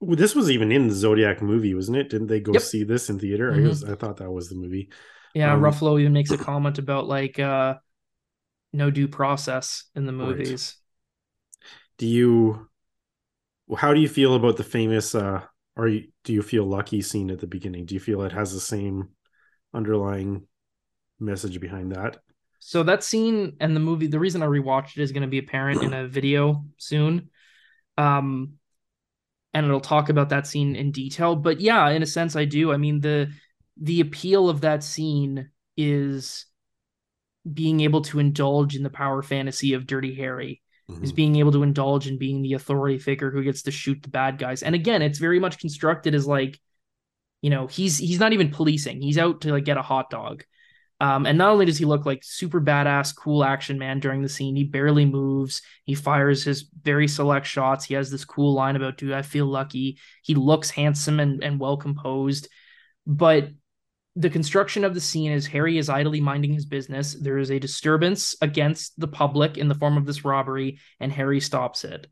this 0.02 0.34
was 0.34 0.49
even 0.49 0.72
in 0.72 0.88
the 0.88 0.95
Zodiac 0.95 1.40
movie, 1.44 1.76
wasn't 1.76 1.98
it? 1.98 2.10
Didn't 2.10 2.30
they 2.30 2.40
go 2.40 2.53
yep. 2.53 2.64
see 2.64 2.84
this 2.84 3.11
in 3.11 3.19
theater? 3.19 3.52
Mm-hmm. 3.52 3.65
I 3.65 3.68
was 3.68 3.84
I 3.84 3.94
thought 3.94 4.18
that 4.18 4.32
was 4.32 4.49
the 4.49 4.56
movie. 4.56 4.90
Yeah, 5.36 5.53
um, 5.53 5.62
Ruffalo 5.62 5.99
even 5.99 6.14
makes 6.14 6.32
a 6.32 6.38
comment 6.38 6.78
about 6.80 7.07
like 7.07 7.38
uh 7.40 7.76
no 8.74 8.90
due 8.90 9.07
process 9.07 9.84
in 9.95 10.06
the 10.06 10.12
movies. 10.12 10.49
Right. 10.49 10.74
Do 11.98 12.07
you 12.07 12.70
how 13.78 13.94
do 13.94 13.99
you 13.99 14.07
feel 14.07 14.36
about 14.36 14.57
the 14.57 14.64
famous 14.64 15.14
uh 15.14 15.41
are 15.78 15.88
you 15.88 16.07
do 16.24 16.34
you 16.34 16.41
feel 16.41 16.66
lucky 16.66 17.02
scene 17.02 17.30
at 17.32 17.40
the 17.40 17.48
beginning? 17.48 17.86
Do 17.86 17.94
you 17.95 17.99
feel 17.99 18.24
it 18.24 18.32
has 18.32 18.53
the 18.53 18.60
same 18.60 19.10
underlying 19.74 20.48
message 21.20 21.60
behind 21.60 21.91
that? 21.91 22.18
So 22.60 22.84
that 22.84 23.03
scene 23.03 23.57
and 23.60 23.76
the 23.76 23.80
movie, 23.80 24.07
the 24.07 24.20
reason 24.20 24.41
I 24.41 24.48
rewatched 24.48 24.98
it 24.98 25.03
is 25.03 25.12
going 25.12 25.22
to 25.22 25.28
be 25.28 25.38
apparent 25.38 25.84
in 25.84 25.94
a 25.94 26.07
video 26.07 26.66
soon. 26.78 27.30
Um, 27.98 28.53
and 29.53 29.66
it'll 29.66 29.80
talk 29.80 30.10
about 30.10 30.30
that 30.30 30.48
scene 30.48 30.76
in 30.76 30.91
detail. 30.91 31.36
But 31.36 31.62
yeah, 31.62 31.90
in 31.90 32.02
a 32.02 32.07
sense, 32.07 32.36
I 32.36 32.45
do. 32.45 32.74
I 32.74 32.78
mean 32.78 33.02
the 33.02 33.32
the 33.78 34.02
appeal 34.02 34.50
of 34.50 34.62
that 34.62 34.84
scene 34.84 35.50
is 35.78 36.46
being 37.52 37.82
able 37.82 38.02
to 38.02 38.20
indulge 38.20 38.76
in 38.76 38.84
the 38.84 38.90
power 38.90 39.22
fantasy 39.22 39.74
of 39.74 39.88
Dirty 39.88 40.16
Harry. 40.16 40.62
Mm-hmm. 40.90 41.04
Is 41.04 41.14
being 41.14 41.38
able 41.38 41.52
to 41.54 41.64
indulge 41.64 42.08
in 42.08 42.20
being 42.20 42.44
the 42.44 42.54
authority 42.54 43.00
figure 43.00 43.32
who 43.32 43.44
gets 43.44 43.64
to 43.64 43.72
shoot 43.72 44.04
the 44.04 44.10
bad 44.10 44.38
guys. 44.38 44.62
And 44.62 44.76
again, 44.76 45.02
it's 45.02 45.18
very 45.18 45.40
much 45.40 45.58
constructed 45.58 46.14
as 46.14 46.28
like, 46.28 46.60
you 47.42 47.50
know, 47.50 47.66
he's 47.66 47.98
he's 47.98 48.20
not 48.20 48.34
even 48.34 48.52
policing. 48.52 49.02
He's 49.02 49.18
out 49.18 49.42
to 49.42 49.52
like 49.52 49.66
get 49.66 49.78
a 49.78 49.82
hot 49.82 50.12
dog. 50.12 50.44
Um, 51.02 51.26
and 51.26 51.40
not 51.40 51.50
only 51.50 51.66
does 51.66 51.80
he 51.80 51.86
look 51.86 52.06
like 52.06 52.20
super 52.24 52.62
badass, 52.62 53.16
cool 53.16 53.44
action 53.44 53.80
man 53.80 54.00
during 54.00 54.22
the 54.22 54.30
scene, 54.30 54.56
he 54.56 54.64
barely 54.64 55.06
moves. 55.06 55.64
He 55.86 55.96
fires 55.96 56.44
his 56.44 56.70
very 56.84 57.08
select 57.08 57.48
shots. 57.48 57.86
He 57.86 57.96
has 57.96 58.12
this 58.12 58.24
cool 58.24 58.54
line 58.54 58.76
about, 58.76 58.98
dude, 58.98 59.12
I 59.12 59.24
feel 59.24 59.48
lucky. 59.48 59.98
He 60.24 60.36
looks 60.36 60.70
handsome 60.70 61.20
and, 61.20 61.44
and 61.44 61.60
well 61.60 61.78
composed. 61.78 62.48
But 63.08 63.50
the 64.16 64.30
construction 64.30 64.86
of 64.86 64.94
the 64.94 65.02
scene 65.02 65.32
is 65.32 65.46
Harry 65.48 65.78
is 65.78 65.90
idly 65.90 66.22
minding 66.22 66.54
his 66.54 66.66
business. 66.66 67.14
There 67.14 67.38
is 67.38 67.52
a 67.52 67.60
disturbance 67.60 68.36
against 68.42 68.98
the 69.00 69.08
public 69.08 69.58
in 69.58 69.68
the 69.68 69.76
form 69.76 69.98
of 69.98 70.06
this 70.06 70.24
robbery, 70.24 70.80
and 71.00 71.12
Harry 71.12 71.42
stops 71.42 71.84
it. 71.84 72.08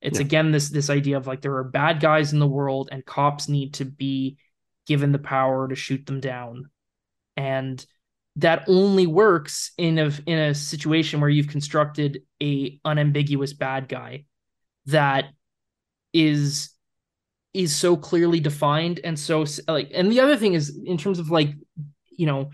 It's 0.00 0.20
yeah. 0.20 0.26
again 0.26 0.52
this 0.52 0.68
this 0.68 0.90
idea 0.90 1.16
of 1.16 1.26
like 1.26 1.40
there 1.40 1.56
are 1.56 1.64
bad 1.64 2.00
guys 2.00 2.32
in 2.32 2.38
the 2.38 2.46
world, 2.46 2.90
and 2.92 3.04
cops 3.04 3.48
need 3.48 3.74
to 3.74 3.84
be 3.84 4.38
given 4.86 5.10
the 5.10 5.18
power 5.18 5.68
to 5.68 5.74
shoot 5.74 6.06
them 6.06 6.20
down. 6.20 6.70
And 7.36 7.84
that 8.36 8.64
only 8.68 9.08
works 9.08 9.72
in 9.76 9.98
a 9.98 10.12
in 10.26 10.38
a 10.38 10.54
situation 10.54 11.20
where 11.20 11.30
you've 11.30 11.48
constructed 11.48 12.22
a 12.40 12.78
unambiguous 12.84 13.52
bad 13.52 13.88
guy 13.88 14.26
that 14.86 15.26
is 16.12 16.70
is 17.54 17.74
so 17.74 17.96
clearly 17.96 18.40
defined 18.40 19.00
and 19.04 19.18
so 19.18 19.44
like 19.66 19.90
and 19.94 20.12
the 20.12 20.20
other 20.20 20.36
thing 20.36 20.54
is 20.54 20.78
in 20.84 20.98
terms 20.98 21.18
of 21.18 21.30
like 21.30 21.50
you 22.10 22.26
know 22.26 22.50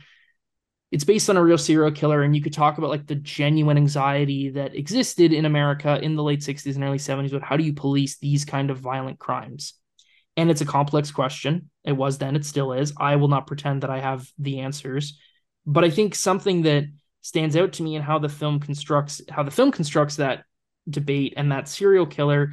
it's 0.93 1.05
based 1.05 1.29
on 1.29 1.37
a 1.37 1.43
real 1.43 1.59
serial 1.59 1.91
killer 1.91 2.23
and 2.23 2.37
you 2.37 2.43
could 2.43 2.53
talk 2.53 2.79
about 2.79 2.91
like 2.91 3.07
the 3.07 3.17
genuine 3.17 3.77
anxiety 3.77 4.51
that 4.51 4.75
existed 4.75 5.33
in 5.33 5.45
america 5.45 5.99
in 6.01 6.15
the 6.15 6.23
late 6.23 6.41
60s 6.41 6.77
and 6.77 6.85
early 6.85 6.99
70s 6.99 7.33
but 7.33 7.43
how 7.43 7.57
do 7.57 7.65
you 7.65 7.73
police 7.73 8.19
these 8.19 8.45
kind 8.45 8.71
of 8.71 8.79
violent 8.79 9.19
crimes? 9.19 9.75
And 10.37 10.51
it's 10.51 10.61
a 10.61 10.67
complex 10.67 11.11
question. 11.11 11.71
It 11.85 11.93
was 11.93 12.19
then 12.19 12.37
it 12.37 12.45
still 12.45 12.73
is. 12.73 12.93
I 12.97 13.17
will 13.17 13.29
not 13.29 13.47
pretend 13.47 13.83
that 13.83 13.91
i 13.91 14.01
have 14.01 14.29
the 14.39 14.61
answers. 14.61 15.19
But 15.67 15.85
I 15.85 15.91
think 15.91 16.15
something 16.15 16.63
that 16.63 16.85
stands 17.23 17.57
out 17.57 17.75
to 17.75 17.83
me 17.83 17.97
in 17.97 18.03
how 18.03 18.19
the 18.19 18.29
film 18.29 18.61
constructs 18.61 19.23
how 19.31 19.43
the 19.43 19.51
film 19.51 19.71
constructs 19.71 20.17
that 20.17 20.45
debate 20.91 21.35
and 21.37 21.53
that 21.53 21.69
serial 21.69 22.05
killer 22.05 22.53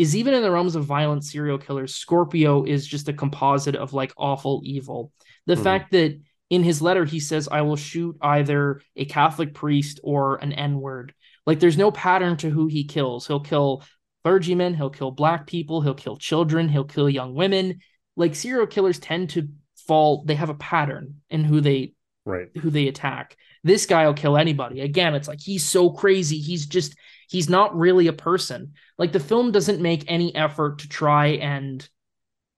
is 0.00 0.16
even 0.16 0.32
in 0.32 0.42
the 0.42 0.50
realms 0.50 0.76
of 0.76 0.86
violent 0.86 1.24
serial 1.24 1.58
killers, 1.58 1.94
Scorpio 1.94 2.64
is 2.64 2.86
just 2.86 3.08
a 3.10 3.12
composite 3.12 3.76
of 3.76 3.92
like 3.92 4.14
awful 4.16 4.62
evil. 4.64 5.12
The 5.44 5.54
mm-hmm. 5.54 5.62
fact 5.62 5.90
that 5.90 6.18
in 6.48 6.62
his 6.62 6.80
letter 6.80 7.04
he 7.04 7.20
says, 7.20 7.48
I 7.52 7.60
will 7.60 7.76
shoot 7.76 8.16
either 8.22 8.80
a 8.96 9.04
Catholic 9.04 9.52
priest 9.52 10.00
or 10.02 10.36
an 10.36 10.54
N 10.54 10.80
word. 10.80 11.12
Like 11.44 11.60
there's 11.60 11.76
no 11.76 11.90
pattern 11.90 12.38
to 12.38 12.48
who 12.48 12.66
he 12.66 12.84
kills. 12.84 13.26
He'll 13.26 13.40
kill 13.40 13.84
clergymen, 14.24 14.72
he'll 14.72 14.88
kill 14.88 15.10
black 15.10 15.46
people, 15.46 15.82
he'll 15.82 15.92
kill 15.92 16.16
children, 16.16 16.70
he'll 16.70 16.84
kill 16.84 17.10
young 17.10 17.34
women. 17.34 17.80
Like 18.16 18.34
serial 18.34 18.66
killers 18.66 18.98
tend 18.98 19.30
to 19.30 19.48
fall, 19.86 20.24
they 20.24 20.34
have 20.34 20.48
a 20.48 20.54
pattern 20.54 21.16
in 21.28 21.44
who 21.44 21.60
they 21.60 21.92
right 22.26 22.48
who 22.58 22.68
they 22.68 22.86
attack 22.86 23.34
this 23.64 23.86
guy 23.86 24.06
will 24.06 24.12
kill 24.12 24.36
anybody 24.36 24.82
again 24.82 25.14
it's 25.14 25.26
like 25.26 25.40
he's 25.40 25.64
so 25.64 25.88
crazy 25.88 26.38
he's 26.38 26.66
just 26.66 26.94
he's 27.30 27.48
not 27.48 27.76
really 27.76 28.08
a 28.08 28.12
person. 28.12 28.72
Like 28.98 29.12
the 29.12 29.20
film 29.20 29.52
doesn't 29.52 29.80
make 29.80 30.04
any 30.08 30.34
effort 30.34 30.80
to 30.80 30.88
try 30.88 31.28
and 31.28 31.88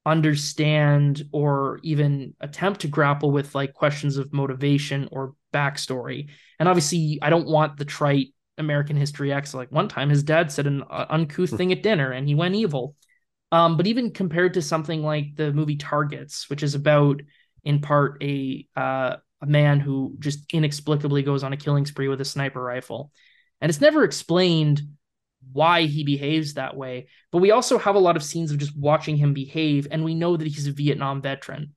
understand 0.04 1.22
or 1.30 1.78
even 1.82 2.34
attempt 2.40 2.80
to 2.80 2.88
grapple 2.88 3.30
with 3.30 3.54
like 3.54 3.74
questions 3.74 4.16
of 4.16 4.32
motivation 4.32 5.08
or 5.12 5.34
backstory. 5.52 6.28
And 6.58 6.68
obviously 6.68 7.20
i 7.22 7.30
don't 7.30 7.46
want 7.46 7.76
the 7.76 7.84
trite 7.84 8.28
american 8.58 8.96
history 8.96 9.32
x. 9.32 9.54
Like 9.54 9.70
one 9.70 9.86
time 9.86 10.08
his 10.08 10.24
dad 10.24 10.50
said 10.50 10.66
an 10.66 10.82
uh, 10.90 11.06
uncouth 11.08 11.56
thing 11.56 11.70
at 11.70 11.84
dinner 11.84 12.10
and 12.10 12.26
he 12.26 12.34
went 12.34 12.56
evil. 12.56 12.96
Um, 13.52 13.76
but 13.76 13.86
even 13.86 14.10
compared 14.10 14.54
to 14.54 14.62
something 14.62 15.02
like 15.02 15.36
the 15.36 15.52
movie 15.52 15.76
targets 15.76 16.50
which 16.50 16.64
is 16.64 16.74
about 16.74 17.20
in 17.62 17.80
part 17.80 18.20
a 18.24 18.66
uh, 18.74 19.16
a 19.40 19.46
man 19.46 19.78
who 19.78 20.16
just 20.18 20.52
inexplicably 20.52 21.22
goes 21.22 21.44
on 21.44 21.52
a 21.52 21.56
killing 21.56 21.86
spree 21.86 22.08
with 22.08 22.20
a 22.20 22.24
sniper 22.24 22.62
rifle. 22.62 23.12
And 23.62 23.70
it's 23.70 23.80
never 23.80 24.04
explained 24.04 24.82
why 25.52 25.82
he 25.82 26.04
behaves 26.04 26.54
that 26.54 26.76
way. 26.76 27.06
But 27.30 27.38
we 27.38 27.50
also 27.50 27.78
have 27.78 27.94
a 27.94 28.00
lot 28.00 28.16
of 28.16 28.22
scenes 28.22 28.50
of 28.50 28.58
just 28.58 28.76
watching 28.76 29.16
him 29.16 29.32
behave, 29.32 29.86
and 29.90 30.04
we 30.04 30.14
know 30.14 30.36
that 30.36 30.46
he's 30.46 30.66
a 30.66 30.72
Vietnam 30.72 31.22
veteran. 31.22 31.74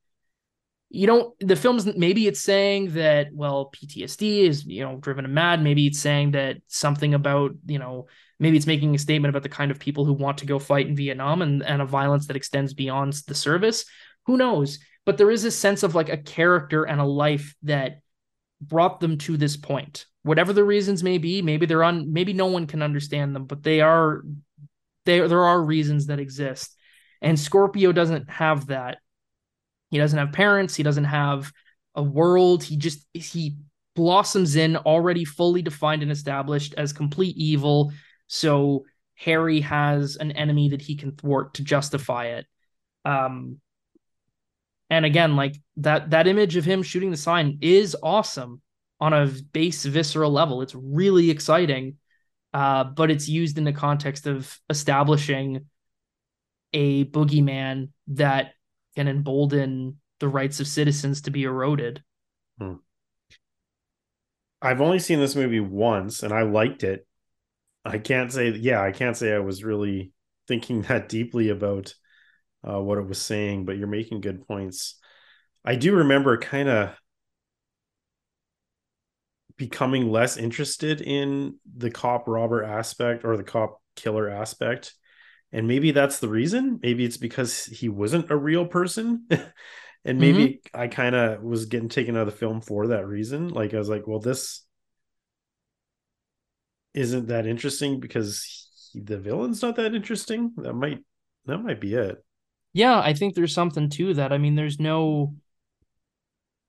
You 0.90 1.08
don't, 1.08 1.34
the 1.40 1.56
film's 1.56 1.86
maybe 1.96 2.28
it's 2.28 2.42
saying 2.42 2.94
that, 2.94 3.28
well, 3.34 3.72
PTSD 3.74 4.48
is, 4.48 4.66
you 4.66 4.84
know, 4.84 4.98
driven 4.98 5.26
him 5.26 5.34
mad. 5.34 5.64
Maybe 5.64 5.88
it's 5.88 6.00
saying 6.00 6.32
that 6.32 6.58
something 6.68 7.14
about, 7.14 7.52
you 7.66 7.80
know, 7.80 8.08
maybe 8.40 8.58
it's 8.58 8.68
making 8.68 8.94
a 8.96 9.00
statement 9.00 9.30
about 9.30 9.44
the 9.44 9.50
kind 9.50 9.72
of 9.72 9.80
people 9.80 10.06
who 10.06 10.14
want 10.14 10.40
to 10.40 10.46
go 10.46 10.60
fight 10.60 10.88
in 10.88 10.96
Vietnam 10.96 11.42
and, 11.42 11.64
and 11.64 11.82
a 11.82 11.86
violence 11.86 12.28
that 12.28 12.36
extends 12.36 12.74
beyond 12.74 13.14
the 13.28 13.36
service. 13.36 13.86
Who 14.26 14.38
knows? 14.38 14.80
but 15.06 15.18
there 15.18 15.32
is 15.32 15.46
a 15.46 15.52
sense 15.52 15.84
of 15.84 15.96
like 15.96 16.10
a 16.10 16.18
character 16.18 16.84
and 16.84 17.00
a 17.00 17.06
life 17.06 17.56
that 17.64 18.02
brought 18.62 19.00
them 19.00 19.18
to 19.20 19.38
this 19.38 19.58
point. 19.58 20.06
Whatever 20.24 20.54
the 20.54 20.64
reasons 20.64 21.04
may 21.04 21.18
be 21.18 21.42
maybe 21.42 21.66
they're 21.66 21.84
on 21.84 22.12
maybe 22.12 22.34
no 22.34 22.48
one 22.48 22.66
can 22.66 22.82
understand 22.82 23.36
them 23.36 23.46
but 23.46 23.64
they 23.64 23.82
are 23.82 24.24
there 25.06 25.28
there 25.28 25.44
are 25.44 25.62
reasons 25.62 26.08
that 26.08 26.20
exist. 26.20 26.76
And 27.22 27.40
scorpio 27.40 27.92
doesn't 27.92 28.30
have 28.30 28.68
that. 28.68 28.98
He 29.90 29.98
doesn't 29.98 30.18
have 30.18 30.34
parents. 30.34 30.76
He 30.76 30.84
doesn't 30.84 31.06
have 31.06 31.52
a 31.94 32.04
world. 32.04 32.64
He 32.64 32.76
just 32.76 33.06
he 33.14 33.58
blossoms 33.96 34.56
in 34.56 34.76
already 34.76 35.24
fully 35.24 35.62
defined 35.62 36.02
and 36.02 36.12
established 36.12 36.74
as 36.76 36.92
complete 36.92 37.38
evil. 37.38 37.92
So 38.28 38.86
harry 39.18 39.62
has 39.62 40.18
an 40.18 40.34
enemy 40.34 40.70
that 40.70 40.82
he 40.82 40.98
can 40.98 41.14
thwart 41.14 41.54
to 41.54 41.64
justify 41.64 42.26
it. 42.26 42.46
Um 43.06 43.60
and 44.90 45.06
again, 45.06 45.36
like 45.36 45.56
that 45.78 46.12
that 46.12 46.28
image 46.28 46.56
of 46.56 46.66
him 46.66 46.84
shooting 46.84 47.12
the 47.12 47.18
sign 47.18 47.58
is 47.62 47.96
awesome 48.02 48.62
on 49.00 49.14
a 49.14 49.28
base 49.28 49.86
visceral 49.86 50.32
level. 50.32 50.62
It's 50.62 50.76
really 50.76 51.30
exciting. 51.30 51.98
Uh, 52.54 52.86
but 52.86 53.12
it's 53.12 53.28
used 53.28 53.58
in 53.58 53.66
the 53.66 53.74
context 53.74 54.28
of 54.28 54.58
establishing 54.70 55.66
a 56.72 57.04
boogeyman 57.04 57.90
that 58.08 58.54
can 58.96 59.10
embolden 59.10 59.98
the 60.20 60.30
rights 60.30 60.62
of 60.62 60.68
citizens 60.68 61.22
to 61.24 61.32
be 61.32 61.44
eroded. 61.44 62.02
Hmm. 62.58 62.76
I've 64.62 64.80
only 64.80 65.00
seen 65.00 65.20
this 65.20 65.36
movie 65.36 65.60
once 65.60 66.24
and 66.24 66.34
I 66.34 66.44
liked 66.44 66.84
it. 66.84 67.06
I 67.84 67.98
can't 67.98 68.32
say, 68.32 68.52
yeah, 68.52 68.82
I 68.82 68.92
can't 68.92 69.18
say 69.18 69.34
I 69.34 69.40
was 69.40 69.64
really 69.64 70.14
thinking 70.48 70.82
that 70.84 71.10
deeply 71.10 71.50
about 71.50 71.94
uh, 72.68 72.82
what 72.82 72.98
it 72.98 73.08
was 73.08 73.22
saying, 73.22 73.66
but 73.66 73.78
you're 73.78 73.88
making 73.88 74.22
good 74.22 74.48
points. 74.48 75.00
I 75.64 75.76
do 75.76 75.96
remember 75.96 76.38
kind 76.38 76.70
of 76.70 76.96
becoming 79.58 80.12
less 80.12 80.38
interested 80.38 81.02
in 81.02 81.58
the 81.78 81.90
cop 81.90 82.28
robber 82.28 82.64
aspect 82.64 83.24
or 83.24 83.38
the 83.38 83.44
cop 83.44 83.82
killer 83.96 84.30
aspect 84.30 84.94
and 85.56 85.70
maybe 85.70 85.92
that's 85.92 86.20
the 86.20 86.28
reason. 86.28 86.82
Maybe 86.84 87.06
it's 87.06 87.16
because 87.16 87.64
he 87.64 87.88
wasn't 87.88 88.30
a 88.30 88.36
real 88.36 88.66
person. 88.66 89.26
and 90.06 90.20
maybe 90.20 90.46
mm-hmm. 90.46 90.82
I 90.82 90.90
kind 90.90 91.16
of 91.16 91.42
was 91.42 91.68
getting 91.68 91.88
taken 91.88 92.18
out 92.18 92.28
of 92.28 92.34
the 92.34 92.38
film 92.38 92.60
for 92.60 92.88
that 92.88 93.08
reason. 93.08 93.48
Like 93.48 93.74
I 93.74 93.78
was 93.78 93.88
like, 93.88 94.06
well, 94.06 94.20
this 94.20 94.66
isn't 96.94 97.28
that 97.28 97.48
interesting 97.48 98.02
because 98.02 98.44
he, 98.92 99.00
the 99.00 99.18
villain's 99.18 99.62
not 99.62 99.78
that 99.78 99.96
interesting. 99.96 100.52
That 100.58 100.74
might 100.74 101.00
that 101.46 101.60
might 101.60 101.80
be 101.80 101.94
it. 101.94 102.22
Yeah, 102.76 103.00
I 103.00 103.14
think 103.14 103.34
there's 103.36 103.54
something 103.54 103.90
to 103.92 104.14
that. 104.16 104.32
I 104.34 104.38
mean, 104.38 104.56
there's 104.56 104.80
no 104.80 105.34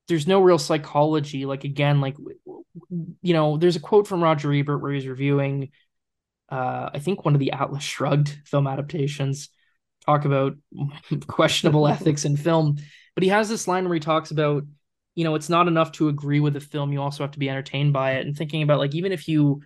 there's 0.08 0.26
no 0.26 0.40
real 0.40 0.58
psychology. 0.58 1.46
Like 1.46 1.64
again, 1.64 2.00
like 2.00 2.16
you 3.22 3.32
know, 3.34 3.56
there's 3.56 3.76
a 3.76 3.80
quote 3.80 4.06
from 4.06 4.22
Roger 4.22 4.52
Ebert 4.52 4.80
where 4.82 4.92
he's 4.92 5.06
reviewing 5.06 5.70
uh 6.50 6.90
I 6.94 7.00
think 7.00 7.24
one 7.24 7.34
of 7.34 7.40
the 7.40 7.52
Atlas 7.52 7.84
Shrugged 7.84 8.38
film 8.46 8.66
adaptations 8.66 9.50
talk 10.06 10.24
about 10.24 10.54
questionable 11.28 11.88
ethics 11.88 12.24
in 12.24 12.36
film. 12.36 12.78
But 13.14 13.24
he 13.24 13.30
has 13.30 13.48
this 13.48 13.68
line 13.68 13.84
where 13.86 13.94
he 13.94 14.00
talks 14.00 14.30
about, 14.32 14.64
you 15.16 15.24
know, 15.24 15.34
it's 15.36 15.50
not 15.50 15.68
enough 15.68 15.92
to 15.92 16.08
agree 16.08 16.40
with 16.40 16.54
the 16.54 16.60
film, 16.60 16.92
you 16.92 17.02
also 17.02 17.24
have 17.24 17.32
to 17.32 17.38
be 17.38 17.50
entertained 17.50 17.92
by 17.92 18.14
it. 18.14 18.26
And 18.26 18.36
thinking 18.36 18.62
about 18.62 18.78
like 18.80 18.94
even 18.94 19.12
if 19.12 19.28
you 19.28 19.62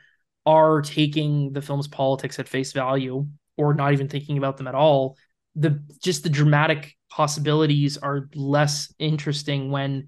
are 0.47 0.83
taking 0.83 1.53
the 1.53 1.63
film's 1.63 1.89
politics 1.89 2.39
at 2.39 2.49
face 2.49 2.73
value 2.73 3.27
or 3.57 3.75
not 3.75 3.93
even 3.95 4.09
thinking 4.09 4.39
about 4.39 4.57
them 4.59 4.69
at 4.69 4.75
all, 4.77 5.17
the 5.55 5.83
just 6.03 6.23
the 6.23 6.29
dramatic 6.29 6.97
possibilities 7.11 7.99
are 7.99 8.29
less 8.35 8.93
interesting 8.99 9.71
when 9.71 10.07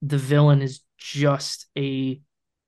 the 0.00 0.18
villain 0.18 0.62
is 0.62 0.80
just 0.98 1.66
a 1.76 2.20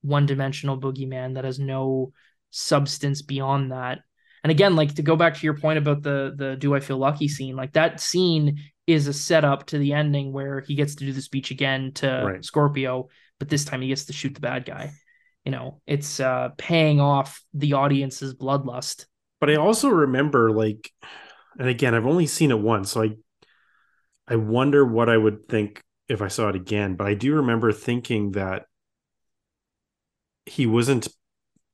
one-dimensional 0.02 0.78
boogeyman 0.78 1.34
that 1.34 1.44
has 1.44 1.58
no 1.58 2.12
substance 2.50 3.22
beyond 3.22 3.72
that. 3.72 4.00
And 4.42 4.50
again, 4.50 4.76
like 4.76 4.94
to 4.96 5.02
go 5.02 5.16
back 5.16 5.34
to 5.34 5.44
your 5.44 5.56
point 5.56 5.78
about 5.78 6.02
the 6.02 6.34
the 6.36 6.56
do 6.56 6.74
I 6.74 6.80
feel 6.80 6.98
lucky 6.98 7.28
scene, 7.28 7.56
like 7.56 7.72
that 7.72 8.00
scene 8.00 8.60
is 8.86 9.06
a 9.06 9.14
setup 9.14 9.66
to 9.66 9.78
the 9.78 9.94
ending 9.94 10.32
where 10.32 10.60
he 10.60 10.74
gets 10.74 10.96
to 10.96 11.06
do 11.06 11.12
the 11.12 11.22
speech 11.22 11.50
again 11.50 11.92
to 11.94 12.22
right. 12.26 12.44
Scorpio, 12.44 13.08
but 13.38 13.48
this 13.48 13.64
time 13.64 13.80
he 13.80 13.88
gets 13.88 14.04
to 14.06 14.12
shoot 14.12 14.34
the 14.34 14.40
bad 14.40 14.66
guy. 14.66 14.92
You 15.46 15.52
know, 15.52 15.80
it's 15.86 16.20
uh 16.20 16.50
paying 16.58 17.00
off 17.00 17.42
the 17.54 17.72
audience's 17.72 18.34
bloodlust. 18.34 19.06
But 19.40 19.50
I 19.50 19.56
also 19.56 19.88
remember 19.88 20.50
like 20.52 20.90
and 21.58 21.68
again, 21.68 21.94
I've 21.94 22.06
only 22.06 22.26
seen 22.26 22.50
it 22.50 22.58
once, 22.58 22.92
so 22.92 23.02
I 23.02 23.16
I 24.26 24.36
wonder 24.36 24.84
what 24.84 25.08
I 25.08 25.16
would 25.16 25.48
think 25.48 25.82
if 26.08 26.22
I 26.22 26.28
saw 26.28 26.48
it 26.48 26.56
again. 26.56 26.96
But 26.96 27.06
I 27.06 27.14
do 27.14 27.36
remember 27.36 27.72
thinking 27.72 28.32
that 28.32 28.66
he 30.46 30.66
wasn't. 30.66 31.08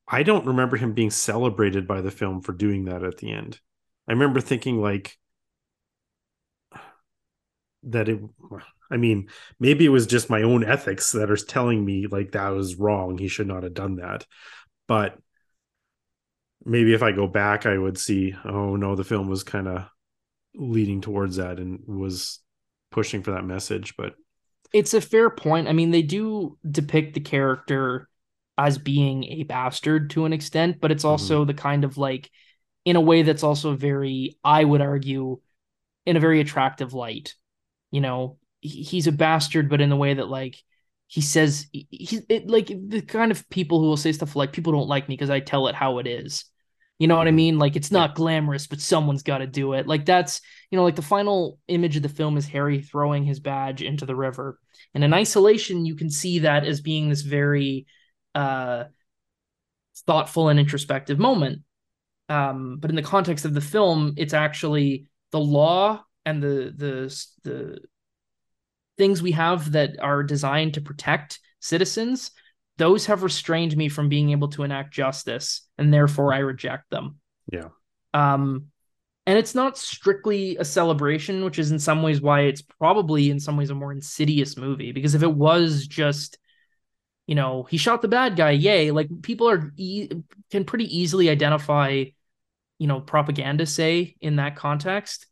I 0.08 0.22
don't 0.22 0.46
remember 0.46 0.76
him 0.76 0.92
being 0.92 1.10
celebrated 1.10 1.86
by 1.86 2.00
the 2.00 2.10
film 2.10 2.40
for 2.42 2.52
doing 2.52 2.86
that 2.86 3.04
at 3.04 3.18
the 3.18 3.32
end. 3.32 3.60
I 4.08 4.12
remember 4.12 4.40
thinking 4.40 4.80
like 4.80 5.16
that 7.84 8.08
it 8.08 8.20
I 8.90 8.96
mean, 8.96 9.28
maybe 9.60 9.84
it 9.86 9.90
was 9.90 10.06
just 10.06 10.30
my 10.30 10.42
own 10.42 10.64
ethics 10.64 11.12
that 11.12 11.30
are 11.30 11.36
telling 11.36 11.84
me 11.84 12.08
like 12.08 12.32
that 12.32 12.48
was 12.48 12.74
wrong. 12.74 13.18
He 13.18 13.28
should 13.28 13.46
not 13.46 13.62
have 13.62 13.74
done 13.74 13.96
that. 13.96 14.26
But 14.88 15.16
maybe 16.64 16.94
if 16.94 17.02
I 17.02 17.12
go 17.12 17.26
back, 17.26 17.66
I 17.66 17.76
would 17.78 17.98
see, 17.98 18.34
oh 18.44 18.76
no, 18.76 18.94
the 18.94 19.04
film 19.04 19.28
was 19.28 19.42
kind 19.42 19.68
of 19.68 19.86
leading 20.54 21.00
towards 21.00 21.36
that 21.36 21.58
and 21.58 21.80
was 21.86 22.40
pushing 22.90 23.22
for 23.22 23.32
that 23.32 23.44
message. 23.44 23.96
But 23.96 24.14
it's 24.72 24.94
a 24.94 25.00
fair 25.00 25.30
point. 25.30 25.68
I 25.68 25.72
mean, 25.72 25.90
they 25.90 26.02
do 26.02 26.58
depict 26.68 27.14
the 27.14 27.20
character 27.20 28.08
as 28.58 28.78
being 28.78 29.24
a 29.24 29.44
bastard 29.44 30.10
to 30.10 30.26
an 30.26 30.32
extent, 30.32 30.80
but 30.80 30.90
it's 30.90 31.04
also 31.04 31.40
mm-hmm. 31.40 31.46
the 31.46 31.54
kind 31.54 31.84
of 31.84 31.96
like, 31.96 32.30
in 32.84 32.96
a 32.96 33.00
way 33.00 33.22
that's 33.22 33.42
also 33.42 33.74
very, 33.74 34.38
I 34.42 34.64
would 34.64 34.80
argue, 34.80 35.40
in 36.06 36.16
a 36.16 36.20
very 36.20 36.40
attractive 36.40 36.94
light. 36.94 37.34
You 37.90 38.00
know, 38.00 38.38
he's 38.60 39.06
a 39.06 39.12
bastard, 39.12 39.68
but 39.68 39.80
in 39.80 39.90
the 39.90 39.96
way 39.96 40.14
that 40.14 40.28
like 40.28 40.56
he 41.10 41.22
says 41.22 41.66
he's 41.72 42.22
it, 42.28 42.46
like 42.48 42.68
the 42.68 43.02
kind 43.02 43.32
of 43.32 43.50
people 43.50 43.80
who 43.80 43.86
will 43.86 43.96
say 43.96 44.12
stuff 44.12 44.36
like 44.36 44.52
people 44.52 44.72
don't 44.72 44.86
like 44.86 45.08
me 45.08 45.16
because 45.16 45.28
I 45.28 45.40
tell 45.40 45.66
it 45.66 45.74
how 45.74 45.98
it 45.98 46.06
is. 46.06 46.44
You 47.00 47.08
know 47.08 47.16
what 47.16 47.26
I 47.26 47.30
mm-hmm. 47.30 47.36
mean? 47.36 47.58
Like 47.58 47.74
it's 47.74 47.90
not 47.90 48.14
glamorous, 48.14 48.68
but 48.68 48.80
someone's 48.80 49.24
got 49.24 49.38
to 49.38 49.48
do 49.48 49.72
it. 49.72 49.88
Like 49.88 50.06
that's, 50.06 50.40
you 50.70 50.76
know, 50.76 50.84
like 50.84 50.94
the 50.94 51.02
final 51.02 51.58
image 51.66 51.96
of 51.96 52.04
the 52.04 52.08
film 52.08 52.36
is 52.36 52.46
Harry 52.46 52.80
throwing 52.80 53.24
his 53.24 53.40
badge 53.40 53.82
into 53.82 54.06
the 54.06 54.14
river. 54.14 54.60
And 54.94 55.02
in 55.02 55.12
isolation, 55.12 55.84
you 55.84 55.96
can 55.96 56.10
see 56.10 56.40
that 56.40 56.64
as 56.64 56.80
being 56.80 57.08
this 57.08 57.22
very 57.22 57.86
uh 58.36 58.84
thoughtful 60.06 60.48
and 60.48 60.60
introspective 60.60 61.18
moment. 61.18 61.62
Um, 62.28 62.76
but 62.78 62.90
in 62.90 62.96
the 62.96 63.02
context 63.02 63.44
of 63.44 63.52
the 63.52 63.60
film, 63.60 64.14
it's 64.16 64.32
actually 64.32 65.06
the 65.32 65.40
law 65.40 66.04
and 66.24 66.40
the 66.40 66.72
the 66.76 67.24
the 67.42 67.78
things 69.00 69.22
we 69.22 69.32
have 69.32 69.72
that 69.72 69.98
are 69.98 70.22
designed 70.22 70.74
to 70.74 70.80
protect 70.82 71.40
citizens 71.58 72.32
those 72.80 73.04
have 73.06 73.22
restrained 73.22 73.76
me 73.76 73.90
from 73.90 74.08
being 74.08 74.30
able 74.30 74.48
to 74.48 74.62
enact 74.62 74.94
justice 74.94 75.68
and 75.76 75.92
therefore 75.92 76.32
I 76.32 76.38
reject 76.38 76.88
them. 76.90 77.18
Yeah. 77.52 77.68
Um 78.14 78.68
and 79.26 79.38
it's 79.38 79.54
not 79.54 79.76
strictly 79.76 80.56
a 80.56 80.64
celebration, 80.64 81.44
which 81.44 81.58
is 81.58 81.70
in 81.70 81.78
some 81.78 82.02
ways 82.02 82.22
why 82.22 82.40
it's 82.40 82.62
probably 82.62 83.30
in 83.30 83.38
some 83.38 83.58
ways 83.58 83.68
a 83.68 83.74
more 83.74 83.92
insidious 83.92 84.56
movie 84.56 84.92
because 84.92 85.14
if 85.14 85.22
it 85.22 85.32
was 85.32 85.86
just 85.86 86.38
you 87.26 87.34
know, 87.34 87.64
he 87.64 87.76
shot 87.76 88.00
the 88.02 88.08
bad 88.08 88.34
guy, 88.34 88.50
yay, 88.52 88.90
like 88.90 89.08
people 89.22 89.48
are 89.48 89.72
e- 89.76 90.08
can 90.50 90.64
pretty 90.64 90.98
easily 90.98 91.28
identify 91.28 92.04
you 92.78 92.86
know, 92.86 92.98
propaganda 92.98 93.66
say 93.66 94.16
in 94.22 94.36
that 94.36 94.56
context. 94.56 95.26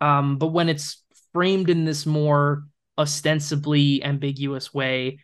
Um 0.00 0.38
but 0.38 0.54
when 0.54 0.70
it's 0.70 1.02
framed 1.34 1.68
in 1.68 1.84
this 1.84 2.06
more 2.06 2.64
ostensibly 2.98 4.02
ambiguous 4.04 4.72
way. 4.72 5.18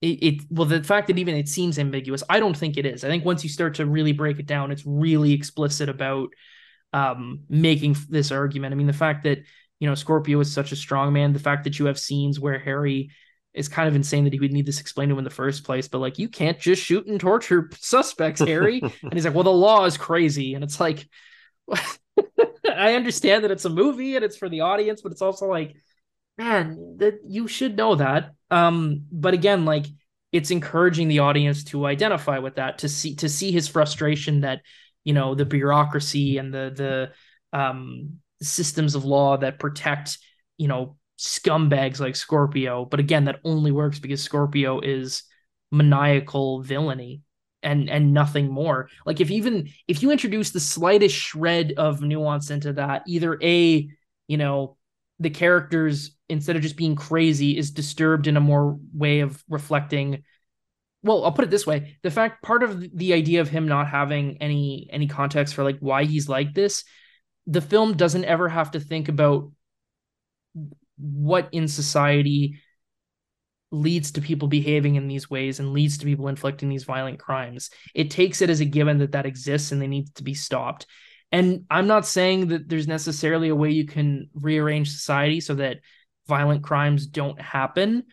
It, 0.00 0.22
it, 0.22 0.42
well 0.50 0.66
the 0.66 0.82
fact 0.82 1.06
that 1.06 1.18
even 1.18 1.36
it 1.36 1.48
seems 1.48 1.78
ambiguous 1.78 2.24
i 2.28 2.40
don't 2.40 2.56
think 2.56 2.76
it 2.76 2.84
is. 2.84 3.04
I 3.04 3.08
think 3.08 3.24
once 3.24 3.44
you 3.44 3.50
start 3.50 3.76
to 3.76 3.86
really 3.86 4.12
break 4.12 4.40
it 4.40 4.46
down 4.46 4.72
it's 4.72 4.84
really 4.84 5.32
explicit 5.32 5.88
about 5.88 6.30
um, 6.92 7.40
making 7.48 7.96
this 8.08 8.30
argument. 8.32 8.72
I 8.72 8.76
mean 8.76 8.88
the 8.88 8.92
fact 8.92 9.22
that 9.24 9.38
you 9.78 9.88
know 9.88 9.94
scorpio 9.94 10.40
is 10.40 10.52
such 10.52 10.72
a 10.72 10.76
strong 10.76 11.12
man 11.12 11.32
the 11.32 11.38
fact 11.38 11.64
that 11.64 11.78
you 11.78 11.86
have 11.86 11.98
scenes 11.98 12.38
where 12.38 12.58
harry 12.58 13.10
is 13.52 13.68
kind 13.68 13.88
of 13.88 13.96
insane 13.96 14.24
that 14.24 14.32
he 14.32 14.38
would 14.38 14.52
need 14.52 14.64
this 14.64 14.80
explained 14.80 15.10
to 15.10 15.14
him 15.14 15.18
in 15.18 15.24
the 15.24 15.30
first 15.30 15.64
place 15.64 15.88
but 15.88 15.98
like 15.98 16.18
you 16.18 16.28
can't 16.28 16.60
just 16.60 16.82
shoot 16.82 17.06
and 17.06 17.20
torture 17.20 17.70
suspects 17.78 18.40
harry. 18.40 18.80
And 19.02 19.12
he's 19.12 19.24
like 19.24 19.34
well 19.34 19.44
the 19.44 19.50
law 19.50 19.84
is 19.84 19.96
crazy. 19.96 20.54
And 20.54 20.64
it's 20.64 20.80
like 20.80 21.06
i 22.76 22.94
understand 22.94 23.44
that 23.44 23.50
it's 23.50 23.64
a 23.64 23.70
movie 23.70 24.16
and 24.16 24.24
it's 24.24 24.36
for 24.36 24.48
the 24.48 24.60
audience 24.60 25.02
but 25.02 25.12
it's 25.12 25.22
also 25.22 25.46
like 25.46 25.76
man 26.38 26.96
that 26.98 27.20
you 27.26 27.46
should 27.46 27.76
know 27.76 27.94
that 27.94 28.32
um, 28.52 29.06
but 29.10 29.32
again, 29.32 29.64
like 29.64 29.86
it's 30.30 30.50
encouraging 30.50 31.08
the 31.08 31.20
audience 31.20 31.64
to 31.64 31.86
identify 31.86 32.38
with 32.38 32.56
that, 32.56 32.78
to 32.78 32.88
see 32.88 33.16
to 33.16 33.28
see 33.28 33.50
his 33.50 33.66
frustration 33.66 34.42
that 34.42 34.60
you 35.04 35.14
know 35.14 35.34
the 35.34 35.46
bureaucracy 35.46 36.36
and 36.36 36.52
the 36.52 36.70
the 37.52 37.58
um, 37.58 38.18
systems 38.42 38.94
of 38.94 39.06
law 39.06 39.38
that 39.38 39.58
protect 39.58 40.18
you 40.58 40.68
know 40.68 40.96
scumbags 41.18 41.98
like 41.98 42.14
Scorpio. 42.14 42.84
But 42.84 43.00
again, 43.00 43.24
that 43.24 43.40
only 43.42 43.72
works 43.72 43.98
because 43.98 44.22
Scorpio 44.22 44.80
is 44.80 45.22
maniacal 45.70 46.62
villainy 46.62 47.22
and 47.62 47.88
and 47.88 48.12
nothing 48.12 48.50
more 48.50 48.90
like 49.06 49.20
if 49.20 49.30
even 49.30 49.70
if 49.88 50.02
you 50.02 50.10
introduce 50.10 50.50
the 50.50 50.60
slightest 50.60 51.14
shred 51.14 51.72
of 51.78 52.02
nuance 52.02 52.50
into 52.50 52.74
that 52.74 53.02
either 53.06 53.38
a 53.40 53.88
you 54.26 54.36
know 54.36 54.76
the 55.20 55.30
characters 55.30 56.16
instead 56.32 56.56
of 56.56 56.62
just 56.62 56.76
being 56.76 56.96
crazy 56.96 57.56
is 57.56 57.70
disturbed 57.70 58.26
in 58.26 58.36
a 58.36 58.40
more 58.40 58.78
way 58.92 59.20
of 59.20 59.42
reflecting. 59.48 60.24
Well 61.02 61.24
i'll 61.24 61.32
put 61.32 61.44
it 61.44 61.50
this 61.50 61.66
way. 61.66 61.96
The 62.02 62.10
fact 62.10 62.42
part 62.42 62.62
of 62.62 62.96
the 62.96 63.12
idea 63.12 63.40
of 63.40 63.48
him 63.48 63.68
not 63.68 63.88
having 63.88 64.38
any 64.40 64.88
any 64.90 65.06
context 65.06 65.54
for 65.54 65.64
like 65.64 65.78
why 65.78 66.04
he's 66.04 66.28
like 66.28 66.54
this 66.54 66.84
the 67.46 67.60
film 67.60 67.96
doesn't 67.96 68.24
ever 68.24 68.48
have 68.48 68.70
to 68.72 68.80
think 68.80 69.08
about 69.08 69.50
what 70.96 71.48
in 71.52 71.66
society 71.66 72.60
leads 73.70 74.12
to 74.12 74.20
people 74.20 74.48
behaving 74.48 74.96
in 74.96 75.08
these 75.08 75.30
ways 75.30 75.58
and 75.58 75.72
leads 75.72 75.98
to 75.98 76.04
people 76.04 76.28
inflicting 76.28 76.68
these 76.68 76.84
violent 76.84 77.18
crimes. 77.18 77.70
It 77.94 78.10
takes 78.10 78.42
it 78.42 78.50
as 78.50 78.60
a 78.60 78.66
given 78.66 78.98
that 78.98 79.12
that 79.12 79.26
exists 79.26 79.72
and 79.72 79.80
they 79.80 79.86
need 79.86 80.14
to 80.16 80.22
be 80.22 80.34
stopped. 80.34 80.86
And 81.32 81.64
I'm 81.70 81.86
not 81.86 82.06
saying 82.06 82.48
that 82.48 82.68
there's 82.68 82.86
necessarily 82.86 83.48
a 83.48 83.56
way 83.56 83.70
you 83.70 83.86
can 83.86 84.28
rearrange 84.34 84.90
society 84.90 85.40
so 85.40 85.54
that 85.54 85.78
violent 86.32 86.62
crimes 86.62 87.06
don't 87.06 87.38
happen. 87.38 88.04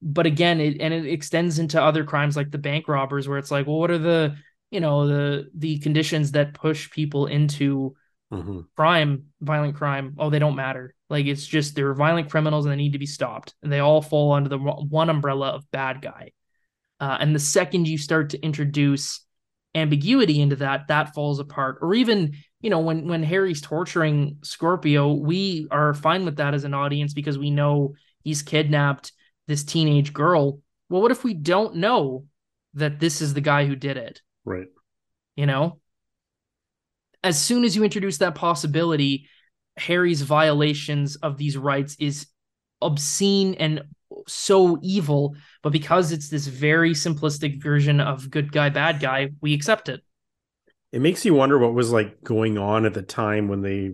But 0.00 0.26
again, 0.26 0.60
it 0.60 0.80
and 0.80 0.94
it 0.94 1.04
extends 1.06 1.58
into 1.58 1.82
other 1.82 2.04
crimes 2.04 2.36
like 2.36 2.52
the 2.52 2.58
bank 2.58 2.86
robbers, 2.86 3.26
where 3.26 3.38
it's 3.38 3.50
like, 3.50 3.66
well, 3.66 3.80
what 3.80 3.90
are 3.90 3.98
the 3.98 4.36
you 4.70 4.78
know 4.78 5.08
the 5.08 5.50
the 5.52 5.78
conditions 5.80 6.32
that 6.32 6.54
push 6.54 6.88
people 6.90 7.26
into 7.26 7.96
mm-hmm. 8.32 8.60
crime, 8.76 9.24
violent 9.40 9.74
crime? 9.74 10.14
Oh, 10.16 10.30
they 10.30 10.38
don't 10.38 10.54
matter. 10.54 10.94
Like 11.10 11.26
it's 11.26 11.46
just 11.46 11.74
they're 11.74 11.94
violent 11.94 12.30
criminals 12.30 12.66
and 12.66 12.72
they 12.72 12.76
need 12.76 12.92
to 12.92 13.00
be 13.00 13.06
stopped, 13.18 13.54
and 13.62 13.72
they 13.72 13.80
all 13.80 14.00
fall 14.00 14.32
under 14.32 14.48
the 14.48 14.58
one 14.58 15.10
umbrella 15.10 15.48
of 15.48 15.70
bad 15.72 16.00
guy. 16.00 16.30
Uh, 17.00 17.16
and 17.18 17.34
the 17.34 17.40
second 17.40 17.88
you 17.88 17.98
start 17.98 18.30
to 18.30 18.40
introduce 18.40 19.26
ambiguity 19.74 20.40
into 20.40 20.56
that, 20.56 20.88
that 20.88 21.14
falls 21.14 21.40
apart. 21.40 21.78
Or 21.82 21.94
even 21.94 22.34
you 22.60 22.70
know, 22.70 22.80
when 22.80 23.06
when 23.06 23.22
Harry's 23.22 23.60
torturing 23.60 24.38
Scorpio, 24.42 25.12
we 25.12 25.68
are 25.70 25.94
fine 25.94 26.24
with 26.24 26.36
that 26.36 26.54
as 26.54 26.64
an 26.64 26.74
audience 26.74 27.12
because 27.12 27.38
we 27.38 27.50
know 27.50 27.94
he's 28.22 28.42
kidnapped 28.42 29.12
this 29.46 29.64
teenage 29.64 30.12
girl. 30.12 30.60
Well, 30.88 31.02
what 31.02 31.10
if 31.10 31.24
we 31.24 31.34
don't 31.34 31.76
know 31.76 32.24
that 32.74 32.98
this 32.98 33.20
is 33.20 33.34
the 33.34 33.40
guy 33.40 33.66
who 33.66 33.76
did 33.76 33.96
it? 33.96 34.22
Right. 34.44 34.68
You 35.36 35.46
know? 35.46 35.80
As 37.22 37.40
soon 37.40 37.64
as 37.64 37.74
you 37.74 37.84
introduce 37.84 38.18
that 38.18 38.34
possibility, 38.34 39.28
Harry's 39.76 40.22
violations 40.22 41.16
of 41.16 41.36
these 41.36 41.56
rights 41.56 41.96
is 41.98 42.26
obscene 42.80 43.54
and 43.54 43.82
so 44.28 44.78
evil, 44.82 45.36
but 45.62 45.72
because 45.72 46.12
it's 46.12 46.28
this 46.28 46.46
very 46.46 46.92
simplistic 46.92 47.62
version 47.62 48.00
of 48.00 48.30
good 48.30 48.52
guy, 48.52 48.70
bad 48.70 49.00
guy, 49.00 49.30
we 49.40 49.54
accept 49.54 49.88
it. 49.88 50.02
It 50.92 51.00
makes 51.00 51.24
you 51.24 51.34
wonder 51.34 51.58
what 51.58 51.74
was 51.74 51.90
like 51.92 52.22
going 52.22 52.58
on 52.58 52.86
at 52.86 52.94
the 52.94 53.02
time 53.02 53.48
when 53.48 53.60
they 53.60 53.92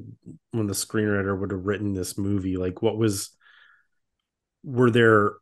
when 0.52 0.66
the 0.66 0.74
screenwriter 0.74 1.38
would 1.38 1.50
have 1.50 1.66
written 1.66 1.94
this 1.94 2.18
movie. 2.18 2.56
Like 2.56 2.82
what 2.82 2.96
was 2.96 3.30
were 4.62 4.90
there 4.90 5.32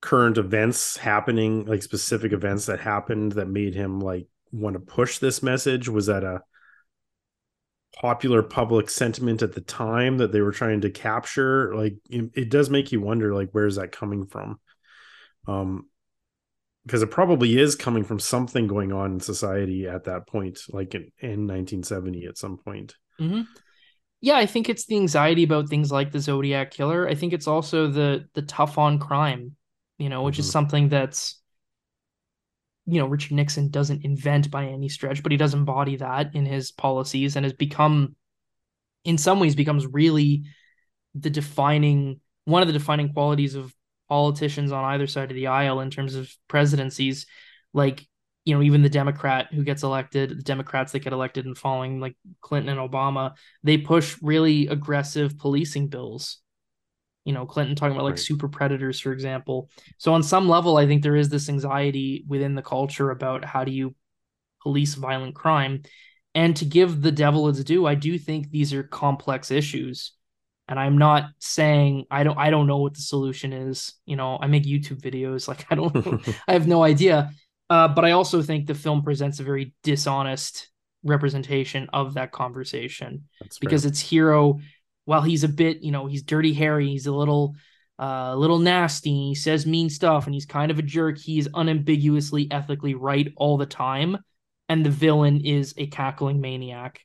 current 0.00 0.38
events 0.38 0.96
happening, 0.96 1.66
like 1.66 1.82
specific 1.82 2.32
events 2.32 2.66
that 2.66 2.80
happened 2.80 3.32
that 3.32 3.48
made 3.48 3.74
him 3.74 4.00
like 4.00 4.26
want 4.52 4.74
to 4.74 4.80
push 4.80 5.18
this 5.18 5.42
message? 5.42 5.88
Was 5.88 6.06
that 6.06 6.24
a 6.24 6.42
popular 8.00 8.42
public 8.42 8.90
sentiment 8.90 9.42
at 9.42 9.52
the 9.52 9.60
time 9.60 10.18
that 10.18 10.32
they 10.32 10.40
were 10.40 10.52
trying 10.52 10.80
to 10.80 10.90
capture 10.90 11.74
like 11.76 11.94
it, 12.10 12.30
it 12.34 12.50
does 12.50 12.68
make 12.68 12.90
you 12.90 13.00
wonder 13.00 13.32
like 13.32 13.50
where's 13.52 13.76
that 13.76 13.92
coming 13.92 14.26
from 14.26 14.58
um 15.46 15.86
because 16.86 17.02
it 17.02 17.10
probably 17.10 17.58
is 17.58 17.74
coming 17.74 18.04
from 18.04 18.18
something 18.18 18.66
going 18.66 18.92
on 18.92 19.12
in 19.12 19.20
society 19.20 19.86
at 19.86 20.04
that 20.04 20.26
point 20.26 20.60
like 20.68 20.94
in, 20.94 21.02
in 21.18 21.46
1970 21.46 22.26
at 22.26 22.38
some 22.38 22.56
point 22.58 22.94
mm-hmm. 23.20 23.42
yeah 24.20 24.36
i 24.36 24.46
think 24.46 24.68
it's 24.68 24.86
the 24.86 24.96
anxiety 24.96 25.44
about 25.44 25.68
things 25.68 25.90
like 25.90 26.12
the 26.12 26.20
zodiac 26.20 26.70
killer 26.70 27.08
i 27.08 27.14
think 27.14 27.32
it's 27.32 27.48
also 27.48 27.88
the 27.88 28.26
the 28.34 28.42
tough 28.42 28.78
on 28.78 28.98
crime 28.98 29.56
you 29.98 30.08
know 30.08 30.22
which 30.22 30.34
mm-hmm. 30.34 30.40
is 30.40 30.50
something 30.50 30.88
that's 30.88 31.40
you 32.86 33.00
know 33.00 33.06
Richard 33.06 33.32
Nixon 33.32 33.70
doesn't 33.70 34.04
invent 34.04 34.50
by 34.50 34.66
any 34.66 34.88
stretch, 34.88 35.22
but 35.22 35.32
he 35.32 35.38
does 35.38 35.54
embody 35.54 35.96
that 35.96 36.34
in 36.34 36.44
his 36.44 36.70
policies 36.70 37.36
and 37.36 37.44
has 37.44 37.52
become, 37.52 38.14
in 39.04 39.16
some 39.16 39.40
ways, 39.40 39.54
becomes 39.54 39.86
really 39.86 40.44
the 41.14 41.30
defining 41.30 42.20
one 42.44 42.60
of 42.60 42.68
the 42.68 42.74
defining 42.74 43.12
qualities 43.12 43.54
of 43.54 43.74
politicians 44.14 44.70
on 44.70 44.84
either 44.84 45.08
side 45.08 45.32
of 45.32 45.34
the 45.34 45.48
aisle 45.48 45.80
in 45.80 45.90
terms 45.90 46.14
of 46.14 46.30
presidencies. 46.46 47.26
Like 47.72 48.06
you 48.44 48.54
know, 48.54 48.62
even 48.62 48.82
the 48.82 48.88
Democrat 48.88 49.48
who 49.52 49.64
gets 49.64 49.82
elected, 49.82 50.30
the 50.30 50.42
Democrats 50.42 50.92
that 50.92 51.00
get 51.00 51.12
elected 51.12 51.46
and 51.46 51.58
following 51.58 51.98
like 51.98 52.14
Clinton 52.40 52.78
and 52.78 52.90
Obama, 52.90 53.32
they 53.64 53.78
push 53.78 54.16
really 54.22 54.68
aggressive 54.68 55.36
policing 55.36 55.88
bills 55.88 56.38
you 57.24 57.32
know 57.32 57.46
clinton 57.46 57.74
talking 57.74 57.96
about 57.96 58.04
like 58.04 58.20
right. 58.20 58.30
super 58.30 58.48
predators 58.48 59.00
for 59.00 59.10
example 59.10 59.70
so 59.96 60.12
on 60.12 60.22
some 60.22 60.46
level 60.46 60.76
i 60.76 60.86
think 60.86 61.02
there 61.02 61.16
is 61.16 61.30
this 61.30 61.48
anxiety 61.48 62.22
within 62.28 62.54
the 62.54 62.60
culture 62.60 63.10
about 63.10 63.46
how 63.46 63.64
do 63.64 63.72
you 63.72 63.94
police 64.62 64.92
violent 64.92 65.34
crime 65.34 65.80
and 66.34 66.54
to 66.54 66.66
give 66.66 67.00
the 67.00 67.10
devil 67.12 67.48
its 67.48 67.64
due 67.64 67.86
i 67.86 67.94
do 67.94 68.18
think 68.18 68.50
these 68.50 68.74
are 68.74 68.82
complex 68.82 69.50
issues 69.50 70.12
and 70.68 70.78
i'm 70.78 70.98
not 70.98 71.30
saying 71.38 72.04
i 72.10 72.22
don't 72.22 72.38
i 72.38 72.50
don't 72.50 72.66
know 72.66 72.78
what 72.78 72.94
the 72.94 73.02
solution 73.02 73.52
is 73.52 73.94
you 74.06 74.16
know 74.16 74.38
i 74.40 74.46
make 74.46 74.64
youtube 74.64 75.00
videos 75.00 75.48
like 75.48 75.66
i 75.70 75.74
don't 75.74 75.94
i 76.48 76.52
have 76.52 76.66
no 76.66 76.82
idea 76.82 77.30
uh, 77.70 77.88
but 77.88 78.04
i 78.04 78.10
also 78.10 78.42
think 78.42 78.66
the 78.66 78.74
film 78.74 79.02
presents 79.02 79.40
a 79.40 79.42
very 79.42 79.74
dishonest 79.82 80.68
representation 81.02 81.88
of 81.92 82.14
that 82.14 82.32
conversation 82.32 83.24
That's 83.40 83.58
because 83.58 83.82
fair. 83.82 83.90
its 83.90 84.00
hero 84.00 84.60
while 85.04 85.22
he's 85.22 85.44
a 85.44 85.48
bit, 85.48 85.82
you 85.82 85.92
know, 85.92 86.06
he's 86.06 86.22
dirty 86.22 86.52
Harry, 86.54 86.88
he's 86.88 87.06
a 87.06 87.12
little 87.12 87.54
uh, 87.96 88.30
a 88.32 88.36
little 88.36 88.58
nasty, 88.58 89.28
he 89.28 89.34
says 89.36 89.66
mean 89.66 89.88
stuff, 89.88 90.26
and 90.26 90.34
he's 90.34 90.46
kind 90.46 90.72
of 90.72 90.80
a 90.80 90.82
jerk. 90.82 91.16
He's 91.16 91.46
unambiguously 91.54 92.50
ethically 92.50 92.94
right 92.94 93.32
all 93.36 93.56
the 93.56 93.66
time, 93.66 94.18
and 94.68 94.84
the 94.84 94.90
villain 94.90 95.42
is 95.44 95.74
a 95.76 95.86
cackling 95.86 96.40
maniac. 96.40 97.00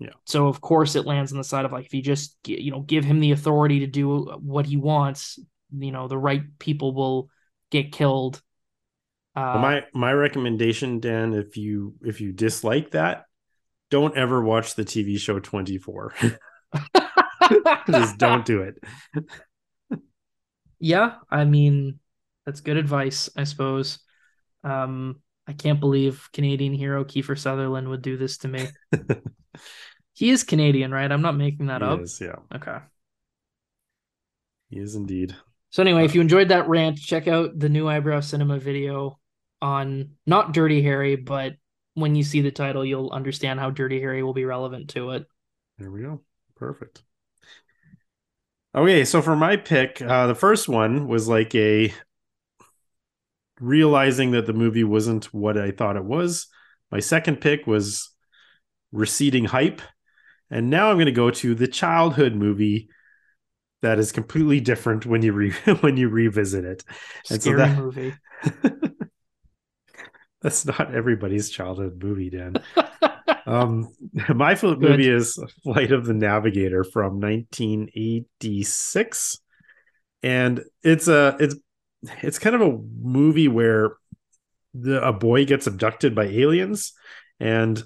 Yeah. 0.00 0.10
So 0.24 0.48
of 0.48 0.62
course 0.62 0.96
it 0.96 1.04
lands 1.04 1.30
on 1.30 1.38
the 1.38 1.44
side 1.44 1.66
of 1.66 1.72
like 1.72 1.84
if 1.84 1.92
you 1.92 2.02
just 2.02 2.36
you 2.46 2.70
know 2.70 2.80
give 2.80 3.04
him 3.04 3.20
the 3.20 3.32
authority 3.32 3.80
to 3.80 3.86
do 3.86 4.24
what 4.40 4.64
he 4.64 4.78
wants, 4.78 5.38
you 5.76 5.92
know 5.92 6.08
the 6.08 6.18
right 6.18 6.42
people 6.58 6.94
will 6.94 7.28
get 7.70 7.92
killed. 7.92 8.42
Uh, 9.36 9.52
well, 9.54 9.62
my 9.62 9.84
my 9.92 10.12
recommendation, 10.12 11.00
Dan, 11.00 11.34
if 11.34 11.58
you 11.58 11.94
if 12.02 12.20
you 12.20 12.32
dislike 12.32 12.92
that, 12.92 13.24
don't 13.90 14.16
ever 14.16 14.42
watch 14.42 14.74
the 14.74 14.84
TV 14.84 15.18
show 15.18 15.38
Twenty 15.38 15.76
Four. 15.76 16.14
Just 17.90 18.16
don't 18.16 18.44
do 18.46 18.62
it. 18.62 20.00
yeah, 20.78 21.16
I 21.30 21.44
mean, 21.44 21.98
that's 22.46 22.60
good 22.60 22.78
advice, 22.78 23.28
I 23.36 23.44
suppose. 23.44 23.98
Um, 24.64 25.20
I 25.46 25.52
can't 25.52 25.80
believe 25.80 26.28
Canadian 26.32 26.72
hero 26.72 27.04
Kiefer 27.04 27.38
Sutherland 27.38 27.88
would 27.88 28.02
do 28.02 28.16
this 28.16 28.38
to 28.38 28.48
me. 28.48 28.68
he 30.20 30.28
is 30.28 30.44
Canadian, 30.44 30.92
right? 30.92 31.10
I'm 31.10 31.22
not 31.22 31.34
making 31.34 31.68
that 31.68 31.80
he 31.80 31.88
up. 31.88 32.00
Is, 32.02 32.20
yeah. 32.20 32.36
Okay. 32.54 32.76
He 34.68 34.78
is 34.78 34.94
indeed. 34.94 35.34
So 35.70 35.82
anyway, 35.82 36.04
if 36.04 36.14
you 36.14 36.20
enjoyed 36.20 36.50
that 36.50 36.68
rant, 36.68 36.98
check 36.98 37.26
out 37.26 37.58
the 37.58 37.70
new 37.70 37.88
eyebrow 37.88 38.20
cinema 38.20 38.58
video 38.58 39.18
on 39.62 40.10
not 40.26 40.52
Dirty 40.52 40.82
Harry, 40.82 41.16
but 41.16 41.54
when 41.94 42.14
you 42.14 42.22
see 42.22 42.42
the 42.42 42.50
title, 42.50 42.84
you'll 42.84 43.08
understand 43.08 43.60
how 43.60 43.70
Dirty 43.70 43.98
Harry 43.98 44.22
will 44.22 44.34
be 44.34 44.44
relevant 44.44 44.90
to 44.90 45.12
it. 45.12 45.24
There 45.78 45.90
we 45.90 46.02
go. 46.02 46.20
Perfect. 46.54 47.02
Okay, 48.74 49.06
so 49.06 49.22
for 49.22 49.34
my 49.34 49.56
pick, 49.56 50.02
uh, 50.02 50.26
the 50.26 50.34
first 50.34 50.68
one 50.68 51.08
was 51.08 51.28
like 51.28 51.54
a 51.54 51.94
realizing 53.58 54.32
that 54.32 54.44
the 54.44 54.52
movie 54.52 54.84
wasn't 54.84 55.32
what 55.32 55.56
I 55.56 55.70
thought 55.70 55.96
it 55.96 56.04
was. 56.04 56.46
My 56.90 57.00
second 57.00 57.40
pick 57.40 57.66
was 57.66 58.10
receding 58.92 59.46
hype. 59.46 59.80
And 60.50 60.70
now 60.70 60.90
I'm 60.90 60.96
going 60.96 61.06
to 61.06 61.12
go 61.12 61.30
to 61.30 61.54
the 61.54 61.68
childhood 61.68 62.34
movie 62.34 62.88
that 63.82 63.98
is 63.98 64.12
completely 64.12 64.60
different 64.60 65.06
when 65.06 65.22
you 65.22 65.32
re- 65.32 65.50
when 65.80 65.96
you 65.96 66.08
revisit 66.08 66.64
it. 66.64 66.84
And 67.30 67.40
Scary 67.40 67.58
so 67.58 67.66
that, 67.66 67.78
movie. 67.78 68.14
that's 70.42 70.66
not 70.66 70.94
everybody's 70.94 71.50
childhood 71.50 72.02
movie, 72.02 72.30
Dan. 72.30 72.54
um, 73.46 73.88
my 74.28 74.54
Good. 74.54 74.80
movie 74.80 75.08
is 75.08 75.38
Flight 75.62 75.92
of 75.92 76.06
the 76.06 76.14
Navigator 76.14 76.82
from 76.84 77.20
1986, 77.20 79.38
and 80.22 80.62
it's 80.82 81.08
a 81.08 81.36
it's 81.40 81.56
it's 82.22 82.38
kind 82.38 82.54
of 82.54 82.62
a 82.62 82.78
movie 83.00 83.48
where 83.48 83.96
the 84.74 85.06
a 85.06 85.12
boy 85.12 85.44
gets 85.44 85.66
abducted 85.66 86.14
by 86.14 86.24
aliens, 86.24 86.94
and 87.38 87.82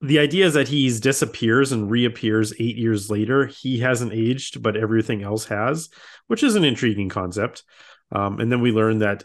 the 0.00 0.18
idea 0.18 0.46
is 0.46 0.54
that 0.54 0.68
he 0.68 0.88
disappears 0.98 1.72
and 1.72 1.90
reappears 1.90 2.54
eight 2.58 2.76
years 2.76 3.10
later. 3.10 3.46
He 3.46 3.80
hasn't 3.80 4.12
aged, 4.12 4.62
but 4.62 4.76
everything 4.76 5.22
else 5.22 5.44
has, 5.46 5.90
which 6.26 6.42
is 6.42 6.56
an 6.56 6.64
intriguing 6.64 7.10
concept. 7.10 7.64
Um, 8.10 8.40
and 8.40 8.50
then 8.50 8.60
we 8.60 8.72
learn 8.72 9.00
that 9.00 9.24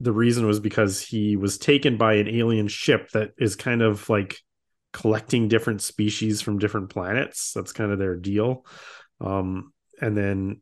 the 0.00 0.12
reason 0.12 0.46
was 0.46 0.60
because 0.60 1.00
he 1.00 1.36
was 1.36 1.58
taken 1.58 1.96
by 1.96 2.14
an 2.14 2.28
alien 2.28 2.68
ship 2.68 3.10
that 3.12 3.30
is 3.38 3.56
kind 3.56 3.82
of 3.82 4.08
like 4.10 4.40
collecting 4.92 5.48
different 5.48 5.80
species 5.80 6.42
from 6.42 6.58
different 6.58 6.90
planets. 6.90 7.52
That's 7.52 7.72
kind 7.72 7.92
of 7.92 7.98
their 7.98 8.16
deal. 8.16 8.66
Um, 9.20 9.72
and 10.00 10.16
then 10.16 10.60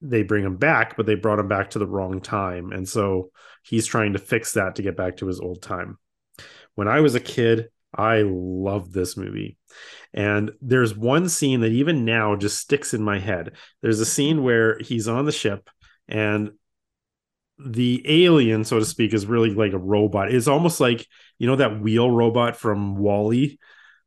they 0.00 0.22
bring 0.22 0.44
him 0.44 0.56
back, 0.56 0.96
but 0.96 1.06
they 1.06 1.14
brought 1.14 1.38
him 1.38 1.48
back 1.48 1.70
to 1.70 1.78
the 1.78 1.86
wrong 1.86 2.20
time. 2.20 2.72
And 2.72 2.88
so 2.88 3.30
he's 3.62 3.86
trying 3.86 4.14
to 4.14 4.18
fix 4.18 4.52
that 4.52 4.76
to 4.76 4.82
get 4.82 4.96
back 4.96 5.18
to 5.18 5.26
his 5.26 5.40
old 5.40 5.62
time. 5.62 5.98
When 6.74 6.88
I 6.88 7.00
was 7.00 7.14
a 7.14 7.20
kid, 7.20 7.68
I 7.94 8.22
love 8.22 8.92
this 8.92 9.16
movie. 9.16 9.56
And 10.12 10.52
there's 10.60 10.96
one 10.96 11.28
scene 11.28 11.60
that 11.60 11.72
even 11.72 12.04
now 12.04 12.36
just 12.36 12.58
sticks 12.58 12.94
in 12.94 13.02
my 13.02 13.18
head. 13.18 13.52
There's 13.82 14.00
a 14.00 14.06
scene 14.06 14.42
where 14.42 14.78
he's 14.78 15.08
on 15.08 15.24
the 15.24 15.32
ship 15.32 15.68
and 16.06 16.50
the 17.58 18.02
alien, 18.06 18.64
so 18.64 18.78
to 18.78 18.84
speak, 18.84 19.12
is 19.12 19.26
really 19.26 19.50
like 19.50 19.72
a 19.72 19.78
robot. 19.78 20.32
It's 20.32 20.48
almost 20.48 20.80
like 20.80 21.06
you 21.38 21.46
know 21.46 21.56
that 21.56 21.80
wheel 21.80 22.10
robot 22.10 22.56
from 22.56 22.96
WALL-E, 22.96 23.58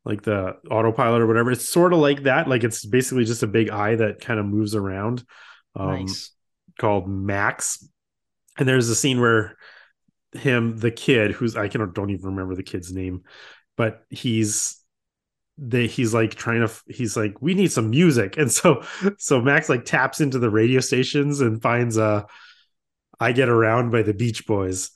like 0.06 0.22
the 0.22 0.56
autopilot 0.70 1.22
or 1.22 1.28
whatever. 1.28 1.52
It's 1.52 1.68
sort 1.68 1.94
of 1.94 2.00
like 2.00 2.24
that. 2.24 2.48
Like 2.48 2.64
it's 2.64 2.86
basically 2.86 3.26
just 3.26 3.44
a 3.44 3.48
big 3.48 3.70
eye 3.70 3.96
that 3.96 4.22
kind 4.22 4.40
of 4.40 4.46
moves 4.46 4.74
around. 4.74 5.24
Um, 5.76 6.06
nice. 6.06 6.32
Called 6.80 7.10
Max, 7.10 7.86
and 8.58 8.68
there's 8.68 8.90
a 8.90 8.96
scene 8.96 9.20
where 9.20 9.58
him, 10.34 10.78
the 10.78 10.92
kid, 10.92 11.32
who's 11.32 11.58
I 11.58 11.68
can 11.68 11.92
don't 11.92 12.10
even 12.10 12.28
remember 12.28 12.56
the 12.56 12.64
kid's 12.64 12.94
name, 12.94 13.24
but 13.78 14.04
he's 14.10 14.78
they 15.58 15.88
he's 15.88 16.14
like 16.14 16.36
trying 16.36 16.66
to 16.66 16.74
he's 16.88 17.16
like 17.16 17.42
we 17.42 17.54
need 17.54 17.72
some 17.72 17.90
music 17.90 18.38
and 18.38 18.52
so 18.52 18.84
so 19.18 19.42
max 19.42 19.70
like 19.70 19.86
taps 19.86 20.22
into 20.22 20.40
the 20.40 20.50
radio 20.50 20.80
stations 20.80 21.42
and 21.42 21.62
finds 21.62 21.98
a 21.98 22.26
I 23.22 23.32
Get 23.32 23.50
Around 23.50 23.92
by 23.92 24.02
the 24.02 24.16
Beach 24.16 24.46
Boys. 24.48 24.90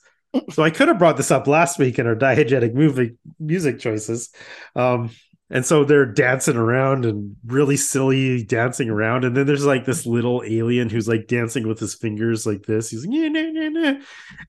So 0.50 0.62
I 0.62 0.70
could 0.70 0.88
have 0.88 0.98
brought 0.98 1.16
this 1.16 1.30
up 1.30 1.46
last 1.46 1.78
week 1.78 1.98
in 1.98 2.06
our 2.06 2.16
diegetic 2.16 2.74
movie 2.74 3.16
music 3.38 3.78
choices. 3.78 4.30
Um, 4.74 5.10
and 5.48 5.64
so 5.64 5.84
they're 5.84 6.04
dancing 6.04 6.56
around 6.56 7.06
and 7.06 7.36
really 7.46 7.76
silly 7.76 8.42
dancing 8.42 8.90
around 8.90 9.24
and 9.24 9.36
then 9.36 9.46
there's 9.46 9.64
like 9.64 9.84
this 9.84 10.04
little 10.04 10.42
alien 10.44 10.90
who's 10.90 11.06
like 11.06 11.28
dancing 11.28 11.68
with 11.68 11.78
his 11.78 11.94
fingers 11.94 12.44
like 12.44 12.66
this 12.66 12.90
he's 12.90 13.06
like 13.06 13.30
nah, 13.30 13.40
nah, 13.42 13.68
nah. 13.68 14.00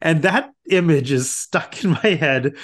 and 0.02 0.24
that 0.24 0.50
image 0.72 1.12
is 1.12 1.30
stuck 1.30 1.84
in 1.84 1.92
my 1.92 2.10
head 2.20 2.56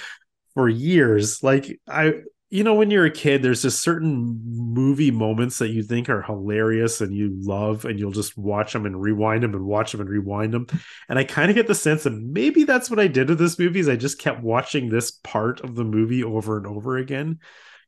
for 0.54 0.70
years 0.70 1.44
like 1.44 1.80
i 1.88 2.14
you 2.50 2.64
know 2.64 2.76
when 2.76 2.92
you're 2.92 3.06
a 3.06 3.12
kid 3.12 3.42
there's 3.42 3.64
just 3.64 3.82
certain 3.82 4.40
movie 4.46 5.12
moments 5.12 5.58
that 5.58 5.70
you 5.70 5.82
think 5.82 6.10
are 6.10 6.22
hilarious 6.22 7.02
and 7.02 7.16
you 7.16 7.32
love 7.42 7.86
and 7.86 8.00
you'll 8.00 8.12
just 8.12 8.38
watch 8.38 8.74
them 8.74 8.86
and 8.86 9.02
rewind 9.02 9.44
them 9.44 9.56
and 9.56 9.66
watch 9.66 9.92
them 9.92 10.02
and 10.02 10.10
rewind 10.10 10.54
them 10.54 10.68
and 11.10 11.18
i 11.18 11.24
kind 11.24 11.50
of 11.50 11.56
get 11.56 11.68
the 11.68 11.76
sense 11.76 12.04
that 12.04 12.14
maybe 12.14 12.64
that's 12.64 12.90
what 12.90 13.00
i 13.00 13.08
did 13.08 13.30
with 13.30 13.40
this 13.40 13.58
movie 13.58 13.80
is 13.80 13.90
i 13.90 13.96
just 13.96 14.20
kept 14.20 14.44
watching 14.44 14.90
this 14.90 15.12
part 15.24 15.62
of 15.62 15.76
the 15.76 15.84
movie 15.84 16.24
over 16.24 16.58
and 16.58 16.68
over 16.68 16.98
again 16.98 17.40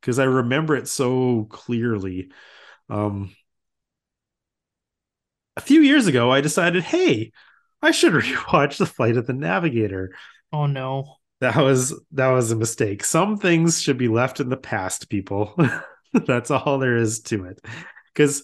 because 0.06 0.20
I 0.20 0.26
remember 0.26 0.76
it 0.76 0.88
so 0.88 1.48
clearly. 1.50 2.30
Um, 2.92 3.36
a 5.58 5.62
few 5.62 5.82
years 5.82 6.06
ago, 6.06 6.32
I 6.32 6.42
decided, 6.42 6.84
hey, 6.84 7.32
I 7.82 7.90
should 7.90 8.14
rewatch 8.14 8.78
The 8.78 8.86
Flight 8.86 9.18
of 9.18 9.26
the 9.26 9.34
Navigator. 9.34 10.16
Oh 10.54 10.68
no. 10.68 11.15
That 11.42 11.58
was 11.58 12.00
that 12.12 12.30
was 12.30 12.52
a 12.52 12.56
mistake. 12.56 13.04
Some 13.04 13.38
things 13.38 13.82
should 13.82 13.98
be 13.98 14.08
left 14.08 14.40
in 14.40 14.50
the 14.50 14.58
past, 14.58 15.10
people. 15.10 15.56
That's 16.14 16.50
all 16.52 16.80
there 16.80 16.96
is 16.96 17.22
to 17.24 17.46
it. 17.46 17.60
Cuz 18.14 18.44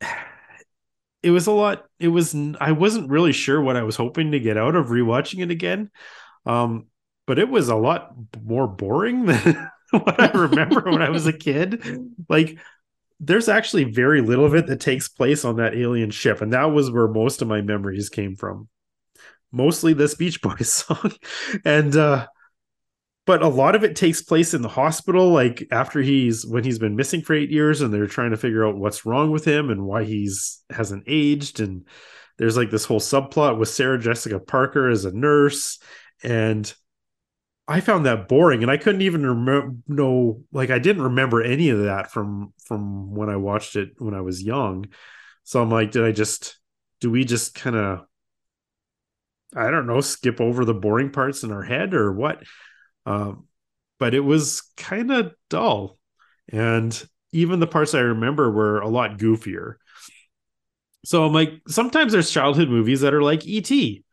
it 1.22 1.30
was 1.30 1.46
a 1.46 1.52
lot 1.52 1.84
it 2.00 2.08
was 2.08 2.34
I 2.60 2.72
wasn't 2.72 3.10
really 3.10 3.32
sure 3.32 3.60
what 3.60 3.76
I 3.76 3.84
was 3.84 3.96
hoping 3.96 4.32
to 4.32 4.40
get 4.40 4.56
out 4.56 4.74
of 4.74 4.86
rewatching 4.86 5.42
it 5.42 5.50
again. 5.50 5.90
Um 6.46 6.86
but 7.26 7.38
it 7.38 7.48
was 7.48 7.68
a 7.68 7.76
lot 7.76 8.12
more 8.42 8.66
boring 8.66 9.26
than 9.26 9.70
what 9.92 10.20
I 10.20 10.30
remember 10.36 10.82
when 10.90 11.02
I 11.02 11.10
was 11.10 11.26
a 11.26 11.32
kid. 11.32 11.82
Like, 12.28 12.58
there's 13.20 13.48
actually 13.48 13.84
very 13.84 14.22
little 14.22 14.46
of 14.46 14.54
it 14.54 14.66
that 14.68 14.80
takes 14.80 15.08
place 15.08 15.44
on 15.44 15.56
that 15.56 15.74
alien 15.74 16.10
ship, 16.10 16.40
and 16.40 16.52
that 16.54 16.66
was 16.66 16.90
where 16.90 17.08
most 17.08 17.42
of 17.42 17.48
my 17.48 17.60
memories 17.60 18.08
came 18.08 18.36
from. 18.36 18.68
Mostly 19.52 19.92
this 19.92 20.14
Beach 20.14 20.40
Boys 20.40 20.72
song, 20.72 21.12
and 21.64 21.94
uh, 21.94 22.26
but 23.24 23.42
a 23.42 23.48
lot 23.48 23.74
of 23.74 23.84
it 23.84 23.94
takes 23.94 24.22
place 24.22 24.54
in 24.54 24.62
the 24.62 24.68
hospital, 24.68 25.30
like 25.30 25.66
after 25.70 26.00
he's 26.00 26.44
when 26.44 26.64
he's 26.64 26.78
been 26.78 26.96
missing 26.96 27.22
for 27.22 27.34
eight 27.34 27.50
years, 27.50 27.80
and 27.80 27.92
they're 27.92 28.06
trying 28.06 28.30
to 28.30 28.36
figure 28.36 28.66
out 28.66 28.76
what's 28.76 29.06
wrong 29.06 29.30
with 29.30 29.44
him 29.44 29.70
and 29.70 29.84
why 29.84 30.04
he's 30.04 30.62
hasn't 30.70 31.04
aged, 31.06 31.60
and 31.60 31.86
there's 32.38 32.56
like 32.56 32.70
this 32.70 32.84
whole 32.84 33.00
subplot 33.00 33.58
with 33.58 33.68
Sarah 33.68 33.98
Jessica 33.98 34.40
Parker 34.40 34.88
as 34.88 35.04
a 35.04 35.12
nurse, 35.12 35.78
and 36.24 36.72
I 37.68 37.80
found 37.80 38.06
that 38.06 38.28
boring, 38.28 38.62
and 38.62 38.70
I 38.70 38.76
couldn't 38.76 39.02
even 39.02 39.24
remember. 39.24 39.76
No, 39.86 40.42
like 40.52 40.70
I 40.70 40.78
didn't 40.78 41.02
remember 41.02 41.42
any 41.42 41.68
of 41.68 41.84
that 41.84 42.10
from 42.10 42.52
from 42.64 43.14
when 43.14 43.28
I 43.28 43.36
watched 43.36 43.76
it 43.76 43.90
when 43.98 44.14
I 44.14 44.20
was 44.20 44.42
young. 44.42 44.86
So 45.44 45.62
I'm 45.62 45.70
like, 45.70 45.92
did 45.92 46.04
I 46.04 46.12
just? 46.12 46.58
Do 47.00 47.10
we 47.10 47.24
just 47.24 47.54
kind 47.54 47.76
of? 47.76 48.04
I 49.54 49.70
don't 49.70 49.86
know, 49.86 50.00
skip 50.00 50.40
over 50.40 50.64
the 50.64 50.74
boring 50.74 51.10
parts 51.10 51.42
in 51.42 51.52
our 51.52 51.62
head 51.62 51.94
or 51.94 52.12
what? 52.12 52.42
Um, 53.06 53.46
but 53.98 54.14
it 54.14 54.20
was 54.20 54.62
kind 54.76 55.10
of 55.12 55.34
dull, 55.50 55.98
and 56.50 57.08
even 57.32 57.60
the 57.60 57.66
parts 57.66 57.94
I 57.94 58.00
remember 58.00 58.50
were 58.50 58.80
a 58.80 58.88
lot 58.88 59.18
goofier. 59.18 59.76
So 61.04 61.24
I'm 61.24 61.32
like, 61.32 61.54
sometimes 61.68 62.12
there's 62.12 62.30
childhood 62.30 62.68
movies 62.68 63.00
that 63.00 63.14
are 63.14 63.22
like 63.22 63.46
E.T 63.46 64.04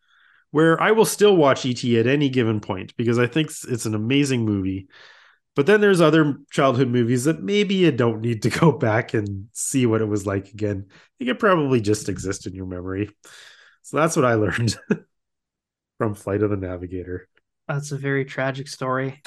where 0.52 0.82
I 0.82 0.91
will 0.91 1.06
still 1.06 1.36
watch 1.36 1.66
ET 1.66 1.84
at 1.98 2.07
any 2.07 2.30
given 2.30 2.60
point 2.60 2.95
because 2.98 3.20
I 3.20 3.28
think 3.28 3.52
it's 3.68 3.86
an 3.86 3.95
amazing 3.95 4.45
movie. 4.45 4.88
But 5.56 5.66
then 5.66 5.82
there's 5.82 6.02
other 6.02 6.38
childhood 6.52 6.88
movies 6.88 7.26
that 7.26 7.44
maybe 7.44 7.76
you 7.76 7.91
don't 7.91 8.22
need 8.22 8.44
to 8.44 8.49
go 8.60 8.72
back 8.72 9.14
and 9.14 9.48
see 9.53 9.86
what 9.86 10.02
it 10.02 10.07
was 10.07 10.26
like 10.26 10.49
again. 10.49 10.88
It 11.20 11.26
could 11.26 11.40
probably 11.40 11.82
just 11.82 12.10
exist 12.10 12.48
in 12.48 12.53
your 12.56 12.66
memory. 12.66 13.10
So 13.84 13.98
that's 13.98 14.16
what 14.16 14.26
I 14.26 14.36
learned 14.36 14.78
from 16.00 16.16
Flight 16.16 16.42
of 16.42 16.50
the 16.50 16.58
Navigator. 16.58 17.28
That's 17.68 17.92
a 17.92 17.98
very 17.98 18.26
tragic 18.26 18.68
story. 18.68 19.22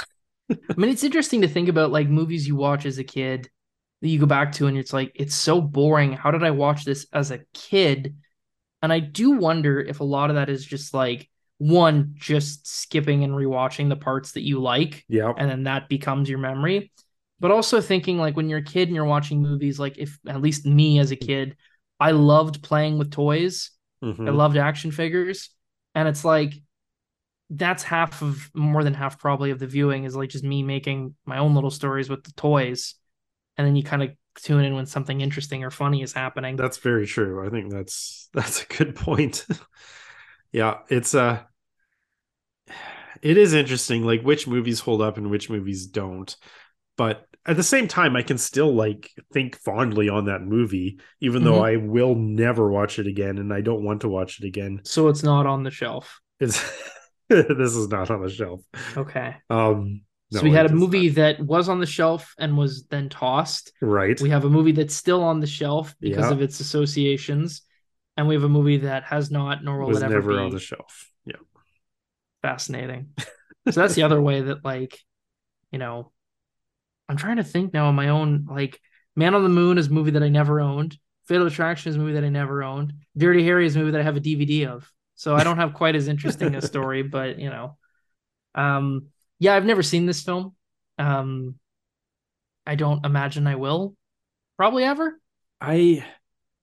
I 0.51 0.74
mean, 0.77 0.90
it's 0.90 1.05
interesting 1.05 1.43
to 1.43 1.49
think 1.49 1.69
about 1.69 1.93
like 1.93 2.09
movies 2.09 2.49
you 2.49 2.57
watch 2.57 2.85
as 2.85 2.99
a 2.99 3.05
kid 3.05 3.49
that 4.01 4.09
you 4.09 4.19
go 4.19 4.27
back 4.27 4.51
to 4.53 4.66
and 4.66 4.77
it's 4.77 4.93
like, 4.93 5.12
it's 5.15 5.36
so 5.36 5.61
boring. 5.61 6.12
How 6.12 6.32
did 6.32 6.43
I 6.43 6.51
watch 6.51 6.85
this 6.85 7.07
as 7.12 7.31
a 7.31 7.40
kid? 7.55 8.16
And 8.82 8.93
I 8.93 8.99
do 8.99 9.32
wonder 9.32 9.81
if 9.81 10.01
a 10.01 10.05
lot 10.05 10.31
of 10.31 10.36
that 10.36 10.51
is 10.51 10.66
just 10.66 10.93
like 10.93 11.31
one, 11.59 12.15
just 12.15 12.66
skipping 12.66 13.23
and 13.23 13.32
rewatching 13.32 13.89
the 13.89 13.97
parts 13.97 14.32
that 14.32 14.43
you 14.43 14.61
like. 14.61 15.05
Yeah. 15.09 15.32
And 15.36 15.49
then 15.49 15.62
that 15.65 15.89
becomes 15.89 16.28
your 16.28 16.40
memory. 16.40 16.90
But 17.39 17.53
also 17.53 17.81
thinking 17.81 18.19
like 18.19 18.36
when 18.36 18.49
you're 18.49 18.59
a 18.59 18.65
kid 18.65 18.89
and 18.89 18.97
you're 18.97 19.05
watching 19.05 19.40
movies, 19.43 19.78
like 19.78 19.99
if 19.99 20.19
at 20.27 20.40
least 20.40 20.66
me 20.66 20.99
as 20.99 21.12
a 21.12 21.16
kid, 21.16 21.57
I 22.01 22.11
loved 22.11 22.62
playing 22.62 22.99
with 22.99 23.12
toys. 23.12 23.70
Mm-hmm. 24.03 24.27
I 24.27 24.32
loved 24.32 24.57
action 24.57 24.90
figures. 24.90 25.51
And 25.94 26.09
it's 26.09 26.24
like 26.24 26.55
that's 27.51 27.82
half 27.82 28.23
of 28.23 28.51
more 28.55 28.82
than 28.82 28.94
half 28.94 29.19
probably 29.19 29.51
of 29.51 29.59
the 29.59 29.66
viewing 29.66 30.05
is 30.05 30.16
like 30.16 30.31
just 30.31 30.44
me 30.44 30.62
making 30.62 31.14
my 31.27 31.39
own 31.39 31.55
little 31.55 31.70
stories 31.70 32.09
with 32.09 32.24
the 32.24 32.32
toys. 32.32 32.94
And 33.59 33.66
then 33.66 33.77
you 33.77 33.82
kind 33.82 34.02
of 34.02 34.10
tune 34.36 34.64
in 34.64 34.74
when 34.74 34.86
something 34.86 35.20
interesting 35.20 35.62
or 35.62 35.70
funny 35.70 36.02
is 36.02 36.14
happening. 36.14 36.56
That's 36.56 36.78
very 36.78 37.06
true. 37.06 37.47
I 37.47 37.51
think 37.51 37.70
that's 37.70 38.31
that's 38.35 38.62
a 38.62 38.66
good 38.66 38.97
point. 38.97 39.47
yeah, 40.52 40.78
it's 40.89 41.14
uh 41.14 41.43
it 43.23 43.36
is 43.36 43.52
interesting 43.52 44.05
like 44.05 44.23
which 44.23 44.47
movies 44.47 44.81
hold 44.81 45.02
up 45.02 45.16
and 45.19 45.31
which 45.31 45.51
movies 45.51 45.86
don't. 45.86 46.35
But 46.97 47.27
at 47.47 47.56
the 47.56 47.62
same 47.62 47.89
time 47.89 48.16
I 48.16 48.23
can 48.23 48.39
still 48.39 48.73
like 48.73 49.10
think 49.32 49.56
fondly 49.56 50.09
on 50.09 50.27
that 50.27 50.43
movie 50.43 51.01
even 51.20 51.43
mm-hmm. 51.43 51.51
though 51.51 51.64
I 51.64 51.77
will 51.77 52.14
never 52.14 52.70
watch 52.70 52.98
it 52.98 53.06
again 53.06 53.39
and 53.39 53.52
I 53.52 53.60
don't 53.60 53.85
want 53.85 54.02
to 54.02 54.09
watch 54.09 54.40
it 54.40 54.47
again. 54.47 54.81
So 54.85 55.09
it's 55.09 55.23
not 55.23 55.47
on 55.47 55.62
the 55.62 55.70
shelf. 55.70 56.20
It's 56.40 56.60
this 57.28 57.74
is 57.74 57.89
not 57.89 58.10
on 58.10 58.23
the 58.23 58.31
shelf. 58.31 58.60
Okay. 58.97 59.36
Um 59.51 60.02
no, 60.32 60.40
so 60.40 60.44
we 60.44 60.52
had 60.52 60.66
a 60.66 60.73
movie 60.73 61.09
not. 61.09 61.16
that 61.16 61.40
was 61.40 61.69
on 61.69 61.78
the 61.78 61.86
shelf 61.86 62.35
and 62.39 62.56
was 62.56 62.85
then 62.86 63.10
tossed. 63.10 63.73
Right. 63.82 64.19
We 64.19 64.31
have 64.31 64.47
a 64.47 64.51
movie 64.51 64.73
that's 64.73 64.94
still 64.94 65.23
on 65.23 65.40
the 65.40 65.47
shelf 65.47 65.94
because 66.01 66.27
yeah. 66.27 66.32
of 66.32 66.40
its 66.40 66.59
associations, 66.60 67.62
and 68.16 68.27
we 68.27 68.35
have 68.35 68.44
a 68.44 68.48
movie 68.48 68.78
that 68.78 69.05
has 69.05 69.31
not 69.31 69.62
nor 69.62 69.81
will 69.81 69.89
was 69.89 69.98
it 69.98 70.05
ever 70.05 70.14
never 70.14 70.32
be 70.32 70.39
on 70.39 70.51
the 70.51 70.59
shelf. 70.59 71.10
Yeah. 71.27 71.36
Fascinating. 72.40 73.10
so 73.19 73.81
that's 73.81 73.94
the 73.94 74.02
other 74.05 74.23
way 74.23 74.40
that, 74.40 74.64
like, 74.64 74.98
you 75.70 75.78
know, 75.78 76.12
I'm 77.12 77.18
trying 77.18 77.36
to 77.36 77.44
think 77.44 77.74
now 77.74 77.89
on 77.89 77.94
my 77.94 78.09
own. 78.09 78.47
Like, 78.51 78.80
Man 79.14 79.34
on 79.34 79.43
the 79.43 79.51
Moon 79.51 79.76
is 79.76 79.89
a 79.89 79.93
movie 79.93 80.12
that 80.12 80.22
I 80.22 80.30
never 80.30 80.60
owned. 80.60 80.97
Fatal 81.26 81.47
Attraction 81.47 81.90
is 81.90 81.97
a 81.97 81.98
movie 81.98 82.14
that 82.14 82.24
I 82.24 82.30
never 82.30 82.64
owned. 82.64 82.94
Dirty 83.14 83.44
Harry 83.44 83.66
is 83.66 83.76
a 83.76 83.80
movie 83.80 83.90
that 83.90 84.01
I 84.01 84.05
have 84.05 84.16
a 84.16 84.20
DVD 84.20 84.66
of. 84.66 84.90
So 85.14 85.36
I 85.36 85.44
don't 85.44 85.59
have 85.59 85.74
quite 85.74 85.94
as 85.94 86.09
interesting 86.09 86.55
a 86.55 86.62
story, 86.66 87.02
but 87.02 87.39
you 87.39 87.51
know, 87.51 87.76
um, 88.55 89.09
yeah, 89.39 89.55
I've 89.55 89.66
never 89.66 89.82
seen 89.82 90.06
this 90.06 90.22
film. 90.22 90.55
Um, 90.98 91.56
I 92.66 92.76
don't 92.76 93.05
imagine 93.05 93.47
I 93.47 93.56
will 93.56 93.94
probably 94.56 94.84
ever. 94.84 95.20
I, 95.60 95.74
yeah, 95.74 96.05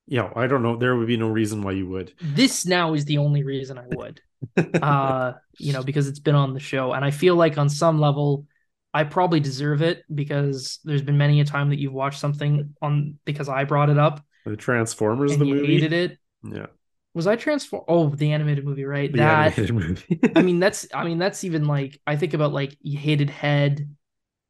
you 0.08 0.18
know, 0.18 0.34
I 0.36 0.48
don't 0.48 0.64
know. 0.64 0.78
There 0.78 0.96
would 0.96 1.08
be 1.08 1.18
no 1.18 1.30
reason 1.30 1.62
why 1.62 1.74
you 1.74 1.88
would. 1.90 2.12
This 2.20 2.66
now 2.66 2.96
is 2.96 3.06
the 3.06 3.20
only 3.20 3.44
reason 3.44 3.78
I 3.78 3.86
would. 3.88 4.20
uh, 4.82 5.34
you 5.60 5.74
know, 5.74 5.84
because 5.84 6.08
it's 6.08 6.18
been 6.18 6.34
on 6.34 6.56
the 6.56 6.60
show, 6.60 6.94
and 6.94 7.06
I 7.06 7.12
feel 7.12 7.36
like 7.36 7.60
on 7.60 7.70
some 7.70 8.00
level, 8.00 8.48
I 8.94 9.04
probably 9.04 9.40
deserve 9.40 9.82
it 9.82 10.04
because 10.14 10.80
there's 10.84 11.02
been 11.02 11.18
many 11.18 11.42
a 11.42 11.46
time 11.46 11.70
that 11.70 11.80
you've 11.80 11.94
watched 11.94 12.20
something 12.20 12.74
on 12.82 13.20
because 13.26 13.48
I 13.50 13.64
brought 13.64 13.90
it 13.90 13.98
up. 13.98 14.24
The 14.46 14.56
Transformers, 14.56 15.38
the 15.38 15.46
movie, 15.46 15.74
hated 15.74 15.94
it. 15.94 16.18
Yeah, 16.44 16.68
was 17.14 17.28
I 17.28 17.36
transform? 17.36 17.84
Oh, 17.88 18.10
the 18.10 18.32
animated 18.32 18.66
movie, 18.66 18.86
right? 18.86 19.12
The 19.12 19.18
that 19.20 19.58
animated 19.58 19.76
movie. 19.76 20.20
I 20.36 20.42
mean, 20.42 20.60
that's 20.60 20.88
I 20.94 21.04
mean 21.04 21.18
that's 21.18 21.44
even 21.44 21.66
like 21.66 22.00
I 22.08 22.16
think 22.16 22.34
about 22.34 22.54
like 22.54 22.78
you 22.82 22.98
hated 22.98 23.30
Head, 23.30 23.96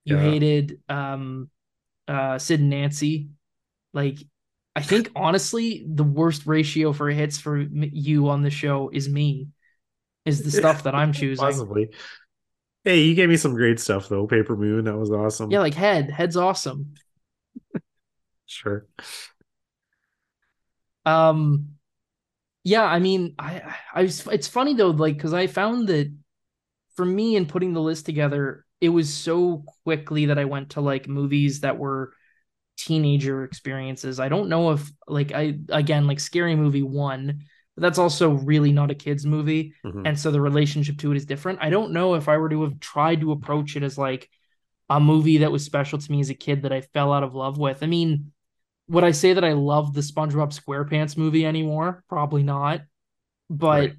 you 0.05 0.15
yeah. 0.15 0.21
hated 0.21 0.79
um, 0.89 1.49
uh, 2.07 2.37
Sid 2.37 2.59
and 2.59 2.69
Nancy. 2.69 3.29
Like, 3.93 4.19
I 4.75 4.81
think 4.81 5.11
honestly, 5.15 5.85
the 5.87 6.03
worst 6.03 6.45
ratio 6.45 6.93
for 6.93 7.09
hits 7.09 7.39
for 7.39 7.57
you 7.57 8.29
on 8.29 8.41
the 8.41 8.49
show 8.49 8.89
is 8.93 9.09
me. 9.09 9.47
Is 10.25 10.43
the 10.43 10.51
stuff 10.51 10.83
that 10.83 10.93
I'm 10.93 11.13
choosing. 11.13 11.43
Possibly. 11.43 11.89
Hey, 12.89 13.01
you 13.01 13.13
gave 13.13 13.29
me 13.29 13.37
some 13.37 13.53
great 13.53 13.79
stuff 13.79 14.09
though. 14.09 14.25
Paper 14.25 14.57
Moon, 14.57 14.85
that 14.85 14.97
was 14.97 15.11
awesome. 15.11 15.51
Yeah, 15.51 15.59
like 15.59 15.75
Head. 15.75 16.09
Head's 16.09 16.35
awesome. 16.35 16.95
sure. 18.47 18.87
Um 21.05 21.75
yeah, 22.63 22.83
I 22.83 22.97
mean, 22.99 23.35
I, 23.37 23.75
I 23.93 24.01
was, 24.03 24.25
it's 24.27 24.47
funny 24.47 24.73
though, 24.73 24.89
like, 24.89 25.15
because 25.15 25.33
I 25.33 25.47
found 25.47 25.87
that 25.89 26.11
for 26.95 27.05
me 27.05 27.35
in 27.35 27.45
putting 27.45 27.73
the 27.73 27.81
list 27.81 28.05
together, 28.07 28.65
it 28.81 28.89
was 28.89 29.13
so 29.13 29.63
quickly 29.83 30.25
that 30.27 30.39
I 30.39 30.45
went 30.45 30.71
to 30.71 30.81
like 30.81 31.07
movies 31.07 31.61
that 31.61 31.77
were 31.77 32.13
teenager 32.77 33.43
experiences. 33.43 34.19
I 34.19 34.29
don't 34.29 34.49
know 34.49 34.71
if, 34.71 34.91
like, 35.07 35.31
I, 35.31 35.59
again, 35.69 36.07
like 36.07 36.19
Scary 36.19 36.55
Movie 36.55 36.83
one, 36.83 37.45
but 37.75 37.81
that's 37.81 37.99
also 37.99 38.29
really 38.31 38.71
not 38.71 38.91
a 38.91 38.95
kid's 38.95 39.25
movie. 39.25 39.73
Mm-hmm. 39.85 40.05
And 40.05 40.19
so 40.19 40.31
the 40.31 40.41
relationship 40.41 40.97
to 40.99 41.11
it 41.11 41.17
is 41.17 41.25
different. 41.25 41.59
I 41.61 41.69
don't 41.69 41.91
know 41.91 42.15
if 42.15 42.27
I 42.27 42.37
were 42.37 42.49
to 42.49 42.63
have 42.63 42.79
tried 42.79 43.21
to 43.21 43.31
approach 43.31 43.75
it 43.75 43.83
as 43.83 43.97
like, 43.97 44.29
a 44.89 44.99
movie 44.99 45.37
that 45.39 45.51
was 45.51 45.63
special 45.63 45.99
to 45.99 46.11
me 46.11 46.19
as 46.19 46.31
a 46.31 46.33
kid 46.33 46.63
that 46.63 46.73
I 46.73 46.81
fell 46.81 47.13
out 47.13 47.23
of 47.23 47.35
love 47.35 47.57
with. 47.59 47.83
I 47.83 47.85
mean, 47.85 48.31
would 48.87 49.03
I 49.03 49.11
say 49.11 49.33
that 49.33 49.43
I 49.43 49.53
love 49.53 49.93
the 49.93 50.01
SpongeBob 50.01 50.51
SquarePants 50.51 51.15
movie 51.15 51.45
anymore? 51.45 52.03
Probably 52.09 52.41
not. 52.41 52.81
But 53.49 53.81
Right. 53.81 53.93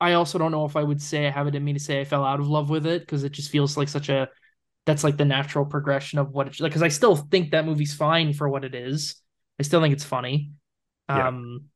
I 0.00 0.12
also 0.12 0.38
don't 0.38 0.52
know 0.52 0.66
if 0.66 0.76
I 0.76 0.82
would 0.82 1.00
say 1.00 1.26
I 1.26 1.30
have 1.30 1.46
it 1.46 1.54
in 1.54 1.64
me 1.64 1.72
to 1.72 1.78
say 1.78 1.98
I 2.00 2.04
fell 2.04 2.24
out 2.24 2.40
of 2.40 2.48
love 2.48 2.68
with 2.68 2.84
it 2.84 3.00
because 3.00 3.24
it 3.24 3.32
just 3.32 3.50
feels 3.50 3.76
like 3.76 3.88
such 3.88 4.10
a 4.10 4.28
that's 4.84 5.02
like 5.02 5.16
the 5.16 5.24
natural 5.24 5.64
progression 5.64 6.18
of 6.18 6.32
what 6.32 6.46
it's 6.46 6.60
like 6.60 6.72
because 6.72 6.82
I 6.82 6.88
still 6.88 7.16
think 7.16 7.52
that 7.52 7.64
movie's 7.64 7.94
fine 7.94 8.34
for 8.34 8.46
what 8.46 8.64
it 8.64 8.74
is. 8.74 9.14
I 9.58 9.62
still 9.62 9.80
think 9.80 9.94
it's 9.94 10.04
funny. 10.04 10.50
Yeah. 11.08 11.28
Um 11.28 11.66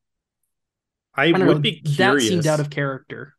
I, 1.19 1.27
I 1.27 1.33
would 1.33 1.57
know. 1.57 1.59
be 1.59 1.81
curious. 1.81 2.25
That 2.25 2.31
seemed 2.31 2.47
out 2.47 2.61
of 2.61 2.71
character. 2.71 3.35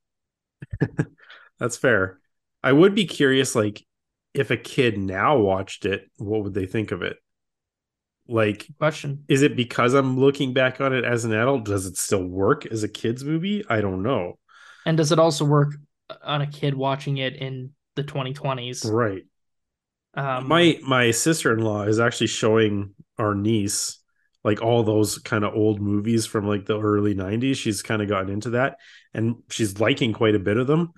That's 1.59 1.77
fair. 1.77 2.19
I 2.61 2.73
would 2.73 2.93
be 2.93 3.05
curious, 3.05 3.55
like, 3.55 3.85
if 4.33 4.51
a 4.51 4.57
kid 4.57 4.97
now 4.97 5.37
watched 5.37 5.85
it, 5.85 6.09
what 6.17 6.43
would 6.43 6.53
they 6.53 6.65
think 6.65 6.91
of 6.91 7.01
it? 7.01 7.17
Like, 8.27 8.67
Question. 8.77 9.23
is 9.29 9.41
it 9.43 9.55
because 9.55 9.93
I'm 9.93 10.19
looking 10.19 10.53
back 10.53 10.81
on 10.81 10.93
it 10.93 11.05
as 11.05 11.23
an 11.23 11.33
adult? 11.33 11.65
Does 11.65 11.85
it 11.85 11.97
still 11.97 12.23
work 12.23 12.65
as 12.65 12.83
a 12.83 12.89
kid's 12.89 13.23
movie? 13.23 13.63
I 13.69 13.79
don't 13.79 14.03
know. 14.03 14.37
And 14.85 14.97
does 14.97 15.11
it 15.11 15.19
also 15.19 15.45
work 15.45 15.69
on 16.21 16.41
a 16.41 16.47
kid 16.47 16.75
watching 16.75 17.17
it 17.17 17.37
in 17.37 17.71
the 17.95 18.03
2020s? 18.03 18.91
Right. 18.91 19.23
Um, 20.15 20.47
my 20.47 20.79
my 20.83 21.11
sister-in-law 21.11 21.83
is 21.83 21.99
actually 21.99 22.27
showing 22.27 22.93
our 23.17 23.35
niece 23.35 23.99
like 24.43 24.61
all 24.61 24.83
those 24.83 25.17
kind 25.19 25.43
of 25.43 25.53
old 25.53 25.81
movies 25.81 26.25
from 26.25 26.47
like 26.47 26.65
the 26.65 26.79
early 26.79 27.13
90s 27.13 27.57
she's 27.57 27.81
kind 27.81 28.01
of 28.01 28.07
gotten 28.07 28.29
into 28.29 28.51
that 28.51 28.77
and 29.13 29.35
she's 29.49 29.79
liking 29.79 30.13
quite 30.13 30.35
a 30.35 30.39
bit 30.39 30.57
of 30.57 30.65
them 30.67 30.91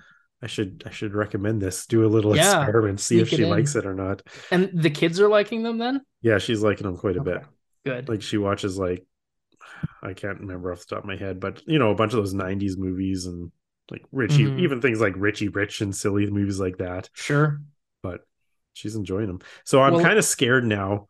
i 0.43 0.47
should 0.47 0.83
i 0.85 0.89
should 0.91 1.13
recommend 1.15 1.61
this 1.61 1.85
do 1.87 2.05
a 2.05 2.07
little 2.07 2.35
Yeah, 2.35 2.61
experiment 2.63 2.99
see 2.99 3.19
if 3.19 3.29
she 3.29 3.43
in. 3.43 3.49
likes 3.49 3.75
it 3.75 3.85
or 3.85 3.93
not 3.95 4.21
and 4.51 4.69
the 4.73 4.89
kids 4.91 5.19
are 5.19 5.27
liking 5.27 5.63
them 5.63 5.77
then? 5.77 6.01
yeah 6.21 6.37
she's 6.37 6.61
liking 6.61 6.85
them 6.85 6.97
quite 6.97 7.17
a 7.17 7.23
bit 7.23 7.41
Good. 7.85 8.07
like 8.09 8.21
she 8.21 8.37
watches 8.37 8.77
like 8.77 9.05
i 10.03 10.13
can't 10.13 10.39
remember 10.39 10.71
off 10.71 10.79
the 10.85 10.95
top 10.95 10.99
of 11.03 11.05
my 11.07 11.17
head 11.17 11.39
but 11.39 11.61
you 11.67 11.79
know 11.79 11.91
a 11.91 11.95
bunch 11.95 12.13
of 12.13 12.17
those 12.19 12.33
90s 12.35 12.77
movies 12.77 13.25
and 13.25 13.51
like 13.89 14.03
richie 14.11 14.45
Mhm. 14.45 14.59
even 14.59 14.81
things 14.81 15.01
like 15.01 15.13
richie 15.17 15.49
rich 15.49 15.81
and 15.81 15.95
silly 15.95 16.29
movies 16.29 16.59
like 16.59 16.77
that 16.77 17.09
sure. 17.13 17.59
but 18.03 18.21
she's 18.73 18.95
enjoying 18.95 19.27
them. 19.27 19.39
So 19.65 19.81
I'm 19.81 19.95
Well- 19.95 20.03
kind 20.03 20.17
of 20.17 20.23
scared 20.23 20.65
now. 20.65 21.07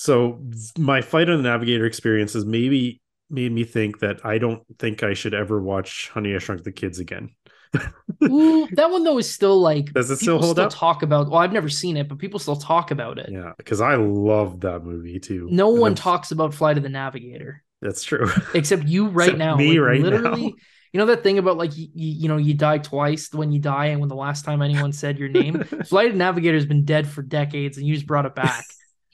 So 0.00 0.40
my 0.78 1.02
flight 1.02 1.28
on 1.28 1.38
the 1.42 1.48
navigator 1.48 1.84
experience 1.84 2.34
has 2.34 2.44
maybe 2.46 3.00
made 3.30 3.50
me 3.50 3.64
think 3.64 3.98
that 3.98 4.24
I 4.24 4.38
don't 4.38 4.62
think 4.78 5.02
I 5.02 5.12
should 5.14 5.34
ever 5.34 5.60
watch 5.60 6.08
Honey 6.14 6.36
I 6.36 6.38
Shrunk 6.38 6.62
the 6.62 6.70
Kids 6.70 7.00
again. 7.00 7.30
Ooh, 8.22 8.68
that 8.74 8.90
one 8.92 9.02
though 9.02 9.18
is 9.18 9.28
still 9.28 9.60
like 9.60 9.92
Does 9.92 10.08
it 10.12 10.18
still 10.20 10.38
hold 10.38 10.54
still 10.54 10.66
up? 10.66 10.72
talk 10.72 11.02
about. 11.02 11.28
Well, 11.28 11.40
I've 11.40 11.52
never 11.52 11.68
seen 11.68 11.96
it, 11.96 12.08
but 12.08 12.18
people 12.18 12.38
still 12.38 12.54
talk 12.54 12.92
about 12.92 13.18
it. 13.18 13.28
Yeah, 13.32 13.54
because 13.58 13.80
I 13.80 13.96
love 13.96 14.60
that 14.60 14.84
movie 14.84 15.18
too. 15.18 15.48
No 15.50 15.72
And 15.72 15.80
one 15.80 15.90
I'm- 15.90 15.96
talks 15.96 16.30
about 16.30 16.54
Flight 16.54 16.76
of 16.76 16.84
the 16.84 16.88
Navigator 16.90 17.64
That's 17.82 18.04
true. 18.04 18.30
except 18.54 18.84
you 18.84 19.08
right 19.08 19.30
Except 19.30 19.38
now. 19.38 19.56
me 19.56 19.80
Like, 19.80 19.88
right 19.88 20.00
literally, 20.00 20.42
now. 20.46 20.52
you 20.92 20.98
know 20.98 21.06
that 21.06 21.24
thing 21.24 21.38
about 21.38 21.58
like 21.58 21.76
you, 21.76 21.88
you 21.92 22.28
know 22.28 22.36
you 22.36 22.54
die 22.54 22.78
twice 22.78 23.32
when 23.34 23.50
you 23.50 23.58
die 23.58 23.86
and 23.86 23.98
when 23.98 24.08
the 24.08 24.14
last 24.14 24.44
time 24.44 24.62
anyone 24.62 24.92
said 24.92 25.18
your 25.18 25.28
name. 25.28 25.64
Flight 25.86 26.06
of 26.06 26.12
the 26.12 26.18
Navigator 26.18 26.54
has 26.56 26.66
been 26.66 26.84
dead 26.84 27.08
for 27.08 27.20
decades, 27.22 27.78
and 27.78 27.86
you 27.86 27.94
just 27.94 28.06
brought 28.06 28.26
it 28.26 28.36
back. 28.36 28.64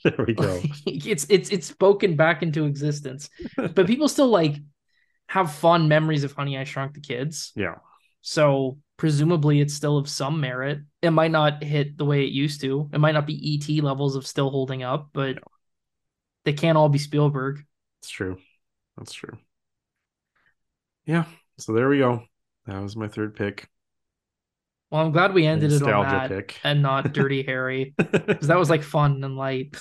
there 0.16 0.24
we 0.26 0.34
go. 0.34 0.60
it's 0.86 1.26
it's 1.30 1.50
it's 1.50 1.66
spoken 1.66 2.16
back 2.16 2.42
into 2.42 2.66
existence, 2.66 3.30
but 3.56 3.86
people 3.86 4.08
still 4.08 4.28
like 4.28 4.56
have 5.28 5.52
fond 5.52 5.88
memories 5.88 6.24
of 6.24 6.32
Honey 6.32 6.58
I 6.58 6.64
Shrunk 6.64 6.94
the 6.94 7.00
Kids. 7.00 7.52
Yeah. 7.56 7.76
So 8.20 8.78
presumably 8.96 9.60
it's 9.60 9.74
still 9.74 9.96
of 9.96 10.08
some 10.08 10.40
merit. 10.40 10.80
It 11.02 11.10
might 11.10 11.30
not 11.30 11.64
hit 11.64 11.96
the 11.96 12.04
way 12.04 12.24
it 12.24 12.32
used 12.32 12.60
to. 12.60 12.88
It 12.92 13.00
might 13.00 13.12
not 13.12 13.26
be 13.26 13.60
ET 13.60 13.82
levels 13.82 14.16
of 14.16 14.26
still 14.26 14.50
holding 14.50 14.82
up, 14.82 15.08
but 15.12 15.38
they 16.44 16.52
can't 16.52 16.78
all 16.78 16.88
be 16.88 16.98
Spielberg. 16.98 17.64
It's 18.02 18.10
true. 18.10 18.38
That's 18.96 19.12
true. 19.12 19.38
Yeah. 21.06 21.24
So 21.58 21.72
there 21.72 21.88
we 21.88 21.98
go. 21.98 22.22
That 22.66 22.82
was 22.82 22.96
my 22.96 23.08
third 23.08 23.36
pick. 23.36 23.68
Well, 24.90 25.04
I'm 25.04 25.12
glad 25.12 25.34
we 25.34 25.46
ended 25.46 25.72
it 25.72 25.82
on 25.82 26.08
that 26.08 26.28
pick. 26.28 26.60
and 26.62 26.80
not 26.82 27.12
Dirty 27.12 27.42
Harry 27.42 27.94
because 27.96 28.46
that 28.46 28.58
was 28.58 28.70
like 28.70 28.82
fun 28.82 29.24
and 29.24 29.36
light. 29.36 29.76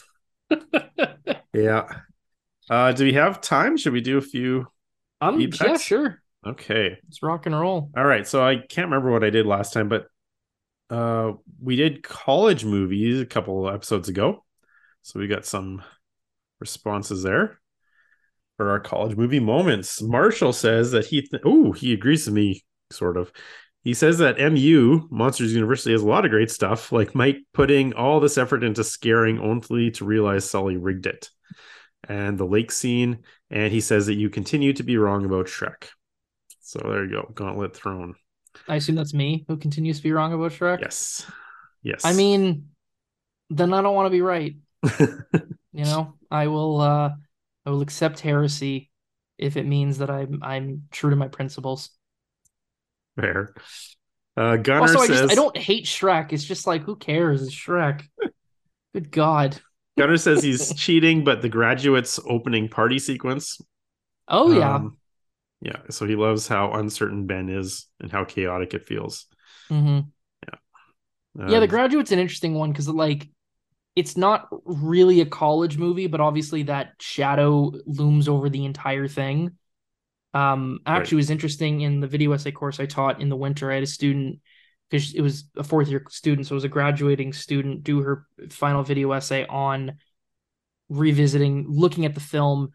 yeah. 1.54 1.88
Uh, 2.70 2.92
do 2.92 3.04
we 3.06 3.14
have 3.14 3.42
time? 3.42 3.78
Should 3.78 3.94
we 3.94 4.02
do 4.02 4.18
a 4.18 4.22
few? 4.22 4.66
Um, 5.22 5.40
yeah, 5.40 5.78
sure. 5.78 6.22
Okay. 6.46 6.98
Let's 7.06 7.24
rock 7.24 7.46
and 7.46 7.58
roll. 7.58 7.90
All 7.96 8.06
right. 8.06 8.28
So 8.28 8.46
I 8.46 8.58
can't 8.58 8.88
remember 8.88 9.12
what 9.12 9.24
I 9.24 9.30
did 9.30 9.46
last 9.46 9.74
time, 9.74 9.90
but 9.90 10.08
uh, 10.90 11.34
we 11.62 11.76
did 11.76 12.04
college 12.04 12.66
movies 12.66 13.22
a 13.22 13.26
couple 13.26 13.70
episodes 13.70 14.10
ago. 14.10 14.44
So 15.02 15.20
we 15.20 15.28
got 15.28 15.46
some 15.46 15.82
responses 16.60 17.24
there 17.24 17.60
for 18.58 18.70
our 18.70 18.80
college 18.80 19.18
movie 19.18 19.40
moments. 19.40 20.02
Marshall 20.02 20.54
says 20.54 20.92
that 20.92 21.06
he, 21.06 21.22
th- 21.22 21.44
oh, 21.46 21.72
he 21.72 21.94
agrees 21.94 22.26
with 22.26 22.36
me, 22.36 22.64
sort 22.92 23.18
of. 23.18 23.32
He 23.84 23.94
says 23.94 24.18
that 24.20 24.40
MU, 24.40 25.08
Monsters 25.12 25.54
University, 25.54 25.92
has 25.92 26.02
a 26.02 26.08
lot 26.08 26.26
of 26.26 26.32
great 26.32 26.50
stuff, 26.50 26.92
like 26.92 27.16
Mike 27.16 27.40
putting 27.54 27.94
all 27.94 28.20
this 28.20 28.38
effort 28.38 28.64
into 28.64 28.84
scaring 28.84 29.40
only 29.40 29.92
to 29.92 30.06
realize 30.06 30.50
Sully 30.50 30.78
rigged 30.78 31.06
it. 31.06 31.30
And 32.08 32.38
the 32.38 32.46
lake 32.46 32.72
scene. 32.72 33.20
And 33.50 33.72
he 33.72 33.82
says 33.82 34.08
that 34.08 34.16
you 34.16 34.30
continue 34.30 34.74
to 34.74 34.84
be 34.84 34.98
wrong 34.98 35.26
about 35.26 35.48
Shrek. 35.48 35.88
So 36.62 36.80
there 36.80 37.06
you 37.06 37.12
go. 37.12 37.32
Gauntlet 37.34 37.76
thrown. 37.76 38.16
I 38.68 38.76
assume 38.76 38.96
that's 38.96 39.14
me 39.14 39.46
who 39.48 39.58
continues 39.58 39.98
to 39.98 40.04
be 40.04 40.12
wrong 40.12 40.34
about 40.34 40.52
Shrek. 40.54 40.80
Yes. 40.82 41.26
Yes. 41.82 42.06
I 42.06 42.14
mean, 42.14 42.70
then 43.50 43.74
I 43.74 43.82
don't 43.82 43.96
want 43.96 44.08
to 44.08 44.12
be 44.12 44.22
right. 44.22 44.56
You 45.76 45.86
know, 45.86 46.14
I 46.30 46.48
will. 46.48 46.80
uh 46.82 47.10
I 47.66 47.70
will 47.70 47.82
accept 47.82 48.20
heresy 48.20 48.92
if 49.38 49.58
it 49.58 49.66
means 49.66 49.98
that 49.98 50.10
I'm 50.10 50.40
I'm 50.44 50.84
true 50.92 51.10
to 51.10 51.16
my 51.16 51.30
principles. 51.30 51.90
fair. 53.20 53.54
Uh, 54.38 54.58
Gunner 54.58 54.88
Also, 54.88 55.00
I 55.00 55.08
says 55.08 55.22
just 55.22 55.30
I 55.30 55.36
don't 55.36 55.56
hate 55.58 55.86
Shrek. 55.86 56.34
It's 56.34 56.44
just 56.44 56.68
like 56.68 56.84
who 56.84 56.96
cares? 56.96 57.42
It's 57.44 57.54
Shrek. 57.54 58.04
Good 58.94 59.12
God. 59.12 59.62
Gunner 59.98 60.18
says 60.18 60.42
he's 60.42 60.74
cheating, 60.74 61.24
but 61.24 61.42
the 61.42 61.50
graduates 61.50 62.20
opening 62.28 62.70
party 62.70 63.00
sequence. 63.00 63.60
Oh 64.28 64.52
yeah. 64.52 64.76
um, 64.76 64.98
yeah. 65.62 65.78
So 65.90 66.08
he 66.08 66.16
loves 66.16 66.48
how 66.48 66.74
uncertain 66.74 67.28
Ben 67.28 67.50
is 67.50 67.88
and 68.02 68.12
how 68.12 68.26
chaotic 68.26 68.74
it 68.74 68.86
feels. 68.86 69.28
hmm 69.70 70.14
yeah, 71.46 71.60
the 71.60 71.68
Um, 71.68 71.68
graduate's 71.68 72.12
an 72.12 72.20
interesting 72.20 72.54
one 72.54 72.72
because 72.72 72.88
like 72.88 73.30
it's 73.96 74.18
not 74.18 74.48
really 74.66 75.22
a 75.22 75.28
college 75.28 75.78
movie, 75.78 76.08
but 76.08 76.22
obviously 76.22 76.64
that 76.64 76.94
shadow 77.02 77.74
looms 77.86 78.30
over 78.30 78.50
the 78.50 78.66
entire 78.66 79.08
thing. 79.08 79.52
Um, 80.34 80.80
actually, 80.86 81.18
Right. 81.18 81.20
was 81.24 81.30
interesting 81.30 81.82
in 81.82 82.00
the 82.00 82.08
video 82.08 82.32
essay 82.32 82.52
course 82.52 82.80
I 82.80 82.86
taught 82.86 83.22
in 83.22 83.30
the 83.30 83.36
winter. 83.36 83.72
I 83.72 83.76
had 83.76 83.84
a 83.84 83.88
student 83.88 84.40
because 84.90 85.14
it 85.14 85.22
was 85.22 85.46
a 85.56 85.64
fourth 85.64 85.88
year 85.88 86.04
student, 86.10 86.48
so 86.48 86.54
it 86.54 86.56
was 86.56 86.64
a 86.64 86.70
graduating 86.70 87.34
student 87.34 87.84
do 87.84 88.02
her 88.02 88.26
final 88.50 88.84
video 88.84 89.12
essay 89.12 89.46
on 89.48 89.94
revisiting, 90.90 91.66
looking 91.68 92.06
at 92.06 92.14
the 92.14 92.20
film 92.20 92.70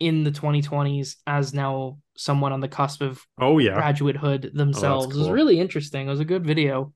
in 0.00 0.22
the 0.22 0.30
2020s 0.30 1.16
as 1.26 1.52
now 1.52 1.98
someone 2.16 2.52
on 2.52 2.60
the 2.60 2.68
cusp 2.68 3.02
of 3.02 3.20
Oh 3.38 3.58
yeah. 3.58 3.80
graduatehood 3.80 4.54
themselves. 4.54 5.14
It 5.14 5.18
was 5.18 5.30
really 5.30 5.58
interesting. 5.58 6.06
It 6.06 6.10
was 6.10 6.20
a 6.20 6.24
good 6.24 6.44
video. 6.46 6.92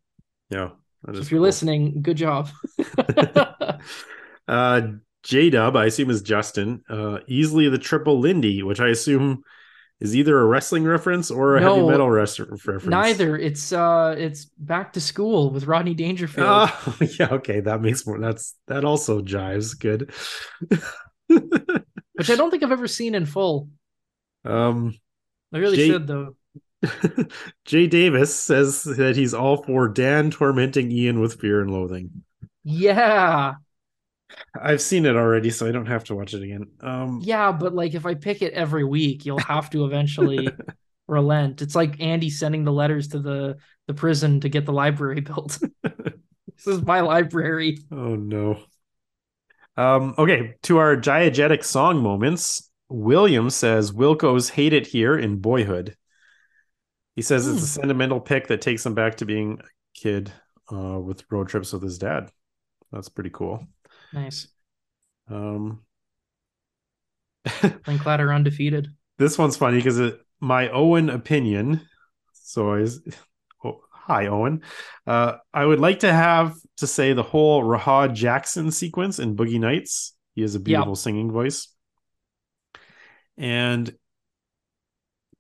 Yeah. 0.50 0.70
So 1.06 1.12
if 1.20 1.30
you're 1.30 1.38
cool. 1.38 1.46
listening, 1.46 2.02
good 2.02 2.16
job. 2.16 2.48
uh 4.48 4.80
J 5.24 5.50
Dub, 5.50 5.76
I 5.76 5.86
assume 5.86 6.10
is 6.10 6.22
Justin. 6.22 6.82
Uh 6.88 7.18
easily 7.26 7.68
the 7.68 7.78
triple 7.78 8.20
Lindy, 8.20 8.62
which 8.62 8.80
I 8.80 8.88
assume 8.88 9.42
is 10.02 10.16
either 10.16 10.36
a 10.40 10.44
wrestling 10.44 10.82
reference 10.82 11.30
or 11.30 11.56
a 11.56 11.62
heavy 11.62 11.86
metal 11.86 12.10
res- 12.10 12.40
reference. 12.40 12.86
Neither. 12.86 13.38
It's 13.38 13.72
uh 13.72 14.16
it's 14.18 14.46
back 14.58 14.92
to 14.94 15.00
school 15.00 15.50
with 15.50 15.66
Rodney 15.66 15.94
Dangerfield. 15.94 16.48
Oh, 16.50 16.96
yeah, 17.20 17.28
okay. 17.34 17.60
That 17.60 17.80
makes 17.80 18.04
more 18.04 18.18
that's 18.18 18.56
that 18.66 18.84
also 18.84 19.22
jives. 19.22 19.78
Good. 19.78 20.12
which 21.28 22.30
I 22.30 22.34
don't 22.34 22.50
think 22.50 22.64
I've 22.64 22.72
ever 22.72 22.88
seen 22.88 23.14
in 23.14 23.26
full. 23.26 23.68
um 24.44 24.98
I 25.52 25.58
really 25.58 25.76
Jay- 25.76 25.88
should 25.88 26.08
though. 26.08 26.36
Jay 27.64 27.86
Davis 27.86 28.34
says 28.34 28.82
that 28.82 29.14
he's 29.14 29.34
all 29.34 29.62
for 29.62 29.86
Dan 29.86 30.32
tormenting 30.32 30.90
Ian 30.90 31.20
with 31.20 31.40
fear 31.40 31.60
and 31.60 31.70
loathing. 31.70 32.24
Yeah. 32.64 33.54
I've 34.60 34.80
seen 34.82 35.06
it 35.06 35.16
already, 35.16 35.50
so 35.50 35.66
I 35.66 35.72
don't 35.72 35.86
have 35.86 36.04
to 36.04 36.14
watch 36.14 36.34
it 36.34 36.42
again. 36.42 36.66
Um 36.80 37.20
Yeah, 37.22 37.52
but 37.52 37.74
like 37.74 37.94
if 37.94 38.06
I 38.06 38.14
pick 38.14 38.42
it 38.42 38.52
every 38.52 38.84
week, 38.84 39.24
you'll 39.26 39.38
have 39.40 39.70
to 39.70 39.84
eventually 39.84 40.48
relent. 41.06 41.62
It's 41.62 41.74
like 41.74 42.00
Andy 42.00 42.30
sending 42.30 42.64
the 42.64 42.72
letters 42.72 43.08
to 43.08 43.18
the 43.18 43.56
the 43.86 43.94
prison 43.94 44.40
to 44.40 44.48
get 44.48 44.66
the 44.66 44.72
library 44.72 45.20
built. 45.30 45.58
this 45.82 46.66
is 46.66 46.82
my 46.82 47.00
library. 47.00 47.78
Oh 47.90 48.14
no. 48.16 48.58
Um, 49.76 50.14
okay, 50.18 50.54
to 50.64 50.78
our 50.78 50.96
diegetic 50.96 51.64
song 51.64 52.02
moments. 52.02 52.68
William 52.88 53.48
says 53.48 53.90
Wilco's 53.90 54.50
hate 54.50 54.74
it 54.74 54.86
here 54.86 55.18
in 55.18 55.38
boyhood. 55.38 55.96
He 57.16 57.22
says 57.22 57.46
it's 57.48 57.56
a 57.58 57.60
Hmm. 57.60 57.82
sentimental 57.82 58.20
pick 58.20 58.48
that 58.48 58.60
takes 58.60 58.84
him 58.84 58.94
back 58.94 59.16
to 59.16 59.24
being 59.24 59.60
a 59.60 59.98
kid 59.98 60.30
uh, 60.70 60.98
with 61.00 61.24
road 61.30 61.48
trips 61.48 61.72
with 61.72 61.82
his 61.82 61.96
dad. 61.98 62.30
That's 62.90 63.08
pretty 63.08 63.30
cool. 63.30 63.66
Nice. 64.12 64.48
Um, 65.28 65.82
Linklater 67.86 68.32
undefeated. 68.32 68.88
this 69.18 69.38
one's 69.38 69.56
funny 69.56 69.78
because 69.78 70.00
my 70.40 70.68
Owen 70.70 71.10
opinion. 71.10 71.80
So 72.32 72.74
I, 72.74 72.86
oh, 73.64 73.80
hi 73.90 74.26
Owen. 74.26 74.62
Uh, 75.06 75.36
I 75.54 75.64
would 75.64 75.80
like 75.80 76.00
to 76.00 76.12
have 76.12 76.56
to 76.78 76.86
say 76.86 77.12
the 77.12 77.22
whole 77.22 77.62
Rahad 77.62 78.14
Jackson 78.14 78.70
sequence 78.70 79.18
in 79.18 79.36
Boogie 79.36 79.60
Nights. 79.60 80.14
He 80.34 80.42
has 80.42 80.54
a 80.54 80.60
beautiful 80.60 80.96
singing 80.96 81.30
voice. 81.30 81.68
And 83.36 83.92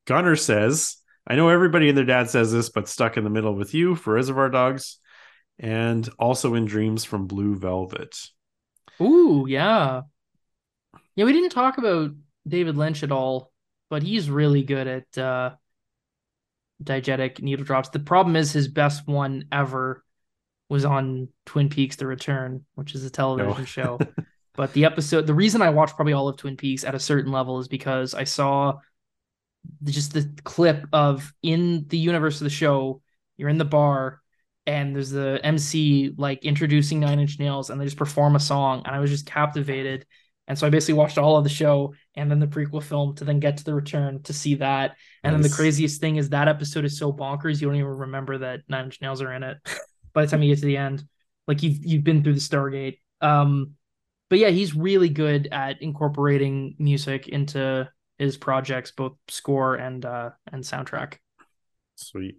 Gunner 0.06 0.36
says, 0.36 0.96
I 1.26 1.36
know 1.36 1.48
everybody 1.48 1.88
and 1.88 1.96
their 1.96 2.04
dad 2.04 2.30
says 2.30 2.52
this, 2.52 2.68
but 2.68 2.88
stuck 2.88 3.16
in 3.16 3.24
the 3.24 3.30
middle 3.30 3.54
with 3.54 3.74
you 3.74 3.94
for 3.94 4.14
Reservoir 4.14 4.48
Dogs, 4.48 4.98
and 5.58 6.08
also 6.18 6.54
in 6.54 6.64
Dreams 6.64 7.04
from 7.04 7.26
Blue 7.26 7.54
Velvet. 7.54 8.18
Ooh, 9.00 9.46
yeah. 9.48 10.02
Yeah, 11.14 11.24
we 11.24 11.32
didn't 11.32 11.50
talk 11.50 11.78
about 11.78 12.12
David 12.46 12.76
Lynch 12.76 13.02
at 13.02 13.12
all, 13.12 13.52
but 13.90 14.02
he's 14.02 14.30
really 14.30 14.62
good 14.62 14.86
at 14.86 15.18
uh 15.18 15.50
diegetic 16.82 17.40
needle 17.40 17.64
drops. 17.64 17.90
The 17.90 18.00
problem 18.00 18.36
is 18.36 18.52
his 18.52 18.68
best 18.68 19.06
one 19.06 19.44
ever 19.52 20.04
was 20.68 20.84
on 20.84 21.28
Twin 21.46 21.68
Peaks 21.68 21.96
The 21.96 22.06
Return, 22.06 22.64
which 22.74 22.94
is 22.94 23.04
a 23.04 23.10
television 23.10 23.66
show. 23.66 23.98
But 24.54 24.74
the 24.74 24.84
episode, 24.84 25.26
the 25.26 25.32
reason 25.32 25.62
I 25.62 25.70
watched 25.70 25.96
probably 25.96 26.12
all 26.12 26.28
of 26.28 26.36
Twin 26.36 26.58
Peaks 26.58 26.84
at 26.84 26.94
a 26.94 27.00
certain 27.00 27.32
level 27.32 27.58
is 27.58 27.68
because 27.68 28.12
I 28.12 28.24
saw 28.24 28.80
just 29.82 30.12
the 30.12 30.30
clip 30.44 30.86
of 30.92 31.32
in 31.42 31.86
the 31.88 31.96
universe 31.96 32.40
of 32.40 32.44
the 32.44 32.50
show, 32.50 33.00
you're 33.36 33.48
in 33.48 33.58
the 33.58 33.64
bar 33.64 34.20
and 34.66 34.94
there's 34.94 35.10
the 35.10 35.40
MC 35.42 36.12
like 36.16 36.44
introducing 36.44 37.00
Nine 37.00 37.18
Inch 37.18 37.38
Nails 37.38 37.70
and 37.70 37.80
they 37.80 37.84
just 37.84 37.96
perform 37.96 38.36
a 38.36 38.40
song 38.40 38.82
and 38.84 38.94
I 38.94 39.00
was 39.00 39.10
just 39.10 39.26
captivated. 39.26 40.06
And 40.48 40.58
so 40.58 40.66
I 40.66 40.70
basically 40.70 40.94
watched 40.94 41.18
all 41.18 41.36
of 41.36 41.44
the 41.44 41.50
show 41.50 41.94
and 42.14 42.30
then 42.30 42.38
the 42.38 42.46
prequel 42.46 42.82
film 42.82 43.14
to 43.16 43.24
then 43.24 43.40
get 43.40 43.56
to 43.58 43.64
the 43.64 43.74
return 43.74 44.22
to 44.24 44.32
see 44.32 44.56
that. 44.56 44.96
And 45.22 45.32
nice. 45.32 45.42
then 45.42 45.50
the 45.50 45.56
craziest 45.56 46.00
thing 46.00 46.16
is 46.16 46.28
that 46.28 46.48
episode 46.48 46.84
is 46.84 46.98
so 46.98 47.12
bonkers 47.12 47.60
you 47.60 47.68
don't 47.68 47.76
even 47.76 47.88
remember 47.88 48.38
that 48.38 48.60
Nine 48.68 48.86
Inch 48.86 49.00
Nails 49.00 49.22
are 49.22 49.32
in 49.32 49.42
it 49.42 49.58
by 50.12 50.24
the 50.24 50.30
time 50.30 50.42
you 50.42 50.52
get 50.54 50.60
to 50.60 50.66
the 50.66 50.76
end. 50.76 51.04
Like 51.48 51.62
you've 51.62 51.84
you've 51.84 52.04
been 52.04 52.22
through 52.22 52.34
the 52.34 52.40
Stargate. 52.40 52.98
Um 53.20 53.72
but 54.28 54.38
yeah, 54.38 54.48
he's 54.48 54.74
really 54.74 55.10
good 55.10 55.48
at 55.52 55.82
incorporating 55.82 56.76
music 56.78 57.28
into 57.28 57.88
his 58.18 58.36
projects, 58.36 58.92
both 58.92 59.16
score 59.28 59.74
and 59.74 60.04
uh 60.04 60.30
and 60.52 60.62
soundtrack. 60.62 61.14
Sweet. 61.96 62.36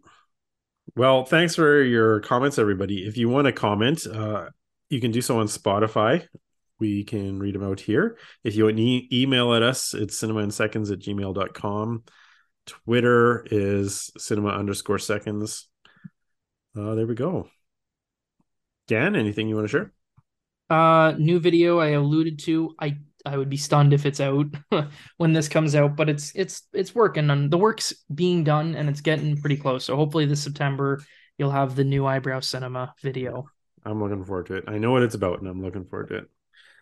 Well, 0.96 1.26
thanks 1.26 1.56
for 1.56 1.82
your 1.82 2.20
comments, 2.20 2.60
everybody. 2.60 3.08
If 3.08 3.18
you 3.18 3.28
want 3.28 3.46
to 3.46 3.52
comment, 3.52 4.06
uh, 4.06 4.50
you 4.90 5.02
can 5.02 5.12
do 5.12 5.22
so 5.22 5.40
on 5.40 5.48
Spotify. 5.48 6.28
We 6.80 7.04
can 7.04 7.40
read 7.40 7.56
them 7.56 7.64
out 7.64 7.80
here. 7.80 8.18
If 8.44 8.56
you 8.56 8.66
want 8.66 8.78
e- 8.78 9.10
email 9.12 9.56
at 9.56 9.64
us, 9.64 9.96
it's 9.96 10.20
cinema 10.20 10.42
in 10.42 10.52
seconds 10.52 10.92
at 10.92 11.00
gmail.com. 11.00 12.04
Twitter 12.68 13.46
is 13.50 14.12
cinema 14.18 14.50
underscore 14.50 15.00
seconds. 15.00 15.68
Uh, 16.78 16.94
there 16.94 17.08
we 17.08 17.16
go. 17.16 17.50
Dan, 18.88 19.16
anything 19.16 19.48
you 19.48 19.56
want 19.56 19.68
to 19.68 19.72
share? 19.72 19.94
Uh, 20.70 21.14
new 21.18 21.40
video 21.40 21.80
I 21.80 21.90
alluded 21.90 22.38
to. 22.40 22.76
I 22.80 22.98
I 23.26 23.38
would 23.38 23.50
be 23.50 23.58
stunned 23.58 23.94
if 23.94 24.06
it's 24.06 24.20
out 24.20 24.48
when 25.18 25.34
this 25.34 25.48
comes 25.48 25.76
out, 25.76 25.96
but 25.96 26.10
it's 26.10 26.34
it's 26.36 26.64
it's 26.74 26.94
working 26.94 27.30
and 27.30 27.50
the 27.50 27.58
work's 27.58 27.94
being 28.14 28.44
done 28.44 28.76
and 28.76 28.90
it's 28.90 29.02
getting 29.02 29.40
pretty 29.40 29.58
close. 29.58 29.86
So 29.86 29.96
hopefully 29.96 30.26
this 30.26 30.44
September 30.44 31.02
you'll 31.38 31.52
have 31.52 31.76
the 31.76 31.84
new 31.84 32.06
eyebrow 32.06 32.42
cinema 32.42 32.94
video. 33.02 33.46
I'm 33.86 34.02
looking 34.02 34.24
forward 34.24 34.48
to 34.48 34.56
it. 34.56 34.66
I 34.68 34.78
know 34.78 34.92
what 34.92 35.04
it's 35.04 35.16
about 35.16 35.40
and 35.40 35.50
I'm 35.50 35.62
looking 35.62 35.86
forward 35.86 36.10
to 36.10 36.18
it. 36.18 36.30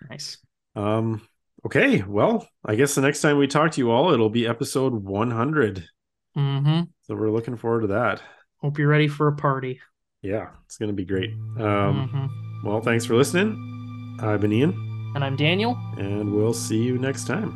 Nice. 0.09 0.37
Um 0.75 1.21
okay, 1.65 2.01
well, 2.01 2.47
I 2.65 2.75
guess 2.75 2.95
the 2.95 3.01
next 3.01 3.21
time 3.21 3.37
we 3.37 3.47
talk 3.47 3.71
to 3.73 3.81
you 3.81 3.91
all 3.91 4.11
it'll 4.11 4.29
be 4.29 4.47
episode 4.47 4.93
100. 4.93 5.87
Mm-hmm. 6.35 6.81
So 7.01 7.15
we're 7.15 7.29
looking 7.29 7.57
forward 7.57 7.81
to 7.81 7.87
that. 7.87 8.21
Hope 8.57 8.79
you're 8.79 8.87
ready 8.87 9.07
for 9.07 9.27
a 9.27 9.35
party. 9.35 9.79
Yeah, 10.23 10.49
it's 10.65 10.77
going 10.77 10.89
to 10.89 10.95
be 10.95 11.05
great. 11.05 11.31
Um 11.31 12.09
mm-hmm. 12.09 12.67
well, 12.67 12.81
thanks 12.81 13.05
for 13.05 13.15
listening. 13.15 14.17
I've 14.21 14.41
been 14.41 14.53
Ian. 14.53 14.90
And 15.13 15.23
I'm 15.23 15.35
Daniel. 15.35 15.77
And 15.97 16.33
we'll 16.33 16.53
see 16.53 16.81
you 16.81 16.97
next 16.97 17.25
time. 17.25 17.51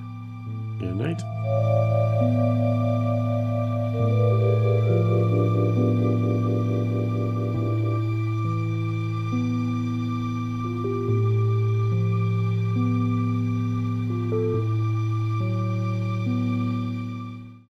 Good 0.79 0.95
night. 0.95 1.21